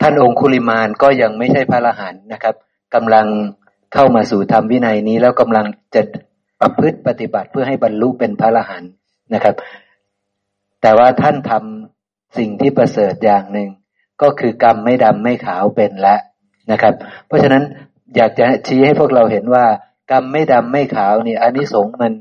[0.00, 2.54] ท่านองคุลิมานก็ยังไม่ใช่พระอรหันต์นะครับ
[2.94, 3.26] กำลัง
[3.94, 6.02] เข้ามาสู่ธรรมวินัยนี้ แล้วกำลังจะ
[6.60, 8.90] ประพฤติปฏิบัติเพื่อให้บรรลุเป็นพระอรหันต์
[9.34, 9.54] นะครับ
[10.82, 13.68] แต่ว่าท่านทำสิ่งที่ประเสริฐอย่างหนึ่ง
[14.22, 16.20] ก็คือกรรมไม่ดำไม่ขาวเป็นแล้ว
[16.70, 16.94] นะครับ
[17.26, 17.64] เพราะฉะนั้น
[18.16, 19.64] อยากจะชี้ให้พวกเราเห็นว่า
[20.10, 22.12] กรรมไม่ดำไม่ขาวนี่อันนี้สงมัน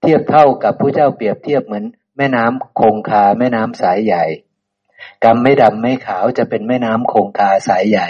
[0.00, 1.84] เทียบเท่ากับผู้เจ้าเปรียบเทียบเหมือน
[2.16, 4.24] แม่น้ำคงคาแม่น้ำสายใหญ่
[5.24, 8.08] กรรมไม่ดำไม่ขาวจะเป็นแม่น้ำคงคาสายใหญ่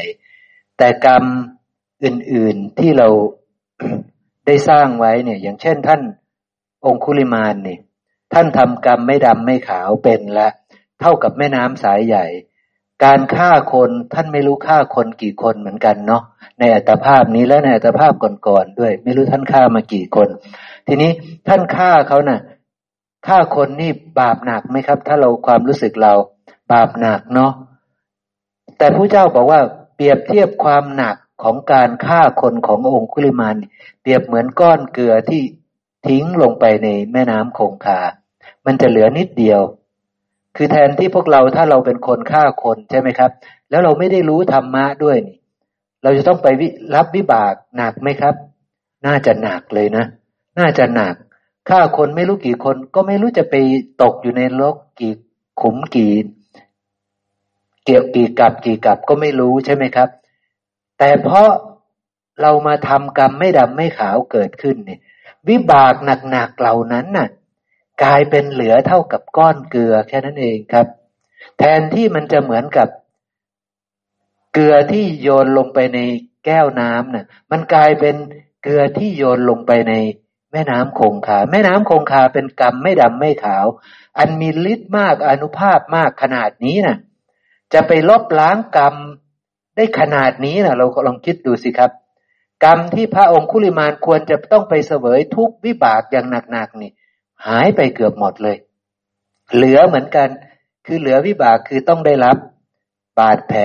[0.78, 1.24] แต่กรรม
[2.04, 3.08] อื่นๆที่เรา
[4.46, 6.00] ได้สร้างไว้เนี่ย อย่างเช่นท่าน
[6.86, 7.78] องคุลิมานนี่
[8.38, 10.48] ท่านทำกรรมไม่ดำไม่ขาวเป็นละ
[11.00, 12.26] เท่ากับแม่น้ำสายใหญ่
[13.04, 16.22] การฆ่าคนท่านไม่รู้ฆ่าคนกี่คนเหมือนกันเนาะ
[16.58, 18.12] ในอัตภาพนี้และในอัตภาพ
[18.48, 20.28] ก่อนๆด้วย ไม่รู้ท่านฆ่ามากี่คน
[20.86, 21.10] ทีนี้
[21.48, 22.40] ท่านฆ่าเขานะ่ะ
[23.26, 23.90] ฆ่าคนนี่
[24.20, 26.14] บาปหนักไหมครับ ถ้าเราความรู้สึกเรา
[26.72, 27.52] บาปหนักเนาะ
[28.78, 29.60] แต่ผู้เจ้าบอกว่า
[29.94, 33.56] เปรียบเทียบความหนักของการฆ่าคนขององคุลิมาน
[34.02, 35.42] เปรียบเหมือนก้อนเกลือที่
[36.06, 38.00] ทิ้งลงไปในแม่น้ำคงคา
[38.66, 39.60] มันจะเหลือนิดเดียว
[40.56, 43.30] คือแทนที่พวกเราถ้าเราเป็นคนฆ่าคนใช่ไหมครับ
[43.70, 45.38] แล้วเราไม่ได้รู้ธรรมะด้วยนี่
[46.02, 46.48] เราจะต้องไป
[46.94, 48.34] รับวิบากหนักไหมครับ
[49.06, 50.04] น่าจะหนักเลยนะ
[50.58, 51.14] น่าจะหนัก
[51.68, 53.54] ฆ่าคนไม่รู้กี่คน ก็ไม่รู้จะไป
[54.02, 55.14] ตกอยู่ในโลกกี่
[55.60, 56.12] ขุมกี่
[57.84, 60.08] เกี่ยวกี่กับกี่กับก็ไม่รู้ใช่ไหมครับ
[60.98, 61.48] แต่เพราะ
[62.42, 65.00] เรามาทำกรรมไม่ดำไม่ขาวเกิดขึ้นเนี่ย
[65.48, 65.94] วิบาก
[66.30, 67.28] หนักๆเหล่านั้นน่ะ
[68.02, 70.86] กลายเป็นเหลือเท่ากับก้อนเกลือแค่นั้นเองครับ
[71.58, 72.88] แทนที่มันจะเหมือนกับ
[74.52, 75.98] เกลือที่โยนลงไปใน
[76.44, 78.16] แก้วน้ำน่ะ มันกลายเป็น
[78.62, 79.92] เกลือที่โยนลงไปใน
[80.52, 83.66] แม่น้ำคงคา แม่น้ำคงคาเป็นกรรมไม่ดำไม่ขาว
[84.18, 86.98] อันมีฤทธิ์มากอนุภาพมากขนาดนี้น่ะ
[87.72, 88.94] จะไปลบล้างกรรม
[89.76, 91.90] ได้ขนาดนี้นะเราลองคิดดูสิครับ
[92.64, 96.90] กรรมที่พระองค์คุลิมานควรจะต้องไปเสวยทุกวิบากอย่างหนักๆนี่
[97.46, 98.56] หายไปเกือบหมดเลย
[99.54, 100.28] เหลือเหมือนกัน
[100.86, 102.36] คือเหลือวิบากคือต้องได้รับ
[103.18, 103.62] บาดแผล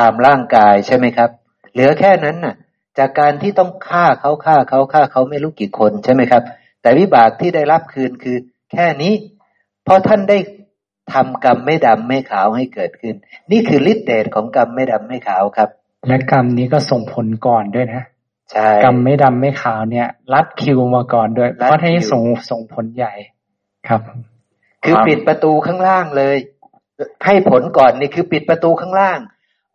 [0.00, 1.30] ตามร่างกายใช่ไหมครับ
[1.72, 2.54] เหลือแค่นั้นน่ะ
[2.98, 6.42] จากการที่ต้องฆ่าเขาฆ่าเขาฆ่าเขาไม่รู้กี่คนใช่ไหมครับ
[6.82, 8.36] แต่วิบากที่ได้รับคืนคือ
[8.72, 9.12] แค่นี้
[9.84, 10.38] เพราะท่านได้
[11.12, 13.14] ทำกรรมไม่ดำไม่ขาวให้เกิดขึ้น
[13.50, 15.68] นี่คือฤทธิ์เดชของกรรมไม่ดำไม่ขาวครับ
[16.08, 23.12] และกรรมนี้ก็ส่งผลก่อนด้วยนะใกรรมไม่ดำไม่ขาวเนี่ย รัดคิวมาก่อนด้วย เพราะที่ส่งส่งผลใหญ่
[23.88, 24.00] ครับ
[24.84, 26.36] คือปิดประตูข้างล่างเลย
[27.26, 29.18] ให้ผลก่อนนี่คือปิดประตูข้างล่าง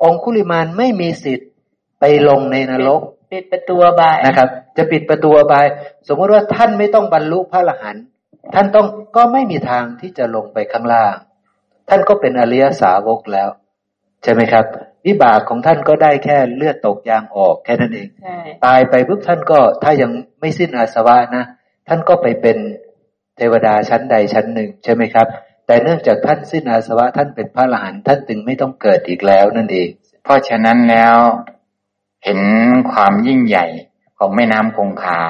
[0.04, 1.50] องคุลิมานไม่มีสิทธิ์
[2.00, 3.02] ไปลงในนรก
[3.32, 5.66] ปิดประตูบายนะครับ จะปิดประตูบาย
[6.08, 8.04] สมมติว่าท่านไม่ต้องบรรลุพระอรหันต์
[8.54, 11.16] ท่านต้องก็ไม่มีทางที่จะลงไปข้างล่าง
[11.90, 13.50] ท่านก็เป็นอริยสาวกแล้ว
[14.24, 14.66] ใช่ไหมครับ
[15.08, 18.10] วิบากของท่านก็ได้แค่เลือดตกยางออกแค่นั้นเอง
[18.66, 21.46] ตายไปปุ๊บท่านก็ถ้ายังไม่สิ้นอาสวะนะ
[21.88, 22.58] ท่านก็ไปเป็น
[23.38, 25.28] เทวดาชั้นใดชั้นหนึ่งใช่ไหมครับ
[25.66, 29.90] แต่เนื่องจากท่านสิ้นอาสวะท่านเป็นพระอรหันต์ท่านจึงไม่ต้องเกิดอีกแล้วนั่นเอง
[30.24, 31.16] เพราะฉะนั้นแล้ว
[32.24, 32.40] เห็น
[32.92, 33.66] ความยิ่งใหญ่
[34.20, 35.22] ของแม่น้ำคงคา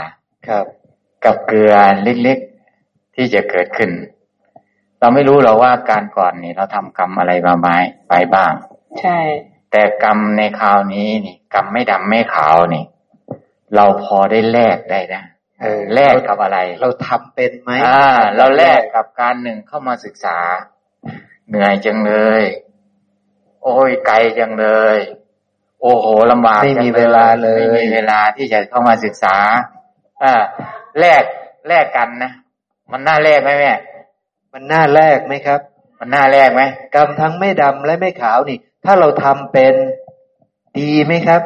[0.48, 0.66] ครับ
[1.26, 1.74] กับเกลือ
[2.04, 2.40] เล็ก
[3.16, 3.92] ที่จะเกิดขึ้น
[5.00, 7.76] เราไม่รู้หรอกว่าการก่อนนี่เราทำกรรมอะไรมาไม้
[8.10, 8.54] ไปบ้าง
[9.02, 9.20] ใช่
[9.78, 12.86] แต่กรรมในคราวนี้นี่กรรมไม่ดำไม่ขาวนี่
[13.76, 15.24] เราพอได้แลกได้นะ
[15.62, 18.06] เออแลกกับอะไร เราทำเป็นไหมอ่า
[18.38, 20.38] เราแลกกับการหนึ่งเข้ามาศึกษา
[21.48, 22.44] เหนื่อยจังเลย
[23.64, 24.98] โอ้ยไกลจังเลย
[25.82, 29.36] โอ้โหลำบากไม่มีเวลาเลยไม่มีเวลาที่จะเข้ามาศึกษา
[30.24, 30.34] อ่า
[31.00, 31.24] แลก
[31.68, 32.32] แลกกันนะ
[32.92, 33.74] มันน่าแลกไหมแม่
[34.54, 35.62] มันน่าแลกไหมครับ
[36.00, 36.62] มันหน้าแรกไหม
[36.96, 38.58] กรรมทั้งไม่ดำและไม่ขาวนี่
[38.90, 39.74] ถ้าเราทำเป็น
[40.80, 41.42] ดีไหมครับ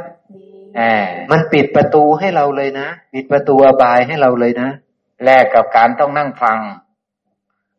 [0.75, 0.81] แหม
[1.31, 4.69] มันปิดประตูให้เราเลยนะ ปิดประตูอบายให้เราเลยนะ
[5.25, 6.57] แลกกับการต้องนั่งฟัง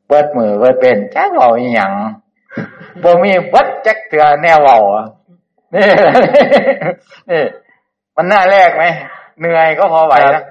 [0.06, 1.92] เบิดมือเบิดเป็นแจ๊กเว้าอีหยัง
[3.02, 5.06] บ่มีเบิดจักเตือแนวเว้าอะ
[5.74, 5.84] นี่
[7.30, 7.42] นี่
[8.16, 8.84] มันหน้าแรกไหม
[9.40, 10.46] เหนื่อยก็พอไหวครัแล้วบ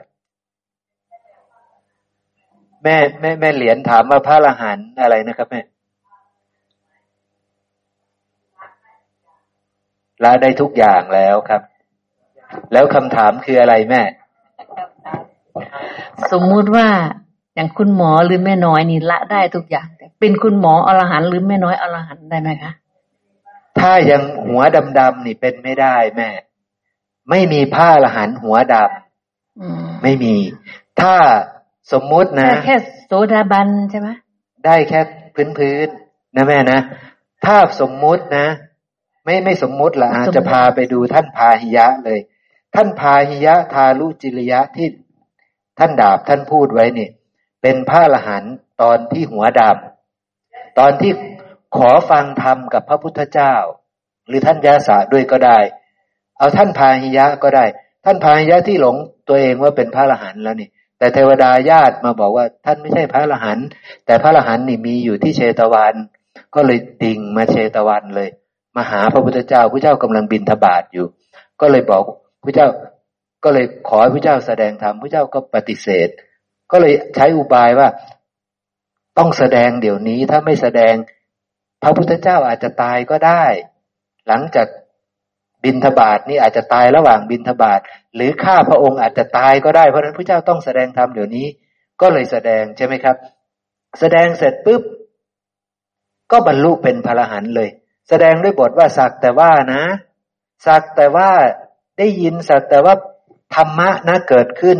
[2.83, 5.61] แม่แม่แม่เหรียญถามว่าพระอรหันต์อะไรนะครับแม่
[10.23, 11.61] ละได้ทุกอย่างแล้วครับ
[12.73, 14.01] แล้วคำถามคืออะไรแม่
[16.31, 16.87] สมมุติว่า
[17.55, 22.71] อย่างคุณหมอหรือแม่น้อยนี่ละได้ทุกอย่างแต่เป็นคุณหมออรหันต์หรือแม่น้อยอรหันต์ได้ไหมคะ
[23.79, 24.61] ถ้ายังหัว
[24.99, 26.29] ดำๆนี่เป็นไม่ได้แม่
[27.29, 28.75] ไม่มีผ้าอรหันต์หัวด
[29.59, 30.35] อืมำไม่มี
[31.01, 31.15] ถ้า
[31.91, 32.77] สมมุตินะแค่แค่
[33.07, 34.09] โสดาบันใช่ไหม
[34.65, 34.99] ได้แค่
[35.57, 36.79] พื้นๆนะแม่นะ
[37.45, 38.47] ถ้าสมมุตินะ
[39.23, 42.19] ไม่ไม่สมมุติละอาจจะพาไปดูท่านพาหิยะเลย
[42.75, 44.87] ท่านพาหิยะทารุจิริยะที่
[45.79, 47.09] ท่านดาบท่านพูดไว้นี่
[47.61, 51.11] เป็นพระอรหันต์ตอนที่หัวดำตอนที่
[51.77, 53.53] ขอฟังธรรมกับพระพุทธเจ้า
[54.27, 55.59] หรือท่านยาสาด้วยก็ได้
[56.37, 57.65] เอาท่านพาหิยะก็ได้
[58.05, 58.95] ท่านพาหิยะที่หลง
[59.27, 63.65] ตัวเองว่าเป็นพระอรหันต์แล้วนี่ แต่เทวดาญาติมาบอกว่า ท่านไม่ใช่พระอรหันต์
[64.05, 65.95] แต่พระอรหันต์นี่มีอยู่ที่เชตวัน
[66.55, 68.29] ก็เลยดิ่งมาเชตวันเลย
[68.75, 71.05] มาหาพระพุทธเจ้าพระเจ้ากำลังบินทบาทอยู่
[71.61, 72.03] ก็เลยบอก
[72.43, 72.67] พระเจ้า
[73.43, 76.09] ก็เลยขอให้พระเจ้าแสดงธรรมพระเจ้าก็ปฏิเสธ
[76.71, 77.87] ก็เลยใช้อุบายว่า
[79.17, 80.95] ต้องแสดงเดี๋ยวนี้ถ้าไม่แสดง
[81.83, 83.43] พระพุทธเจ้าอาจจะตายก็ได้
[84.27, 84.67] หลังจาก
[85.63, 87.79] บินทบาทนี่อาจจะตายระหว่างบินทบาท
[88.15, 91.47] หรือข้าพระองค์อาจจะตายก็ได้เพราะฉะนั้นพระเจ้าต้องแสดงธรรมเดี๋ยวนี้
[92.01, 93.15] ก็เลยแสดงใช่ไหมครับ
[93.99, 94.81] แสดงเสร็จปุ๊บ
[96.31, 97.69] ก็บรรลุเป็นพระรหันเลย
[98.07, 99.83] แสดงด้วยบทว่าสักแต่ว่านะ
[100.65, 101.29] สักแต่ว่า
[101.97, 102.95] ได้ยินสักแต่ว่า
[103.55, 104.77] ธรรมะนะเกิดขึ้น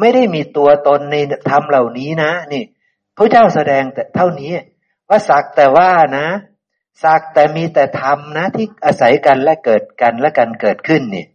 [0.00, 1.16] ไม่ได้มีตัวตนใน
[1.50, 2.64] ธรรมเหล่านี้นะ นี่
[3.16, 4.52] พระเจ้าแสดงแต่เท่านี้
[5.08, 6.26] ว่าสักแต่ว่านะ
[7.02, 11.26] สักแต่มีแต่ธรรมนะ ที่อาศัยกันและเกิดกันและกันเกิดขึ้นนี่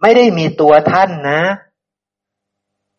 [0.00, 1.42] ไม่ได้มีตัวท่านนะ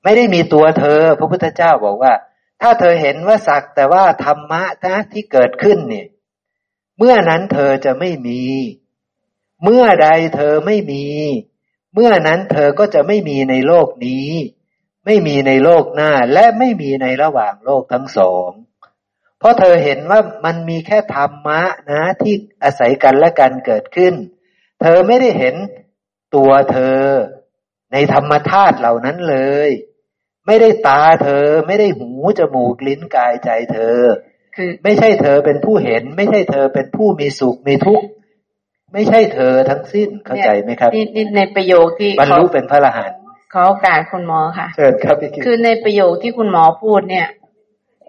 [0.04, 2.14] ไม่ได้มีตัวเธอ พระพุทธเจ้าบอกว่า
[2.62, 6.06] ถ้าเธอเห็นว่าสักแต่ว่าธรรมะนะที่เกิดขึ้นนี่
[7.00, 8.42] เมื่อนั้นเธอจะไม่มี
[9.64, 11.06] เมื่อใดเธอไม่มี
[11.94, 14.30] เมื่อนั้นเธอก็จะไม่มีในโลกนี้
[15.06, 18.50] ไม่มีในโลกหน้าและไม่มีในระหว่างโลกทั้งสอง
[19.40, 21.62] เพราะเธอเห็นว่ามันมีแค่ธรรมะ
[21.92, 24.14] นะที่อาศัยกันและกันเกิดขึ้น
[24.82, 25.56] เธอไม่ได้เห็น
[26.36, 27.04] ตัวเธอ
[27.94, 29.70] ในธรรมธาตุเหล่านั้นเลย
[30.46, 32.10] ไม่ได้ตาเธอไม่ได้หู
[32.40, 34.00] จมูกลิ้นกายใจเธอ
[34.84, 38.06] ไม่ใช่เธอเป็นผู้เห็น ไม่ใช่เธอเป็นผู้มีสุขมีทุกข์
[38.94, 43.18] ไม่ใช่เธอทั้งสิ้นเข้าใจไหมครับนี่นี่ในประโยคที่บรรเขาลุเป็นพระอรหันต์
[43.52, 47.28] เขาโอกาสคุณหมอค่ะเชิญครับพี่กิ๊กคือในประโยคที่คุณหมอพูดเนี่ย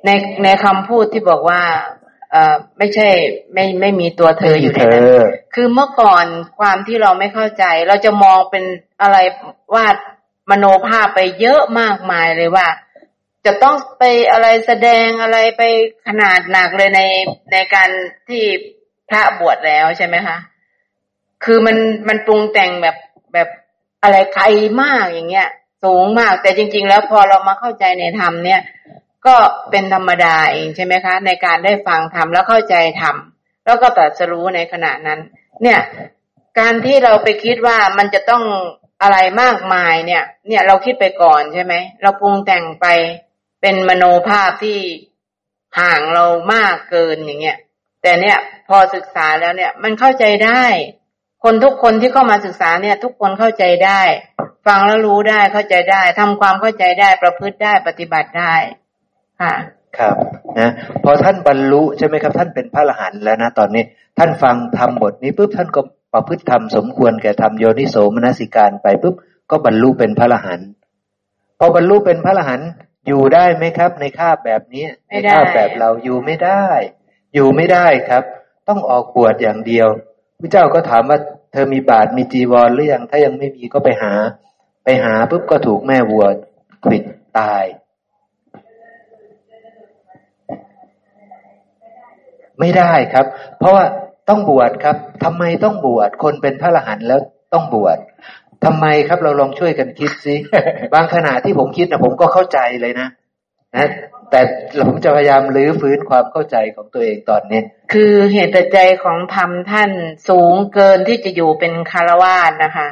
[0.04, 0.10] ใน
[0.44, 1.62] ในคำพูดที่บอกว่า
[2.32, 3.08] เอ่อไม่ใช่
[3.54, 5.24] ไม่ไม่มีตัวเธออยู่ในเธนั้นอ
[5.54, 6.24] คือเมื่อก่อน
[6.60, 8.64] ความที่เราไม่เข้าใจ เราจะมองเป็น
[9.02, 9.16] อะไร
[9.74, 9.96] วาด
[10.50, 12.66] มโนภาพไปเยอะมากมายเลยว่า
[13.46, 15.62] จะต้องไปอะไรแสดงอะไรไป
[16.06, 17.00] ขนาดหนักเลยใน
[17.52, 17.88] ในการ
[18.28, 18.42] ที่
[19.08, 20.36] พระบวชแล้วใช่ไหมคะ
[21.44, 21.76] คือมัน
[22.08, 22.96] มันปรุงแต่งแบบ
[23.34, 23.48] แบบ
[24.02, 24.44] อะไรไกล
[24.82, 25.48] มากอย่างเงี้ย
[25.84, 28.60] สูงมาก แต่จริง ๆ แล้วพอเรามาเข้าใจในธรรมเนี่ย
[29.26, 29.36] ก็
[29.70, 33.16] เป็นธรรมดาเองใช่ไหมคะ ในการได้ฟังธรรมแล้วเข้าใจธรรม
[33.64, 35.20] แล้วก็ตรัสรู้ในขณะนั้น
[35.62, 35.78] เนี่ย
[36.58, 38.42] การที่เราไปคิดว่ามันจะต้อง
[39.02, 42.86] อะไรมากมายเนี่ย เนี่ยเราคิดไปก่อนใช่ไหมเราปรุงแต่งไป
[43.60, 44.78] เป็นมโนภาพที่
[45.78, 47.58] ห่างเรามากเกินอย่างเงี้ย
[48.02, 48.38] แต่เนี่ย
[48.68, 50.62] พอศึกษาแล้วเนี่ย มันเข้าใจได้
[51.44, 54.00] คนทุกคนที่เข้ามาศึกษาเนี่ย ทุกคนเข้าใจได้
[54.66, 58.54] ฟังแล้วรู้ได้เข้าใจได้ทำความเข้าใจได้ประพฤติได้ปฏิบัติได้
[59.40, 59.54] ค่ะ
[59.98, 60.16] ครับ
[60.58, 60.72] นะ
[61.04, 63.84] พอท่านบรรลุใช่ไหมครับ ท่านเป็นพระอรหันต์แล้วนะ ตอนนี้
[64.18, 65.80] ท่านฟังธรรมบทนี้ปุ๊บท่านก็
[66.12, 69.14] ประพฤติธรรมสมควรแก่ธรรมโยนิโสมนสิการไปปุ๊บ
[69.50, 70.68] ก็บรรลุเป็นพระอรหันต์
[71.58, 72.68] พอบรรลุเป็นพระอรหันต์
[73.06, 76.64] อยู่ได้ไหมครับ ในคาบแบบนี้ไม่ในได้คาบแบบเราอยู่ไม่ได้
[77.34, 78.24] อยู่ไม่ได้ครับ
[78.68, 79.88] ต้องออกบวชอย่างเดียว
[80.40, 81.18] พระเจ้าก็ถามว่า
[81.52, 84.12] เธอมีบาตรมีจีวรหรือยังถ้ายังไม่มีก็ไปหา
[84.84, 86.26] ไปหาปุ๊บก็ถูกแม่วัว
[86.84, 87.02] ขวิด
[87.38, 87.64] ตาย
[92.60, 93.26] ไม่ได้ครับ
[93.58, 93.84] เพราะว่า
[94.28, 97.20] ต้องบวชครับทำไมต้องบวชคนเป็นพระอรหันต์แล้ว
[97.52, 97.98] ต้องบวช
[98.64, 100.34] ทำไมครับเราลองช่วยกันคิดสิ
[100.94, 103.08] บางขณะที่ผมคิดนะผมก็เข้าใจเลยนะ
[103.76, 103.88] นะ
[104.30, 104.40] แต่
[104.86, 107.60] ผมจะพยายามลื้อฟื้นความเข้าใจของตัวเองตอนนี้
[107.92, 109.90] คือเหตุปัจจัยของธรรมท่าน
[110.28, 112.88] สูงเกินที่จะอยู่เป็นคารวาสนะคะ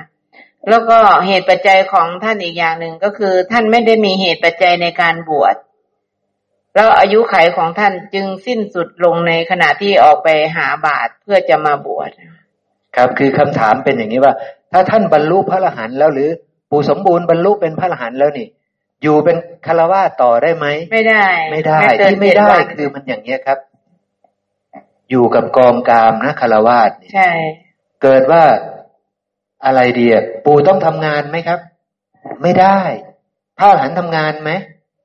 [0.71, 5.57] แล้วก็เหตุปัจจัยของท่านอีกอย่างหนึ่งก็คือ ท่านไม่ได้มีเหตุปัจจัยในการบวช
[6.75, 12.11] แล้วอายุไขของท่านจึงสิ้นสุดลงในขณะที่ออกไปหาบาตรเพื่อจะมาบวช
[12.97, 14.35] ครับคือคำถามเป็นอย่างนี้ว่า
[14.73, 16.31] ถ้าท่านบรรลุพระอรหันต์แล้วหรือ
[16.71, 18.47] ปู่สมบูรณ์บรรลุเป็นพระอรหันต์แล้วนี่
[19.03, 19.37] อยู่เป็น
[19.67, 23.59] คารวาสต่อได้ไหมไม่ได้ ไม่ได้เกินที่ไม่ได้เจ็วันคือมันอย่างเนี้ยครับ
[25.11, 27.31] อยู่กับกองกามนะคารวาสเนี่ยใช่
[28.03, 28.43] เกิดว่า
[29.65, 31.59] อะไรดีอะปู่ต้องทำงานไหมครับ
[32.43, 32.79] ไม่ได้
[33.59, 34.51] พระอรหันต์ทำงานไหม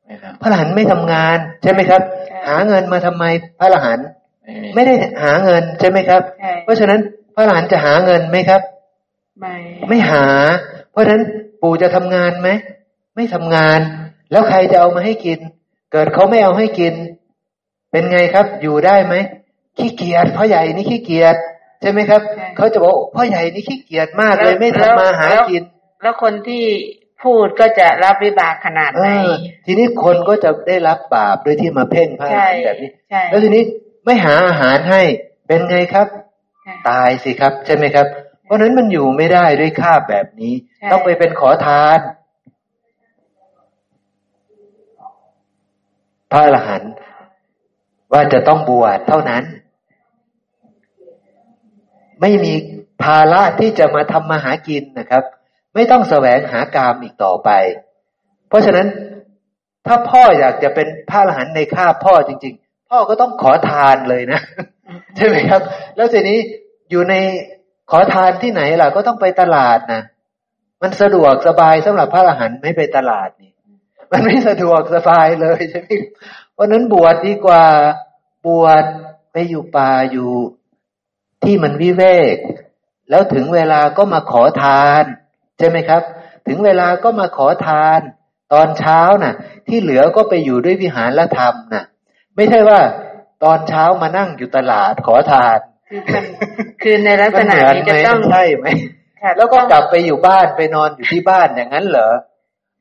[0.06, 2.02] ไม่ครับพระอรหันต์ไม่ทำงาน ใช่ไหมครับ
[2.48, 3.24] หาเงินมาทำไม
[3.60, 4.06] พระอรหันต์
[4.44, 7.00] ไม่มีไม่ได้หาเงินใช่ไหมครับใช่เพราะฉะนั้น
[7.36, 8.62] พระอรหันต์จะหาเงินไหมครับ
[9.40, 9.56] ไม่
[9.90, 10.26] ไม่หา
[10.92, 11.22] เพราะฉะนั้น
[11.62, 12.50] ปู่จะทำงานไหม
[13.16, 13.80] ไม่ทำงาน
[14.32, 15.40] แล้วใครจะเอามาให้กิน
[15.92, 16.94] เกิดเขาไม่เอาให้กิน
[17.92, 19.16] เป็นไงครับ อยู่ได้ไหม
[19.78, 21.36] ขี้เกียจพ่อใหญ่นี่ขี้เกียจ
[21.82, 22.22] ใช่ไหมครับ
[22.58, 25.64] เขาจะบอกพ่อใหญ่นี่ขี้เกียจมากเลยไม่ทำมาหากิน
[26.04, 26.64] แล้วคนที่
[27.24, 29.32] พูดก็จะรับวิบากขนาดเอไหนอ
[29.66, 33.64] ทีนี้คนก็จะได้รับบาปโดยที่มาเพ่งพระอรใช่หันต์แบบนี้ใช่แล้วทีนี้
[34.06, 35.02] ไม่หาอาหารให้
[35.48, 36.08] เป็นไงครับ
[36.64, 38.23] ใช่ตายสิครับ ใช่ไหมครับเพ
[38.54, 42.00] ราะฉะนั้นมันอยู่ไม่ได้ด้วยค่าบแบบนี้ใช่ต้องไปเป็นขอทาน
[46.32, 46.92] พระอรหันต์
[48.12, 49.44] ว่าจะต้องบวชเท่านั้น
[52.22, 52.54] ไม่มี
[53.04, 55.24] ภาระที่จะมาทำมาหากินนะครับ
[55.74, 57.50] ไม่ต้องแสวงหากามอีกต่อไป
[58.50, 58.88] เพราะฉะนั้น
[59.88, 64.40] ถ้าพ่ออยากจะเป็นพระอรหันต์ในข้าบพ่อจริง ๆ พ่อก็ต้องขอทานเลยนะ
[65.16, 65.62] ใช่ไหมครับ
[65.96, 66.38] แล้วทีนี้
[66.90, 67.16] อยู่ใน
[67.92, 70.02] ขอทานที่ไหนล่ะก็ต้องไปตลาดนะ
[70.82, 73.52] มันสะดวกสบายสำหรับพระอรหันต์ไม่ไปตลาดนี่
[74.12, 75.92] มันไม่สะดวกสบายเลยใช่ไหม
[76.54, 77.66] เพราะนั้นบวชดีกว่า
[78.46, 78.84] บวช
[79.32, 80.32] ไปอยู่ป่าอยู่
[81.44, 82.04] ที่มันวิเว
[82.36, 82.38] ก
[83.10, 85.04] แล้วถึงเวลาก็มาขอทาน
[85.58, 86.02] ใช่ไหมครับ
[86.48, 88.00] ถึงเวลาก็มาขอทาน
[88.54, 89.36] ตอนเช้าน่ะ
[89.68, 91.86] ที่เหลือก็ไปอยู่ด้วยวิหารละธรรมน่ะ
[92.36, 92.80] ไม่ใช่ว่า
[93.44, 95.60] ตอนเช้ามานั่งอยู่ตลาดขอทาน
[95.94, 96.24] คือมัน
[96.82, 98.68] คือในลักษณะนี้จะต้องมันเหมืนไหมใช่ไหม
[99.22, 102.12] ค่ะแล้วก็กลับไปอยู่บ้านไปนอนอยู่ที่บ้านอย่างนั้นเหรอ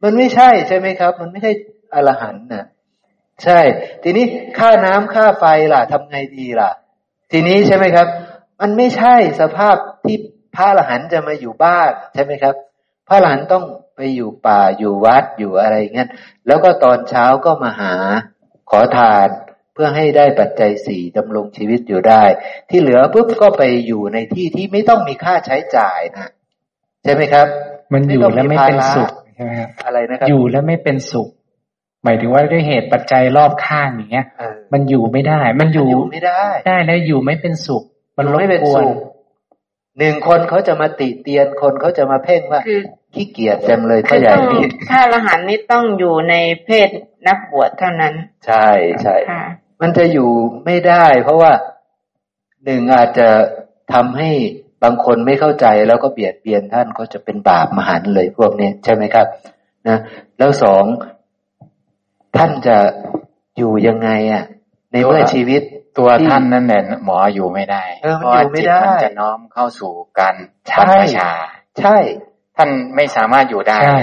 [0.02, 1.52] มันไม่ใช่ใช่ไหมครับ มันไม่ใช่
[1.94, 2.66] อรหันต์นะ
[3.44, 3.60] ใช่
[4.02, 4.24] ทีนี้
[4.58, 6.70] ค่าน้ำค่าไฟล่ะทำไงดีล่ะ
[7.32, 8.06] ทีนี้ใช่ไหมครับ
[8.60, 10.16] มันไม่ใช่สภาพที่
[10.54, 12.54] พระอรหันต์จะมาอยู่บ้านใช่ไหมครับ
[13.08, 13.64] พระอรหันต์ต้อง
[13.96, 16.08] ไปอยู่ป่าอยู่วัดอยู่อะไรเงี้ย
[16.46, 17.94] แล้วก็ตอนเช้าก็มาหา
[18.70, 19.28] ขอทาน
[19.74, 22.22] เพื่อให้ได้ปัจจัยสี่ดำรงชีวิตอยู่ได้
[22.70, 26.28] ที่เหลือปุ๊บก็ไปอยู่ในที่ที่ไม่ต้องมีค่าใช้จ่ายนะ
[27.02, 27.46] ใช่ไหมครับ
[27.92, 31.28] มันอยู่ไม่ต้องแล้วไม่มีภาระเป็นสุขใช่ไหมครับอะไรนะครับอยู่แล้วไม่เป็นสุข
[32.04, 37.82] หมายถึงว่าด้วยเหตุปัจจัยรอบข้างอย่างเงี้ยเออมันอยู่ไม่ได้ มันอยู่อยู่ไม่ได้ ได้แล้วอยู่ไม่เป็นสุข
[38.18, 38.96] มันรบไม่เป็นกวนสุข
[39.98, 42.80] หนึ่งคนเขาจะมาติเตียนคนเขาจะมาเพ่งว่าคือ
[43.14, 46.34] ขี้เกียจจังเลยคืพ่ออใหญ่ต้องนี่ถ้าอรหันต์นี้ต้องอยู่ใน
[46.64, 46.88] เพศ
[47.28, 48.14] นักบวชเท่านั้น
[48.46, 48.68] ใช่
[49.02, 49.44] ใช่ค่ะ
[49.82, 50.30] มันจะอยู่
[50.64, 51.52] ไม่ได้ เพราะว่า
[52.64, 53.28] หนึ่งอาจจะ
[53.92, 54.30] ทำให้
[54.82, 59.26] บางคนไม่เข้าใจแล้วก็เบียดเบียนท่านก็จะเป็นบาปมหันต์เลยพวกนี้ใช่ไหมครับ
[59.88, 59.98] นะ
[60.38, 60.84] แล้วสอง
[62.36, 62.76] ท่านจะ
[63.58, 64.44] อยู่ยังไงอะ
[64.92, 65.62] ในเมื่อชีวิต
[65.98, 70.34] ตัวที่ท่านนั่นแหละหมออยู่ไม่ได้เออมันเพราะว่าอยู่ไม่จิตได้มันจะน้อมเข้าสู่การ
[70.68, 71.30] ใช่บรรพชา
[71.80, 71.96] ใช่
[72.56, 74.00] ท่านไม่สามารถอยู่ได้ใช่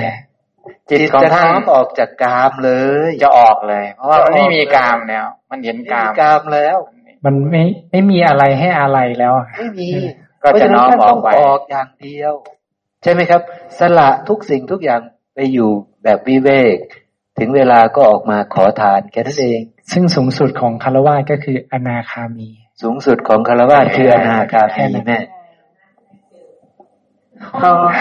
[0.90, 2.72] จิตของจะท่านน้อมออกจากกามเล
[3.08, 6.78] ย จะออกเลย เพราะว่าจะออกมันไม่มีเลยกามแล้ว มันเห็นไม่กามีมกามแล้ว
[7.26, 9.90] มันไม่ไม่มีอะไรให้อะไรแล้วอะไม่มี
[10.44, 12.34] ก็จะน้อมเพราฉนั้นท่านอต้ออกงไปออกอย่างเดียว
[13.04, 13.42] ใช่ไหมครับ
[13.80, 15.02] สละทุกสิ่งทุกอย่าง
[15.36, 15.70] ไปอยู่
[16.04, 16.78] แบบวิเวก
[17.40, 22.50] ถึงเวลาก็ออกมาขอทานแค่นั้นเอง ซึ่งสูงสุดของคารวะก็คืออนาคามี
[22.82, 25.20] สูงสุดของคารวะคืออนาคาแค่มีนั้นแม่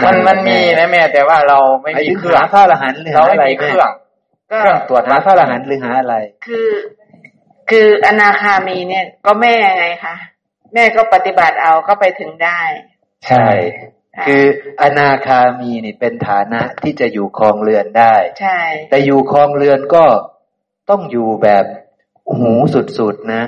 [0.04, 3.92] มันมันมีนะแม่แต่ว่าเราไม่หมายมีถึงเครื่องหาพระอรหันต์หรือเราหาไม่อะไรมีเคแม่รื่อง
[4.50, 6.14] ก็เครื่องตรวจหาพระอรหันต์หรือหาอะไร
[6.46, 6.70] คือ
[7.70, 10.14] คืออนาคามีเนี่ย ก็แม่ไงคะ
[10.74, 12.60] แม่ก็ปฏิบัติเอาก็ไปถึงได้
[13.26, 13.48] ใช่
[14.16, 14.44] ค่ะคือ
[14.82, 18.60] อนาคามีนี่เป็นฐานะที่จะอยู่ครองเรือนได้ ใช่
[18.90, 20.04] แต่อยู่ครองเรือนก็
[20.90, 21.64] ต้องอยู่แบบ
[22.38, 22.52] หู
[22.98, 23.42] สุดๆนะ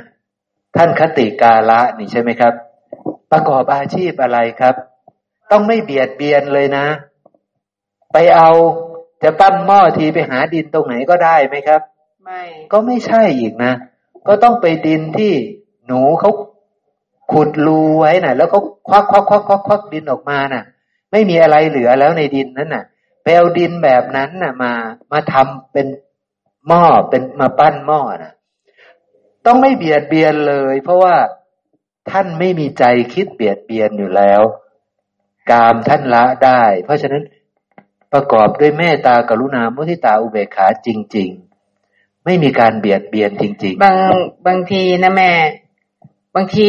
[0.77, 2.55] ท่านคติกาละนี่ใช่ไหมครับ
[3.33, 4.75] ประกอบอาชีพอะไรครับ
[5.51, 6.87] ต้องไม่เบียดเบียนเลยนะ
[8.13, 8.51] ไปเอา
[9.23, 11.81] จะปั้นหม้อทีไปหาดินตรงไหนก็ได้ไหมครับ
[12.25, 13.73] ไม่ก็ไม่ใช่อีกนะ
[14.29, 15.33] ก็ต้องไปดินที่
[15.87, 16.31] หนูเขา
[17.33, 18.59] ขุดรูไว้น่ะ แล้วก็
[18.89, 20.65] ควักควักควักควักควักดินออกมาน่ะ
[21.13, 22.85] ไม่มีอะไรเหลือแล้วในดินนั้นน่ะ
[23.23, 24.73] ไปเอาดินแบบนั้นน่ะ มา
[25.13, 25.87] มาทำเป็น
[26.69, 28.33] หม้อเป็นมาปั้นหม้อนะ
[29.47, 31.15] ต้องไม่เบียดเบียนเลย เพราะว่า
[32.11, 34.43] ท่านไม่มีใจคิดเบียดเบียนอยู่แล้ว
[35.51, 37.23] กามท่านละได้ เพราะฉะนั้น
[38.13, 41.29] ประกอบด้วยเมตตากรุณามุทิตาอุเบกขาจริง
[41.77, 43.97] ๆ ไม่มีการเบียดเบียนจริง ๆ บาง
[44.47, 45.33] บางทีนะแม่
[46.35, 46.69] บางที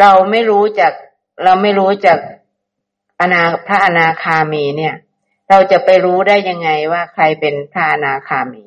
[0.00, 0.92] เราไม่รู้จัก
[1.44, 2.18] เราไม่รู้จัก
[3.20, 4.94] อนาพระอนาคามีเนี่ย
[5.50, 8.64] เราจะไปรู้ได้ยังไงว่าใครเป็นพระอนาคามี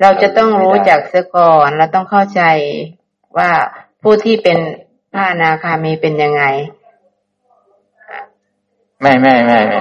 [0.00, 2.42] เราจะต้องรู้จักเสียก่อนเราต้องเข้าใจ
[3.38, 3.50] ว่า
[4.02, 4.58] ผู้ที่เป็น
[5.12, 6.42] พระอนาคามีเป็นยังไง
[9.02, 9.80] ไม่ไม่ไม่ไม่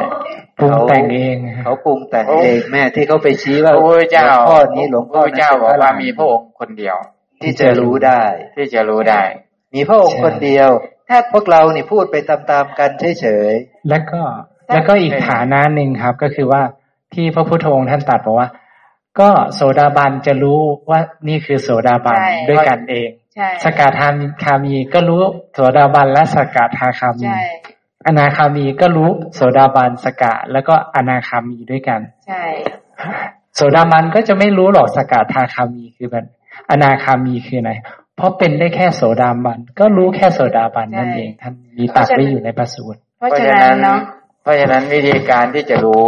[0.57, 6.95] ปรุงแต่งเองๆเขาปรุงแต่งเองแม่ที่เขาไปชี้พว่าระพุทธเจ้าหลวงพ่อนี้หลวงพพ่อระพุทธเจ้าบอกว่ามีพระองค์คนเดียว
[7.41, 8.21] ที่จะรู้ได้
[8.55, 9.21] ที่จะรู้ได้
[9.73, 10.69] มีพระองค์คนเดียว
[11.09, 12.89] ถ้าพวกเรานี่พูดไปตามๆกัน
[13.21, 13.53] เฉย
[13.89, 14.21] แล้วก็
[14.73, 16.61] แล้วก็อีกฐานะหนึ่งครับ ก็คือว่า
[17.13, 18.49] ที่พระพุทธองค์ท่านตรัสบอกว่า
[19.19, 24.09] ก็โสดาบันจะรู้ว่านี่คือโสดาบันใช่ด้วยกันเองใช่สกาทา
[24.43, 25.21] คามีก็รู้
[25.53, 27.41] โสดาบันและสกาทาคามีใช่
[28.07, 32.43] อนาคามีก็รู้โสดาบันสกะ แล้วก็อนาคามีด้วยกัน ใช่
[33.55, 36.25] โสดาบันก็จะไม่รู้หรอกสกาทาคามีคือมัน
[36.71, 37.71] อนาคามีคืออะไร
[38.15, 43.99] เพราะเป็นได้แค่โสดาบัน ก็รู้แค่โสดาบันนั่นเองท่านมีตัดไว้อยู่ในประสูตรเพราะฉะนั้นเนาะ
[44.41, 46.05] เพราะฉะนั้นวิธีการที่จะรู้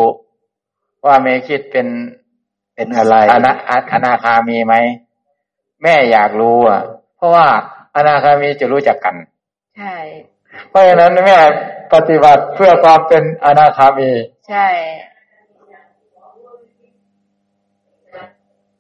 [1.05, 3.51] ว่าเมคิดเป็นๆเป็นอะไรอนา
[3.93, 4.75] อนาคามีไหม
[5.83, 6.81] แม่อยากรู้อะ
[7.17, 7.47] เพราะว่า
[7.95, 9.15] อนาคามีจะรู้จักกัน
[9.77, 9.95] ใช่
[10.69, 11.37] เพราะฉะนั้นแม่
[11.93, 14.11] ปฏิบัติเพื่อความเป็นอนาคามี
[14.49, 14.67] ใช่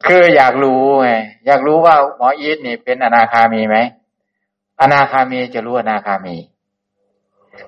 [0.07, 1.11] คืออยากรู้ไง
[1.45, 3.77] อยากรู้ว่าหมออีทนี่เป็นอนาคามีไหม
[4.81, 6.35] อนาคามีจะรู้อนาคามี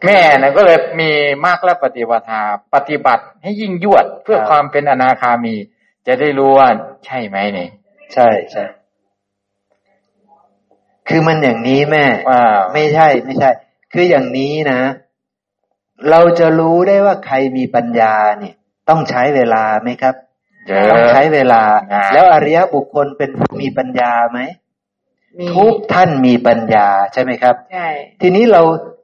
[0.06, 1.10] แม่นะก็เลยมี
[1.46, 2.42] มากและปฏิบัติา
[2.76, 5.56] ปฏิบัติให้ยิ่งยวดเพื่อครับความเป็นอนาคามี
[6.08, 6.68] จะได้รู้ว่า
[7.06, 7.68] ใช่ไหมนี่
[8.14, 8.64] ใช่ใช่
[11.08, 12.42] คือมันอย่างนี้แม่ว่า
[12.74, 13.50] ไม่ใช่ ไม่ใช่
[13.96, 14.82] คืออย่างนี้นะ
[16.10, 18.54] เราจะรู้ได้ว่าใครมีปัญญาเนี่ย
[18.90, 20.16] ต้องใช้เวลาไหมครับ
[20.68, 21.64] เยอะต้องใช้เวลา
[21.94, 24.40] นะแล้วอริยบุคคลเป็นผู้มีปัญญาไหม
[25.40, 27.88] มีทุกท่านมีปัญญาใช่ไหมครับใช่
[28.22, 28.62] ทีนี้เรา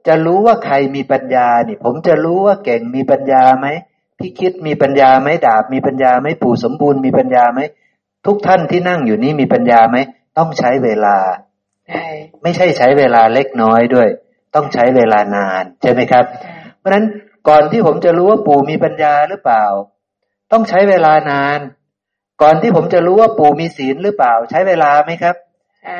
[0.08, 3.66] จะรู้ว่าใครมีปัญญานี่ผมจะรู้ว่าเก่งมีปัญญาไหม
[4.18, 7.60] พี่คิดมีปัญญาไหมดาบ มีปัญญาไหมปู่สมบูรณ์มีปัญญาไหม
[8.26, 9.96] ทุกท่านที่นั่งอยู่นี่มีปัญญาไหม
[10.38, 11.16] ต้องใช้เวลา
[11.88, 12.06] ใช่
[12.42, 14.08] ไม่ใช่ใช้เวลาเล็กน้อยด้วย
[14.54, 17.04] ต้องใช้เวลานานใช่ไหมครับใช่เพราะฉะนั้น
[17.48, 19.64] ก่อนที่ผมจะรู้ว่าปู่มีปัญญาหรือเปล่า
[20.52, 21.58] ต้องใช้เวลานาน
[22.42, 25.36] ก่อนที่ผมจะรู้ว่าปู่มีศีลหรือเปล่า ใช้เวลาไหมครับ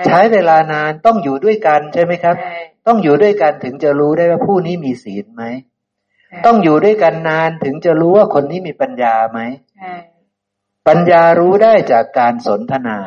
[0.07, 2.57] ใช้เวลานานต้องอยู่ด้วยกันใช่ไหมครับใช่
[2.87, 5.45] ต้องอยู่ด้วยกันถึงจะรู้ได้ว่าผู้นี้มีศีลไหม
[6.29, 9.41] ใช่ต้องอยู่ด้วยกันนานถึงจะรู้ว่าคนนี้มีปัญญาไหม
[9.79, 9.93] ใช่
[10.89, 12.99] ปัญญารู้ได้จากการสนทนา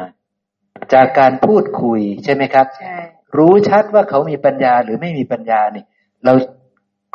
[0.93, 2.97] จากการพูดคุยใช่ไหมครับใช่
[3.37, 5.83] รู้ชัดว่าเขามีปัญญาหรือไม่มีปัญญานี่
[6.25, 6.33] เรา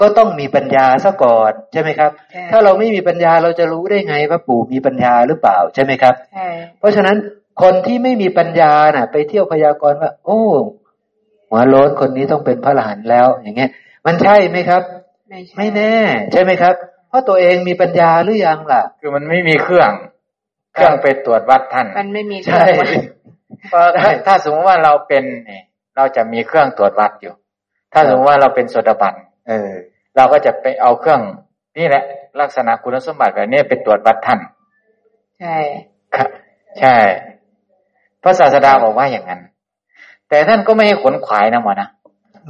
[0.01, 6.48] ก็ต้องมีปัญญาซะก่อนใช่ไหมครับใช่ถ้าเราไม่มีปัญญาเราจะรู้ได้ไงว่าปู่มีปัญญาหรือเปล่าใช่ไหมครับใช่
[6.78, 7.16] เพราะฉะนั้น
[7.62, 10.40] คนที่ไม่มีปัญญาน่ะ ไปเที่ยวพยากรณ์ว่า โอ้
[11.48, 13.70] หัวโล้นคนนี้ต้องเป็นพระอรหันต์แล้ว อย่างเงี้ย
[14.06, 14.82] มันใช่ไหมครับ
[15.28, 15.97] ไม่ใช่ไม่แน่
[16.32, 16.74] ใช่ไหมครับ
[17.09, 19.90] เพราะตัวเองมีปัญญาหรือยังล่ะ คือมันไม่มีเครื่อง
[20.74, 22.64] เครื่องไปตรวจวัดท่าน มันไม่มีใช่
[23.70, 25.62] เพราะถ้าถ้าสมมติว่าเราเป็นเนี่ย
[25.97, 27.35] เราจะมีเครื่องตรวจวัดอยู่
[27.93, 29.15] ถ้าสมมติว่าเราเป็นโสดาบัน
[29.49, 29.71] เออ
[30.17, 31.21] เราก็จะไปเอาเครื่อง
[31.79, 32.05] นี่แหละ
[32.41, 34.39] ลักษณะคุณสมบัติแบบนี้ไปตรวจวัดท่าน
[35.41, 35.57] ใช่
[36.15, 36.29] ครับ
[36.81, 36.97] ใช่
[38.23, 39.41] พระศาสดาบอกว่าอย่างนั้น
[40.29, 41.89] แต่ท่านก็ไม่ให้ขนขวายนะหมอนะ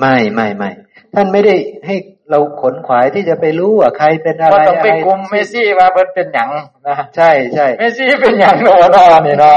[0.00, 0.70] ไม่ไม่ไม่
[1.14, 1.54] ท่านไม่ได้
[1.86, 1.94] ให้
[2.30, 6.50] เราขนขวายที่จะไปรู้ว่าใครเป็นอะไรว่าต้องไปอะไรกุมเมสซี่ว่าเพิ่นเป็นหยัง
[6.88, 9.54] นะใช่ใช่เมสซี่เป็นหยังโนนอนี่เนอ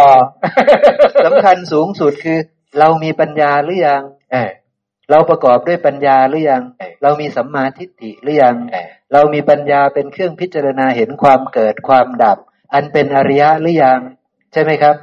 [1.25, 2.39] สำคัญสูงสุดคือ
[2.79, 4.51] เรามีปัญญาหรือยังเออ
[5.09, 12.37] เราประกอบด้วยปัญญาหรือยังเออเรามีสัมมาทิฏฐิหรือยังเออเรามีปัญญาเป็นเครื่องพิจารณาเห็นความเกิดความดับ
[12.73, 13.99] อันเป็นอริยะหรือยัง
[14.53, 14.95] ใช่ไหมครับ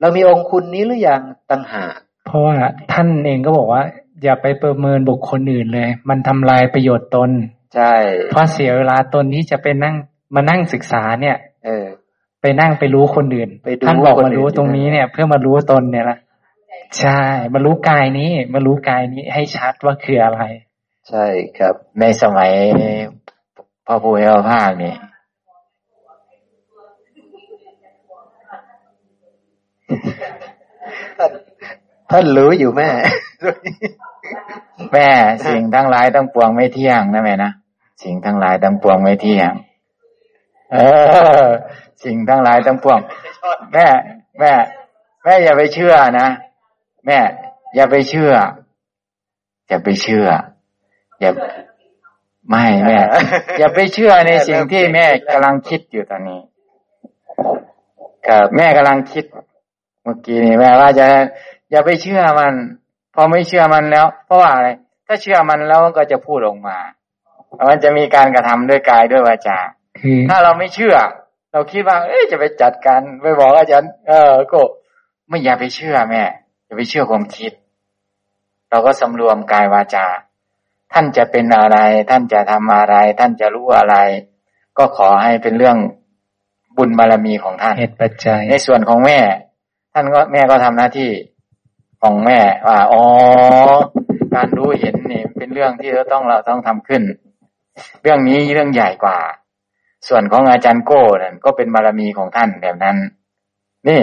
[0.00, 2.56] เรามีองค์คุณนี้หรือยังตั้งหากเพราะว่า
[2.92, 3.82] ท่านเองก็บอกว่า
[4.22, 7.30] อย่าไปประเมินบุคคลอื่นเลย มันทำลายประโยชน์ตน
[7.74, 7.94] ใช่
[8.30, 9.94] เพราะเสียเวลาตนที่จะไปนั่ง
[10.34, 11.86] มานั่งศึกษาเนี่ย เออ
[12.40, 16.18] ไปนั่งไปรู้คนอื่นไปดูท่านบอกคนอื่มานรู้ตรงนี้เนี่ย เพื่อมารู้ตนเนี่ยละ
[16.98, 17.20] ใช่
[17.52, 20.40] มารู้กายนี้มารู้กายนี้ให้ชัดว่าคืออะไร
[21.08, 21.24] ใช่
[21.58, 22.50] ครับ ในสมัย
[23.86, 24.94] พระพุทธภาคนี่
[31.18, 31.30] ท่าน
[32.10, 32.90] ท่านรู้อยู่แม่
[34.92, 35.08] แม่
[35.48, 37.52] สิ่งทั้งหลายทั้งปวงไม่เที่ยงนะแม่นะ
[38.02, 39.52] สิ่งทั้งหลายทั้งปวงไม่เที่ยง
[40.72, 40.78] เอ
[41.42, 41.44] อ
[42.04, 42.98] สิ่งทั้งหลายทั้งปวง
[43.72, 43.86] แม่
[44.40, 44.52] แม่
[45.24, 46.28] แม่อย่าไปเชื่อนะ
[47.06, 47.20] แม่
[47.74, 48.32] อย่าไปเชื่อ
[49.68, 50.26] อย่าไปเชื่อ
[51.20, 51.30] อย่า
[52.50, 52.98] ไม่แม่
[53.58, 56.40] อย่าไปเชื่อในสิ่งที่แม่กำลังคิดอยู่ตอนนี้
[58.26, 59.24] ครับแม่กำลังคิด
[60.02, 61.06] เมื่อกี้นี่แม่ว่าจะ
[61.70, 62.54] อย่าไปเชื่อมัน
[63.14, 64.68] พอไม่เชื่อมันแล้ว เพราะว่าอะไร
[65.06, 66.78] ถ้าเชื่อมันแล้วก็จะพูดออกมา
[67.68, 69.58] มันจะมีการกระทำด้วยกายด้วยวาจา
[70.28, 70.96] ถ้าเราไม่เชื่อ
[71.52, 74.60] เราคิดว่า เอ๊จะไปจัดการไปบอกอาจารย์เออก็
[75.28, 76.22] ไม่อย่าไปเชื่อแม่
[76.66, 77.52] อย่าไปเชื่อความคิด
[78.70, 80.06] เราก็สำรวมกายวาจา
[80.92, 81.78] ท่านจะเป็นอะไร
[82.10, 83.96] ท่านจะทำอะไร ท่านจะรู้อะไร
[84.78, 85.76] ก็ขอให้เป็นเรื่อง
[86.76, 89.18] บุญบารมีของท่านเหตุปัจจัย ในส่วนของแม่
[89.94, 91.10] ท่านก็แม่ก็ทำหน้าที่
[92.02, 93.02] ของแม่ว่าอ๋อ
[94.34, 97.02] การรู้เห็นนี่เป็นเรื่องที่เราต้องเราต้องทำขึ้น
[98.02, 99.18] เรื่องนี้เรื่องใหญ่กว่า
[100.08, 102.96] ส่วนของอาจารย์โก้นั่นก็เป็นบารมีของท่านแบบนั้น
[103.88, 104.02] นี่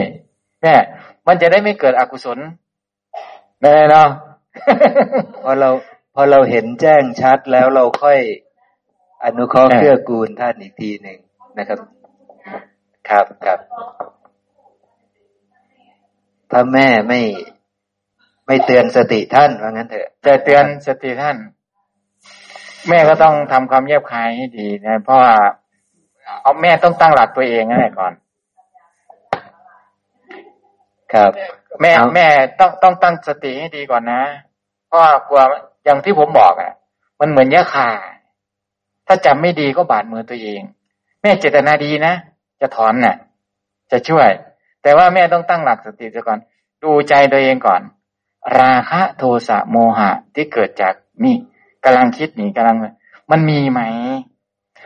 [0.61, 0.75] แม่
[1.27, 2.37] มันจะได้ไม่เกิดอกุศล
[3.61, 4.07] แน่เนาะ
[5.43, 5.69] พอเรา
[6.15, 8.19] พอเราเห็นแจ้งชัดแล้วเราค่อย
[9.23, 11.19] อนุเคราะห์เกื้อกูลท่านอีกทีหนึ่ง
[11.57, 11.79] นะครับ
[13.09, 13.59] ครับครับ
[16.51, 17.21] ถ้าแม่ไม่
[18.47, 21.37] ไม่เตือนสติท่านว่างั้นเถอะจะเตือนสติท่าน
[22.89, 25.33] แม่ก็ต้องทำความเยียบคายให้ดีนะเพราะว่า
[26.41, 28.13] เอาแม่ต้องตั้งหลักตัวเองนั่นแหละก่อน
[31.13, 31.31] ครับ
[31.81, 32.27] แม่แม่
[32.59, 34.21] ต้องต้องตั้งสติให้ดีก่อนนะ
[34.87, 35.41] เพราะกลัว
[35.83, 36.73] อย่างที่ผมบอกอะ
[37.19, 37.89] มันเหมือนยาคา
[39.07, 40.61] ถ้าจำไม่ดีก็บาดมือตัวเอง
[41.21, 42.13] แม่เจตนาดีนะ
[42.61, 43.15] จะถอนน่ะ
[43.91, 44.29] จะช่วย
[44.83, 46.39] แต่ว่าแม่ต้องตั้งหลักสติก่อน
[46.83, 47.81] ดูใจตัวเองก่อน
[48.59, 51.35] ราคะโทสะโมหะที่เกิดจากนี่
[51.85, 52.77] กำลังคิดนี่กำลัง
[53.31, 53.81] มันมีไหม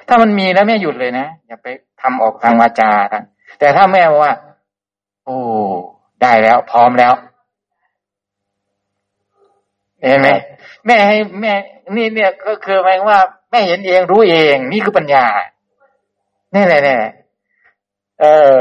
[0.08, 1.68] ถ้ามันมีแล้วแม่หยุดเลยนะอย่าไป
[2.02, 2.92] ทำออกทางวาจา
[3.60, 4.34] แต่ถ้าแม่ว่า
[5.26, 5.38] โอ้
[6.22, 7.14] ได้แล้ว พร้อมแล้ว
[10.02, 10.30] เห็นไหม
[10.86, 11.54] แม่ให้แม่
[11.96, 13.20] นี่เนี่ยก็คือหมายว่า
[13.52, 15.26] แม่เห็นเองรู้เอง นี่คือปัญญา
[16.56, 17.02] นี่แหละเนี่ย
[18.22, 18.26] เอ
[18.56, 18.58] อ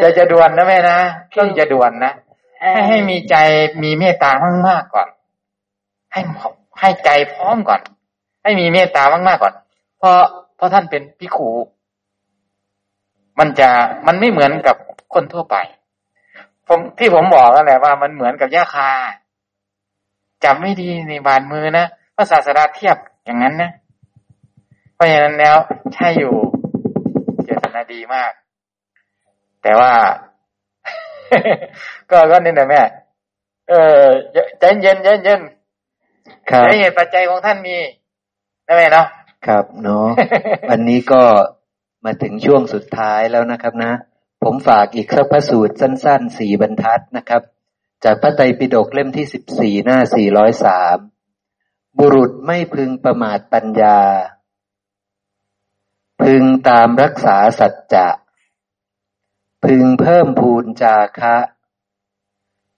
[0.00, 0.98] จะจะด่วนนะแม่นะ
[1.38, 2.12] ต้องจะด่วนนะ
[2.60, 3.34] ให้ให้มีใจ
[3.82, 4.30] มีเมตตา
[4.68, 5.08] มากๆก่อน
[6.12, 6.20] ให้
[6.80, 7.80] ให้ใจพร้อมก่อน
[8.42, 9.54] ให้มีเมตตามากๆก่อน
[9.98, 10.16] เพราะ
[10.56, 11.50] เพราะท่านเป็นพิขู
[13.38, 13.68] มันจะ
[14.06, 14.76] มันไม่เหมือนกับ
[15.14, 15.56] คนทั่วไป
[16.68, 18.90] ผมที่ผมบอกแล้วแหละว่ามันเหมือนกับยาคา
[20.44, 21.86] จำไม่ดีในบานมือนะ
[22.16, 23.70] พระศาสดาเทียบอย่างนั้นนะ
[24.94, 25.56] เพราะฉะนั้นแล้ว
[25.94, 26.34] ใช่อยู่
[27.44, 28.32] เจตนาดีมาก
[29.62, 29.92] แต่ว่า
[32.10, 32.82] ก็ก็นี่นะแม่
[33.68, 34.02] เออ
[34.58, 35.40] ใจเย็นเย็นเย็น
[36.50, 37.76] ครับเหตุปัจจัยของท่านมี
[38.66, 39.06] นะแม่เนาะ
[39.46, 40.06] ครับเนาะ
[40.70, 41.22] วันนี้ก็
[42.04, 43.92] มาถึงช่วงสุดท้ายแล้วนะครับนะ
[44.46, 47.42] ผมฝากอีกสักพระสูตรสั้นๆสี่บรรทัดนะครับ
[48.04, 50.98] จากพระไตรปิฎกเล่มที่สิบสี่หน้าสี่ร้อยสาม
[51.98, 54.00] บุรุษไม่พึงประมาทปัญญา
[56.22, 58.08] พึงตามรักษาสัจจะ
[59.64, 61.36] พึงเพิ่มพูนจาคะ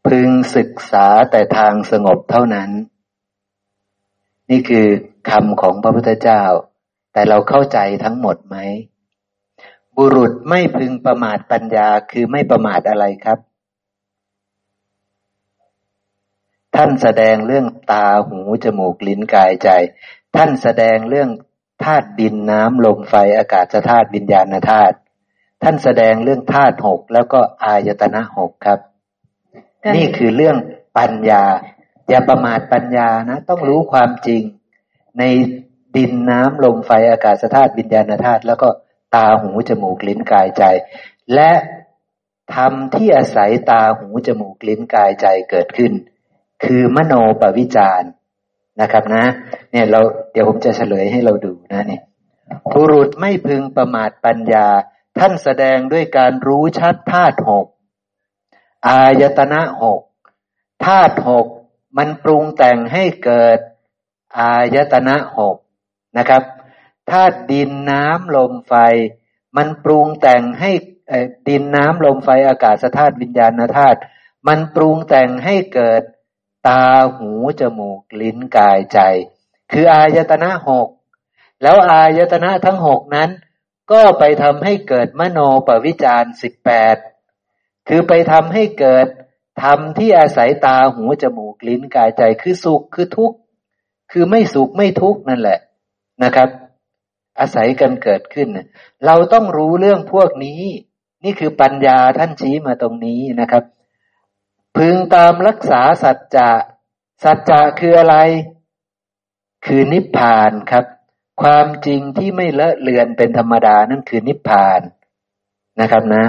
[0.06, 2.70] พึงศึกษาแต่ทางสงบเท่านั้น
[4.50, 4.86] นี่คือ
[5.30, 6.42] คำของพระพุทธเจ้า
[7.12, 8.56] แต่เราเข้าใจทั้งหมดไหม
[9.98, 13.38] บุรุษไม่พึงประมาทปัญญาคือไม่ประมาทอะไรครับ
[16.76, 19.68] ท่านแสดงเรื่องตาหูจมูกลิ้นกายใจ
[20.36, 21.30] ท่านแสดงเรื่อง
[21.84, 24.96] ธาตุดินน้ำลมไฟอากาศธาตุวิญญาณธาตุ
[25.62, 28.80] ท่านแสดงเรื่องธาตุหกแล้วก็อายตนะหกครับ
[29.94, 30.56] นี่คือเรื่อง
[30.98, 31.44] ปัญญา
[32.08, 34.42] อย่าประมาทปัญญานะ ต้องรู้ความจริง
[35.18, 35.22] ใน
[35.96, 38.68] ดินน้ำลมไฟอากาศธาตุวิญญาณธาตุแล้วก็
[39.14, 40.64] ตาหูจมูกลิ้นกายใจ
[41.34, 41.50] และ
[42.54, 45.92] ธรรมที่อาศัยตาหูจมูกลิ้นกายใจเกิดขึ้น
[46.64, 48.02] คือมโนปวิจาร
[48.80, 49.24] นะครับนะ
[49.70, 50.00] เนี่ยเรา
[50.32, 52.02] เดี๋ยวผมจะเฉลยให้เราดูนะเนี่ย
[52.74, 54.66] บุรุษไม่พึงประมาทปัญญา
[55.18, 57.66] ท่านแสดงด้วยการรู้ชัดธาตุหก
[58.88, 60.00] อายตนะหก
[60.84, 61.46] ธาตุหก
[61.96, 63.58] มันปรุงแต่งให้เกิด
[64.38, 65.56] อายตนะหก
[66.18, 66.42] นะครับ
[67.12, 68.74] ธาตุดินน้ำลมไฟ
[69.56, 70.70] มันปรุงแต่งให้
[71.48, 73.98] ดินน้ำลมไฟอากาศธาตุวิญญาณธาตุ
[74.48, 76.02] มันปรุงแต่งให้เกิด
[76.68, 76.84] ตา
[77.16, 77.30] หู
[77.60, 78.98] จมูกลิ้นกายใจ
[79.72, 80.88] คืออายตนะหก
[81.62, 83.30] แล้วอายตนะทั้งหกนั้น
[83.90, 86.96] ก็ไปทำให้เกิดมโนปวิจารสิบแปด
[87.88, 89.06] คือไปทำให้เกิด
[89.62, 93.36] ธรรมที่อาศัยตาหูจมูกลิ้นกายใจ คือสุขคือทุกข์
[94.12, 95.58] คือไม่สุขไม่ทุกข์นั่นแหละ
[96.24, 96.48] นะครับ
[97.40, 98.48] อาศัยกันเกิดขึ้น
[99.06, 100.62] เราต้องรู้เรื่องพวกนี้
[101.24, 103.64] นี่คือปัญญาท่านชี้มาตรงนี้นะครับ
[104.76, 106.50] พึงตามรักษาสัจจะ
[107.24, 108.16] สัจจะคืออะไร
[109.66, 110.84] คือนิพพานครับ
[111.42, 114.80] ความจริงที่ไม่เลอะเลือนเป็นธรรมดานั่นคือนิพพาน
[115.80, 116.24] นะครับนะ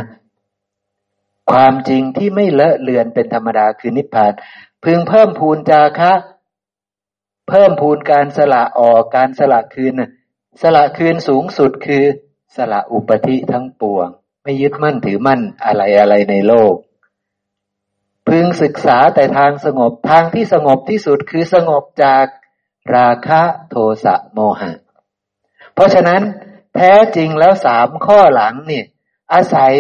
[1.52, 4.34] ความจริงที่ไม่เลอะเลือนเป็นธรรมดาคือนิพพาน
[4.84, 6.14] พึงเพิ่มพูนจาคะ
[7.50, 9.94] เพิ่มพูนการสละออกการสละคืน
[10.61, 12.03] สละคืนสูงสุดคือ
[12.56, 14.08] สละอุปธิทั้งปวง
[14.44, 16.76] ไม่ยึดมั่นถือมั่นอะไรอะไรในโลก
[18.28, 22.26] พึงศึกษาแต่ทางสงบทางที่สงบที่สุดคือสงบจาก
[22.95, 24.72] ราคะโทสะโมหะ
[25.74, 26.22] เพราะฉะนั้น
[26.76, 28.86] แท้จริงแล้วสามข้อหลังเนี่ย
[29.34, 29.74] อาศัย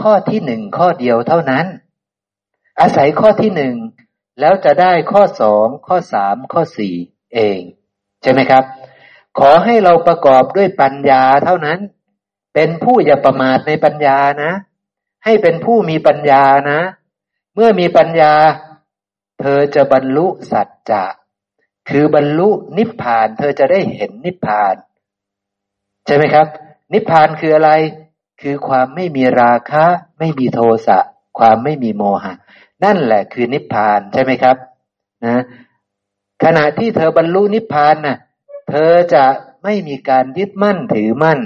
[0.00, 1.66] ข้อที่หนึ่งข้อเดียวเท่านั้น
[2.80, 3.74] อาศัยข้อที่หนึ่ง
[4.40, 6.94] แล้วจะได้ข้อสองข้อสามข้อสี่
[7.34, 7.58] เอง
[8.22, 8.64] ใช่ไหมครับ
[9.38, 11.78] ขอให้เราประกอบด้วยปัญญาเท่านั้น
[12.54, 14.52] เป็นผู้อย่าประมาทในปัญญานะ
[15.24, 16.80] ให้เป็นผู้มีปัญญานะ
[17.54, 18.34] เมื่อมีปัญญา
[19.40, 21.04] เธอจะบรรลุสัจจะ
[21.88, 22.48] คือบรรลุ
[22.78, 24.74] นิพพาน เธอจะได้เห็นนิพพาน
[26.06, 26.46] ใช่ไหมครับ
[26.92, 27.70] นิพพานคืออะไร
[28.40, 29.84] คือความไม่มีราคะ
[30.18, 30.98] ไม่มีโทสะ
[31.38, 32.32] ความไม่มีโมหะ
[32.84, 34.56] นั่นแหละคือนิพพานใช่ไหมครับ
[35.24, 35.42] นะ
[36.44, 38.18] ขณะที่เธอบรรลุนิพพานน่ะ
[38.68, 39.24] เธอจะ
[39.64, 41.38] ไม่มีการยึดมั่นถือมั่น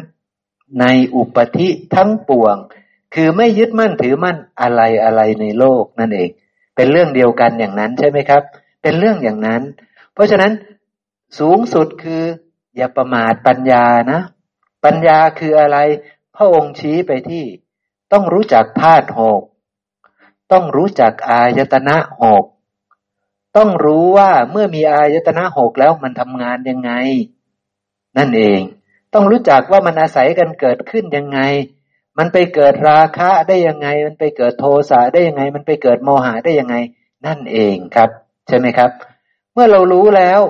[0.80, 0.84] ใน
[1.16, 2.56] อุปธิทั้งปวง
[3.14, 6.30] คือไม่ยึดมั่นถือมั่นอะไรอะไรในโลกนั่นเอง
[6.76, 8.42] เป็นเรื่องเดียวกันอย่างนั้นใช่ไหมครับ
[8.82, 9.62] เป็นเรื่องอย่างนั้น
[10.12, 10.52] เพราะฉะนั้น
[11.38, 12.22] สูงสุดคือ
[12.76, 14.20] อย่าประมาทปัญญานะ
[14.84, 15.78] ปัญญาคืออะไร
[16.36, 17.44] พระองค์ชี้ไปที่
[18.12, 19.42] ต้องรู้จักธาตุหก
[20.52, 22.44] ต้องรู้จักอายตนะหก
[23.56, 26.92] ต้องรู้ว่าเมื่อมีอายตนะหกแล้วมันทำงานยังไง
[28.18, 28.60] นั่นเอง
[29.14, 31.40] ต้องรู้จักว่ามันอาศัยกันเกิดขึ้นยังไง
[32.18, 36.76] มันไปเกิดราคะได้ยังไง มันไปเกิดโทสะได้ยังไง มันไปเกิดโมหะได้ยังไง
[37.26, 38.10] นั่นเองครับ
[38.48, 38.90] ใช่ไหมครับ
[39.52, 40.40] เมื่อเรารู้แล้ว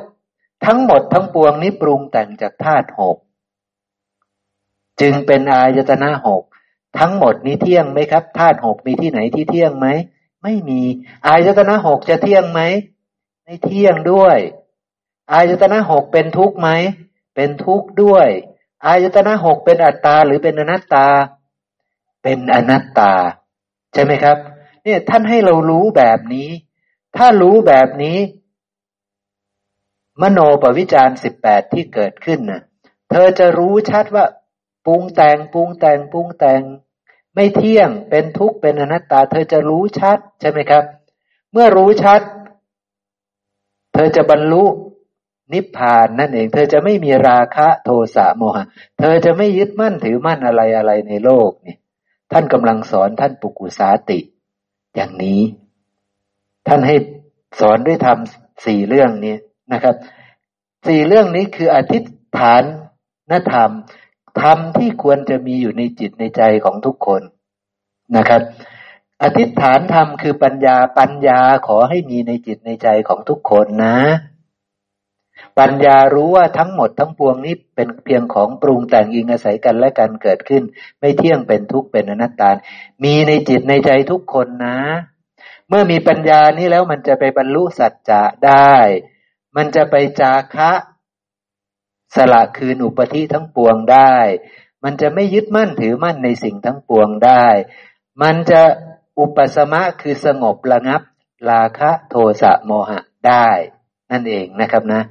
[0.67, 3.17] ทั้งหมดทั้งปวงนี้ปรุงแต่งจากธาตุหก
[5.01, 6.43] จึงเป็นอายตนะหก
[6.99, 9.87] ทั้งหมดนี้เที่ยงไหมครับธาตุหกมีที่ไหนที่เที่ยงไหม
[10.43, 10.81] ไม่มี
[11.27, 12.61] อายตนะหกจะเที่ยงไหม
[13.45, 14.39] ไม่เที่ยงด้วย
[15.33, 16.69] อายตนะหกเป็นทุกข์ไหม
[17.35, 18.29] เป็นทุกข์ด้วย
[18.87, 21.07] อายตนะหกเป็นอัตตาหรือเป็นอนัตตา
[22.23, 23.13] เป็นอนัตตา
[23.93, 24.37] ใช่ไหมครับ
[24.83, 26.49] เนี่ยท่านให้เรารู้แบบนี้
[27.17, 28.19] ถ้ารู้แบบนี้
[30.21, 32.63] มโนปวิจารสิบแปดที่เกิดขึ้นน่ะ
[33.11, 34.27] เธอจะรู้ชัดว่า
[34.87, 36.61] ปรุงแต่งปรุงแต่งปรุงแต่ง
[37.35, 40.85] ไม่เที่ยงเป็นทุกข์เป็นอนัตตา เธอจะรู้ชัดใช่ไหมครับ
[41.53, 42.21] เมื่อรู้ชัด
[43.95, 44.65] เธอจะบรรลุ
[45.53, 48.65] นิพพานนั่นเอง เธอจะไม่มีราคะโทสะโมหะ
[48.99, 51.77] เธอจะไม่ยึดมั่นถือมั่นอะไรอะไรในโลกนี่
[52.33, 54.19] ท่านกำลังสอนท่านปุกุสาติ
[54.95, 55.41] อย่างนี้
[56.69, 56.97] ท่านให้
[57.61, 58.19] สอนด้วยธรรม
[58.67, 59.35] สี่เรื่องนี้
[59.73, 59.95] นะครับ
[60.87, 62.05] สี่เรื่องนี้คืออธิษ
[62.39, 62.63] ฐาน
[63.31, 63.71] นธรรม
[64.41, 67.23] ธรรมที่ควรจะมีอยู่ในจิตในใจของทุกคน
[68.17, 68.43] นะครับ
[69.23, 73.99] อธิษฐานธรรมคือปัญญาปัญญาขอให้มีในจิตในใจของทุกคนนะ
[75.59, 80.63] ปัญญารู้ว่าทั้งหมดทั้งปวงนี้เป็นเพียงของปรุงแต่งอิงอาศัยกันและกันเกิดขึ้น
[80.99, 82.51] ไม่เที่ยงเป็นทุกข์เป็นอนัตตา
[83.05, 84.79] มีในจิตในใจทุกคนนะ
[85.69, 88.75] เมื่อมีปัญญานี้แล้วมันจะไปบรรลุสัจจะได้
[89.57, 90.71] มันจะไปจาคะ
[92.17, 94.15] สละคืนอุปธิทั้งปวงได้
[94.85, 97.47] มันจะไม่ยึดมั่นถือมั่นในสิ่งทั้งปวงได้
[98.23, 98.63] มันจะ
[99.19, 101.03] อุปสมะคือสงบระงับ
[101.51, 103.49] ราคะโทสะโมหะได้
[104.11, 105.03] นั่นเองนะครับนะ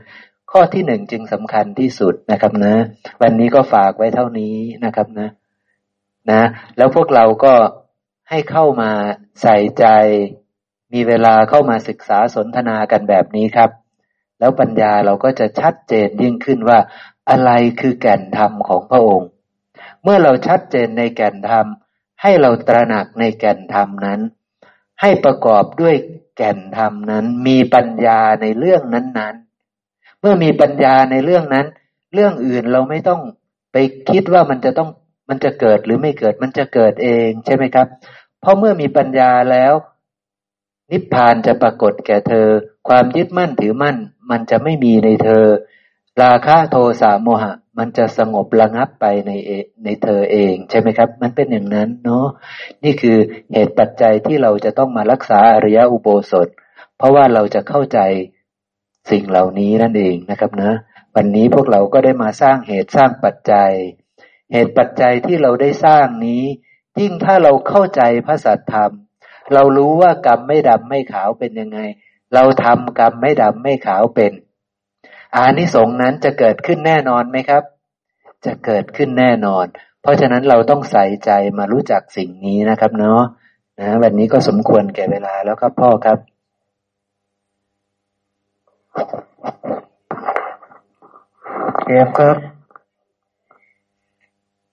[0.52, 2.76] ข้อที่หนึ่งจึงสำคัญที่สุดนะครับนะ
[3.22, 4.56] วันนี้ก็ฝากไว้เท่านี้
[4.86, 5.30] นะครับนะ
[6.32, 6.42] นะ
[6.78, 7.54] แล้วพวกเราก็
[8.30, 8.92] ให้เข้ามา
[9.42, 9.86] ใส่ใจ
[10.94, 13.70] มีเวลาเข้ามาศึกษาสนทนากันแบบนี้ครับ
[14.40, 16.80] แล้วปัญญาเราก็จะชัดเจนยิ่งขึ้นว่า
[17.30, 19.30] อะไรคือแก่นธรรมของพระองค์
[20.04, 21.66] เมื่อเราชัดเจนในแก่นธรรม
[22.22, 24.20] ให้เราตระหนักในแก่นธรรมนั้น
[25.02, 25.96] ให้ประกอบด้วย
[26.38, 31.68] แก่นธรรมนั้น มีปัญญาในเรื่องนั้นๆ เมื่อมีปัญญาในเรื่องนั้น
[32.14, 33.22] เรื่องอื่นเราไม่ต้อง
[33.72, 33.78] ไป
[34.10, 34.90] คิดว่ามันจะต้อง
[35.30, 37.88] มันจะเกิดหรือไม่เกิดมันจะเกิดเองใช่ไหมครับ
[38.42, 39.74] เพราะเมื่อมีปัญญาแล้ว
[40.92, 42.48] นิพพานจะปรากฏแก่เธอ
[42.88, 43.98] ความยึดมั่นถือมั่น
[44.32, 45.46] มันจะไม่มีในเธอ
[46.22, 49.32] ราคะโทสะโมหะ มันจะสงบระงับไปใน
[49.84, 52.26] ในเธอเองใช่ไหมครับ มันเป็นอย่างนั้นเนาะ
[52.84, 53.18] นี่คือ
[53.54, 56.48] เหตุปัจจัยที่เราจะต้องมารักษาอริยอุโบสถ
[56.98, 58.00] เพราะว่าเราจะเข้าใจ
[59.12, 60.74] สิ่งเหล่านี้นั่นเองนะครับนะ
[61.16, 63.72] วันนี้พวกเราก็ได้มาสร้างเหตุสร้างปัจจัย
[64.52, 66.44] เหตุปัจจัยที่เราได้สร้างนี้
[67.00, 68.92] ยิ่งถ้าเราเข้าใจพระสัทธรรม
[69.54, 71.80] เรารู้ว่ากรรมไม่ดำไม่ขาวเป็นยังไง
[72.34, 74.32] เราทำกรรมไม่ดำไม่ขาวเป็น
[75.36, 77.64] อานิสงส์นั้นจะเกิดขึ้นแน่นอนไหมครับ
[78.46, 79.66] จะเกิดขึ้นแน่นอน
[80.02, 83.22] เพราะฉะนั้นเราต้องใส่ใจมารู้จักสิ่งนี้นะครับเนาะ
[83.80, 86.20] นะวันนี้ก็สมควรแก่เวลาแล้วครับพ่อครับ
[91.84, 92.38] เตรียมครับ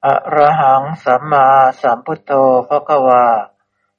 [0.05, 1.49] อระหังสัมมา
[1.83, 2.33] สัมพุทโธ
[2.68, 3.25] พระกวา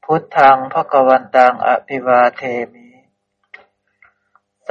[0.04, 2.42] พุทธังพระกวันตังอภิวาเท
[2.74, 2.77] มิ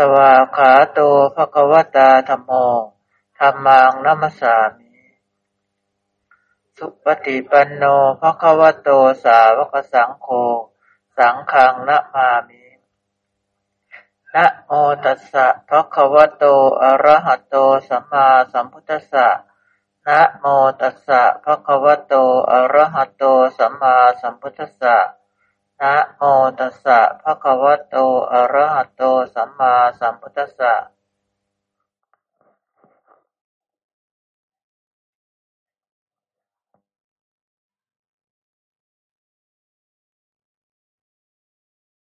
[0.00, 1.00] สวาขาโต
[1.34, 2.50] พระกวตาธรรมโม
[3.38, 4.86] ธรรมังนัมสสามิ
[6.76, 7.84] สุปฏิปันโน
[8.20, 8.88] พระกวโต
[9.24, 10.28] สาวกสังโฆ
[11.16, 12.62] สังฆังนะมามิ
[14.34, 14.70] นะโม
[15.04, 16.44] ตัสสะภะคะวะโต
[16.82, 17.56] อะระหะโต
[17.88, 19.28] สัมมาสัมพุทธัสสะ
[20.06, 20.44] นะโม
[20.80, 22.14] ตัสสะภะคะวะโต
[22.50, 23.24] อะระหะโต
[23.58, 24.96] สัมมาสัมพุทธัสสะ
[25.82, 26.22] นะโม
[26.58, 27.94] ตัสสะ ภะคะวะโต
[28.32, 29.02] อะระหะโต
[29.34, 30.72] สัมมาสัมพุทธัสสะ